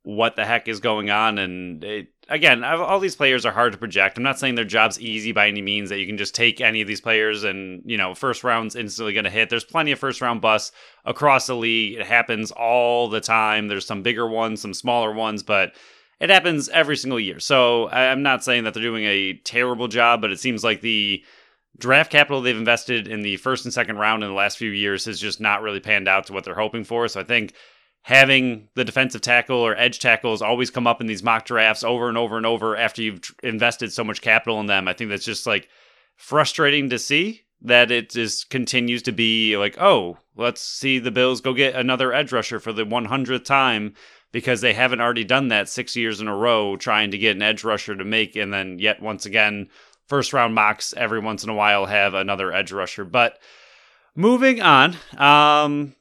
what 0.03 0.35
the 0.35 0.45
heck 0.45 0.67
is 0.67 0.79
going 0.79 1.09
on. 1.09 1.37
And 1.37 1.83
it, 1.83 2.07
again 2.27 2.63
all 2.63 2.99
these 2.99 3.15
players 3.15 3.45
are 3.45 3.51
hard 3.51 3.71
to 3.71 3.77
project. 3.77 4.17
I'm 4.17 4.23
not 4.23 4.37
saying 4.37 4.55
their 4.55 4.65
job's 4.65 4.99
easy 4.99 5.31
by 5.31 5.47
any 5.47 5.61
means 5.61 5.89
that 5.89 5.99
you 5.99 6.05
can 6.05 6.17
just 6.17 6.35
take 6.35 6.61
any 6.61 6.81
of 6.81 6.87
these 6.87 7.01
players 7.01 7.43
and 7.43 7.81
you 7.85 7.97
know 7.97 8.13
first 8.13 8.43
round's 8.43 8.75
instantly 8.75 9.13
going 9.13 9.23
to 9.23 9.31
hit. 9.31 9.49
There's 9.49 9.63
plenty 9.63 9.91
of 9.91 9.99
first 9.99 10.21
round 10.21 10.41
busts 10.41 10.71
across 11.05 11.47
the 11.47 11.55
league. 11.55 11.97
It 11.97 12.05
happens 12.05 12.51
all 12.51 13.09
the 13.09 13.21
time. 13.21 13.67
There's 13.67 13.85
some 13.85 14.03
bigger 14.03 14.27
ones 14.27 14.61
some 14.61 14.73
smaller 14.73 15.13
ones 15.13 15.41
but 15.41 15.73
it 16.19 16.29
happens 16.29 16.67
every 16.69 16.97
single 16.97 17.19
year. 17.19 17.39
So 17.39 17.89
i'm 17.89 18.23
not 18.23 18.43
saying 18.43 18.65
that 18.65 18.73
they're 18.73 18.83
doing 18.83 19.05
a 19.05 19.33
terrible 19.45 19.87
job 19.87 20.21
but 20.21 20.31
it 20.31 20.39
seems 20.39 20.63
like 20.63 20.81
the 20.81 21.23
draft 21.77 22.11
capital 22.11 22.41
they've 22.41 22.57
invested 22.57 23.07
in 23.07 23.21
the 23.21 23.37
first 23.37 23.65
and 23.65 23.73
second 23.73 23.97
round 23.97 24.23
in 24.23 24.29
the 24.29 24.35
last 24.35 24.57
few 24.57 24.71
years 24.71 25.05
has 25.05 25.19
just 25.19 25.39
not 25.39 25.61
really 25.61 25.79
panned 25.79 26.07
out 26.07 26.25
to 26.27 26.33
what 26.33 26.43
they're 26.43 26.55
hoping 26.55 26.83
for. 26.83 27.07
So 27.07 27.19
I 27.19 27.23
think 27.23 27.53
having 28.01 28.67
the 28.75 28.85
defensive 28.85 29.21
tackle 29.21 29.57
or 29.57 29.77
edge 29.77 29.99
tackles 29.99 30.41
always 30.41 30.71
come 30.71 30.87
up 30.87 31.01
in 31.01 31.07
these 31.07 31.23
mock 31.23 31.45
drafts 31.45 31.83
over 31.83 32.09
and 32.09 32.17
over 32.17 32.37
and 32.37 32.45
over 32.45 32.75
after 32.75 33.01
you've 33.01 33.21
invested 33.43 33.93
so 33.93 34.03
much 34.03 34.21
capital 34.21 34.59
in 34.59 34.65
them, 34.65 34.87
I 34.87 34.93
think 34.93 35.09
that's 35.09 35.25
just 35.25 35.45
like 35.45 35.69
frustrating 36.15 36.89
to 36.89 36.99
see 36.99 37.43
that 37.61 37.91
it 37.91 38.09
just 38.09 38.49
continues 38.49 39.01
to 39.03 39.11
be 39.11 39.57
like, 39.57 39.77
oh, 39.79 40.17
let's 40.35 40.61
see 40.61 40.97
the 40.97 41.11
Bills 41.11 41.41
go 41.41 41.53
get 41.53 41.75
another 41.75 42.13
edge 42.13 42.31
rusher 42.31 42.59
for 42.59 42.71
the 42.71 42.85
100th 42.85 43.43
time 43.43 43.93
because 44.31 44.61
they 44.61 44.73
haven't 44.73 45.01
already 45.01 45.23
done 45.23 45.49
that 45.49 45.67
six 45.67 45.95
years 45.95 46.21
in 46.21 46.27
a 46.27 46.35
row 46.35 46.77
trying 46.77 47.11
to 47.11 47.17
get 47.17 47.35
an 47.35 47.41
edge 47.41 47.63
rusher 47.63 47.95
to 47.95 48.05
make. 48.05 48.35
And 48.35 48.53
then 48.53 48.79
yet 48.79 49.01
once 49.01 49.25
again, 49.25 49.69
first 50.09 50.33
round 50.33 50.55
mocks 50.55 50.93
every 50.97 51.19
once 51.19 51.43
in 51.43 51.49
a 51.49 51.55
while 51.55 51.85
have 51.85 52.13
another 52.13 52.51
edge 52.51 52.71
rusher. 52.71 53.05
But 53.05 53.39
moving 54.15 54.61
on, 54.61 54.97
um, 55.17 55.95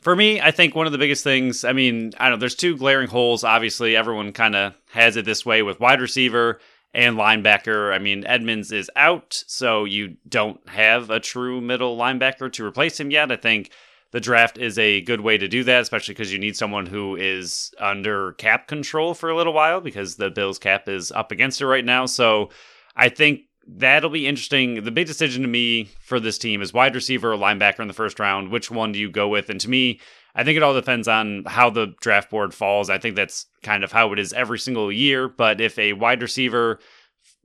for 0.00 0.16
me, 0.16 0.40
I 0.40 0.50
think 0.50 0.74
one 0.74 0.86
of 0.86 0.92
the 0.92 0.98
biggest 0.98 1.22
things, 1.22 1.64
I 1.64 1.72
mean, 1.72 2.12
I 2.18 2.28
don't 2.28 2.38
know, 2.38 2.40
there's 2.40 2.54
two 2.54 2.76
glaring 2.76 3.08
holes. 3.08 3.44
Obviously, 3.44 3.94
everyone 3.94 4.32
kind 4.32 4.56
of 4.56 4.74
has 4.90 5.16
it 5.16 5.24
this 5.24 5.44
way 5.44 5.62
with 5.62 5.80
wide 5.80 6.00
receiver 6.00 6.60
and 6.94 7.16
linebacker. 7.16 7.94
I 7.94 7.98
mean, 7.98 8.24
Edmunds 8.26 8.72
is 8.72 8.90
out, 8.96 9.44
so 9.46 9.84
you 9.84 10.16
don't 10.28 10.66
have 10.68 11.10
a 11.10 11.20
true 11.20 11.60
middle 11.60 11.96
linebacker 11.96 12.52
to 12.52 12.64
replace 12.64 12.98
him 12.98 13.10
yet. 13.10 13.30
I 13.30 13.36
think 13.36 13.70
the 14.10 14.20
draft 14.20 14.58
is 14.58 14.78
a 14.78 15.00
good 15.00 15.20
way 15.20 15.38
to 15.38 15.48
do 15.48 15.64
that, 15.64 15.82
especially 15.82 16.14
because 16.14 16.32
you 16.32 16.38
need 16.38 16.56
someone 16.56 16.86
who 16.86 17.16
is 17.16 17.72
under 17.78 18.32
cap 18.32 18.68
control 18.68 19.14
for 19.14 19.30
a 19.30 19.36
little 19.36 19.54
while 19.54 19.80
because 19.80 20.16
the 20.16 20.30
Bills 20.30 20.58
cap 20.58 20.88
is 20.88 21.10
up 21.12 21.32
against 21.32 21.60
it 21.60 21.66
right 21.66 21.84
now. 21.84 22.06
So 22.06 22.50
I 22.96 23.08
think 23.08 23.42
that'll 23.66 24.10
be 24.10 24.26
interesting. 24.26 24.84
The 24.84 24.90
big 24.90 25.06
decision 25.06 25.42
to 25.42 25.48
me 25.48 25.90
for 26.00 26.20
this 26.20 26.38
team 26.38 26.62
is 26.62 26.72
wide 26.72 26.94
receiver 26.94 27.32
or 27.32 27.36
linebacker 27.36 27.80
in 27.80 27.88
the 27.88 27.94
first 27.94 28.18
round. 28.18 28.50
Which 28.50 28.70
one 28.70 28.92
do 28.92 28.98
you 28.98 29.10
go 29.10 29.28
with? 29.28 29.50
And 29.50 29.60
to 29.60 29.70
me, 29.70 30.00
I 30.34 30.44
think 30.44 30.56
it 30.56 30.62
all 30.62 30.74
depends 30.74 31.08
on 31.08 31.44
how 31.46 31.70
the 31.70 31.94
draft 32.00 32.30
board 32.30 32.54
falls. 32.54 32.90
I 32.90 32.98
think 32.98 33.16
that's 33.16 33.46
kind 33.62 33.84
of 33.84 33.92
how 33.92 34.12
it 34.12 34.18
is 34.18 34.32
every 34.32 34.58
single 34.58 34.90
year. 34.90 35.28
But 35.28 35.60
if 35.60 35.78
a 35.78 35.92
wide 35.92 36.22
receiver, 36.22 36.78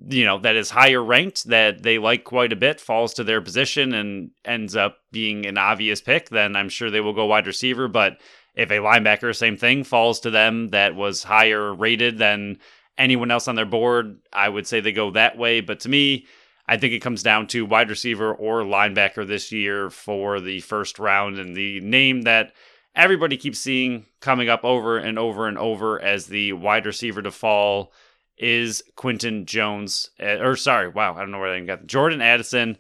you 0.08 0.26
know, 0.26 0.38
that 0.40 0.56
is 0.56 0.70
higher 0.70 1.04
ranked, 1.04 1.46
that 1.46 1.84
they 1.84 1.98
like 1.98 2.24
quite 2.24 2.54
a 2.54 2.58
bit, 2.58 2.80
falls 2.80 3.14
to 3.16 3.24
their 3.24 3.42
position 3.42 3.94
and 3.94 4.32
ends 4.46 4.76
up 4.76 4.98
being 5.12 5.46
an 5.46 5.58
obvious 5.58 6.02
pick, 6.02 6.30
then 6.30 6.56
I'm 6.56 6.70
sure 6.70 6.90
they 6.90 7.02
will 7.02 7.14
go 7.14 7.26
wide 7.26 7.48
receiver. 7.48 7.88
But 7.88 8.18
if 8.56 8.72
a 8.72 8.76
linebacker, 8.76 9.36
same 9.36 9.58
thing, 9.58 9.84
falls 9.84 10.20
to 10.22 10.30
them 10.30 10.70
that 10.70 10.96
was 10.96 11.24
higher 11.24 11.74
rated 11.74 12.18
than 12.18 12.60
anyone 12.98 13.32
else 13.32 13.48
on 13.48 13.56
their 13.56 13.66
board, 13.66 14.20
I 14.32 14.50
would 14.50 14.68
say 14.68 14.80
they 14.80 14.92
go 14.92 15.12
that 15.12 15.38
way. 15.38 15.62
But 15.62 15.80
to 15.82 15.90
me, 15.90 16.26
I 16.68 16.78
think 16.78 16.94
it 16.94 17.00
comes 17.00 17.24
down 17.24 17.48
to 17.48 17.66
wide 17.66 17.90
receiver 17.90 18.34
or 18.34 18.62
linebacker 18.62 19.26
this 19.26 19.52
year 19.52 19.90
for 19.90 20.40
the 20.40 20.60
first 20.62 21.00
round. 21.00 21.40
And 21.40 21.56
the 21.56 21.80
name 21.82 22.24
that 22.24 22.54
everybody 22.96 23.38
keeps 23.38 23.60
seeing 23.60 24.06
coming 24.20 24.50
up 24.50 24.66
over 24.66 24.98
and 24.98 25.18
over 25.18 25.48
and 25.48 25.58
over 25.58 26.02
as 26.02 26.28
the 26.28 26.54
wide 26.54 26.86
receiver 26.86 27.22
to 27.22 27.32
fall 27.32 27.94
is 28.38 28.84
Quinton 28.96 29.46
Jones. 29.46 30.10
Eh, 30.20 30.38
or, 30.38 30.56
sorry, 30.56 30.90
wow, 30.90 31.16
I 31.16 31.20
don't 31.20 31.32
know 31.32 31.40
where 31.40 31.58
they 31.58 31.66
got 31.66 31.88
Jordan 31.88 32.22
Addison 32.22 32.78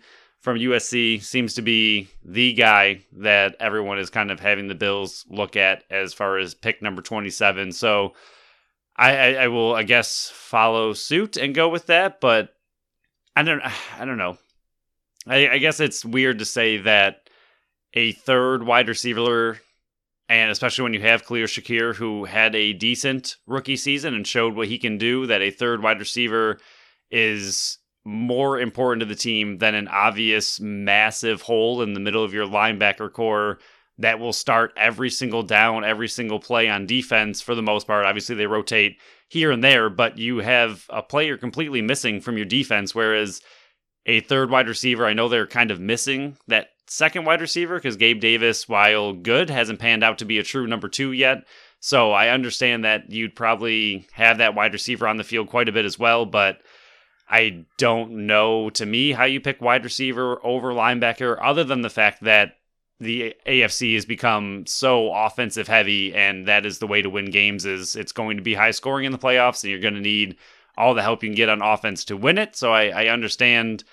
from 0.47 0.57
USC 0.57 1.21
seems 1.21 1.55
to 1.55 1.61
be 1.61 2.07
the 2.23 2.53
guy 2.53 3.01
that 3.13 3.55
everyone 3.59 3.99
is 3.99 4.09
kind 4.09 4.31
of 4.31 4.39
having 4.39 4.67
the 4.67 4.75
Bills 4.75 5.25
look 5.29 5.55
at 5.55 5.83
as 5.89 6.13
far 6.13 6.37
as 6.37 6.53
pick 6.53 6.81
number 6.81 7.01
27. 7.01 7.71
So 7.71 8.13
I, 8.97 9.15
I, 9.15 9.33
I 9.43 9.47
will, 9.47 9.75
I 9.75 9.83
guess, 9.83 10.31
follow 10.33 10.93
suit 10.93 11.37
and 11.37 11.53
go 11.53 11.69
with 11.69 11.87
that. 11.87 12.19
But 12.19 12.53
I 13.35 13.43
don't, 13.43 13.61
I 13.99 14.05
don't 14.05 14.17
know. 14.17 14.37
I, 15.27 15.49
I 15.49 15.57
guess 15.57 15.79
it's 15.79 16.05
weird 16.05 16.39
to 16.39 16.45
say 16.45 16.77
that 16.77 17.29
a 17.93 18.11
third 18.13 18.63
wide 18.63 18.87
receiver, 18.87 19.59
and 20.29 20.51
especially 20.51 20.83
when 20.83 20.93
you 20.93 21.01
have 21.01 21.25
Khalil 21.25 21.47
Shakir, 21.47 21.95
who 21.95 22.25
had 22.25 22.55
a 22.55 22.73
decent 22.73 23.37
rookie 23.45 23.75
season 23.75 24.13
and 24.13 24.25
showed 24.25 24.55
what 24.55 24.67
he 24.67 24.77
can 24.77 24.97
do, 24.97 25.27
that 25.27 25.41
a 25.41 25.51
third 25.51 25.83
wide 25.83 25.99
receiver 25.99 26.59
is 27.11 27.77
more 28.03 28.59
important 28.59 29.01
to 29.01 29.05
the 29.05 29.15
team 29.15 29.57
than 29.57 29.75
an 29.75 29.87
obvious 29.89 30.59
massive 30.59 31.41
hole 31.41 31.81
in 31.81 31.93
the 31.93 31.99
middle 31.99 32.23
of 32.23 32.33
your 32.33 32.47
linebacker 32.47 33.11
core 33.11 33.59
that 33.99 34.19
will 34.19 34.33
start 34.33 34.73
every 34.77 35.09
single 35.09 35.43
down, 35.43 35.83
every 35.83 36.07
single 36.07 36.39
play 36.39 36.69
on 36.69 36.85
defense 36.85 37.41
for 37.41 37.55
the 37.55 37.61
most 37.61 37.87
part. 37.87 38.05
Obviously, 38.05 38.35
they 38.35 38.47
rotate 38.47 38.97
here 39.27 39.51
and 39.51 39.63
there, 39.63 39.89
but 39.89 40.17
you 40.17 40.37
have 40.37 40.85
a 40.89 41.01
player 41.01 41.37
completely 41.37 41.81
missing 41.81 42.21
from 42.21 42.37
your 42.37 42.45
defense, 42.45 42.93
whereas 42.93 43.41
a 44.05 44.21
third 44.21 44.49
wide 44.49 44.67
receiver, 44.67 45.05
I 45.05 45.13
know 45.13 45.27
they're 45.27 45.47
kind 45.47 45.71
of 45.71 45.79
missing 45.79 46.37
that 46.47 46.69
second 46.87 47.25
wide 47.25 47.41
receiver 47.41 47.75
because 47.75 47.97
Gabe 47.97 48.21
Davis, 48.21 48.69
while 48.69 49.13
good, 49.13 49.49
hasn't 49.49 49.79
panned 49.79 50.03
out 50.03 50.19
to 50.19 50.25
be 50.25 50.37
a 50.37 50.43
true 50.43 50.67
number 50.67 50.87
two 50.87 51.11
yet. 51.11 51.45
So 51.79 52.11
I 52.11 52.29
understand 52.29 52.85
that 52.85 53.11
you'd 53.11 53.35
probably 53.35 54.07
have 54.13 54.37
that 54.37 54.55
wide 54.55 54.73
receiver 54.73 55.07
on 55.07 55.17
the 55.17 55.23
field 55.23 55.49
quite 55.49 55.69
a 55.69 55.73
bit 55.73 55.85
as 55.85 55.99
well, 55.99 56.25
but 56.25 56.61
I 57.29 57.65
don't 57.77 58.25
know 58.25 58.69
to 58.71 58.85
me 58.85 59.11
how 59.11 59.25
you 59.25 59.41
pick 59.41 59.61
wide 59.61 59.83
receiver 59.83 60.39
over 60.45 60.71
linebacker, 60.71 61.37
other 61.41 61.63
than 61.63 61.81
the 61.81 61.89
fact 61.89 62.23
that 62.23 62.56
the 62.99 63.35
AFC 63.45 63.93
has 63.95 64.05
become 64.05 64.65
so 64.65 65.13
offensive 65.13 65.67
heavy, 65.67 66.13
and 66.15 66.47
that 66.47 66.65
is 66.65 66.79
the 66.79 66.87
way 66.87 67.01
to 67.01 67.09
win 67.09 67.31
games. 67.31 67.65
Is 67.65 67.95
it's 67.95 68.11
going 68.11 68.37
to 68.37 68.43
be 68.43 68.55
high 68.55 68.71
scoring 68.71 69.05
in 69.05 69.11
the 69.11 69.17
playoffs, 69.17 69.63
and 69.63 69.71
you're 69.71 69.79
going 69.79 69.93
to 69.93 70.01
need 70.01 70.37
all 70.77 70.93
the 70.93 71.01
help 71.01 71.23
you 71.23 71.29
can 71.29 71.35
get 71.35 71.49
on 71.49 71.61
offense 71.61 72.05
to 72.05 72.17
win 72.17 72.37
it. 72.37 72.55
So 72.55 72.71
I, 72.71 72.89
I 72.89 73.07
understand 73.07 73.83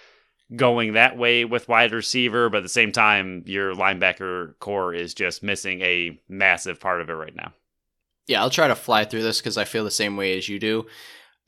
going 0.54 0.92
that 0.92 1.16
way 1.16 1.44
with 1.44 1.68
wide 1.68 1.92
receiver, 1.92 2.48
but 2.50 2.58
at 2.58 2.62
the 2.62 2.68
same 2.68 2.92
time, 2.92 3.42
your 3.46 3.74
linebacker 3.74 4.58
corps 4.58 4.92
is 4.92 5.14
just 5.14 5.42
missing 5.42 5.80
a 5.80 6.18
massive 6.28 6.80
part 6.80 7.00
of 7.00 7.08
it 7.08 7.14
right 7.14 7.34
now. 7.34 7.52
Yeah, 8.26 8.40
I'll 8.40 8.50
try 8.50 8.68
to 8.68 8.74
fly 8.74 9.04
through 9.04 9.22
this 9.22 9.40
because 9.40 9.58
I 9.58 9.64
feel 9.64 9.84
the 9.84 9.90
same 9.90 10.16
way 10.16 10.36
as 10.36 10.48
you 10.48 10.58
do. 10.58 10.86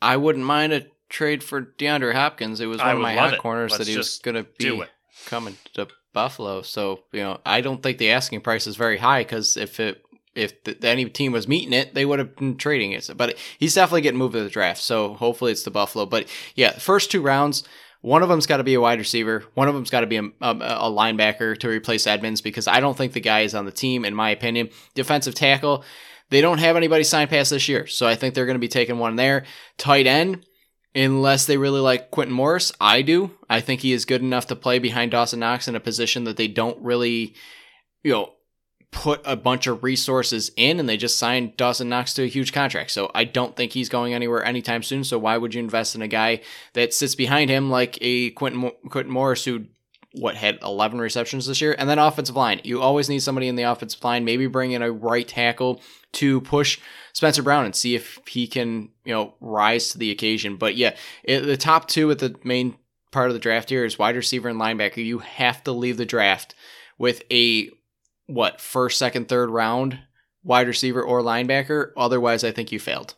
I 0.03 0.17
wouldn't 0.17 0.45
mind 0.45 0.73
a 0.73 0.87
trade 1.09 1.43
for 1.43 1.63
DeAndre 1.63 2.15
Hopkins. 2.15 2.61
It 2.61 2.67
was 2.67 2.79
one 2.79 2.97
of 2.97 2.99
my 2.99 3.15
hot 3.15 3.39
corners 3.39 3.77
that 3.79 3.87
he 3.87 3.97
was 3.97 4.19
going 4.19 4.35
to 4.35 4.45
be 4.59 4.83
coming 5.27 5.57
to 5.75 5.89
Buffalo. 6.17 6.63
So 6.63 7.01
you 7.13 7.21
know, 7.21 7.39
I 7.45 7.61
don't 7.61 7.83
think 7.83 7.99
the 7.99 8.11
asking 8.11 8.41
price 8.41 8.67
is 8.67 8.75
very 8.77 8.97
high 8.97 9.21
because 9.21 9.59
if 9.59 9.79
it 9.79 10.03
if 10.35 10.65
the, 10.65 10.77
any 10.83 11.05
team 11.11 11.33
was 11.33 11.47
meeting 11.47 11.75
it, 11.75 11.93
they 11.93 12.07
would 12.07 12.19
have 12.19 12.35
been 12.37 12.57
trading 12.57 12.93
it. 12.93 13.11
But 13.15 13.37
he's 13.59 13.75
definitely 13.75 14.01
getting 14.01 14.19
moved 14.19 14.33
to 14.33 14.43
the 14.43 14.49
draft. 14.49 14.81
So 14.81 15.13
hopefully 15.13 15.53
it's 15.53 15.65
the 15.65 15.71
Buffalo. 15.71 16.07
But 16.07 16.27
yeah, 16.55 16.73
first 16.73 17.11
two 17.11 17.21
rounds. 17.21 17.65
One 18.01 18.23
of 18.23 18.31
them's 18.31 18.47
got 18.47 18.59
to 18.59 18.65
be 18.65 18.75
a 18.75 18.81
wide 18.81 18.99
receiver. 18.99 19.45
One 19.55 19.69
of 19.69 19.75
them's 19.75 19.91
got 19.91 20.01
to 20.01 20.07
be 20.07 20.17
a, 20.17 20.25
a, 20.25 20.51
a, 20.51 20.91
linebacker 20.91 21.59
to 21.59 21.69
replace 21.69 22.07
Edmunds 22.07 22.41
because 22.41 22.69
I 22.69 22.81
don't 22.81 22.97
think 22.97 23.13
the 23.13 23.21
guy 23.21 23.41
is 23.41 23.55
on 23.55 23.65
the 23.65 23.73
team, 23.73 24.05
in 24.05 24.15
my 24.15 24.31
opinion. 24.31 24.69
Defensive 24.95 25.35
tackle, 25.35 25.85
they 26.31 26.41
don't 26.41 26.59
have 26.59 26.77
anybody 26.77 27.05
signed 27.05 27.31
past 27.31 27.51
this 27.51 27.69
year. 27.69 27.87
So 27.87 28.07
I 28.07 28.15
think 28.15 28.35
they're 28.35 28.47
going 28.47 28.55
to 28.55 28.61
be 28.61 28.69
taking 28.69 28.99
one 28.99 29.17
there. 29.17 29.45
Tight 29.77 30.07
end, 30.07 30.47
unless 30.97 31.45
they 31.45 31.59
really 31.59 31.81
like 31.81 32.11
Quintin 32.11 32.35
Morris. 32.35 32.73
I 32.81 33.03
do. 33.03 33.33
I 33.49 33.61
think 33.61 33.83
he 33.83 33.93
is 33.93 34.05
good 34.05 34.23
enough 34.23 34.47
to 34.47 34.57
play 34.57 34.79
behind 34.79 35.11
Dawson 35.11 35.41
Knox 35.41 35.69
in 35.69 35.77
a 35.77 35.81
position 35.81 36.25
that 36.25 36.37
they 36.37 36.49
don't 36.49 36.83
really, 36.83 37.35
you 38.03 38.13
know, 38.13 38.33
put 38.93 39.21
a 39.25 39.37
bunch 39.37 39.67
of 39.67 39.85
resources 39.85 40.51
in 40.57 40.81
and 40.81 40.89
they 40.89 40.97
just 40.97 41.19
signed 41.19 41.57
Dawson 41.59 41.91
Knox 41.91 42.15
to 42.15 42.23
a 42.23 42.29
huge 42.29 42.53
contract. 42.53 42.91
So 42.91 43.11
I 43.15 43.25
don't 43.25 43.55
think 43.55 43.73
he's 43.73 43.91
going 43.91 44.15
anywhere 44.15 44.43
anytime 44.43 44.83
soon. 44.83 45.05
So 45.05 45.19
why 45.19 45.37
would 45.37 45.55
you 45.55 45.61
invest 45.61 45.95
in 45.95 46.03
a 46.03 46.09
guy 46.09 46.41
that 46.73 46.95
sits 46.95 47.15
behind 47.15 47.51
him 47.51 47.71
like 47.71 47.99
a 48.01 48.31
Quintin, 48.31 48.73
Quintin 48.89 49.13
Morris 49.13 49.45
who 49.45 49.67
what 50.19 50.35
had 50.35 50.59
11 50.63 50.99
receptions 50.99 51.47
this 51.47 51.61
year 51.61 51.75
and 51.79 51.89
then 51.89 51.99
offensive 51.99 52.37
line 52.37 52.61
you 52.65 52.81
always 52.81 53.09
need 53.09 53.19
somebody 53.19 53.49
in 53.49 53.57
the 53.57 53.63
offensive 53.63 54.03
line 54.03 54.25
maybe 54.25 54.47
bring 54.47 54.73
in 54.73 54.83
a 54.83 54.91
right 54.91 55.29
tackle 55.29 55.81
to 56.13 56.41
push 56.41 56.79
Spencer 57.13 57.43
Brown 57.43 57.65
and 57.65 57.75
see 57.75 57.95
if 57.95 58.19
he 58.29 58.47
can, 58.47 58.91
you 59.05 59.15
know, 59.15 59.35
rise 59.41 59.89
to 59.91 59.99
the 59.99 60.11
occasion. 60.11 60.57
But 60.57 60.77
yeah, 60.77 60.95
it, 61.25 61.41
the 61.41 61.57
top 61.57 61.89
two 61.89 62.11
at 62.11 62.19
the 62.19 62.37
main 62.45 62.77
part 63.11 63.29
of 63.29 63.35
the 63.35 63.41
draft 63.41 63.71
here 63.71 63.87
is 63.87 63.99
wide 63.99 64.17
receiver 64.17 64.51
and 64.51 64.61
linebacker. 64.61 65.03
You 65.03 65.21
have 65.21 65.65
to 65.65 65.73
leave 65.73 65.97
the 65.97 66.05
draft 66.05 66.55
with 66.99 67.23
a 67.31 67.71
what 68.27 68.61
first, 68.61 68.99
second, 68.99 69.29
third 69.29 69.49
round 69.49 69.99
wide 70.43 70.69
receiver 70.69 71.03
or 71.03 71.23
linebacker. 71.23 71.93
Otherwise, 71.97 72.45
I 72.45 72.51
think 72.51 72.71
you 72.71 72.79
failed. 72.79 73.15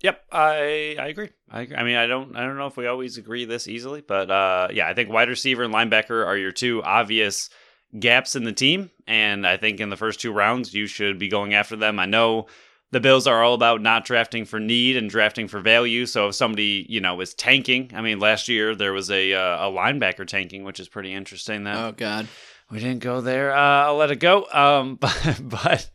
Yep, 0.00 0.24
I 0.30 0.96
I 0.98 1.08
agree. 1.08 1.30
I, 1.50 1.62
agree. 1.62 1.76
I 1.76 1.82
mean, 1.82 1.96
I 1.96 2.06
don't 2.06 2.36
I 2.36 2.44
don't 2.44 2.56
know 2.56 2.66
if 2.66 2.76
we 2.76 2.86
always 2.86 3.18
agree 3.18 3.44
this 3.44 3.66
easily, 3.66 4.00
but 4.00 4.30
uh, 4.30 4.68
yeah, 4.72 4.88
I 4.88 4.94
think 4.94 5.10
wide 5.10 5.28
receiver 5.28 5.64
and 5.64 5.74
linebacker 5.74 6.24
are 6.24 6.36
your 6.36 6.52
two 6.52 6.82
obvious 6.82 7.50
gaps 7.98 8.36
in 8.36 8.44
the 8.44 8.52
team. 8.52 8.90
And 9.06 9.46
I 9.46 9.56
think 9.56 9.80
in 9.80 9.90
the 9.90 9.96
first 9.96 10.20
two 10.20 10.32
rounds, 10.32 10.74
you 10.74 10.86
should 10.86 11.18
be 11.18 11.28
going 11.28 11.54
after 11.54 11.76
them. 11.76 11.98
I 11.98 12.06
know 12.06 12.46
the 12.90 13.00
Bills 13.00 13.26
are 13.26 13.42
all 13.42 13.54
about 13.54 13.82
not 13.82 14.04
drafting 14.04 14.44
for 14.44 14.60
need 14.60 14.96
and 14.96 15.10
drafting 15.10 15.48
for 15.48 15.60
value. 15.60 16.06
So 16.06 16.28
if 16.28 16.34
somebody, 16.34 16.86
you 16.88 17.00
know, 17.00 17.20
is 17.20 17.34
tanking, 17.34 17.90
I 17.94 18.00
mean, 18.00 18.18
last 18.18 18.48
year 18.48 18.74
there 18.74 18.92
was 18.92 19.10
a 19.10 19.34
uh, 19.34 19.68
a 19.68 19.72
linebacker 19.72 20.26
tanking, 20.26 20.64
which 20.64 20.80
is 20.80 20.88
pretty 20.88 21.12
interesting. 21.12 21.64
That 21.64 21.76
oh 21.76 21.92
god, 21.92 22.28
we 22.70 22.78
didn't 22.78 23.00
go 23.00 23.20
there. 23.20 23.54
Uh, 23.54 23.86
I'll 23.86 23.96
let 23.96 24.10
it 24.10 24.20
go. 24.20 24.46
Um, 24.52 24.96
but, 25.00 25.40
but 25.42 25.90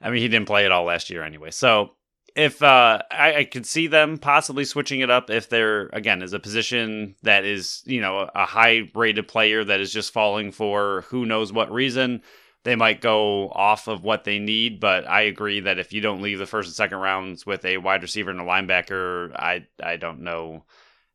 I 0.00 0.10
mean, 0.10 0.20
he 0.20 0.28
didn't 0.28 0.46
play 0.46 0.64
at 0.64 0.72
all 0.72 0.84
last 0.84 1.08
year 1.10 1.22
anyway. 1.22 1.50
So 1.50 1.92
if 2.34 2.62
uh, 2.62 3.00
I, 3.10 3.34
I, 3.36 3.44
could 3.44 3.64
see 3.64 3.86
them 3.86 4.18
possibly 4.18 4.64
switching 4.64 5.00
it 5.00 5.10
up 5.10 5.30
if 5.30 5.48
they're 5.48 5.86
again 5.92 6.22
is 6.22 6.32
a 6.32 6.40
position 6.40 7.14
that 7.22 7.44
is 7.44 7.82
you 7.86 8.00
know 8.00 8.28
a 8.34 8.44
high 8.44 8.90
rated 8.94 9.28
player 9.28 9.64
that 9.64 9.80
is 9.80 9.92
just 9.92 10.12
falling 10.12 10.50
for 10.50 11.04
who 11.08 11.26
knows 11.26 11.52
what 11.52 11.70
reason 11.70 12.22
they 12.64 12.76
might 12.76 13.00
go 13.00 13.50
off 13.50 13.88
of 13.88 14.02
what 14.02 14.24
they 14.24 14.38
need. 14.38 14.80
But 14.80 15.08
i 15.08 15.22
agree 15.22 15.60
that 15.60 15.78
if 15.78 15.92
you 15.92 16.00
don't 16.00 16.22
leave 16.22 16.38
the 16.38 16.46
first 16.46 16.68
and 16.68 16.74
second 16.74 16.98
rounds 16.98 17.46
with 17.46 17.64
a 17.64 17.78
wide 17.78 18.02
receiver 18.02 18.30
and 18.30 18.40
a 18.40 18.44
linebacker 18.44 19.32
i 19.36 19.66
i 19.82 19.96
don't 19.96 20.20
know 20.20 20.64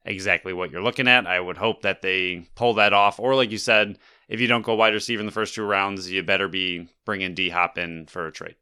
exactly 0.06 0.54
what 0.54 0.72
you're 0.72 0.82
looking 0.82 1.10
at. 1.10 1.28
I 1.28 1.40
would 1.40 1.58
hope 1.58 1.82
that 1.82 2.02
they 2.02 2.48
pull 2.56 2.76
that 2.76 2.94
off. 2.94 3.20
Or 3.20 3.36
like 3.36 3.52
you 3.52 3.58
said 3.58 4.00
if 4.30 4.40
you 4.40 4.48
don't 4.48 4.62
go 4.62 4.76
wide 4.76 4.94
receiver 4.94 5.20
in 5.20 5.26
the 5.26 5.32
first 5.32 5.56
two 5.56 5.64
rounds 5.64 6.10
you 6.10 6.24
better 6.24 6.48
be 6.48 6.88
bringing 7.04 7.34
d 7.34 7.50
hop 7.50 7.78
in 7.78 8.06
for 8.06 8.28
a 8.28 8.32
trade 8.32 8.56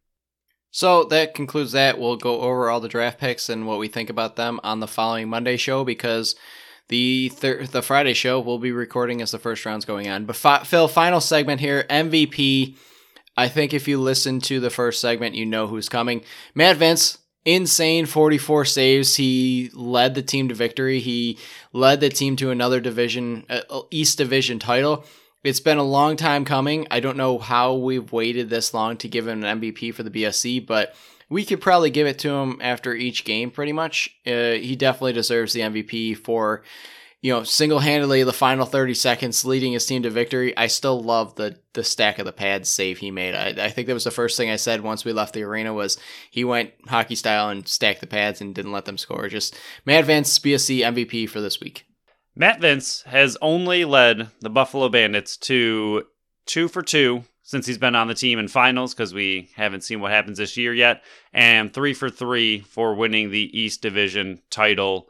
so 0.72 1.04
that 1.06 1.34
concludes 1.34 1.72
that. 1.72 2.00
We'll 2.00 2.18
go 2.18 2.42
over 2.42 2.70
all 2.70 2.80
the 2.80 2.88
draft 2.88 3.20
picks 3.20 3.50
and 3.50 3.68
what 3.68 3.80
we 3.80 3.88
think 3.88 4.10
about 4.10 4.36
them 4.36 4.60
on 4.64 4.80
the 4.80 4.88
following 4.88 5.30
Monday 5.30 5.58
show 5.58 5.84
because 5.84 6.36
the 6.90 7.30
thir- 7.30 7.66
the 7.66 7.82
Friday 7.82 8.14
show 8.14 8.40
we'll 8.40 8.60
be 8.60 8.72
recording 8.72 9.22
as 9.22 9.32
the 9.32 9.40
first 9.40 9.66
round's 9.66 9.86
going 9.86 10.08
on. 10.08 10.26
But 10.26 10.36
fi- 10.36 10.64
Phil, 10.64 10.88
final 10.88 11.20
segment 11.20 11.62
here, 11.62 11.86
MVP. 11.90 12.76
I 13.36 13.50
think 13.50 13.74
if 13.74 13.88
you 13.88 14.00
listen 14.00 14.40
to 14.42 14.60
the 14.60 14.70
first 14.70 15.00
segment, 15.00 15.36
you 15.36 15.46
know 15.46 15.68
who's 15.68 15.90
coming. 15.90 16.24
Matt 16.56 16.78
Vinc, 16.78 17.18
insane 17.46 18.06
44 18.06 18.66
saves. 18.66 19.16
He 19.16 19.70
led 19.74 20.16
the 20.16 20.24
team 20.24 20.50
to 20.50 20.56
victory. 20.56 21.00
He 21.00 21.38
led 21.72 22.00
the 22.00 22.10
team 22.10 22.36
to 22.38 22.50
another 22.50 22.80
division, 22.80 23.46
uh, 23.50 23.62
East 23.92 24.18
Division 24.18 24.58
title. 24.60 25.06
It's 25.48 25.62
been 25.62 25.78
a 25.78 25.84
long 25.84 26.18
time 26.18 26.44
coming. 26.44 26.88
I 26.92 27.00
don't 27.00 27.16
know 27.16 27.38
how 27.38 27.76
we've 27.76 28.12
waited 28.12 28.50
this 28.50 28.74
long 28.74 28.98
to 28.98 29.08
give 29.08 29.30
him 29.30 29.46
an 29.46 29.62
MVP 29.62 29.94
for 29.94 30.04
the 30.04 30.12
BSC, 30.12 30.68
but 30.68 30.94
we 31.30 31.46
could 31.46 31.62
probably 31.62 31.90
give 31.90 32.06
it 32.06 32.20
to 32.20 32.30
him 32.32 32.60
after 32.62 32.94
each 32.94 33.24
game 33.24 33.50
pretty 33.50 33.72
much. 33.72 34.10
Uh, 34.28 34.52
he 34.52 34.76
definitely 34.76 35.14
deserves 35.14 35.54
the 35.54 35.62
MVP 35.62 36.18
for, 36.18 36.64
you 37.22 37.32
know, 37.32 37.44
single-handedly 37.44 38.24
the 38.24 38.34
final 38.34 38.66
30 38.66 38.94
seconds 38.94 39.46
leading 39.46 39.72
his 39.72 39.86
team 39.86 40.04
to 40.04 40.10
victory. 40.10 40.56
I 40.58 40.68
still 40.68 41.02
love 41.02 41.36
the 41.36 41.58
the 41.72 41.84
stack 41.86 42.20
of 42.20 42.26
the 42.26 42.34
pads 42.34 42.68
save 42.68 42.98
he 42.98 43.10
made. 43.10 43.34
I, 43.34 43.68
I 43.68 43.70
think 43.70 43.88
that 43.88 43.94
was 43.94 44.04
the 44.04 44.12
first 44.12 44.36
thing 44.36 44.50
I 44.50 44.58
said 44.58 44.82
once 44.82 45.06
we 45.06 45.14
left 45.14 45.34
the 45.34 45.44
arena 45.44 45.74
was 45.74 45.98
he 46.30 46.44
went 46.44 46.74
hockey 46.90 47.16
style 47.16 47.48
and 47.48 47.66
stacked 47.66 48.02
the 48.02 48.08
pads 48.08 48.42
and 48.42 48.54
didn't 48.54 48.74
let 48.74 48.84
them 48.84 48.98
score. 48.98 49.30
Just 49.30 49.58
Matt 49.86 50.04
Vinc 50.04 50.26
BSC 50.42 50.80
MVP 50.80 51.30
for 51.30 51.40
this 51.40 51.62
week. 51.62 51.87
Matt 52.38 52.62
Vinc 52.62 53.04
has 53.06 53.36
only 53.42 53.84
led 53.84 54.30
the 54.42 54.50
Buffalo 54.52 54.90
Bandits 54.90 55.38
to 55.38 56.04
two 56.46 56.68
for 56.68 56.84
two 56.84 57.24
since 57.42 57.66
he's 57.66 57.80
been 57.80 57.96
on 57.96 58.08
the 58.08 58.14
team 58.14 58.38
in 58.38 58.48
finals 58.48 58.94
because 58.94 59.12
we 59.12 59.50
haven't 59.56 59.84
seen 59.84 60.02
what 60.02 60.12
happens 60.12 60.38
this 60.38 60.56
year 60.56 60.72
yet, 60.72 61.04
and 61.34 61.74
three 61.74 61.96
for 61.96 62.12
three 62.12 62.60
for 62.60 62.94
winning 62.94 63.32
the 63.32 63.60
East 63.60 63.82
Division 63.82 64.40
title. 64.52 65.10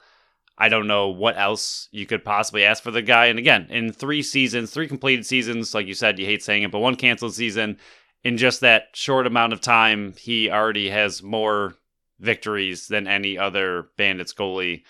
I 0.58 0.70
don't 0.70 0.88
know 0.88 1.10
what 1.10 1.38
else 1.38 1.90
you 1.92 2.06
could 2.06 2.24
possibly 2.24 2.64
ask 2.64 2.82
for 2.82 2.92
the 2.92 3.02
guy. 3.02 3.26
And 3.26 3.38
again, 3.38 3.68
in 3.70 3.92
three 3.92 4.24
seasons, 4.24 4.72
three 4.72 4.88
completed 4.88 5.26
seasons, 5.26 5.74
like 5.74 5.86
you 5.86 5.96
said, 5.96 6.20
you 6.20 6.26
hate 6.26 6.44
saying 6.44 6.64
it, 6.64 6.72
but 6.72 6.80
one 6.80 6.96
canceled 6.96 7.34
season, 7.34 7.78
in 8.24 8.38
just 8.38 8.62
that 8.62 8.86
short 8.94 9.28
amount 9.28 9.52
of 9.52 9.60
time, 9.60 10.14
he 10.18 10.50
already 10.50 10.90
has 10.92 11.22
more 11.22 11.76
victories 12.20 12.88
than 12.88 13.06
any 13.06 13.38
other 13.38 13.90
Bandits 13.98 14.34
goalie 14.34 14.84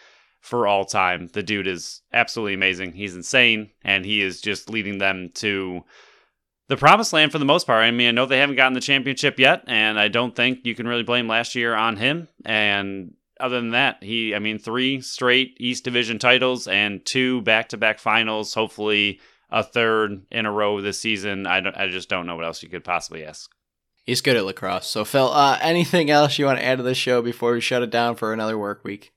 for 0.47 0.65
all 0.65 0.85
time. 0.85 1.27
The 1.27 1.43
dude 1.43 1.67
is 1.67 2.01
absolutely 2.13 2.53
amazing. 2.53 2.93
He's 2.93 3.15
insane, 3.15 3.71
and 3.83 4.05
he 4.05 4.21
is 4.21 4.41
just 4.41 4.69
leading 4.69 4.97
them 4.97 5.29
to 5.35 5.83
the 6.69 6.77
promised 6.77 7.13
land 7.13 7.31
for 7.31 7.39
the 7.39 7.45
most 7.45 7.67
part. 7.67 7.83
I 7.83 7.91
mean, 7.91 8.07
I 8.07 8.11
know 8.11 8.25
they 8.25 8.39
haven't 8.39 8.55
gotten 8.55 8.73
the 8.73 8.81
championship 8.81 9.39
yet, 9.39 9.63
and 9.67 9.99
I 9.99 10.07
don't 10.07 10.35
think 10.35 10.59
you 10.63 10.75
can 10.75 10.87
really 10.87 11.03
blame 11.03 11.27
last 11.27 11.55
year 11.55 11.75
on 11.75 11.97
him. 11.97 12.27
And 12.45 13.13
other 13.39 13.57
than 13.57 13.71
that, 13.71 14.03
he, 14.03 14.33
I 14.33 14.39
mean, 14.39 14.57
three 14.57 15.01
straight 15.01 15.57
East 15.59 15.83
Division 15.83 16.17
titles 16.19 16.67
and 16.67 17.05
two 17.05 17.41
back 17.41 17.69
to 17.69 17.77
back 17.77 17.99
finals. 17.99 18.53
Hopefully, 18.53 19.19
a 19.49 19.63
third 19.63 20.25
in 20.31 20.45
a 20.45 20.51
row 20.51 20.81
this 20.81 20.99
season. 20.99 21.45
I, 21.45 21.61
I 21.75 21.87
just 21.87 22.09
don't 22.09 22.25
know 22.25 22.35
what 22.35 22.45
else 22.45 22.63
you 22.63 22.69
could 22.69 22.83
possibly 22.83 23.23
ask. 23.25 23.49
He's 24.05 24.21
good 24.21 24.37
at 24.37 24.45
lacrosse. 24.45 24.87
So, 24.87 25.03
Phil, 25.03 25.29
uh, 25.29 25.57
anything 25.61 26.09
else 26.09 26.39
you 26.39 26.45
want 26.45 26.59
to 26.59 26.65
add 26.65 26.77
to 26.77 26.83
the 26.83 26.95
show 26.95 27.21
before 27.21 27.51
we 27.51 27.59
shut 27.59 27.83
it 27.83 27.89
down 27.89 28.15
for 28.15 28.31
another 28.31 28.57
work 28.57 28.83
week? 28.85 29.11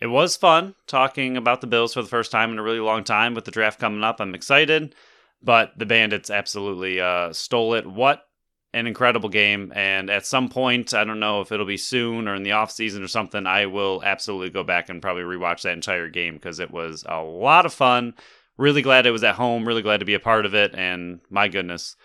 It 0.00 0.06
was 0.06 0.36
fun 0.36 0.74
talking 0.86 1.36
about 1.36 1.60
the 1.60 1.66
Bills 1.66 1.94
for 1.94 2.02
the 2.02 2.08
first 2.08 2.32
time 2.32 2.52
in 2.52 2.58
a 2.58 2.62
really 2.62 2.80
long 2.80 3.04
time 3.04 3.34
with 3.34 3.44
the 3.44 3.50
draft 3.50 3.78
coming 3.78 4.02
up. 4.02 4.20
I'm 4.20 4.34
excited, 4.34 4.94
but 5.42 5.78
the 5.78 5.86
Bandits 5.86 6.30
absolutely 6.30 7.00
uh, 7.00 7.32
stole 7.32 7.74
it. 7.74 7.86
What 7.86 8.26
an 8.72 8.86
incredible 8.86 9.28
game. 9.28 9.72
And 9.74 10.10
at 10.10 10.26
some 10.26 10.48
point, 10.48 10.94
I 10.94 11.04
don't 11.04 11.20
know 11.20 11.40
if 11.40 11.52
it'll 11.52 11.66
be 11.66 11.76
soon 11.76 12.28
or 12.28 12.34
in 12.34 12.44
the 12.44 12.52
off 12.52 12.70
season 12.70 13.02
or 13.02 13.08
something, 13.08 13.46
I 13.46 13.66
will 13.66 14.02
absolutely 14.04 14.50
go 14.50 14.62
back 14.62 14.88
and 14.88 15.02
probably 15.02 15.22
rewatch 15.22 15.62
that 15.62 15.72
entire 15.72 16.08
game 16.08 16.34
because 16.34 16.60
it 16.60 16.70
was 16.70 17.04
a 17.08 17.20
lot 17.20 17.66
of 17.66 17.74
fun. 17.74 18.14
Really 18.56 18.82
glad 18.82 19.06
it 19.06 19.10
was 19.10 19.24
at 19.24 19.34
home. 19.34 19.66
Really 19.66 19.82
glad 19.82 20.00
to 20.00 20.06
be 20.06 20.14
a 20.14 20.20
part 20.20 20.46
of 20.46 20.54
it. 20.54 20.74
And 20.74 21.20
my 21.30 21.48
goodness, 21.48 21.96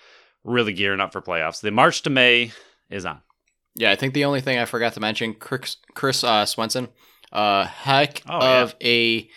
really 0.43 0.73
gearing 0.73 1.01
up 1.01 1.13
for 1.13 1.21
playoffs. 1.21 1.61
The 1.61 1.71
March 1.71 2.01
to 2.03 2.09
May 2.09 2.51
is 2.89 3.05
on. 3.05 3.21
Yeah, 3.75 3.91
I 3.91 3.95
think 3.95 4.13
the 4.13 4.25
only 4.25 4.41
thing 4.41 4.57
I 4.57 4.65
forgot 4.65 4.93
to 4.93 5.01
mention, 5.01 5.33
Chris, 5.33 5.77
Chris 5.93 6.23
uh, 6.23 6.45
Swenson, 6.45 6.87
uh, 7.35 7.65
heck 7.65 8.21
Oh, 8.27 8.61
of 8.61 8.75
a 8.81 9.29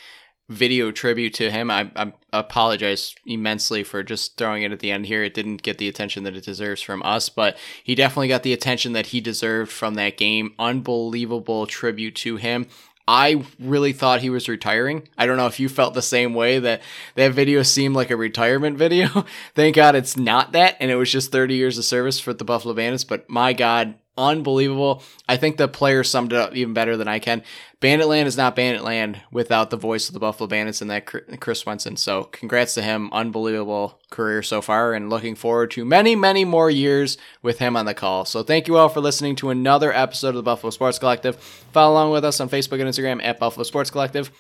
video 0.49 0.91
tribute 0.91 1.35
to 1.35 1.51
him. 1.51 1.71
I, 1.71 1.91
I 1.95 2.13
apologize 2.33 3.15
immensely 3.27 3.83
for 3.83 4.03
just 4.03 4.39
throwing 4.39 4.63
it 4.63 4.73
at 4.73 4.81
the 4.81 4.91
end 4.91 5.07
here. 5.07 5.23
It 5.23 5.35
didn't 5.35 5.63
get 5.63 5.79
the 5.79 5.89
attention 5.89 6.25
that 6.25 6.37
it 6.37 6.45
deserves 6.45 6.81
from 6.81 7.03
us, 7.03 7.29
but 7.29 7.59
he 7.85 7.95
definitely 7.95 8.29
got 8.29 8.45
the 8.45 8.55
attention 8.55 8.93
that 8.93 9.09
he 9.09 9.21
deserved 9.21 9.71
from 9.71 9.95
that 9.95 10.17
game. 10.17 10.55
Unbelievable 10.59 11.67
tribute 11.67 12.15
to 12.17 12.37
him. 12.37 12.67
I 13.07 13.43
really 13.59 13.95
thought 13.95 14.21
he 14.21 14.29
was 14.29 14.51
retiring. 14.51 15.09
I 15.17 15.25
don't 15.25 15.39
know 15.39 15.47
if 15.47 15.59
you 15.59 15.71
felt 15.71 15.95
the 15.95 16.03
same 16.03 16.35
way 16.35 16.59
that 16.59 16.83
that 17.15 17.33
video 17.33 17.63
seemed 17.63 17.95
like 17.97 18.11
a 18.11 18.17
retirement 18.17 18.77
video. 18.77 19.25
Thank 19.55 19.77
God 19.77 19.95
it's 19.95 20.17
not 20.17 20.53
that, 20.53 20.77
and 20.79 20.91
it 20.91 20.97
was 20.97 21.11
just 21.11 21.33
30 21.33 21.55
years 21.55 21.79
of 21.79 21.87
service 21.87 22.21
for 22.21 22.35
the 22.35 22.45
Buffalo 22.45 22.75
Bandits. 22.75 23.05
But 23.05 23.29
my 23.31 23.55
God, 23.55 23.95
unbelievable. 24.19 25.03
I 25.29 25.37
think 25.37 25.57
the 25.57 25.69
player 25.69 26.05
summed 26.05 26.33
it 26.33 26.39
up 26.39 26.55
even 26.55 26.75
better 26.75 26.97
than 26.97 27.09
I 27.09 27.21
can. 27.21 27.43
Banditland 27.81 28.27
is 28.27 28.37
not 28.37 28.57
Banditland 28.57 29.21
without 29.31 29.71
the 29.71 29.77
voice 29.77 30.09
of 30.09 30.13
the 30.13 30.19
Buffalo 30.19 30.49
Bandits 30.49 30.83
and 30.83 30.91
that 30.91 31.07
Chris 31.07 31.61
Swenson. 31.61 31.97
So 31.97 32.25
congrats 32.25 32.75
to 32.75 32.83
him. 32.83 33.09
Unbelievable 33.13 34.01
career 34.11 34.43
so 34.43 34.61
far 34.61 34.95
and 34.95 35.09
looking 35.09 35.37
forward 35.37 35.71
to 35.73 35.85
many, 35.85 36.17
many 36.17 36.45
more 36.45 36.71
years 36.71 37.17
with 37.41 37.61
him 37.61 37.77
on 37.77 37.87
the 37.87 37.95
call. 37.95 38.25
So 38.25 38.43
thank 38.43 38.67
you 38.67 38.77
all 38.77 38.89
for 38.89 39.01
listening 39.01 39.37
to 39.37 39.51
another 39.51 39.93
episode 39.93 40.31
of 40.31 40.35
the 40.35 40.43
Buffalo 40.43 40.71
Sports 40.71 40.99
Collective. 40.99 41.37
Follow 41.73 41.95
along 41.95 42.11
with 42.11 42.25
us 42.25 42.41
on 42.41 42.49
Facebook 42.49 42.81
and 42.81 42.91
Instagram 42.91 43.23
at 43.23 43.39
Buffalo 43.39 43.63
Sports 43.63 43.91
Collective 43.91 44.33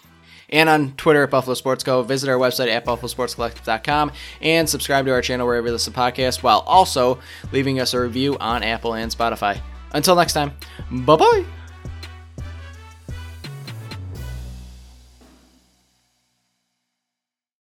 and 0.50 0.68
on 0.68 0.92
Twitter 0.92 1.22
at 1.22 1.30
Buffalo 1.30 1.54
Sports 1.54 1.84
Co. 1.84 2.02
Visit 2.02 2.28
our 2.30 2.36
website 2.36 2.68
at 2.68 2.84
buffalosportscollective.com 2.84 4.12
and 4.40 4.68
subscribe 4.68 5.04
to 5.06 5.12
our 5.12 5.22
channel 5.22 5.46
wherever 5.46 5.66
you 5.66 5.72
listen 5.72 5.92
to 5.92 5.98
podcasts 5.98 6.42
while 6.42 6.60
also 6.60 7.18
leaving 7.52 7.80
us 7.80 7.94
a 7.94 8.00
review 8.00 8.36
on 8.38 8.62
Apple 8.62 8.94
and 8.94 9.10
Spotify. 9.10 9.60
Until 9.92 10.16
next 10.16 10.32
time, 10.34 10.52
bye 10.90 11.16
bye. 11.16 11.57